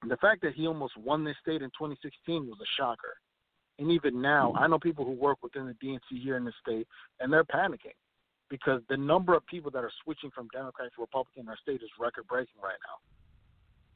And 0.00 0.10
the 0.10 0.16
fact 0.16 0.40
that 0.40 0.54
he 0.54 0.66
almost 0.66 0.96
won 0.96 1.22
this 1.22 1.36
state 1.42 1.60
in 1.60 1.68
2016 1.68 2.46
was 2.46 2.58
a 2.62 2.70
shocker. 2.80 3.14
And 3.78 3.90
even 3.90 4.22
now, 4.22 4.54
I 4.56 4.66
know 4.66 4.78
people 4.78 5.04
who 5.04 5.12
work 5.12 5.38
within 5.42 5.66
the 5.66 5.86
DNC 5.86 6.22
here 6.22 6.38
in 6.38 6.44
the 6.46 6.52
state, 6.62 6.88
and 7.20 7.30
they're 7.30 7.44
panicking 7.44 7.96
because 8.48 8.80
the 8.88 8.96
number 8.96 9.34
of 9.34 9.46
people 9.46 9.70
that 9.70 9.84
are 9.84 9.92
switching 10.02 10.30
from 10.30 10.48
Democrat 10.52 10.88
to 10.96 11.02
Republican 11.02 11.42
in 11.42 11.48
our 11.50 11.58
state 11.58 11.82
is 11.82 11.90
record 12.00 12.26
breaking 12.26 12.60
right 12.62 12.80
now. 12.88 13.11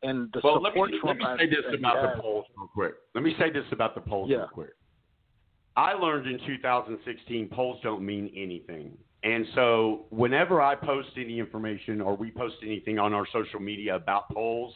And 0.03 0.31
the 0.33 0.41
well, 0.45 0.61
let 0.61 0.73
support 0.73 0.91
me, 0.91 1.01
let 1.03 1.17
me 1.17 1.25
say 1.39 1.47
this 1.47 1.65
about 1.79 1.97
has- 1.97 2.17
the 2.17 2.23
polls 2.23 2.47
real 2.57 2.69
quick. 2.69 2.95
Let 3.15 3.25
me 3.25 3.35
say 3.39 3.51
this 3.51 3.65
about 3.73 3.95
the 3.95 4.01
polls 4.01 4.31
Yeah. 4.31 4.39
real 4.39 4.49
quick. 4.49 4.71
I 5.77 5.93
learned 5.93 6.27
in 6.27 6.39
2016 6.47 7.49
polls 7.49 7.81
don't 7.83 8.03
mean 8.05 8.31
anything. 8.35 8.97
And 9.23 9.47
so 9.55 10.07
whenever 10.11 10.61
I 10.63 10.75
post 10.75 11.09
any 11.17 11.39
information 11.39 12.01
or 12.01 12.15
we 12.17 12.31
post 12.31 12.57
anything 12.63 12.99
on 12.99 13.13
our 13.13 13.27
social 13.27 13.61
media 13.61 13.97
about 13.97 14.29
polls, 14.31 14.75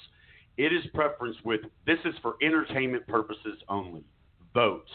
it 0.57 0.73
is 0.73 0.85
preference 0.93 1.37
with 1.45 1.61
this 1.87 1.99
is 2.05 2.15
for 2.21 2.35
entertainment 2.43 3.07
purposes 3.07 3.63
only. 3.69 4.05
Vote. 4.53 4.89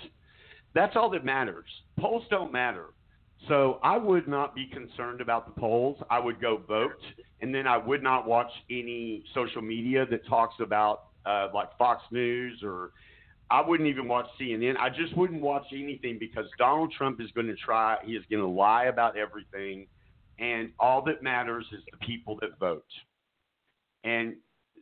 That's 0.74 0.96
all 0.96 1.10
that 1.12 1.24
matters. 1.24 1.70
Polls 1.98 2.24
don't 2.30 2.52
matter. 2.52 2.88
So 3.48 3.80
I 3.82 3.98
would 3.98 4.28
not 4.28 4.54
be 4.56 4.68
concerned 4.68 5.22
about 5.22 5.46
the 5.54 5.60
polls. 5.60 5.98
I 6.10 6.20
would 6.20 6.42
go 6.42 6.58
vote, 6.58 7.00
and 7.46 7.54
then 7.54 7.68
I 7.68 7.78
would 7.78 8.02
not 8.02 8.26
watch 8.26 8.50
any 8.72 9.24
social 9.36 9.62
media 9.62 10.08
that 10.10 10.26
talks 10.26 10.56
about 10.60 11.10
uh, 11.28 11.50
like 11.54 11.78
Fox 11.78 12.02
News 12.10 12.64
or 12.64 12.90
I 13.52 13.62
wouldn't 13.62 13.88
even 13.88 14.08
watch 14.08 14.26
CNN. 14.42 14.76
I 14.80 14.90
just 14.90 15.16
wouldn't 15.16 15.44
watch 15.44 15.66
anything 15.72 16.18
because 16.20 16.46
Donald 16.58 16.92
Trump 16.98 17.22
is 17.22 17.30
going 17.36 17.46
to 17.46 17.56
try. 17.56 17.98
He 18.04 18.14
is 18.14 18.24
going 18.32 18.42
to 18.42 18.50
lie 18.50 18.86
about 18.86 19.16
everything, 19.16 19.86
and 20.40 20.72
all 20.80 21.04
that 21.04 21.22
matters 21.22 21.68
is 21.72 21.84
the 21.92 22.04
people 22.04 22.36
that 22.42 22.58
vote. 22.60 22.84
And 24.04 24.38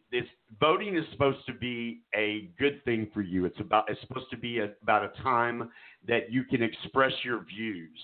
this 0.09 0.23
voting 0.57 0.95
is 0.95 1.03
supposed 1.11 1.45
to 1.47 1.53
be 1.53 1.99
a 2.15 2.49
good 2.57 2.81
thing 2.85 3.09
for 3.13 3.21
you. 3.21 3.43
It's 3.43 3.59
about 3.59 3.89
it's 3.89 3.99
supposed 3.99 4.29
to 4.31 4.37
be 4.37 4.59
a, 4.59 4.69
about 4.81 5.03
a 5.03 5.21
time 5.21 5.69
that 6.07 6.31
you 6.31 6.45
can 6.45 6.63
express 6.63 7.11
your 7.25 7.43
views, 7.43 7.99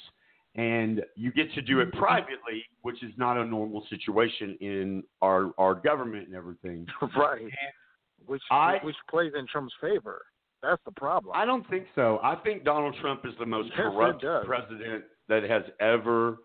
and 0.56 1.04
you 1.16 1.32
get 1.32 1.54
to 1.54 1.62
do 1.62 1.80
it 1.80 1.90
mm-hmm. 1.90 2.00
privately, 2.00 2.64
which 2.82 3.02
is 3.04 3.12
not 3.18 3.38
a 3.38 3.46
normal 3.46 3.86
situation 3.90 4.58
in 4.62 5.04
our 5.22 5.52
our 5.58 5.76
government 5.76 6.28
and 6.28 6.36
everything. 6.36 6.86
right. 7.18 7.42
Which 8.26 8.42
I- 8.52 8.80
which 8.84 8.96
plays 9.10 9.34
in 9.38 9.48
Trump's 9.48 9.74
favor. 9.82 10.22
That's 10.62 10.82
the 10.84 10.92
problem. 10.92 11.34
I 11.36 11.46
don't 11.46 11.68
think 11.70 11.86
so. 11.96 12.20
I 12.22 12.36
think 12.36 12.66
Donald 12.66 12.94
Trump 13.00 13.26
is 13.26 13.34
the 13.40 13.46
most 13.46 13.70
Yes, 13.70 13.78
corrupt 13.78 14.26
president 14.46 15.06
that 15.30 15.44
has 15.44 15.64
ever 15.80 16.40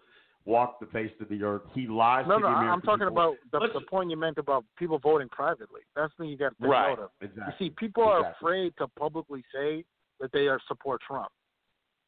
walked 0.44 0.78
the 0.78 0.86
face 0.86 1.10
of 1.20 1.28
the 1.28 1.42
earth. 1.42 1.62
He 1.74 1.88
lies 1.88 2.24
No, 2.28 2.36
to 2.36 2.40
no, 2.42 2.48
the 2.48 2.54
I- 2.54 2.70
I'm 2.70 2.80
talking 2.82 3.08
people. 3.08 3.34
about 3.50 3.72
the, 3.72 3.80
the 3.80 3.84
point 3.86 4.10
you 4.10 4.16
meant 4.16 4.38
about 4.38 4.64
people 4.78 4.98
voting 5.00 5.28
privately. 5.30 5.80
That's 5.96 6.12
the 6.16 6.24
thing 6.24 6.30
you 6.30 6.36
got 6.36 6.50
to 6.50 6.62
take 6.62 6.70
Right, 6.70 6.96
note 6.96 7.04
of. 7.04 7.10
exactly. 7.22 7.66
You 7.66 7.70
see, 7.70 7.74
people 7.76 8.04
are 8.04 8.20
Exactly. 8.20 8.46
afraid 8.46 8.74
to 8.78 8.86
publicly 8.88 9.42
say 9.52 9.84
that 10.20 10.30
they 10.32 10.46
are 10.46 10.60
support 10.68 11.00
Trump. 11.06 11.32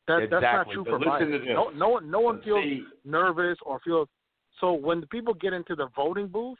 That, 0.09 0.29
That's 0.31 0.43
not 0.43 0.71
true 0.71 0.85
But 0.85 0.91
for 0.91 0.99
listen 1.01 1.31
to 1.33 1.39
Biden. 1.39 1.47
this. 1.47 1.55
No, 1.55 1.69
no 1.71 1.89
one, 1.89 2.11
no 2.11 2.21
one 2.21 2.41
feels 2.43 2.63
see- 2.65 2.85
nervous 3.05 3.59
or 3.63 3.81
feels. 3.81 4.09
So 4.61 4.73
when 4.73 5.01
the 5.01 5.07
people 5.09 5.35
get 5.35 5.53
into 5.53 5.75
the 5.75 5.89
voting 5.97 6.29
booth, 6.29 6.59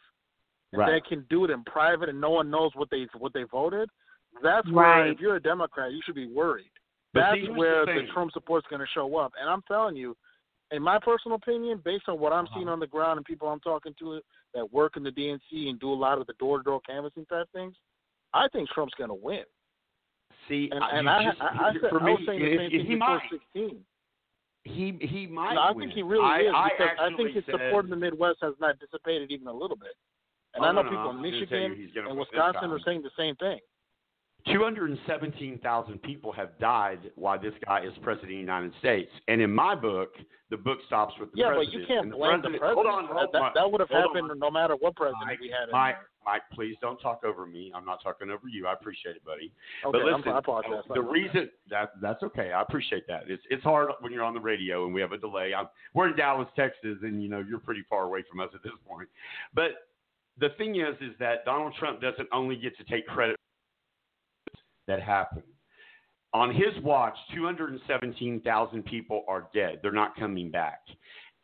and 0.73 0.81
Right. 0.81 1.01
they 1.01 1.09
can 1.09 1.25
do 1.31 1.45
it 1.45 1.51
in 1.51 1.63
private, 1.65 2.09
and 2.09 2.21
no 2.21 2.31
one 2.31 2.51
knows 2.51 2.73
what 2.75 2.91
they 2.91 3.05
what 3.17 3.33
they 3.33 3.45
voted. 3.45 3.89
That's 4.43 4.67
Right. 4.69 4.75
where, 5.03 5.07
if 5.07 5.21
you're 5.21 5.37
a 5.37 5.41
Democrat, 5.43 5.93
you 5.93 6.03
should 6.03 6.17
be 6.17 6.27
worried. 6.27 6.71
But 7.15 7.21
That's 7.21 7.35
see, 7.35 7.41
here's 7.43 7.53
the 7.55 7.59
where 7.59 7.87
the, 7.87 7.93
thing. 7.95 8.09
Trump 8.09 8.33
support's 8.33 8.67
going 8.67 8.81
to 8.81 8.87
show 8.89 9.17
up. 9.17 9.33
And 9.41 9.49
I'm 9.49 9.63
telling 9.63 9.97
you, 9.97 10.17
in 10.73 10.83
my 10.83 10.99
personal 10.99 11.37
opinion, 11.37 11.79
based 11.79 12.09
on 12.09 12.19
what 12.19 12.33
I'm 12.33 12.45
Uh-huh. 12.47 12.55
seeing 12.57 12.69
on 12.69 12.81
the 12.81 12.87
ground 12.89 13.17
and 13.19 13.25
people 13.25 13.49
I'm 13.49 13.61
talking 13.61 13.95
to 14.01 14.21
that 14.55 14.71
work 14.73 14.97
in 14.97 15.03
the 15.05 15.13
DNC 15.13 15.69
and 15.71 15.79
do 15.79 15.91
a 15.93 15.95
lot 15.95 16.19
of 16.19 16.27
the 16.27 16.35
door-to-door 16.35 16.81
canvassing 16.81 17.25
type 17.27 17.49
things, 17.53 17.77
I 18.35 18.49
think 18.49 18.69
Trump's 18.71 18.95
going 18.95 19.09
to 19.09 19.15
win. 19.15 19.45
See, 20.49 20.69
And, 20.73 20.83
I- 20.83 20.91
and 20.99 21.09
I, 21.11 21.25
just- 21.25 21.41
I, 21.41 21.47
I, 21.47 21.73
said, 21.73 21.91
for 21.91 22.01
I 22.03 22.11
was 22.11 22.21
saying 22.27 22.41
the 22.41 22.57
same 22.57 22.71
thing 22.71 22.87
he 22.87 22.95
might. 22.95 23.21
16. 23.31 23.85
he 24.65 24.99
he 25.01 25.27
might. 25.27 25.55
No, 25.55 25.61
I 25.61 25.71
win. 25.73 25.81
think 25.89 25.93
he 25.95 26.03
really 26.03 26.25
I, 26.25 26.39
is 26.41 26.53
I 26.55 26.69
because 26.71 26.97
I, 27.01 27.17
think 27.17 27.35
his 27.35 27.45
said, 27.47 27.55
support 27.55 27.85
in 27.85 27.91
the 27.91 27.97
Midwest 27.97 28.39
has 28.43 28.55
not 28.61 28.79
dissipated 28.79 29.31
even 29.31 29.47
a 29.49 29.53
little 29.53 29.77
bit. 29.77 29.95
And 30.55 30.65
Oh, 30.65 30.69
I 30.69 30.73
know 30.73 30.83
no, 30.83 30.91
no, 30.91 30.91
people 30.91 31.11
I'm 31.11 31.25
in 31.25 31.31
gonna 31.33 31.47
tell 31.47 31.59
you 31.59 31.69
Michigan 31.71 32.07
and 32.09 32.19
Wisconsin 32.19 32.71
are 32.71 32.79
saying 32.85 33.03
the 33.03 33.11
same 33.17 33.35
thing. 33.37 33.59
217,000 34.53 36.03
people 36.03 36.31
have 36.33 36.57
died 36.61 37.11
while 37.17 37.39
this 37.41 37.53
guy 37.65 37.81
is 37.85 37.93
president 38.03 38.25
of 38.25 38.29
the 38.31 38.37
United 38.37 38.73
States. 38.79 39.11
And 39.29 39.41
in 39.41 39.53
my 39.53 39.75
book, 39.75 40.11
the 40.51 40.57
book 40.57 40.79
stops 40.87 41.15
with 41.19 41.33
the 41.33 41.39
Yeah, 41.39 41.49
president. 41.55 41.73
but 41.73 41.81
you 41.81 41.87
can't 41.87 42.05
And 42.05 42.13
the 42.13 42.17
blame 42.17 42.43
the 42.43 42.49
president- 42.51 42.61
president. 42.61 42.87
Hold 42.89 43.11
on, 43.11 43.17
hold 43.17 43.33
that, 43.33 43.43
on. 43.43 43.53
that 43.55 43.71
would 43.73 43.81
have 43.81 43.91
Hold 43.91 44.05
on. 44.05 44.15
happened 44.23 44.41
no 44.41 44.51
matter 44.51 44.75
what 44.77 44.95
president 44.95 45.41
we 45.41 45.49
had. 45.49 45.69
in 45.69 45.75
Mike, 46.27 46.43
please 46.53 46.77
don't 46.81 46.99
talk 46.99 47.23
over 47.25 47.47
me. 47.47 47.73
I'm 47.75 47.85
not 47.85 48.03
talking 48.03 48.31
over 48.31 48.49
you. 48.49 48.67
I 48.67 48.73
appreciate 48.73 49.17
it, 49.17 49.25
buddy. 49.25 49.53
Okay, 49.85 49.99
but 49.99 50.03
I'm- 50.03 50.19
listen, 50.19 50.33
I 50.33 50.39
apologize. 50.39 50.85
the 50.93 51.01
reason 51.01 51.51
that 51.71 51.93
that's 52.01 52.23
okay. 52.25 52.53
I 52.53 52.63
appreciate 52.63 53.07
that. 53.07 53.31
It's 53.31 53.43
it's 53.49 53.63
hard 53.63 53.91
when 54.01 54.13
you're 54.13 54.25
on 54.25 54.35
the 54.35 54.41
radio 54.41 54.85
and 54.85 54.93
we 54.95 55.01
have 55.01 55.13
a 55.13 55.19
delay. 55.19 55.55
I'm, 55.55 55.69
we're 55.95 56.09
in 56.09 56.17
Dallas, 56.17 56.49
Texas, 56.57 56.99
and 57.03 57.23
you 57.23 57.29
know 57.29 57.45
you're 57.49 57.61
pretty 57.61 57.85
far 57.89 58.05
away 58.05 58.25
from 58.29 58.41
us 58.41 58.51
at 58.55 58.63
this 58.63 58.73
point. 58.87 59.09
But 59.55 59.71
the 60.39 60.51
thing 60.59 60.77
is, 60.77 60.95
is 61.01 61.17
that 61.19 61.45
Donald 61.45 61.75
Trump 61.79 62.01
doesn't 62.01 62.29
only 62.33 62.57
get 62.57 62.77
to 62.79 62.85
take 62.85 63.07
credit 63.07 63.37
that 64.87 65.01
happened. 65.03 65.45
On 66.35 66.53
his 66.53 66.77
watch, 66.83 67.17
217,000 67.35 68.83
people 68.85 69.25
are 69.27 69.49
dead. 69.55 69.79
They're 69.81 69.93
not 69.93 70.17
coming 70.17 70.51
back. 70.51 70.81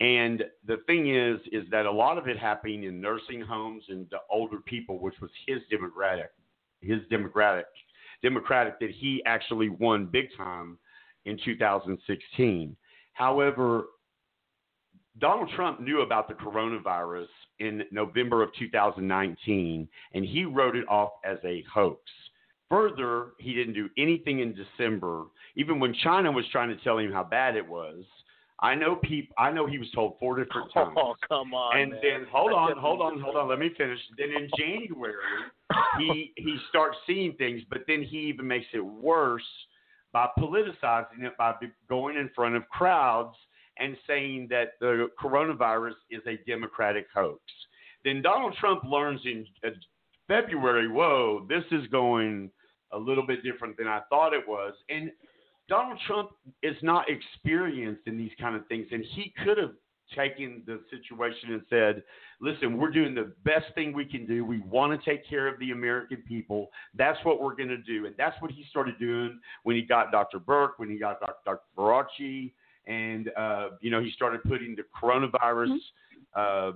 And 0.02 0.42
the 0.66 0.78
thing 0.88 1.14
is, 1.14 1.38
is 1.52 1.62
that 1.70 1.86
a 1.86 1.90
lot 1.90 2.18
of 2.18 2.26
it 2.26 2.36
happening 2.36 2.82
in 2.82 3.00
nursing 3.00 3.40
homes 3.40 3.84
and 3.88 4.04
the 4.10 4.18
older 4.28 4.58
people, 4.58 4.98
which 4.98 5.14
was 5.22 5.30
his 5.46 5.60
democratic, 5.70 6.32
his 6.80 6.98
democratic, 7.08 7.66
democratic 8.20 8.80
that 8.80 8.90
he 8.90 9.22
actually 9.26 9.68
won 9.68 10.06
big 10.06 10.26
time 10.36 10.76
in 11.24 11.38
2016. 11.44 12.76
However, 13.12 13.84
Donald 15.20 15.50
Trump 15.54 15.80
knew 15.80 16.00
about 16.00 16.26
the 16.26 16.34
coronavirus 16.34 17.28
in 17.60 17.84
November 17.92 18.42
of 18.42 18.50
2019, 18.58 19.86
and 20.14 20.24
he 20.24 20.44
wrote 20.44 20.74
it 20.74 20.88
off 20.88 21.10
as 21.24 21.38
a 21.44 21.62
hoax. 21.72 22.00
Further, 22.68 23.34
he 23.38 23.54
didn't 23.54 23.74
do 23.74 23.88
anything 23.96 24.40
in 24.40 24.52
December, 24.52 25.26
even 25.54 25.78
when 25.78 25.94
China 26.02 26.32
was 26.32 26.44
trying 26.50 26.76
to 26.76 26.82
tell 26.82 26.98
him 26.98 27.12
how 27.12 27.22
bad 27.22 27.54
it 27.54 27.68
was. 27.68 28.02
I 28.62 28.76
know 28.76 28.94
people. 28.96 29.34
I 29.38 29.50
know 29.50 29.66
he 29.66 29.78
was 29.78 29.88
told 29.92 30.18
four 30.20 30.42
different 30.42 30.72
times. 30.72 30.94
Oh, 30.96 31.14
come 31.28 31.52
on. 31.52 31.78
and 31.78 31.90
man. 31.90 32.00
then 32.02 32.26
hold 32.30 32.52
on, 32.52 32.76
hold 32.78 33.00
on, 33.00 33.20
hold 33.20 33.36
on. 33.36 33.48
Let 33.48 33.58
me 33.58 33.70
finish. 33.76 33.98
Then 34.16 34.28
in 34.30 34.48
January, 34.56 35.14
he 35.98 36.32
he 36.36 36.56
starts 36.68 36.96
seeing 37.06 37.32
things, 37.34 37.62
but 37.68 37.80
then 37.88 38.02
he 38.02 38.18
even 38.18 38.46
makes 38.46 38.66
it 38.72 38.80
worse 38.80 39.42
by 40.12 40.28
politicizing 40.38 41.22
it 41.22 41.36
by 41.36 41.54
going 41.88 42.16
in 42.16 42.30
front 42.34 42.54
of 42.54 42.68
crowds 42.68 43.34
and 43.78 43.96
saying 44.06 44.46
that 44.50 44.74
the 44.80 45.08
coronavirus 45.20 45.94
is 46.10 46.20
a 46.26 46.38
Democratic 46.48 47.06
hoax. 47.12 47.40
Then 48.04 48.22
Donald 48.22 48.54
Trump 48.60 48.84
learns 48.84 49.20
in 49.24 49.46
uh, 49.64 49.70
February, 50.28 50.88
whoa, 50.88 51.46
this 51.48 51.64
is 51.72 51.86
going 51.88 52.50
a 52.92 52.98
little 52.98 53.26
bit 53.26 53.42
different 53.42 53.76
than 53.76 53.88
I 53.88 54.00
thought 54.10 54.34
it 54.34 54.46
was. 54.46 54.74
And 54.88 55.10
Donald 55.72 55.98
Trump 56.06 56.32
is 56.62 56.76
not 56.82 57.06
experienced 57.08 58.02
in 58.04 58.18
these 58.18 58.32
kind 58.38 58.54
of 58.54 58.66
things, 58.66 58.86
and 58.92 59.02
he 59.14 59.32
could 59.42 59.56
have 59.56 59.70
taken 60.14 60.62
the 60.66 60.78
situation 60.90 61.54
and 61.54 61.62
said, 61.70 62.02
"Listen, 62.42 62.76
we're 62.76 62.90
doing 62.90 63.14
the 63.14 63.32
best 63.42 63.74
thing 63.74 63.94
we 63.94 64.04
can 64.04 64.26
do. 64.26 64.44
We 64.44 64.58
want 64.60 64.92
to 64.92 65.10
take 65.10 65.26
care 65.26 65.48
of 65.48 65.58
the 65.60 65.70
American 65.70 66.22
people. 66.28 66.70
That's 66.94 67.18
what 67.24 67.40
we're 67.40 67.54
going 67.54 67.70
to 67.70 67.78
do." 67.78 68.04
And 68.04 68.14
that's 68.18 68.36
what 68.42 68.50
he 68.50 68.66
started 68.68 68.98
doing 68.98 69.40
when 69.62 69.74
he 69.74 69.80
got 69.80 70.12
Dr. 70.12 70.38
Birx, 70.38 70.72
when 70.76 70.90
he 70.90 70.98
got 70.98 71.18
Dr. 71.46 71.62
Fauci, 71.74 72.52
and 72.86 73.30
uh, 73.34 73.68
you 73.80 73.90
know 73.90 74.02
he 74.02 74.10
started 74.10 74.42
putting 74.42 74.76
the 74.76 74.84
coronavirus 75.02 75.78
uh, 76.36 76.72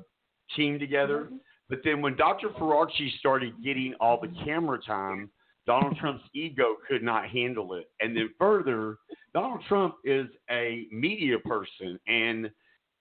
team 0.56 0.78
together. 0.78 1.28
But 1.68 1.80
then 1.84 2.00
when 2.00 2.16
Dr. 2.16 2.48
Fauci 2.48 3.10
started 3.18 3.62
getting 3.62 3.92
all 4.00 4.18
the 4.18 4.32
camera 4.42 4.78
time, 4.80 5.28
Donald 5.66 5.96
Trump's 5.98 6.24
ego 6.34 6.76
could 6.88 7.02
not 7.02 7.28
handle 7.28 7.74
it. 7.74 7.90
And 8.00 8.16
then 8.16 8.30
further, 8.38 8.98
Donald 9.34 9.62
Trump 9.68 9.96
is 10.04 10.26
a 10.50 10.86
media 10.92 11.38
person 11.40 11.98
and 12.06 12.50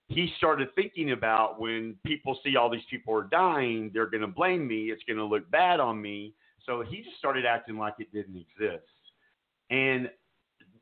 he 0.07 0.31
started 0.37 0.69
thinking 0.75 1.11
about 1.11 1.59
when 1.59 1.95
people 2.05 2.37
see 2.43 2.55
all 2.55 2.69
these 2.69 2.81
people 2.89 3.13
are 3.15 3.23
dying, 3.23 3.89
they're 3.93 4.09
going 4.09 4.21
to 4.21 4.27
blame 4.27 4.67
me. 4.67 4.91
It's 4.91 5.01
going 5.07 5.17
to 5.17 5.25
look 5.25 5.49
bad 5.49 5.79
on 5.79 6.01
me. 6.01 6.33
So 6.65 6.83
he 6.87 6.97
just 6.97 7.17
started 7.17 7.45
acting 7.45 7.77
like 7.77 7.95
it 7.99 8.11
didn't 8.13 8.35
exist. 8.35 8.85
And 9.69 10.09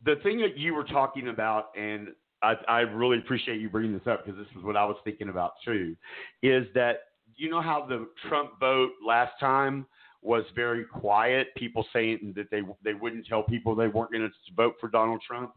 the 0.06 0.16
thing 0.24 0.40
that 0.42 0.58
you 0.58 0.74
were 0.74 0.84
talking 0.84 1.30
about, 1.30 1.70
and 1.78 2.10
I, 2.42 2.56
I 2.68 2.80
really 2.82 3.18
appreciate 3.18 3.62
you 3.62 3.70
bringing 3.70 3.94
this 3.94 4.08
up 4.08 4.26
because 4.26 4.38
this 4.38 4.48
is 4.58 4.64
what 4.64 4.76
I 4.76 4.84
was 4.84 4.98
thinking 5.06 5.30
about 5.30 5.54
too, 5.64 5.96
is 6.42 6.66
that 6.76 6.98
you 7.36 7.50
know 7.50 7.62
how 7.62 7.86
the 7.88 8.08
Trump 8.28 8.60
vote 8.60 8.92
last 9.06 9.34
time 9.40 9.86
was 10.24 10.44
very 10.56 10.86
quiet, 10.86 11.48
people 11.56 11.86
saying 11.94 12.34
that 12.36 12.50
they 12.52 12.62
they 12.84 12.94
wouldn't 12.94 13.26
tell 13.28 13.44
people 13.44 13.76
they 13.76 13.88
weren't 13.88 14.12
going 14.12 14.24
to 14.28 14.54
vote 14.56 14.76
for 14.80 14.90
Donald 14.90 15.22
Trump. 15.28 15.54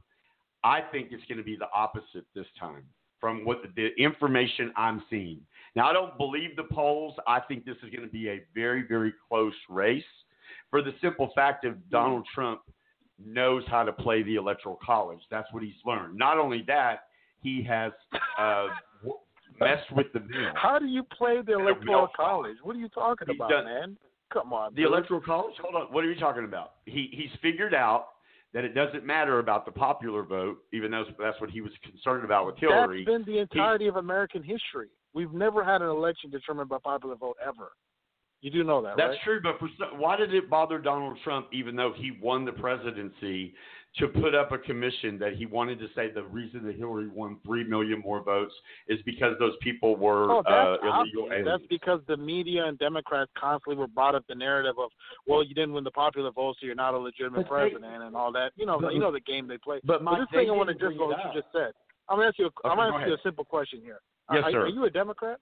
I 0.65 0.81
think 0.81 1.09
it's 1.13 1.25
going 1.29 1.39
to 1.39 1.45
be 1.45 1.57
the 1.57 1.69
opposite 1.75 2.25
this 2.35 2.47
time 2.59 2.85
from 3.21 3.45
what 3.45 3.63
the, 3.63 3.69
the 3.77 4.03
information 4.03 4.73
I'm 4.77 5.03
seeing. 5.09 5.41
Now, 5.75 5.89
I 5.89 5.93
don't 5.93 6.17
believe 6.19 6.57
the 6.57 6.65
polls. 6.65 7.15
I 7.27 7.41
think 7.41 7.65
this 7.65 7.77
is 7.83 7.91
going 7.91 8.03
to 8.03 8.13
be 8.13 8.29
a 8.29 8.41
very, 8.55 8.83
very 8.87 9.13
close 9.29 9.55
race 9.69 10.05
for 10.71 10.83
the 10.83 10.93
simple 11.01 11.31
fact 11.35 11.65
of 11.65 11.75
Donald 11.91 12.27
Trump 12.35 12.61
knows 13.25 13.63
how 13.69 13.83
to 13.85 13.93
play 13.93 14.23
the 14.23 14.35
electoral 14.35 14.79
college. 14.85 15.21
That's 15.31 15.51
what 15.53 15.63
he's 15.63 15.75
learned. 15.85 16.17
Not 16.19 16.39
only 16.39 16.65
that, 16.67 17.05
he 17.41 17.63
has 17.63 17.93
uh, 18.39 18.67
messed 19.61 19.91
with 19.93 20.07
the 20.13 20.21
bill. 20.21 20.51
How 20.55 20.79
do 20.79 20.87
you 20.87 21.03
play 21.03 21.41
the 21.47 21.55
electoral 21.59 22.09
college? 22.15 22.57
What 22.63 22.77
are 22.77 22.79
you 22.81 22.89
talking 22.89 23.29
He's 23.29 23.37
about, 23.37 23.51
done- 23.51 23.65
man? 23.65 23.97
Come 24.33 24.53
on. 24.53 24.73
The 24.75 24.83
dude. 24.83 24.87
electoral 24.87 25.21
college? 25.21 25.55
Hold 25.63 25.75
on. 25.75 25.93
What 25.93 26.05
are 26.05 26.13
you 26.13 26.19
talking 26.19 26.45
about? 26.45 26.75
He 26.85 27.09
he's 27.13 27.31
figured 27.41 27.75
out 27.75 28.07
that 28.53 28.65
it 28.65 28.75
doesn't 28.75 29.05
matter 29.05 29.39
about 29.39 29.67
the 29.67 29.73
popular 29.73 30.23
vote, 30.23 30.59
even 30.73 30.91
though 30.91 31.05
that's 31.19 31.41
what 31.41 31.51
he 31.51 31.61
was 31.61 31.73
concerned 31.83 32.25
about 32.25 32.47
with 32.47 32.57
Hillary. 32.59 33.05
That's 33.05 33.25
been 33.25 33.35
the 33.35 33.41
entirety 33.41 33.87
of 33.87 33.97
American 33.97 34.43
history. 34.43 34.89
We've 35.15 35.33
never 35.33 35.65
had 35.65 35.83
an 35.83 35.89
election 35.89 36.31
determined 36.31 36.69
by 36.69 36.79
popular 36.83 37.17
vote 37.17 37.37
ever. 37.47 37.73
You 38.43 38.51
do 38.51 38.65
know 38.65 38.83
that, 38.83 38.97
That's 38.97 39.11
right? 39.11 39.19
true, 39.25 39.41
but 39.43 39.59
for 39.59 39.69
why 39.97 40.17
did 40.17 40.35
it 40.35 40.49
bother 40.51 40.79
Donald 40.79 41.19
Trump, 41.25 41.49
even 41.53 41.75
though 41.75 41.93
he 41.97 42.13
won 42.23 42.45
the 42.45 42.53
presidency, 42.53 43.55
to 43.99 44.09
put 44.09 44.35
up 44.35 44.53
a 44.53 44.59
commission 44.59 45.19
that 45.19 45.37
he 45.37 45.47
wanted 45.47 45.79
to 45.79 45.87
say 45.95 46.11
the 46.11 46.23
reason 46.25 46.65
that 46.67 46.77
Hillary 46.77 47.09
won 47.09 47.39
three 47.45 47.65
million 47.65 48.01
more 48.01 48.23
votes 48.23 48.53
is 48.89 49.01
because 49.07 49.35
those 49.39 49.55
people 49.63 49.97
were 49.97 50.31
Oh, 50.31 50.43
that's 50.45 50.83
uh, 50.85 50.87
illegal 50.87 51.25
obvious. 51.25 51.27
aliens? 51.31 51.47
That's 51.47 51.67
because 51.71 52.01
the 52.07 52.17
media 52.17 52.67
and 52.67 52.79
Democrats 52.79 53.31
constantly 53.39 53.77
were 53.77 53.87
brought 53.87 54.15
up 54.15 54.25
the 54.29 54.35
narrative 54.35 54.75
of, 54.79 54.91
well, 55.27 55.43
you 55.43 55.55
didn't 55.55 55.73
win 55.73 55.85
the 55.85 55.91
popular 55.91 56.31
vote, 56.31 56.57
so 56.61 56.67
you're 56.67 56.75
not 56.75 56.93
a 56.95 56.99
legitimate 56.99 57.37
But 57.37 57.43
they- 57.45 57.71
president, 57.71 58.03
and 58.03 58.15
all 58.15 58.33
that. 58.33 58.53
You 58.57 58.67
know, 58.67 58.79
But- 58.81 58.93
you 58.93 59.01
know 59.01 59.11
the 59.11 59.21
game 59.21 59.47
they 59.49 59.59
play. 59.59 59.81
but 59.85 60.03
Mike, 60.03 60.19
this 60.21 60.29
thing 60.31 60.51
I 60.51 60.53
want 60.53 60.69
to 60.69 60.75
didn't 60.75 60.91
just 60.91 60.99
go 60.99 61.07
what 61.09 61.19
you 61.25 61.41
just 61.41 61.51
said. 61.53 61.73
I'm 62.09 62.19
gonna 62.19 62.29
ask 62.29 62.39
you. 62.39 62.47
A, 62.47 62.69
I'm 62.69 62.77
gonna 62.77 62.91
go 62.93 62.99
ask 62.99 63.09
you 63.09 63.15
a 63.15 63.19
simple 63.23 63.45
question 63.45 63.81
here. 63.81 64.01
Yes, 64.33 64.45
are, 64.45 64.51
sir. 64.53 64.61
Are 64.63 64.69
you 64.69 64.85
a 64.85 64.91
Democrat? 64.91 65.39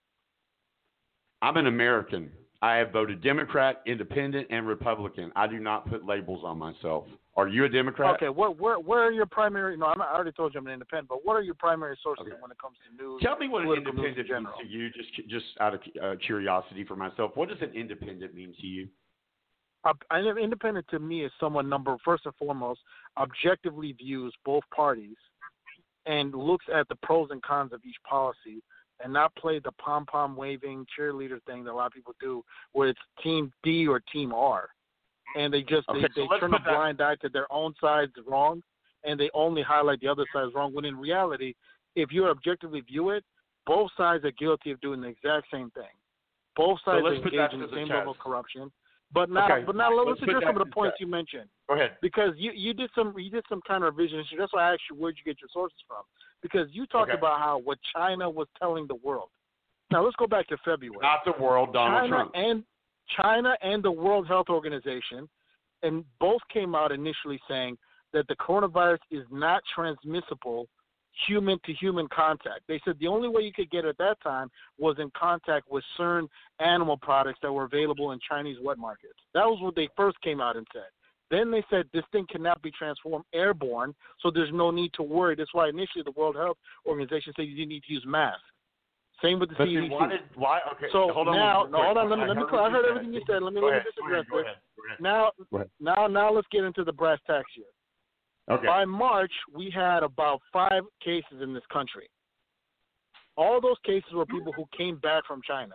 I'm 1.43 1.57
an 1.57 1.67
American. 1.67 2.31
I 2.63 2.77
have 2.77 2.91
voted 2.93 3.21
Democrat, 3.21 3.83
Independent, 3.85 4.47
and 4.51 4.67
Republican. 4.67 5.31
I 5.37 5.47
do 5.47 5.59
not 5.59 5.87
put 5.89 6.07
labels 6.07 6.43
on 6.45 6.59
myself. 6.59 7.07
Are 7.37 7.49
you 7.49 7.65
a 7.65 7.69
Democrat? 7.69 8.15
Okay. 8.15 8.29
What? 8.29 8.61
Where? 8.61 8.79
Where 8.79 9.01
are 9.01 9.11
your 9.11 9.27
primary? 9.27 9.77
No, 9.77 9.87
I'm 9.87 10.01
I 10.01 10.13
already 10.15 10.31
told 10.33 10.55
you 10.55 10.61
I'm 10.61 10.67
an 10.67 10.73
independent. 10.73 11.09
But 11.09 11.25
what 11.25 11.35
are 11.35 11.43
your 11.43 11.57
primary 11.57 11.99
sources 12.01 12.27
when 12.41 12.51
it 12.51 12.59
comes 12.59 12.77
to 12.89 13.03
news? 13.03 13.21
Tell 13.23 13.37
me 13.37 13.49
what 13.49 13.63
an 13.63 13.69
news 13.69 13.79
in 13.79 13.89
independent 13.89 14.17
means 14.17 14.29
general? 14.29 14.55
to 14.61 14.69
you, 14.69 14.91
just 14.91 15.29
just 15.29 15.47
out 15.61 15.75
of 15.75 15.81
uh, 16.03 16.15
curiosity 16.25 16.85
for 16.85 16.95
myself. 16.95 17.33
What 17.35 17.49
does 17.49 17.59
an 17.61 17.73
independent 17.75 18.35
mean 18.35 18.55
to 18.61 18.67
you? 18.67 18.89
Know 20.13 20.37
independent 20.39 20.87
to 20.91 20.99
me 20.99 21.25
is 21.25 21.33
someone 21.39 21.69
number 21.69 21.97
first 22.05 22.25
and 22.25 22.35
foremost 22.37 22.81
objectively 23.19 23.93
views 23.93 24.33
both 24.45 24.63
parties 24.75 25.17
and 26.07 26.35
looks 26.35 26.65
at 26.75 26.89
the 26.89 26.97
pros 27.03 27.29
and 27.31 27.43
cons 27.43 27.73
of 27.73 27.81
each 27.85 27.97
policy 28.09 28.63
and 29.03 29.13
not 29.13 29.35
play 29.37 29.59
the 29.59 29.73
pom 29.73 30.07
pom 30.07 30.37
waving 30.37 30.87
cheerleader 30.99 31.43
thing 31.45 31.65
that 31.65 31.73
a 31.73 31.75
lot 31.75 31.87
of 31.87 31.93
people 31.93 32.15
do 32.21 32.43
where 32.73 32.89
it's 32.89 33.01
team 33.23 33.53
D 33.63 33.87
or 33.87 34.01
team 34.13 34.33
R. 34.33 34.69
And 35.35 35.53
they 35.53 35.63
just 35.63 35.89
Okay, 35.89 36.03
they, 36.03 36.09
so 36.23 36.29
they 36.33 36.41
turn 36.41 36.55
a 36.55 36.59
blind 36.61 37.01
eye 37.01 37.17
to 37.17 37.29
their 37.29 37.51
own 37.53 37.75
side's 37.81 38.13
wrong 38.27 38.63
and 39.05 39.19
they 39.19 39.31
only 39.35 39.63
highlight 39.63 40.01
the 40.01 40.09
other 40.09 40.27
side's 40.33 40.55
wrong 40.55 40.73
when 40.75 40.85
in 40.85 40.97
reality 40.97 41.55
if 41.97 42.11
you 42.13 42.27
objectively 42.27 42.81
view 42.81 43.11
it, 43.11 43.25
both 43.67 43.91
sides 43.97 44.25
are 44.25 44.33
guilty 44.33 44.71
of 44.71 44.81
doing 44.81 45.01
the 45.01 45.09
exact 45.09 45.47
same 45.51 45.71
thing. 45.71 45.85
Both 46.57 46.79
sides 46.85 47.03
put 47.23 47.33
engaged 47.33 47.55
in 47.55 47.61
the 47.61 47.67
the 47.67 47.77
same 47.77 47.89
test. 47.89 47.99
level 47.99 48.13
of 48.13 48.19
corruption. 48.19 48.71
But 49.13 49.31
now, 49.31 49.45
Okay, 49.47 49.65
but 49.65 49.77
now 49.77 49.95
let's 49.95 50.09
let's 50.09 50.23
address 50.23 50.43
some 50.47 50.61
of 50.61 50.67
the 50.67 50.73
points 50.73 50.97
you 50.99 51.07
mentioned. 51.07 51.49
Go 51.69 51.75
ahead. 51.75 51.97
Because 52.03 52.35
you 52.37 52.53
you 52.53 52.75
did 52.75 52.91
some 52.95 53.15
you 53.17 53.31
did 53.31 53.45
some 53.49 53.61
kind 53.67 53.85
of 53.85 53.97
revision. 53.97 54.25
That's 54.39 54.53
why 54.53 54.71
I 54.71 54.73
asked 54.75 54.83
you 54.91 54.97
where'd 54.97 55.17
you 55.17 55.25
get 55.25 55.41
your 55.41 55.49
sources 55.53 55.79
from. 55.87 56.03
Because 56.43 56.69
you 56.73 56.87
talked 56.87 57.11
Okay. 57.11 57.19
about 57.19 57.39
how 57.39 57.59
what 57.59 57.79
China 57.95 58.29
was 58.29 58.49
telling 58.59 58.87
the 58.87 58.97
world. 58.97 59.29
Now 59.91 60.05
let's 60.05 60.17
go 60.17 60.27
back 60.27 60.49
to 60.49 60.57
February. 60.65 60.99
Not 61.03 61.21
the 61.25 61.41
world, 61.43 61.73
Donald 61.73 62.03
China 62.03 62.17
Trump. 62.17 62.31
and 62.35 62.65
China 63.21 63.57
and 63.63 63.83
the 63.83 63.91
World 63.91 64.27
Health 64.27 64.49
Organization, 64.49 65.29
and 65.83 66.05
both 66.19 66.41
came 66.53 66.75
out 66.75 66.93
initially 66.93 67.41
saying 67.49 67.77
that 68.13 68.27
the 68.29 68.37
coronavirus 68.37 68.99
is 69.11 69.25
not 69.31 69.63
transmissible 69.75 70.69
human 71.27 71.59
to 71.65 71.73
human 71.73 72.09
contact. 72.09 72.61
They 72.67 72.81
said 72.85 72.97
the 72.99 73.07
only 73.07 73.29
way 73.29 73.43
you 73.43 73.53
could 73.53 73.71
get 73.71 73.85
it 73.85 73.89
at 73.89 73.99
that 73.99 74.21
time 74.23 74.51
was 74.79 74.97
in 74.99 75.11
contact 75.17 75.71
with 75.71 75.85
certain 75.97 76.29
animal 76.59 76.97
products 76.97 77.39
that 77.43 77.53
were 77.53 77.65
available 77.65 78.13
in 78.13 78.19
Chinese 78.29 78.57
wet 78.63 78.79
markets. 78.79 79.15
That 79.33 79.45
was 79.45 79.61
what 79.61 79.77
they 79.77 79.89
first 79.97 80.21
came 80.23 80.41
out 80.41 80.57
and 80.57 80.67
said. 80.73 80.89
Then 81.31 81.51
they 81.51 81.65
said 81.71 81.87
this 81.93 82.05
thing 82.13 82.27
cannot 82.31 82.63
be 82.63 82.71
transformed 82.71 83.25
airborne, 83.33 83.95
so 84.21 84.31
there's 84.31 84.53
no 84.53 84.71
need 84.71 84.93
to 84.95 85.03
worry. 85.03 85.35
That's 85.35 85.55
why 85.55 85.69
initially 85.69 86.05
the 86.05 86.13
World 86.13 86.37
Health 86.37 86.59
Organization 86.87 87.33
said 87.35 87.47
you 87.47 87.67
need 87.67 87.83
to 87.85 87.93
use 87.93 88.05
masks. 88.07 88.43
Same 89.23 89.39
with 89.39 89.49
the 89.51 89.55
But 89.57 89.69
CDC. 89.69 89.91
why 89.91 90.09
did 90.09 90.21
why? 90.35 90.61
Okay, 90.75 90.87
So 90.93 91.11
hold 91.13 91.29
on. 91.29 91.37
now, 91.37 91.65
no, 91.71 91.83
hold 91.85 91.97
on. 91.99 92.11
Let 92.11 92.19
me, 92.19 92.25
I 92.25 92.29
let 92.29 92.37
me. 92.37 92.43
heard 92.51 92.59
I 92.61 92.71
heard 92.71 92.85
everything 92.87 93.15
you 93.15 93.23
said. 93.27 93.43
Let 93.43 93.53
me 93.55 93.61
Go 93.61 93.67
let 93.69 93.77
me 93.77 93.81
just 93.85 93.99
address 93.99 94.25
ahead, 94.25 94.31
go 94.31 94.39
it. 94.39 94.43
ahead, 94.43 94.57
go 94.77 94.87
ahead. 94.87 94.99
Now, 95.01 95.31
now, 95.81 96.07
now, 96.09 96.33
let's 96.33 96.49
get 96.51 96.65
into 96.65 96.85
the 96.85 96.93
brass 96.93 97.19
tacks 97.27 97.51
here. 97.55 97.65
Okay. 98.51 98.67
By 98.67 98.85
March, 98.85 99.33
we 99.55 99.71
had 99.75 100.03
about 100.03 100.41
five 100.53 100.83
cases 101.03 101.41
in 101.43 101.55
this 101.55 101.63
country. 101.73 102.09
All 103.37 103.61
those 103.61 103.79
cases 103.85 104.13
were 104.13 104.27
people 104.27 104.53
who 104.53 104.65
came 104.77 104.99
back 104.99 105.25
from 105.27 105.41
China. 105.47 105.75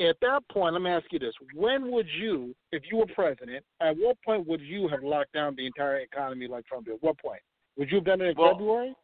At 0.00 0.16
that 0.20 0.42
point, 0.52 0.74
let 0.74 0.82
me 0.82 0.90
ask 0.90 1.06
you 1.10 1.18
this: 1.18 1.34
When 1.54 1.90
would 1.90 2.06
you, 2.20 2.54
if 2.70 2.82
you 2.90 2.98
were 2.98 3.06
president, 3.06 3.64
at 3.80 3.96
what 3.96 4.16
point 4.24 4.46
would 4.46 4.60
you 4.60 4.86
have 4.88 5.02
locked 5.02 5.32
down 5.32 5.56
the 5.56 5.66
entire 5.66 5.96
economy 5.96 6.46
like 6.46 6.66
Trump 6.66 6.86
did? 6.86 6.98
What 7.00 7.18
point 7.18 7.40
would 7.76 7.90
you 7.90 7.96
have 7.96 8.04
done 8.04 8.20
it 8.20 8.28
in 8.28 8.34
Well, 8.36 8.52
February? 8.52 8.94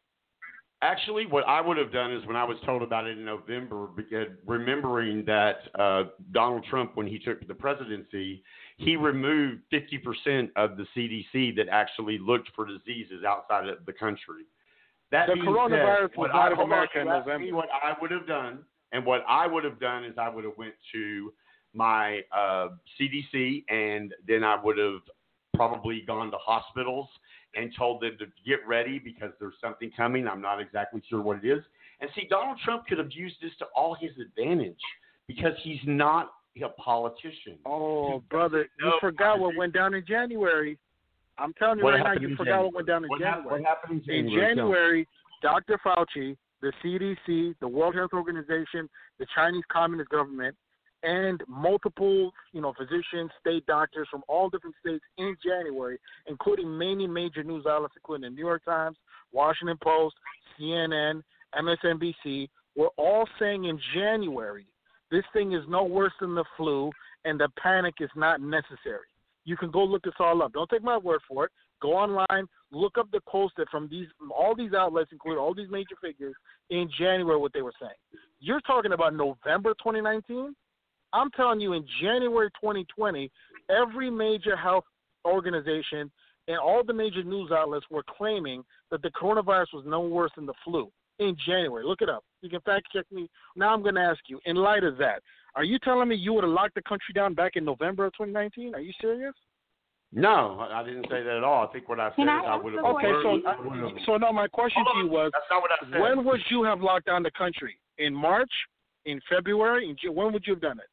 Actually, 0.84 1.24
what 1.24 1.48
I 1.48 1.62
would 1.62 1.78
have 1.78 1.90
done 1.90 2.12
is 2.12 2.26
when 2.26 2.36
I 2.36 2.44
was 2.44 2.58
told 2.66 2.82
about 2.82 3.06
it 3.06 3.16
in 3.16 3.24
November, 3.24 3.88
remembering 4.44 5.24
that 5.24 5.56
uh, 5.78 6.02
Donald 6.32 6.62
Trump, 6.68 6.90
when 6.94 7.06
he 7.06 7.18
took 7.18 7.46
the 7.48 7.54
presidency, 7.54 8.44
he 8.76 8.94
removed 8.94 9.62
50% 9.72 10.50
of 10.56 10.76
the 10.76 10.84
CDC 10.94 11.56
that 11.56 11.68
actually 11.70 12.18
looked 12.18 12.50
for 12.54 12.66
diseases 12.66 13.24
outside 13.26 13.66
of 13.66 13.78
the 13.86 13.94
country. 13.94 14.44
That 15.10 15.28
the 15.28 15.40
coronavirus 15.40 16.10
said, 16.10 16.18
was 16.18 16.28
what 16.30 16.32
not 16.32 16.36
I, 16.36 16.50
in 16.50 16.56
hold 16.56 16.66
on, 16.66 16.72
America 16.72 17.00
in 17.00 17.06
November. 17.06 17.56
what 17.56 17.68
I 17.72 17.94
would 17.98 18.10
have 18.10 18.26
done, 18.26 18.58
and 18.92 19.06
what 19.06 19.24
I 19.26 19.46
would 19.46 19.64
have 19.64 19.80
done 19.80 20.04
is 20.04 20.12
I 20.18 20.28
would 20.28 20.44
have 20.44 20.58
went 20.58 20.74
to 20.92 21.32
my 21.72 22.20
uh, 22.30 22.68
CDC, 23.00 23.64
and 23.70 24.12
then 24.28 24.44
I 24.44 24.62
would 24.62 24.76
have 24.76 25.00
probably 25.54 26.02
gone 26.06 26.30
to 26.30 26.36
hospitals 26.36 27.08
and 27.56 27.70
told 27.78 28.02
them 28.02 28.16
to 28.18 28.26
get 28.46 28.66
ready 28.66 28.98
because 28.98 29.30
there's 29.40 29.54
something 29.62 29.90
coming. 29.96 30.26
I'm 30.28 30.40
not 30.40 30.60
exactly 30.60 31.02
sure 31.08 31.20
what 31.22 31.44
it 31.44 31.48
is. 31.48 31.62
And 32.00 32.10
see, 32.14 32.26
Donald 32.28 32.58
Trump 32.64 32.86
could 32.86 32.98
have 32.98 33.12
used 33.12 33.36
this 33.40 33.52
to 33.60 33.66
all 33.76 33.94
his 33.94 34.10
advantage 34.20 34.78
because 35.26 35.52
he's 35.62 35.80
not 35.86 36.32
a 36.62 36.68
politician. 36.80 37.56
Oh, 37.66 38.22
brother, 38.30 38.66
you 38.78 38.92
forgot 39.00 39.38
what 39.40 39.56
went 39.56 39.72
down 39.72 39.94
in 39.94 40.04
January. 40.06 40.78
I'm 41.38 41.52
telling 41.54 41.78
you 41.78 41.84
What 41.84 41.94
right 41.94 42.14
now, 42.14 42.20
you 42.28 42.36
forgot 42.36 42.44
January? 42.44 42.64
what 42.66 42.74
went 42.74 42.86
down 42.86 43.04
in 43.04 43.08
What 43.10 43.20
January. 43.20 43.60
what 43.60 43.68
happened 43.68 44.02
in 44.08 44.14
In 44.14 44.24
January? 44.26 44.54
Tell. 44.54 44.64
January, 44.64 45.08
Dr. 45.42 45.80
Fauci, 45.84 46.36
the 46.62 46.72
CDC, 46.82 47.54
the 47.60 47.66
World 47.68 47.94
Health 47.94 48.12
Organization, 48.12 48.88
the 49.18 49.26
Chinese 49.34 49.64
Communist 49.70 50.10
government, 50.10 50.56
and 51.04 51.42
multiple, 51.46 52.32
you 52.52 52.60
know, 52.60 52.72
physicians, 52.76 53.30
state 53.40 53.64
doctors 53.66 54.08
from 54.10 54.22
all 54.26 54.48
different 54.48 54.74
states 54.80 55.04
in 55.18 55.36
January, 55.44 55.98
including 56.26 56.76
many 56.76 57.06
major 57.06 57.42
news 57.42 57.66
outlets, 57.68 57.94
including 57.96 58.30
the 58.30 58.34
New 58.34 58.44
York 58.44 58.64
Times, 58.64 58.96
Washington 59.32 59.78
Post, 59.82 60.16
CNN, 60.58 61.22
MSNBC, 61.54 62.48
were 62.74 62.90
all 62.96 63.28
saying 63.38 63.64
in 63.66 63.78
January, 63.94 64.66
this 65.10 65.24
thing 65.32 65.52
is 65.52 65.62
no 65.68 65.84
worse 65.84 66.12
than 66.20 66.34
the 66.34 66.44
flu, 66.56 66.90
and 67.24 67.38
the 67.38 67.48
panic 67.62 67.94
is 68.00 68.10
not 68.16 68.40
necessary. 68.40 69.06
You 69.44 69.56
can 69.56 69.70
go 69.70 69.84
look 69.84 70.02
this 70.02 70.14
all 70.18 70.42
up. 70.42 70.52
Don't 70.52 70.70
take 70.70 70.82
my 70.82 70.96
word 70.96 71.20
for 71.28 71.44
it. 71.44 71.52
Go 71.82 71.92
online, 71.92 72.46
look 72.72 72.96
up 72.96 73.10
the 73.12 73.20
quotes 73.20 73.52
that 73.58 73.68
from 73.68 73.88
these 73.88 74.06
all 74.34 74.54
these 74.56 74.72
outlets, 74.72 75.10
including 75.12 75.38
all 75.38 75.54
these 75.54 75.70
major 75.70 75.96
figures 76.00 76.34
in 76.70 76.88
January, 76.98 77.38
what 77.38 77.52
they 77.52 77.60
were 77.60 77.74
saying. 77.78 77.92
You're 78.40 78.62
talking 78.62 78.92
about 78.92 79.14
November 79.14 79.74
2019. 79.74 80.54
I'm 81.14 81.30
telling 81.30 81.60
you, 81.60 81.72
in 81.74 81.86
January 82.02 82.50
2020, 82.60 83.30
every 83.70 84.10
major 84.10 84.56
health 84.56 84.84
organization 85.24 86.10
and 86.48 86.58
all 86.58 86.82
the 86.84 86.92
major 86.92 87.22
news 87.22 87.50
outlets 87.50 87.86
were 87.90 88.02
claiming 88.18 88.62
that 88.90 89.00
the 89.02 89.10
coronavirus 89.10 89.72
was 89.72 89.84
no 89.86 90.00
worse 90.00 90.32
than 90.36 90.44
the 90.44 90.52
flu 90.64 90.90
in 91.20 91.36
January. 91.46 91.84
Look 91.84 92.02
it 92.02 92.10
up. 92.10 92.24
You 92.42 92.50
can 92.50 92.60
fact 92.60 92.88
check 92.92 93.06
me. 93.10 93.30
Now 93.56 93.72
I'm 93.72 93.82
going 93.82 93.94
to 93.94 94.00
ask 94.02 94.20
you, 94.26 94.40
in 94.44 94.56
light 94.56 94.84
of 94.84 94.98
that, 94.98 95.22
are 95.54 95.64
you 95.64 95.78
telling 95.78 96.08
me 96.08 96.16
you 96.16 96.32
would 96.34 96.44
have 96.44 96.52
locked 96.52 96.74
the 96.74 96.82
country 96.82 97.14
down 97.14 97.32
back 97.32 97.52
in 97.54 97.64
November 97.64 98.06
of 98.06 98.12
2019? 98.14 98.74
Are 98.74 98.80
you 98.80 98.92
serious? 99.00 99.32
No, 100.12 100.58
I 100.60 100.80
I 100.80 100.84
didn't 100.84 101.06
say 101.10 101.22
that 101.22 101.36
at 101.38 101.44
all. 101.44 101.66
I 101.66 101.72
think 101.72 101.88
what 101.88 101.98
I 101.98 102.10
said 102.10 102.16
Can 102.16 102.28
is 102.28 102.44
I 102.44 102.52
I 102.52 102.56
would 102.56 102.74
have. 102.74 102.82
the 102.82 102.88
Okay, 102.88 103.12
so 103.22 103.40
I- 103.48 104.04
So 104.06 104.16
now 104.16 104.30
my 104.32 104.46
question 104.48 104.84
to 104.84 104.98
you 104.98 105.08
was, 105.08 105.30
That's 105.32 105.44
not 105.50 105.62
what 105.62 105.70
I 105.72 105.90
said. 105.90 106.00
when 106.00 106.24
would 106.24 106.40
you 106.50 106.62
have 106.64 106.80
locked 106.80 107.06
down 107.06 107.22
the 107.22 107.30
country? 107.32 107.78
In 107.98 108.14
March? 108.14 108.50
In 109.06 109.20
February? 109.28 109.88
In 109.88 109.96
June? 109.96 110.14
When 110.14 110.32
would 110.32 110.46
you 110.46 110.54
have 110.54 110.60
done 110.62 110.78
it? 110.78 110.86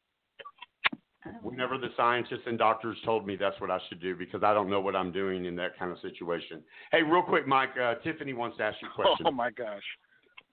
Whenever 1.44 1.78
the 1.78 1.90
scientists 1.96 2.48
and 2.48 2.58
doctors 2.58 2.98
told 3.06 3.28
me 3.28 3.36
that's 3.36 3.60
what 3.62 3.70
I 3.70 3.80
should 3.88 4.02
do 4.02 4.16
because 4.16 4.42
I 4.44 4.54
don't 4.54 4.70
know 4.70 4.82
what 4.82 4.96
I'm 4.96 5.12
doing 5.12 5.46
in 5.46 5.56
that 5.58 5.78
kind 5.78 5.92
of 5.92 6.00
situation. 6.00 6.64
Hey, 6.92 7.04
real 7.04 7.22
quick, 7.22 7.48
Mike. 7.48 7.70
Uh, 7.82 7.96
Tiffany 8.04 8.34
wants 8.34 8.58
to 8.58 8.64
ask 8.64 8.78
you 8.82 8.88
a 8.88 8.94
question. 8.94 9.28
Oh 9.28 9.32
my 9.32 9.52
gosh. 9.52 9.84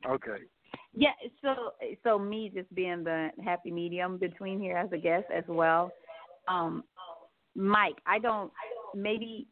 Okay. 0.07 0.45
Yeah, 0.95 1.13
so 1.43 1.73
so 2.05 2.19
me 2.19 2.51
just 2.55 2.73
being 2.75 3.05
the 3.05 3.31
happy 3.45 3.71
medium 3.71 4.19
between 4.19 4.61
here 4.61 4.77
as 4.77 4.91
a 4.93 4.99
guest 4.99 5.25
as 5.35 5.45
well. 5.47 5.91
Um, 6.49 6.85
Mike, 7.55 7.97
I 8.07 8.19
don't 8.19 8.53
maybe 8.95 9.47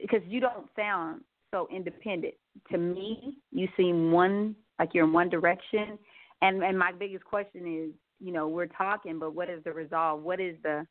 because 0.00 0.22
you 0.26 0.40
don't 0.40 0.66
sound 0.76 1.22
so 1.50 1.68
independent. 1.74 2.34
To 2.70 2.78
me, 2.78 3.38
you 3.50 3.68
seem 3.76 4.12
one 4.12 4.54
like 4.78 4.90
you're 4.92 5.04
in 5.04 5.12
one 5.12 5.28
direction, 5.28 5.98
and 6.42 6.62
and 6.62 6.78
my 6.78 6.92
biggest 6.92 7.24
question 7.24 7.86
is, 7.86 7.94
you 8.20 8.32
know, 8.32 8.48
we're 8.48 8.66
talking, 8.66 9.18
but 9.18 9.34
what 9.34 9.48
is 9.48 9.62
the 9.64 9.72
resolve? 9.72 10.22
What 10.22 10.40
is 10.40 10.56
the 10.62 10.86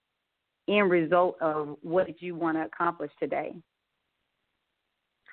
end 0.67 0.89
result 0.89 1.35
of 1.41 1.77
what 1.81 2.07
did 2.07 2.17
you 2.19 2.35
want 2.35 2.57
to 2.57 2.65
accomplish 2.65 3.11
today? 3.19 3.53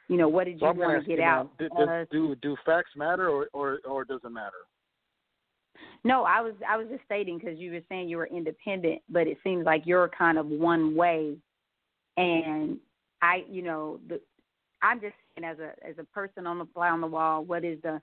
You 0.08 0.16
know, 0.16 0.28
what 0.28 0.44
did 0.44 0.60
you 0.60 0.68
I'm 0.68 0.76
want 0.76 1.02
to 1.02 1.08
get 1.08 1.18
you 1.18 1.24
out? 1.24 1.50
do, 1.58 1.68
do 2.12 2.36
do 2.36 2.56
facts 2.64 2.90
matter 2.96 3.28
or 3.28 3.48
or 3.52 3.80
or 3.84 4.04
does 4.04 4.20
it 4.24 4.30
matter? 4.30 4.52
No, 6.04 6.22
I 6.22 6.40
was 6.40 6.54
I 6.68 6.76
was 6.76 6.86
just 6.88 7.04
stating 7.04 7.38
because 7.38 7.58
you 7.58 7.72
were 7.72 7.80
saying 7.88 8.08
you 8.08 8.16
were 8.18 8.26
independent, 8.26 9.02
but 9.08 9.26
it 9.26 9.38
seems 9.42 9.66
like 9.66 9.82
you're 9.84 10.08
kind 10.16 10.38
of 10.38 10.46
one 10.46 10.94
way, 10.94 11.36
and 12.16 12.78
I, 13.20 13.44
you 13.50 13.62
know, 13.62 13.98
the 14.08 14.20
I'm 14.82 15.00
just 15.00 15.14
saying 15.34 15.50
as 15.50 15.58
a 15.58 15.72
as 15.86 15.96
a 15.98 16.04
person 16.04 16.46
on 16.46 16.58
the 16.58 16.66
fly 16.72 16.90
on 16.90 17.00
the 17.00 17.06
wall, 17.06 17.44
what 17.44 17.64
is 17.64 17.80
the, 17.82 18.00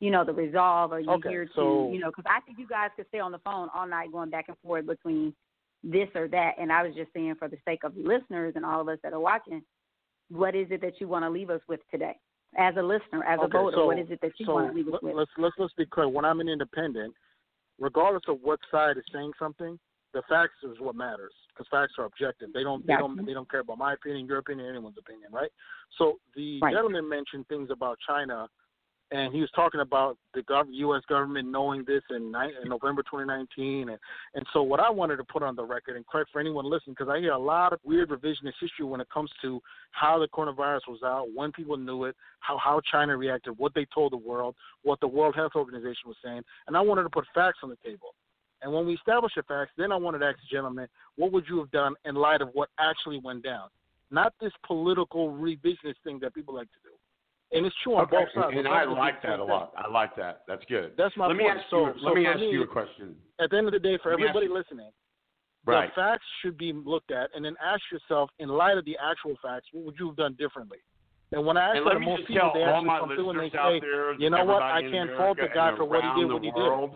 you 0.00 0.10
know, 0.10 0.24
the 0.24 0.32
resolve? 0.32 0.92
Are 0.92 1.00
you 1.00 1.10
Okay, 1.10 1.28
here 1.28 1.44
to, 1.46 1.50
so- 1.54 1.90
you 1.92 1.98
know, 1.98 2.10
because 2.10 2.24
I 2.28 2.40
think 2.40 2.58
you 2.58 2.66
guys 2.66 2.90
could 2.96 3.06
stay 3.08 3.20
on 3.20 3.32
the 3.32 3.38
phone 3.38 3.68
all 3.74 3.86
night 3.86 4.12
going 4.12 4.30
back 4.30 4.46
and 4.48 4.56
forth 4.62 4.86
between 4.86 5.34
this 5.82 6.08
or 6.14 6.28
that, 6.28 6.52
and 6.58 6.72
I 6.72 6.82
was 6.82 6.94
just 6.94 7.12
saying 7.12 7.34
for 7.38 7.48
the 7.48 7.58
sake 7.64 7.84
of 7.84 7.94
the 7.94 8.02
listeners 8.02 8.54
and 8.56 8.64
all 8.64 8.80
of 8.80 8.88
us 8.88 8.98
that 9.02 9.12
are 9.12 9.20
watching, 9.20 9.62
what 10.30 10.54
is 10.54 10.66
it 10.70 10.80
that 10.80 11.00
you 11.00 11.08
want 11.08 11.24
to 11.24 11.30
leave 11.30 11.50
us 11.50 11.60
with 11.68 11.80
today? 11.90 12.16
As 12.58 12.74
a 12.76 12.82
listener, 12.82 13.22
as 13.24 13.38
a 13.42 13.48
voter, 13.48 13.76
so, 13.76 13.86
what 13.86 13.98
is 13.98 14.06
it 14.10 14.20
that 14.22 14.32
you 14.38 14.46
so 14.46 14.54
want 14.54 14.70
to 14.70 14.76
leave 14.76 14.88
us 14.92 15.00
with? 15.02 15.14
let's 15.14 15.30
let's 15.36 15.54
let's 15.58 15.74
be 15.74 15.84
clear. 15.84 16.08
When 16.08 16.24
I'm 16.24 16.40
an 16.40 16.48
independent, 16.48 17.14
regardless 17.78 18.22
of 18.28 18.38
what 18.42 18.58
side 18.70 18.96
is 18.96 19.04
saying 19.12 19.32
something, 19.38 19.78
the 20.14 20.22
facts 20.28 20.54
is 20.62 20.76
what 20.80 20.94
matters 20.94 21.32
because 21.52 21.66
facts 21.70 21.92
are 21.98 22.06
objective. 22.06 22.48
They 22.54 22.62
don't 22.62 22.86
they 22.86 22.94
don't 22.94 23.26
they 23.26 23.34
don't 23.34 23.50
care 23.50 23.60
about 23.60 23.78
my 23.78 23.92
opinion, 23.92 24.26
your 24.26 24.38
opinion, 24.38 24.68
anyone's 24.68 24.96
opinion, 24.98 25.30
right? 25.32 25.50
So 25.98 26.18
the 26.34 26.60
Right. 26.62 26.72
gentleman 26.72 27.08
mentioned 27.08 27.46
things 27.48 27.68
about 27.70 27.98
China, 28.06 28.48
and 29.12 29.32
he 29.32 29.40
was 29.40 29.50
talking 29.54 29.80
about 29.80 30.18
the 30.34 30.42
gov- 30.42 30.66
U.S. 30.68 31.02
government 31.08 31.48
knowing 31.48 31.84
this 31.86 32.02
in, 32.10 32.32
ni- 32.32 32.54
in 32.62 32.68
November 32.68 33.02
2019, 33.02 33.88
and 33.88 33.98
and 34.34 34.46
so 34.52 34.62
what 34.62 34.80
I 34.80 34.90
wanted 34.90 35.16
to 35.16 35.24
put 35.24 35.42
on 35.42 35.54
the 35.54 35.64
record, 35.64 35.96
and 35.96 36.06
correct 36.06 36.30
for 36.32 36.40
anyone 36.40 36.64
listening, 36.64 36.96
because 36.98 37.12
I 37.12 37.20
hear 37.20 37.32
a 37.32 37.38
lot 37.38 37.72
of 37.72 37.80
weird 37.84 38.10
revisionist 38.10 38.54
history 38.60 38.84
when 38.84 39.00
it 39.00 39.08
comes 39.10 39.30
to 39.42 39.60
how 39.92 40.18
the 40.18 40.28
coronavirus 40.28 40.88
was 40.88 41.00
out, 41.04 41.26
when 41.34 41.52
people 41.52 41.76
knew 41.76 42.04
it, 42.04 42.16
how 42.40 42.58
how 42.58 42.80
China 42.90 43.16
reacted, 43.16 43.56
what 43.58 43.74
they 43.74 43.86
told 43.94 44.12
the 44.12 44.16
world, 44.16 44.54
what 44.82 44.98
the 45.00 45.08
World 45.08 45.34
Health 45.36 45.52
Organization 45.54 46.06
was 46.06 46.16
saying, 46.24 46.42
and 46.66 46.76
I 46.76 46.80
wanted 46.80 47.04
to 47.04 47.10
put 47.10 47.24
facts 47.34 47.58
on 47.62 47.70
the 47.70 47.78
table. 47.84 48.14
And 48.62 48.72
when 48.72 48.86
we 48.86 48.94
establish 48.94 49.32
the 49.36 49.42
facts, 49.42 49.72
then 49.76 49.92
I 49.92 49.96
wanted 49.96 50.20
to 50.20 50.26
ask 50.26 50.38
the 50.38 50.56
gentleman, 50.56 50.88
what 51.16 51.30
would 51.30 51.44
you 51.48 51.58
have 51.58 51.70
done 51.70 51.94
in 52.04 52.14
light 52.14 52.40
of 52.40 52.48
what 52.54 52.70
actually 52.80 53.20
went 53.22 53.44
down? 53.44 53.68
Not 54.10 54.32
this 54.40 54.52
political 54.66 55.30
revisionist 55.30 55.96
thing 56.02 56.18
that 56.20 56.34
people 56.34 56.54
like 56.54 56.68
to 56.68 56.78
do. 56.82 56.95
And 57.52 57.64
it's 57.64 57.76
true 57.82 57.94
on 57.94 58.02
Okay, 58.02 58.16
both 58.16 58.28
sides. 58.34 58.54
and 58.56 58.64
Both 58.64 58.72
I 58.72 58.84
like 58.84 59.22
that 59.22 59.38
a 59.38 59.44
lot. 59.44 59.72
I 59.76 59.88
like 59.88 60.16
that. 60.16 60.42
That's 60.48 60.64
good. 60.66 60.92
That's 60.98 61.16
my 61.16 61.28
let 61.28 61.36
me 61.36 61.44
point. 61.44 61.58
ask 61.58 61.70
So- 61.70 61.86
you. 61.86 62.00
so 62.00 62.06
let 62.06 62.14
me 62.16 62.26
ask 62.26 62.40
me- 62.40 62.50
you 62.50 62.62
a 62.62 62.66
question. 62.66 63.16
At 63.38 63.50
the 63.50 63.56
end 63.58 63.68
of 63.68 63.72
the 63.72 63.78
day, 63.78 63.96
for 63.98 64.10
Let 64.10 64.20
everybody 64.20 64.48
listening, 64.48 64.90
Right. 65.64 65.88
the 65.88 65.94
facts 65.94 66.26
should 66.42 66.58
be 66.58 66.72
looked 66.72 67.10
at, 67.12 67.30
and 67.34 67.44
then 67.44 67.56
ask 67.60 67.82
yourself, 67.92 68.30
in 68.38 68.48
light 68.48 68.78
of 68.78 68.84
the 68.84 68.96
actual 68.98 69.36
facts, 69.36 69.72
what 69.72 69.84
would 69.84 69.98
you 69.98 70.06
have 70.08 70.16
done 70.16 70.34
differently? 70.34 70.78
And 71.32 71.44
when 71.44 71.56
I 71.56 71.76
ask 71.76 71.84
that 71.84 71.98
me 72.00 72.06
most 72.06 72.26
people, 72.26 72.34
tell 72.36 72.52
they 72.52 72.62
all 72.64 72.74
actually 72.74 72.88
come 72.98 73.08
through 73.10 73.30
and 73.30 73.40
they 73.40 73.50
say, 73.50 73.80
there, 73.80 74.12
you 74.14 74.30
know 74.30 74.44
what, 74.44 74.62
I 74.62 74.82
can't 74.82 75.10
fault 75.16 75.38
the 75.38 75.48
guy 75.48 75.74
for 75.76 75.84
what 75.84 76.02
he 76.04 76.20
did, 76.20 76.32
what 76.32 76.42
he 76.42 76.50
did. 76.50 76.90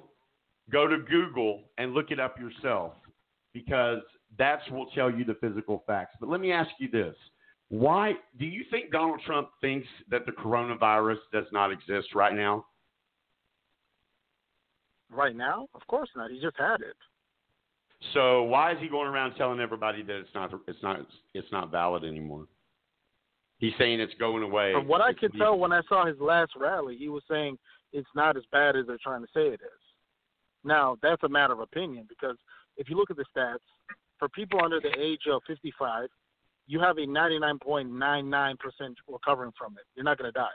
Go 0.71 0.87
to 0.87 0.99
Google 0.99 1.65
and 1.79 1.95
look 1.95 2.11
it 2.13 2.21
up 2.21 2.39
yourself 2.39 2.95
because 3.53 4.03
that's 4.39 4.69
will 4.71 4.87
tell 4.87 5.11
you 5.11 5.25
the 5.25 5.35
physical 5.35 5.81
facts. 5.87 6.17
But 6.21 6.29
let 6.29 6.41
me 6.41 6.53
ask 6.53 6.71
you 6.79 6.89
this. 6.89 7.17
Why 7.71 8.15
do 8.39 8.45
you 8.45 8.65
think 8.71 8.91
Donald 8.91 9.21
Trump 9.25 9.51
thinks 9.61 9.87
that 10.11 10.27
the 10.27 10.33
coronavirus 10.33 11.19
does 11.33 11.47
not 11.53 11.71
exist 11.71 12.15
right 12.15 12.35
now? 12.35 12.67
Right 15.09 15.37
now? 15.37 15.69
Of 15.75 15.87
course 15.87 16.09
not. 16.17 16.31
He 16.31 16.41
just 16.41 16.57
had 16.59 16.81
it. 16.81 16.97
So 18.13 18.43
why 18.43 18.73
is 18.73 18.79
he 18.81 18.89
going 18.89 19.07
around 19.07 19.35
telling 19.35 19.61
everybody 19.61 20.03
that 20.03 20.17
it's 20.19 20.35
not 20.35 20.51
it's 20.67 20.83
not 20.83 21.07
it's 21.35 21.51
not 21.53 21.71
valid 21.71 22.03
anymore? 22.03 22.47
He's 23.59 23.73
saying 23.79 24.01
it's 24.01 24.15
going 24.15 24.43
away. 24.43 24.73
From 24.73 24.89
what 24.89 25.03
I 25.03 25.13
could 25.13 25.33
tell 25.37 25.59
when 25.59 25.73
I 25.73 25.83
saw 25.89 26.07
his 26.07 26.19
last 26.19 26.53
rally, 26.57 26.97
he 26.97 27.09
was 27.09 27.23
saying 27.31 27.59
it's 27.93 28.09
not 28.17 28.37
as 28.37 28.43
bad 28.51 28.75
as 28.75 28.87
they're 28.87 28.99
trying 29.03 29.21
to 29.21 29.29
say 29.35 29.49
it 29.49 29.61
is. 29.61 29.83
Now, 30.65 30.97
that's 31.03 31.23
a 31.23 31.29
matter 31.29 31.53
of 31.53 31.61
opinion 31.61 32.07
because 32.09 32.37
if 32.79 32.89
you 32.89 32.97
look 32.97 33.11
at 33.11 33.17
the 33.17 33.25
stats, 33.37 33.59
for 34.19 34.29
people 34.31 34.61
under 34.65 34.81
the 34.81 34.93
age 34.99 35.23
of 35.31 35.43
55, 35.47 36.09
you 36.71 36.79
have 36.79 36.99
a 36.99 37.01
99.99% 37.01 38.57
recovering 39.09 39.53
from 39.59 39.73
it. 39.73 39.83
You're 39.97 40.05
not 40.05 40.19
going 40.19 40.33
to 40.33 40.39
die. 40.39 40.47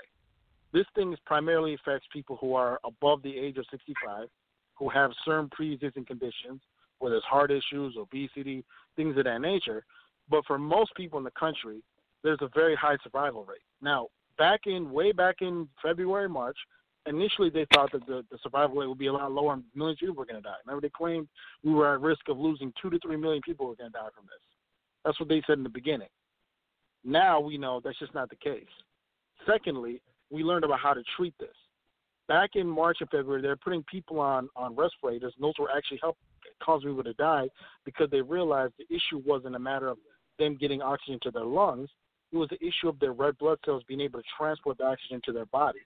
This 0.71 0.85
thing 0.95 1.13
primarily 1.25 1.73
affects 1.73 2.07
people 2.11 2.37
who 2.39 2.53
are 2.53 2.79
above 2.85 3.21
the 3.21 3.37
age 3.37 3.57
of 3.57 3.65
65, 3.69 4.29
who 4.75 4.87
have 4.87 5.11
certain 5.25 5.49
pre-existing 5.49 6.05
conditions, 6.05 6.61
whether 6.99 7.17
it's 7.17 7.25
heart 7.25 7.51
issues, 7.51 7.97
obesity, 7.99 8.63
things 8.95 9.17
of 9.17 9.25
that 9.25 9.41
nature. 9.41 9.83
But 10.29 10.45
for 10.45 10.57
most 10.57 10.95
people 10.95 11.17
in 11.17 11.25
the 11.25 11.31
country, 11.31 11.83
there's 12.23 12.39
a 12.39 12.49
very 12.55 12.77
high 12.77 12.95
survival 13.03 13.43
rate. 13.43 13.59
Now, 13.81 14.07
back 14.37 14.61
in 14.67 14.91
way 14.91 15.11
back 15.11 15.41
in 15.41 15.67
February, 15.83 16.29
March, 16.29 16.57
initially 17.07 17.49
they 17.49 17.65
thought 17.73 17.91
that 17.91 18.07
the, 18.07 18.23
the 18.31 18.37
survival 18.41 18.77
rate 18.77 18.87
would 18.87 18.97
be 18.97 19.07
a 19.07 19.13
lot 19.13 19.33
lower 19.33 19.51
and 19.51 19.63
millions 19.75 19.97
of 19.97 20.07
people 20.07 20.15
were 20.15 20.25
going 20.25 20.41
to 20.41 20.49
die. 20.49 20.55
Remember, 20.65 20.79
they 20.79 20.91
claimed 20.95 21.27
we 21.61 21.73
were 21.73 21.93
at 21.93 21.99
risk 21.99 22.29
of 22.29 22.37
losing 22.39 22.71
two 22.81 22.89
to 22.89 22.99
three 22.99 23.17
million 23.17 23.41
people 23.41 23.65
who 23.65 23.71
were 23.71 23.75
going 23.75 23.91
to 23.91 23.97
die 23.97 24.07
from 24.15 24.27
this. 24.27 24.39
That's 25.05 25.19
what 25.19 25.29
they 25.29 25.41
said 25.45 25.57
in 25.57 25.63
the 25.63 25.69
beginning. 25.69 26.09
Now 27.05 27.39
we 27.39 27.57
know 27.57 27.79
that's 27.83 27.99
just 27.99 28.15
not 28.15 28.29
the 28.29 28.35
case. 28.35 28.65
Secondly, 29.45 30.01
we 30.31 30.43
learned 30.43 30.65
about 30.65 30.79
how 30.79 30.93
to 30.93 31.03
treat 31.15 31.35
this. 31.39 31.55
Back 32.27 32.51
in 32.55 32.67
March 32.67 32.97
and 33.01 33.09
February, 33.11 33.41
they're 33.43 33.55
putting 33.55 33.83
people 33.83 34.19
on 34.19 34.49
on 34.55 34.75
respirators, 34.75 35.33
and 35.35 35.43
those 35.43 35.53
were 35.59 35.69
actually 35.75 35.99
help 36.01 36.17
causing 36.63 36.89
people 36.89 37.03
to 37.03 37.13
die 37.13 37.47
because 37.85 38.09
they 38.09 38.21
realized 38.21 38.73
the 38.79 38.95
issue 38.95 39.21
wasn't 39.23 39.55
a 39.55 39.59
matter 39.59 39.87
of 39.87 39.97
them 40.39 40.57
getting 40.59 40.81
oxygen 40.81 41.19
to 41.21 41.29
their 41.29 41.45
lungs; 41.45 41.89
it 42.31 42.37
was 42.37 42.49
the 42.49 42.65
issue 42.65 42.89
of 42.89 42.99
their 42.99 43.13
red 43.13 43.37
blood 43.37 43.59
cells 43.63 43.83
being 43.87 44.01
able 44.01 44.19
to 44.19 44.25
transport 44.35 44.79
the 44.79 44.85
oxygen 44.85 45.21
to 45.25 45.31
their 45.31 45.45
body. 45.45 45.79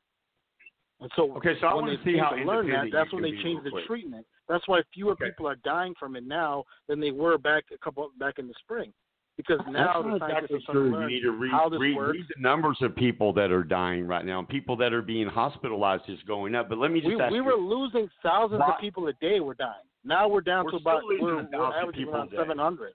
And 1.02 1.12
so, 1.16 1.34
Okay, 1.38 1.56
so 1.60 1.68
I 1.68 1.74
when 1.74 1.86
wanna 1.86 1.98
they 1.98 2.14
see 2.14 2.18
how 2.18 2.32
to 2.32 2.44
learn 2.44 2.70
that, 2.70 2.88
that's 2.92 3.12
when 3.14 3.24
they 3.24 3.32
changed 3.44 3.66
the 3.66 3.72
quick. 3.72 3.86
treatment. 3.86 4.26
That's 4.48 4.68
why 4.68 4.82
fewer 4.94 5.16
people 5.16 5.48
are 5.48 5.56
dying 5.58 5.94
from 6.00 6.16
it 6.16 6.26
now 6.26 6.64
than 6.88 7.00
they 7.00 7.12
were 7.12 7.38
back 7.38 7.66
a 7.74 7.78
couple 7.78 8.10
back 8.18 8.40
in 8.40 8.48
the 8.48 8.54
spring, 8.60 8.94
because 9.40 9.60
now 9.70 10.02
That's 10.04 10.20
the 10.20 10.28
scientists 10.28 10.66
are 10.68 10.74
true. 10.74 10.84
to 10.84 10.90
You 10.90 10.96
learn 10.98 11.08
need 11.08 11.22
to 11.22 11.32
read, 11.32 11.52
how 11.52 11.70
this 11.70 11.80
read, 11.80 11.96
works. 11.96 12.18
read 12.18 12.26
the 12.36 12.42
numbers 12.42 12.78
of 12.82 12.94
people 12.94 13.32
that 13.34 13.52
are 13.52 13.64
dying 13.64 14.06
right 14.06 14.26
now, 14.26 14.40
and 14.40 14.48
people 14.50 14.76
that 14.76 14.92
are 14.92 15.02
being 15.02 15.28
hospitalized 15.28 16.04
is 16.10 16.20
going 16.28 16.56
up. 16.56 16.68
But 16.68 16.78
let 16.78 16.92
me 16.92 17.00
just 17.00 17.16
we 17.16 17.22
ask 17.22 17.32
we 17.32 17.38
you, 17.38 17.46
were 17.46 17.56
losing 17.56 18.10
thousands 18.22 18.60
Why- 18.60 18.74
of 18.76 18.82
people 18.82 19.08
a 19.08 19.14
day 19.14 19.40
We're 19.40 19.54
dying. 19.54 19.72
Now 20.04 20.28
we're 20.28 20.42
down 20.42 20.66
We're 20.66 20.72
to 20.72 20.78
about 20.78 21.04
we're, 21.06 21.40
a 21.40 21.48
we're 21.52 21.74
averaging 21.74 22.02
people 22.02 22.16
a 22.16 22.18
around 22.18 22.32
seven 22.36 22.58
hundred. 22.58 22.94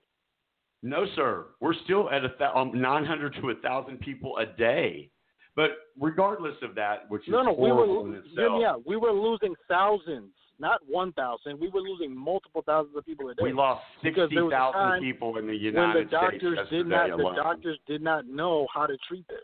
No, 0.83 1.07
sir. 1.17 1.47
We're 1.61 1.73
still 1.85 2.11
at 2.11 2.27
a 2.27 2.29
th- 2.29 2.51
um, 2.55 2.71
900 2.79 3.35
to 3.37 3.41
1,000 3.47 3.99
people 4.01 4.37
a 4.37 4.45
day. 4.45 5.09
But 5.57 5.71
regardless 5.99 6.57
of 6.61 6.75
that, 6.75 7.09
which 7.09 7.23
is 7.27 7.33
No, 7.33 7.43
no, 7.43 7.53
we 7.55 7.73
were 7.73 8.17
itself, 8.19 8.63
out. 8.63 8.83
We 8.87 8.97
were 8.97 9.13
losing 9.13 9.55
thousands, 9.67 10.33
not 10.59 10.81
one 10.89 11.13
thousand. 11.13 11.59
We 11.59 11.69
were 11.69 11.81
losing 11.81 12.17
multiple 12.17 12.63
thousands 12.65 12.97
of 12.97 13.05
people 13.05 13.29
a 13.29 13.35
day. 13.35 13.43
we 13.43 13.53
lost 13.53 13.83
Because 14.03 14.31
there 14.31 14.45
was 14.45 14.53
a 14.53 14.73
60,000 14.73 15.01
people 15.01 15.37
in 15.39 15.47
the 15.47 15.55
United 15.57 15.95
when 15.95 16.05
the 16.05 16.11
doctors 16.11 16.59
States 16.59 16.71
did 16.71 16.87
not 16.87 17.17
the 17.17 17.33
doctors 17.37 17.79
did 17.87 18.03
not 18.03 18.27
know 18.27 18.67
how 18.73 18.87
to 18.87 18.97
treat 19.09 19.27
this. 19.29 19.39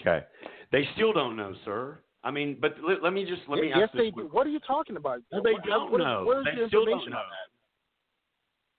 Okay, 0.00 0.24
they 0.70 0.88
still 0.94 1.12
don't 1.12 1.36
know, 1.36 1.54
sir. 1.64 1.98
I 2.24 2.30
mean, 2.30 2.56
but 2.60 2.76
let, 2.86 3.02
let 3.02 3.12
me 3.12 3.24
just 3.24 3.42
let 3.48 3.60
me 3.60 3.68
yes, 3.68 3.80
ask 3.84 3.92
they 3.92 4.10
this. 4.10 4.14
do. 4.16 4.28
What 4.30 4.46
are 4.46 4.50
you 4.50 4.60
talking 4.60 4.96
about? 4.96 5.20
No, 5.32 5.42
they 5.42 5.52
What- 5.52 5.64
don't 5.64 5.90
what 5.90 5.98
know. 5.98 6.24
Where 6.24 6.40
is 6.40 6.46
They 6.46 6.52
your 6.60 6.68
still 6.68 6.84
don't 6.86 7.10
know. 7.10 7.22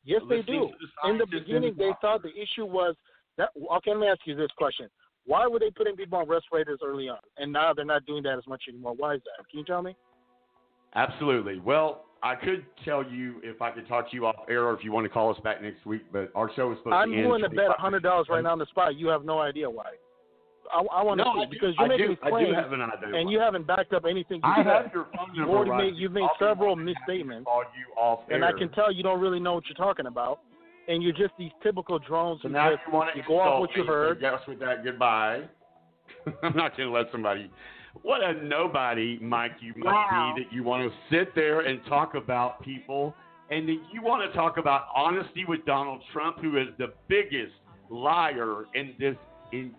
Yes, 0.06 0.22
they 0.30 0.42
do. 0.42 0.70
the 1.04 1.10
In 1.10 1.18
the 1.18 1.26
beginning, 1.26 1.76
they 1.78 1.92
thought 2.02 2.24
the 2.24 2.34
issue 2.40 2.66
was 2.66 2.96
that. 3.38 3.50
Okay, 3.78 3.92
let 3.92 4.00
me 4.00 4.08
ask 4.08 4.20
you 4.26 4.36
this 4.36 4.52
question: 4.58 4.90
Why 5.26 5.48
were 5.48 5.60
they 5.60 5.72
putting 5.72 5.96
people 5.96 6.18
on 6.18 6.28
respirators 6.28 6.80
early 6.84 7.10
on, 7.10 7.20
and 7.38 7.52
now 7.52 7.74
they're 7.74 7.86
not 7.86 8.06
doing 8.06 8.24
that 8.24 8.38
as 8.38 8.48
much 8.48 8.64
anymore? 8.68 8.94
Why 8.96 9.16
is 9.16 9.22
that? 9.24 9.48
Can 9.50 9.60
you 9.60 9.66
tell 9.66 9.82
me? 9.82 9.96
Absolutely. 10.96 11.60
Well, 11.60 12.06
I 12.22 12.36
could 12.36 12.66
tell 12.86 13.04
you 13.04 13.42
if 13.44 13.62
I 13.62 13.72
could 13.72 13.88
talk 13.88 14.10
to 14.12 14.16
you 14.16 14.26
off 14.28 14.36
air, 14.50 14.64
or 14.68 14.74
if 14.78 14.84
you 14.84 14.92
want 14.92 15.06
to 15.06 15.10
call 15.10 15.30
us 15.34 15.40
back 15.44 15.62
next 15.62 15.86
week. 15.86 16.04
But 16.12 16.32
our 16.36 16.50
show 16.56 16.72
is 16.72 16.78
supposed 16.80 16.94
I'm 16.94 17.12
to 17.12 17.18
end. 17.18 17.26
willing 17.28 17.42
to 17.44 17.50
bet 17.50 17.68
$100 17.80 18.30
right 18.30 18.44
now 18.44 18.52
on 18.52 18.60
the 18.60 18.66
spot. 18.68 18.96
You 18.96 19.08
have 19.08 19.26
no 19.26 19.40
idea 19.40 19.70
why. 19.70 19.86
I, 20.74 20.80
I 20.80 21.04
want 21.04 21.20
to 21.20 21.26
No, 21.26 21.34
see 21.36 21.42
I 21.42 21.46
do- 21.46 21.50
because 21.52 21.76
you're 21.78 21.86
I 21.86 21.90
making 21.90 22.08
do- 22.08 22.18
I 22.24 22.26
do 22.30 22.32
claims 22.32 22.56
have 22.56 22.72
an 22.72 22.82
idea 22.82 23.20
and 23.20 23.30
you 23.30 23.40
haven't 23.40 23.68
backed 23.68 23.92
up 23.94 24.06
anything. 24.10 24.38
You 24.44 24.50
I 24.50 24.64
have 24.64 24.92
your 24.94 25.08
phone 25.16 25.28
You've 25.36 25.40
number 25.46 25.52
already 25.58 25.72
right. 25.72 25.84
made 25.92 25.96
you've 25.98 26.14
made 26.14 26.30
several 26.40 26.76
misstatements, 26.78 27.46
Call 27.46 27.64
you 27.78 28.02
off 28.02 28.22
and. 28.32 28.46
I 28.46 28.54
can 28.54 28.70
tell 28.70 28.92
you 28.92 29.04
don't 29.04 29.20
really 29.20 29.40
know 29.42 29.54
what 29.56 29.66
you're 29.68 29.76
talking 29.76 30.06
about, 30.06 30.40
and 30.88 31.04
you're 31.04 31.12
just 31.12 31.34
these 31.38 31.52
typical 31.62 32.00
drones 32.00 32.42
So 32.42 32.48
now 32.48 32.72
just 32.72 32.82
you 32.88 32.94
want 32.94 33.12
to 33.12 33.18
you 33.18 33.24
go 33.28 33.40
off 33.42 33.60
what 33.60 33.76
you 33.76 33.84
heard. 33.84 34.22
Guess 34.22 34.40
with 34.48 34.60
that, 34.62 34.84
goodbye. 34.86 35.42
I'm 36.44 36.56
not 36.56 36.78
going 36.78 36.90
to 36.90 36.96
let 36.96 37.08
somebody. 37.12 37.52
What 38.02 38.24
a 38.24 38.34
nobody, 38.44 39.20
Mike, 39.22 39.54
you 39.62 39.74
must 39.78 39.86
Wow. 39.86 40.34
be 40.36 40.44
that 40.44 40.52
you 40.52 40.64
want 40.64 40.92
to 40.92 40.98
sit 41.10 41.36
there 41.36 41.62
and 41.62 41.80
talk 41.86 42.16
about 42.16 42.62
people, 42.64 43.14
and 43.50 43.68
that 43.70 43.80
you 43.92 44.02
want 44.02 44.30
to 44.30 44.36
talk 44.36 44.58
about 44.58 44.88
honesty 44.96 45.46
with 45.46 45.64
Donald 45.66 46.02
Trump, 46.12 46.40
who 46.40 46.58
is 46.58 46.68
the 46.78 46.92
biggest 47.08 47.54
liar 47.90 48.66
in 48.74 48.96
this 49.00 49.16
in 49.52 49.74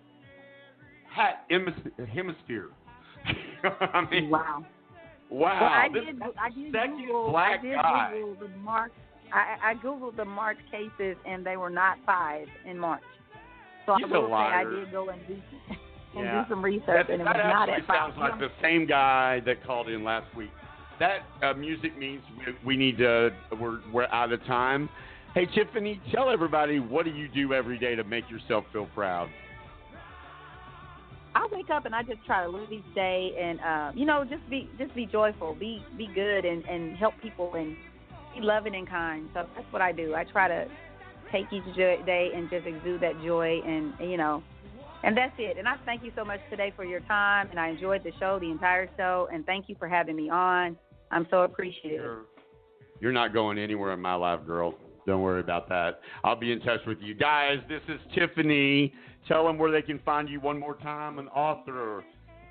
hat 1.10 1.44
hemisphere. 2.12 2.68
I 3.80 4.06
mean, 4.10 4.30
Wow. 4.30 4.64
wow. 5.30 5.60
Well, 5.60 5.64
I 5.64 5.88
did. 5.88 6.22
I 6.38 6.50
did 6.50 6.72
Google. 6.72 7.30
black 7.30 7.58
I 7.58 7.62
did 7.62 7.74
guy. 7.74 8.10
Google 8.12 8.48
the 8.48 8.56
March. 8.58 8.92
I, 9.32 9.70
I 9.70 9.74
googled 9.74 10.16
the 10.16 10.24
March 10.24 10.58
cases, 10.70 11.16
and 11.26 11.44
they 11.44 11.56
were 11.56 11.70
not 11.70 11.98
five 12.06 12.46
in 12.64 12.78
March. 12.78 13.02
So 13.86 13.96
He's 13.96 14.06
I 14.12 14.16
a 14.16 14.20
will 14.20 14.28
say 14.28 14.34
I 14.34 14.64
did 14.64 14.92
go 14.92 15.08
and 15.08 15.20
do 15.26 15.36
and 16.16 16.24
Yeah. 16.24 16.42
do 16.42 16.48
some 16.48 16.64
research, 16.64 16.86
That, 16.86 17.10
and 17.10 17.20
it 17.20 17.24
was 17.24 17.36
not 17.36 17.68
at 17.68 17.86
sounds 17.86 18.16
like 18.18 18.38
the 18.38 18.50
same 18.62 18.86
guy 18.86 19.40
that 19.40 19.64
called 19.64 19.88
in 19.88 20.04
last 20.04 20.34
week. 20.36 20.50
That 20.98 21.22
uh, 21.42 21.54
music 21.54 21.96
means 21.98 22.22
we, 22.38 22.54
we 22.64 22.76
need 22.76 22.98
to. 22.98 23.30
We're 23.58 23.80
we're 23.92 24.06
out 24.06 24.32
of 24.32 24.44
time. 24.44 24.88
Hey 25.34 25.46
Tiffany, 25.46 26.00
tell 26.12 26.30
everybody 26.30 26.78
what 26.78 27.04
do 27.04 27.10
you 27.10 27.28
do 27.28 27.52
every 27.52 27.78
day 27.78 27.96
to 27.96 28.04
make 28.04 28.30
yourself 28.30 28.64
feel 28.72 28.86
proud? 28.94 29.28
I 31.34 31.48
wake 31.50 31.70
up 31.70 31.84
and 31.84 31.94
I 31.94 32.04
just 32.04 32.24
try 32.26 32.44
to 32.44 32.48
live 32.48 32.70
each 32.70 32.94
day, 32.94 33.32
and 33.40 33.60
uh, 33.60 33.92
you 33.94 34.06
know, 34.06 34.24
just 34.24 34.48
be 34.48 34.70
just 34.78 34.94
be 34.94 35.06
joyful, 35.06 35.54
be 35.54 35.84
be 35.98 36.08
good, 36.14 36.44
and 36.44 36.64
and 36.66 36.96
help 36.96 37.14
people, 37.20 37.54
and 37.54 37.76
be 38.34 38.40
loving 38.40 38.76
and 38.76 38.88
kind. 38.88 39.28
So 39.34 39.46
that's 39.54 39.72
what 39.72 39.82
I 39.82 39.90
do. 39.90 40.14
I 40.14 40.22
try 40.24 40.46
to 40.46 40.66
take 41.32 41.52
each 41.52 41.74
day 41.74 42.30
and 42.34 42.48
just 42.48 42.66
exude 42.66 43.00
that 43.00 43.20
joy, 43.24 43.60
and 43.66 43.92
you 43.98 44.16
know, 44.16 44.44
and 45.04 45.16
that's 45.16 45.34
it. 45.38 45.58
And 45.58 45.68
I 45.68 45.76
thank 45.84 46.02
you 46.02 46.12
so 46.16 46.24
much 46.24 46.40
today 46.50 46.72
for 46.74 46.84
your 46.84 47.00
time, 47.00 47.48
and 47.50 47.60
I 47.60 47.68
enjoyed 47.68 48.02
the 48.04 48.12
show, 48.18 48.38
the 48.40 48.50
entire 48.50 48.88
show, 48.96 49.28
and 49.32 49.44
thank 49.44 49.68
you 49.68 49.76
for 49.78 49.88
having 49.88 50.16
me 50.16 50.30
on. 50.30 50.76
I'm 51.10 51.26
so 51.30 51.42
appreciative. 51.42 52.20
You're 53.00 53.12
not 53.12 53.32
going 53.32 53.58
anywhere 53.58 53.92
in 53.92 54.00
my 54.00 54.14
life, 54.14 54.40
girl. 54.46 54.74
Don't 55.06 55.20
worry 55.20 55.40
about 55.40 55.68
that. 55.68 56.00
I'll 56.24 56.36
be 56.36 56.52
in 56.52 56.60
touch 56.60 56.80
with 56.86 56.98
you 57.00 57.14
guys. 57.14 57.58
This 57.68 57.82
is 57.88 58.00
Tiffany. 58.14 58.94
Tell 59.28 59.46
them 59.46 59.58
where 59.58 59.70
they 59.70 59.82
can 59.82 59.98
find 60.00 60.28
you 60.28 60.40
one 60.40 60.58
more 60.58 60.76
time. 60.76 61.18
An 61.18 61.28
author, 61.28 62.02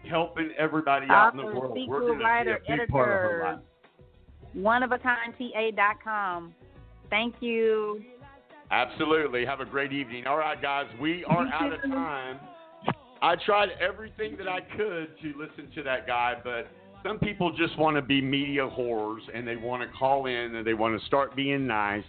helping 0.10 0.52
everybody 0.58 1.08
out 1.10 1.34
in 1.34 1.38
the 1.38 1.46
world. 1.46 1.76
sequel 1.76 1.88
We're 1.88 2.00
going 2.02 2.20
to 2.20 2.26
writer, 2.26 2.62
be 2.68 2.74
a 2.74 2.78
big 2.78 2.90
part 2.90 3.10
of 3.10 3.14
her 3.16 3.42
editor. 3.42 3.56
life. 3.56 3.60
One 4.54 4.84
of 4.84 4.92
a 4.92 5.00
kind 5.00 5.34
TA.com. 5.38 6.54
Thank 7.10 7.36
you. 7.40 8.04
Absolutely. 8.74 9.46
Have 9.46 9.60
a 9.60 9.66
great 9.66 9.94
evening. 9.94 10.26
All 10.26 10.38
right, 10.38 10.60
guys, 10.60 10.88
we 11.00 11.24
are 11.26 11.46
out 11.46 11.72
of 11.72 11.80
time. 11.84 12.40
I 13.22 13.36
tried 13.36 13.70
everything 13.80 14.36
that 14.38 14.48
I 14.48 14.62
could 14.62 15.10
to 15.22 15.34
listen 15.38 15.72
to 15.76 15.84
that 15.84 16.08
guy, 16.08 16.34
but 16.44 16.68
some 17.04 17.20
people 17.20 17.56
just 17.56 17.78
want 17.78 17.98
to 17.98 18.02
be 18.02 18.20
media 18.20 18.68
whores 18.68 19.20
and 19.32 19.48
they 19.48 19.58
want 19.58 19.84
to 19.84 19.98
call 19.98 20.26
in 20.26 20.56
and 20.56 20.66
they 20.66 20.74
want 20.74 21.00
to 21.00 21.06
start 21.06 21.36
being 21.36 21.68
nice. 21.68 22.04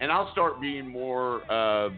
And 0.00 0.10
I'll 0.10 0.32
start 0.32 0.62
being 0.62 0.88
more 0.88 1.42
uh, 1.52 1.90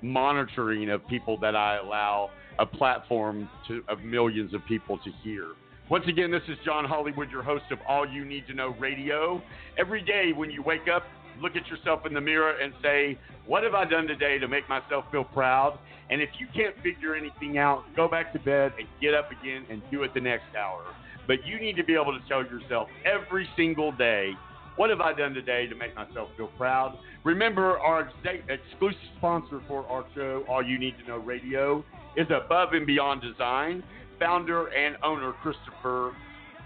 monitoring 0.00 0.88
of 0.88 1.06
people 1.06 1.36
that 1.40 1.54
I 1.54 1.76
allow 1.76 2.30
a 2.58 2.64
platform 2.64 3.50
to 3.68 3.82
of 3.86 4.00
millions 4.00 4.54
of 4.54 4.64
people 4.64 4.96
to 4.96 5.10
hear. 5.22 5.48
Once 5.90 6.04
again, 6.08 6.30
this 6.30 6.42
is 6.48 6.56
John 6.64 6.86
Hollywood, 6.86 7.30
your 7.30 7.42
host 7.42 7.64
of 7.70 7.78
All 7.86 8.08
You 8.08 8.24
Need 8.24 8.46
to 8.46 8.54
Know 8.54 8.74
Radio. 8.80 9.42
Every 9.76 10.00
day 10.00 10.32
when 10.34 10.50
you 10.50 10.62
wake 10.62 10.88
up, 10.88 11.02
look 11.40 11.56
at 11.56 11.66
yourself 11.68 12.06
in 12.06 12.14
the 12.14 12.20
mirror 12.20 12.58
and 12.58 12.72
say, 12.82 13.18
What 13.46 13.62
have 13.62 13.74
I 13.74 13.84
done 13.84 14.06
today 14.06 14.38
to 14.38 14.48
make 14.48 14.68
myself 14.68 15.04
feel 15.10 15.24
proud? 15.24 15.78
And 16.10 16.20
if 16.20 16.30
you 16.38 16.46
can't 16.54 16.74
figure 16.82 17.14
anything 17.14 17.58
out, 17.58 17.84
go 17.96 18.08
back 18.08 18.32
to 18.32 18.38
bed 18.38 18.72
and 18.78 18.86
get 19.00 19.14
up 19.14 19.30
again 19.30 19.64
and 19.70 19.82
do 19.90 20.02
it 20.02 20.12
the 20.14 20.20
next 20.20 20.54
hour. 20.58 20.82
But 21.26 21.46
you 21.46 21.60
need 21.60 21.76
to 21.76 21.84
be 21.84 21.94
able 21.94 22.12
to 22.12 22.20
tell 22.28 22.44
yourself 22.44 22.88
every 23.04 23.48
single 23.56 23.92
day, 23.92 24.32
What 24.76 24.90
have 24.90 25.00
I 25.00 25.12
done 25.12 25.34
today 25.34 25.66
to 25.66 25.74
make 25.74 25.94
myself 25.94 26.28
feel 26.36 26.48
proud? 26.58 26.98
Remember, 27.24 27.78
our 27.78 28.10
ex- 28.24 28.42
exclusive 28.48 28.98
sponsor 29.18 29.60
for 29.68 29.86
our 29.86 30.04
show, 30.14 30.44
All 30.48 30.62
You 30.62 30.78
Need 30.78 30.96
to 30.98 31.08
Know 31.08 31.18
Radio, 31.18 31.84
is 32.16 32.26
Above 32.30 32.72
and 32.72 32.86
Beyond 32.86 33.22
Design. 33.22 33.82
Founder 34.18 34.68
and 34.68 34.96
owner 35.02 35.32
Christopher 35.42 36.14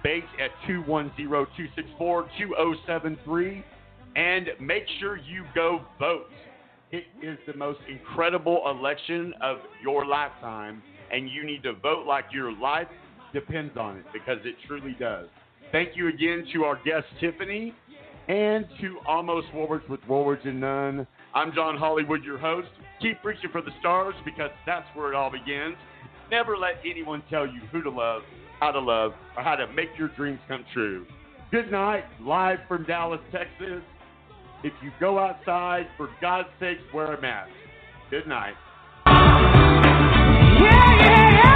Bates 0.02 0.26
at 0.40 0.50
210-264-2073. 0.68 3.64
And 4.16 4.48
make 4.60 4.84
sure 4.98 5.18
you 5.18 5.44
go 5.54 5.82
vote. 6.00 6.26
It 6.90 7.04
is 7.22 7.38
the 7.46 7.54
most 7.54 7.80
incredible 7.88 8.62
election 8.66 9.34
of 9.42 9.58
your 9.82 10.06
lifetime, 10.06 10.82
and 11.12 11.28
you 11.28 11.44
need 11.44 11.62
to 11.64 11.74
vote 11.74 12.06
like 12.06 12.24
your 12.32 12.50
life 12.50 12.88
depends 13.34 13.76
on 13.76 13.98
it 13.98 14.04
because 14.12 14.38
it 14.44 14.54
truly 14.66 14.96
does. 14.98 15.26
Thank 15.70 15.90
you 15.96 16.08
again 16.08 16.46
to 16.54 16.64
our 16.64 16.76
guest 16.82 17.06
Tiffany 17.20 17.74
and 18.28 18.64
to 18.80 18.98
Amos 19.08 19.44
Woolworths 19.54 19.88
with 19.88 20.00
Woolworths 20.02 20.46
and 20.46 20.60
None. 20.60 21.06
I'm 21.34 21.52
John 21.54 21.76
Hollywood, 21.76 22.24
your 22.24 22.38
host. 22.38 22.68
Keep 23.02 23.22
reaching 23.24 23.50
for 23.50 23.60
the 23.60 23.72
stars 23.80 24.14
because 24.24 24.50
that's 24.64 24.86
where 24.94 25.12
it 25.12 25.16
all 25.16 25.30
begins. 25.30 25.76
Never 26.30 26.56
let 26.56 26.76
anyone 26.88 27.22
tell 27.28 27.46
you 27.46 27.60
who 27.70 27.82
to 27.82 27.90
love, 27.90 28.22
how 28.60 28.70
to 28.72 28.80
love, 28.80 29.12
or 29.36 29.42
how 29.42 29.56
to 29.56 29.70
make 29.72 29.90
your 29.98 30.08
dreams 30.08 30.40
come 30.48 30.64
true. 30.72 31.04
Good 31.50 31.70
night, 31.70 32.04
live 32.20 32.60
from 32.66 32.84
Dallas, 32.84 33.20
Texas. 33.30 33.82
If 34.64 34.72
you 34.82 34.90
go 34.98 35.18
outside, 35.18 35.86
for 35.96 36.08
God's 36.20 36.48
sake, 36.58 36.78
wear 36.92 37.14
a 37.14 37.20
mask. 37.20 37.50
Good 38.10 38.26
night. 38.26 38.54
Yeah, 39.06 41.00
yeah, 41.00 41.40
yeah. 41.40 41.46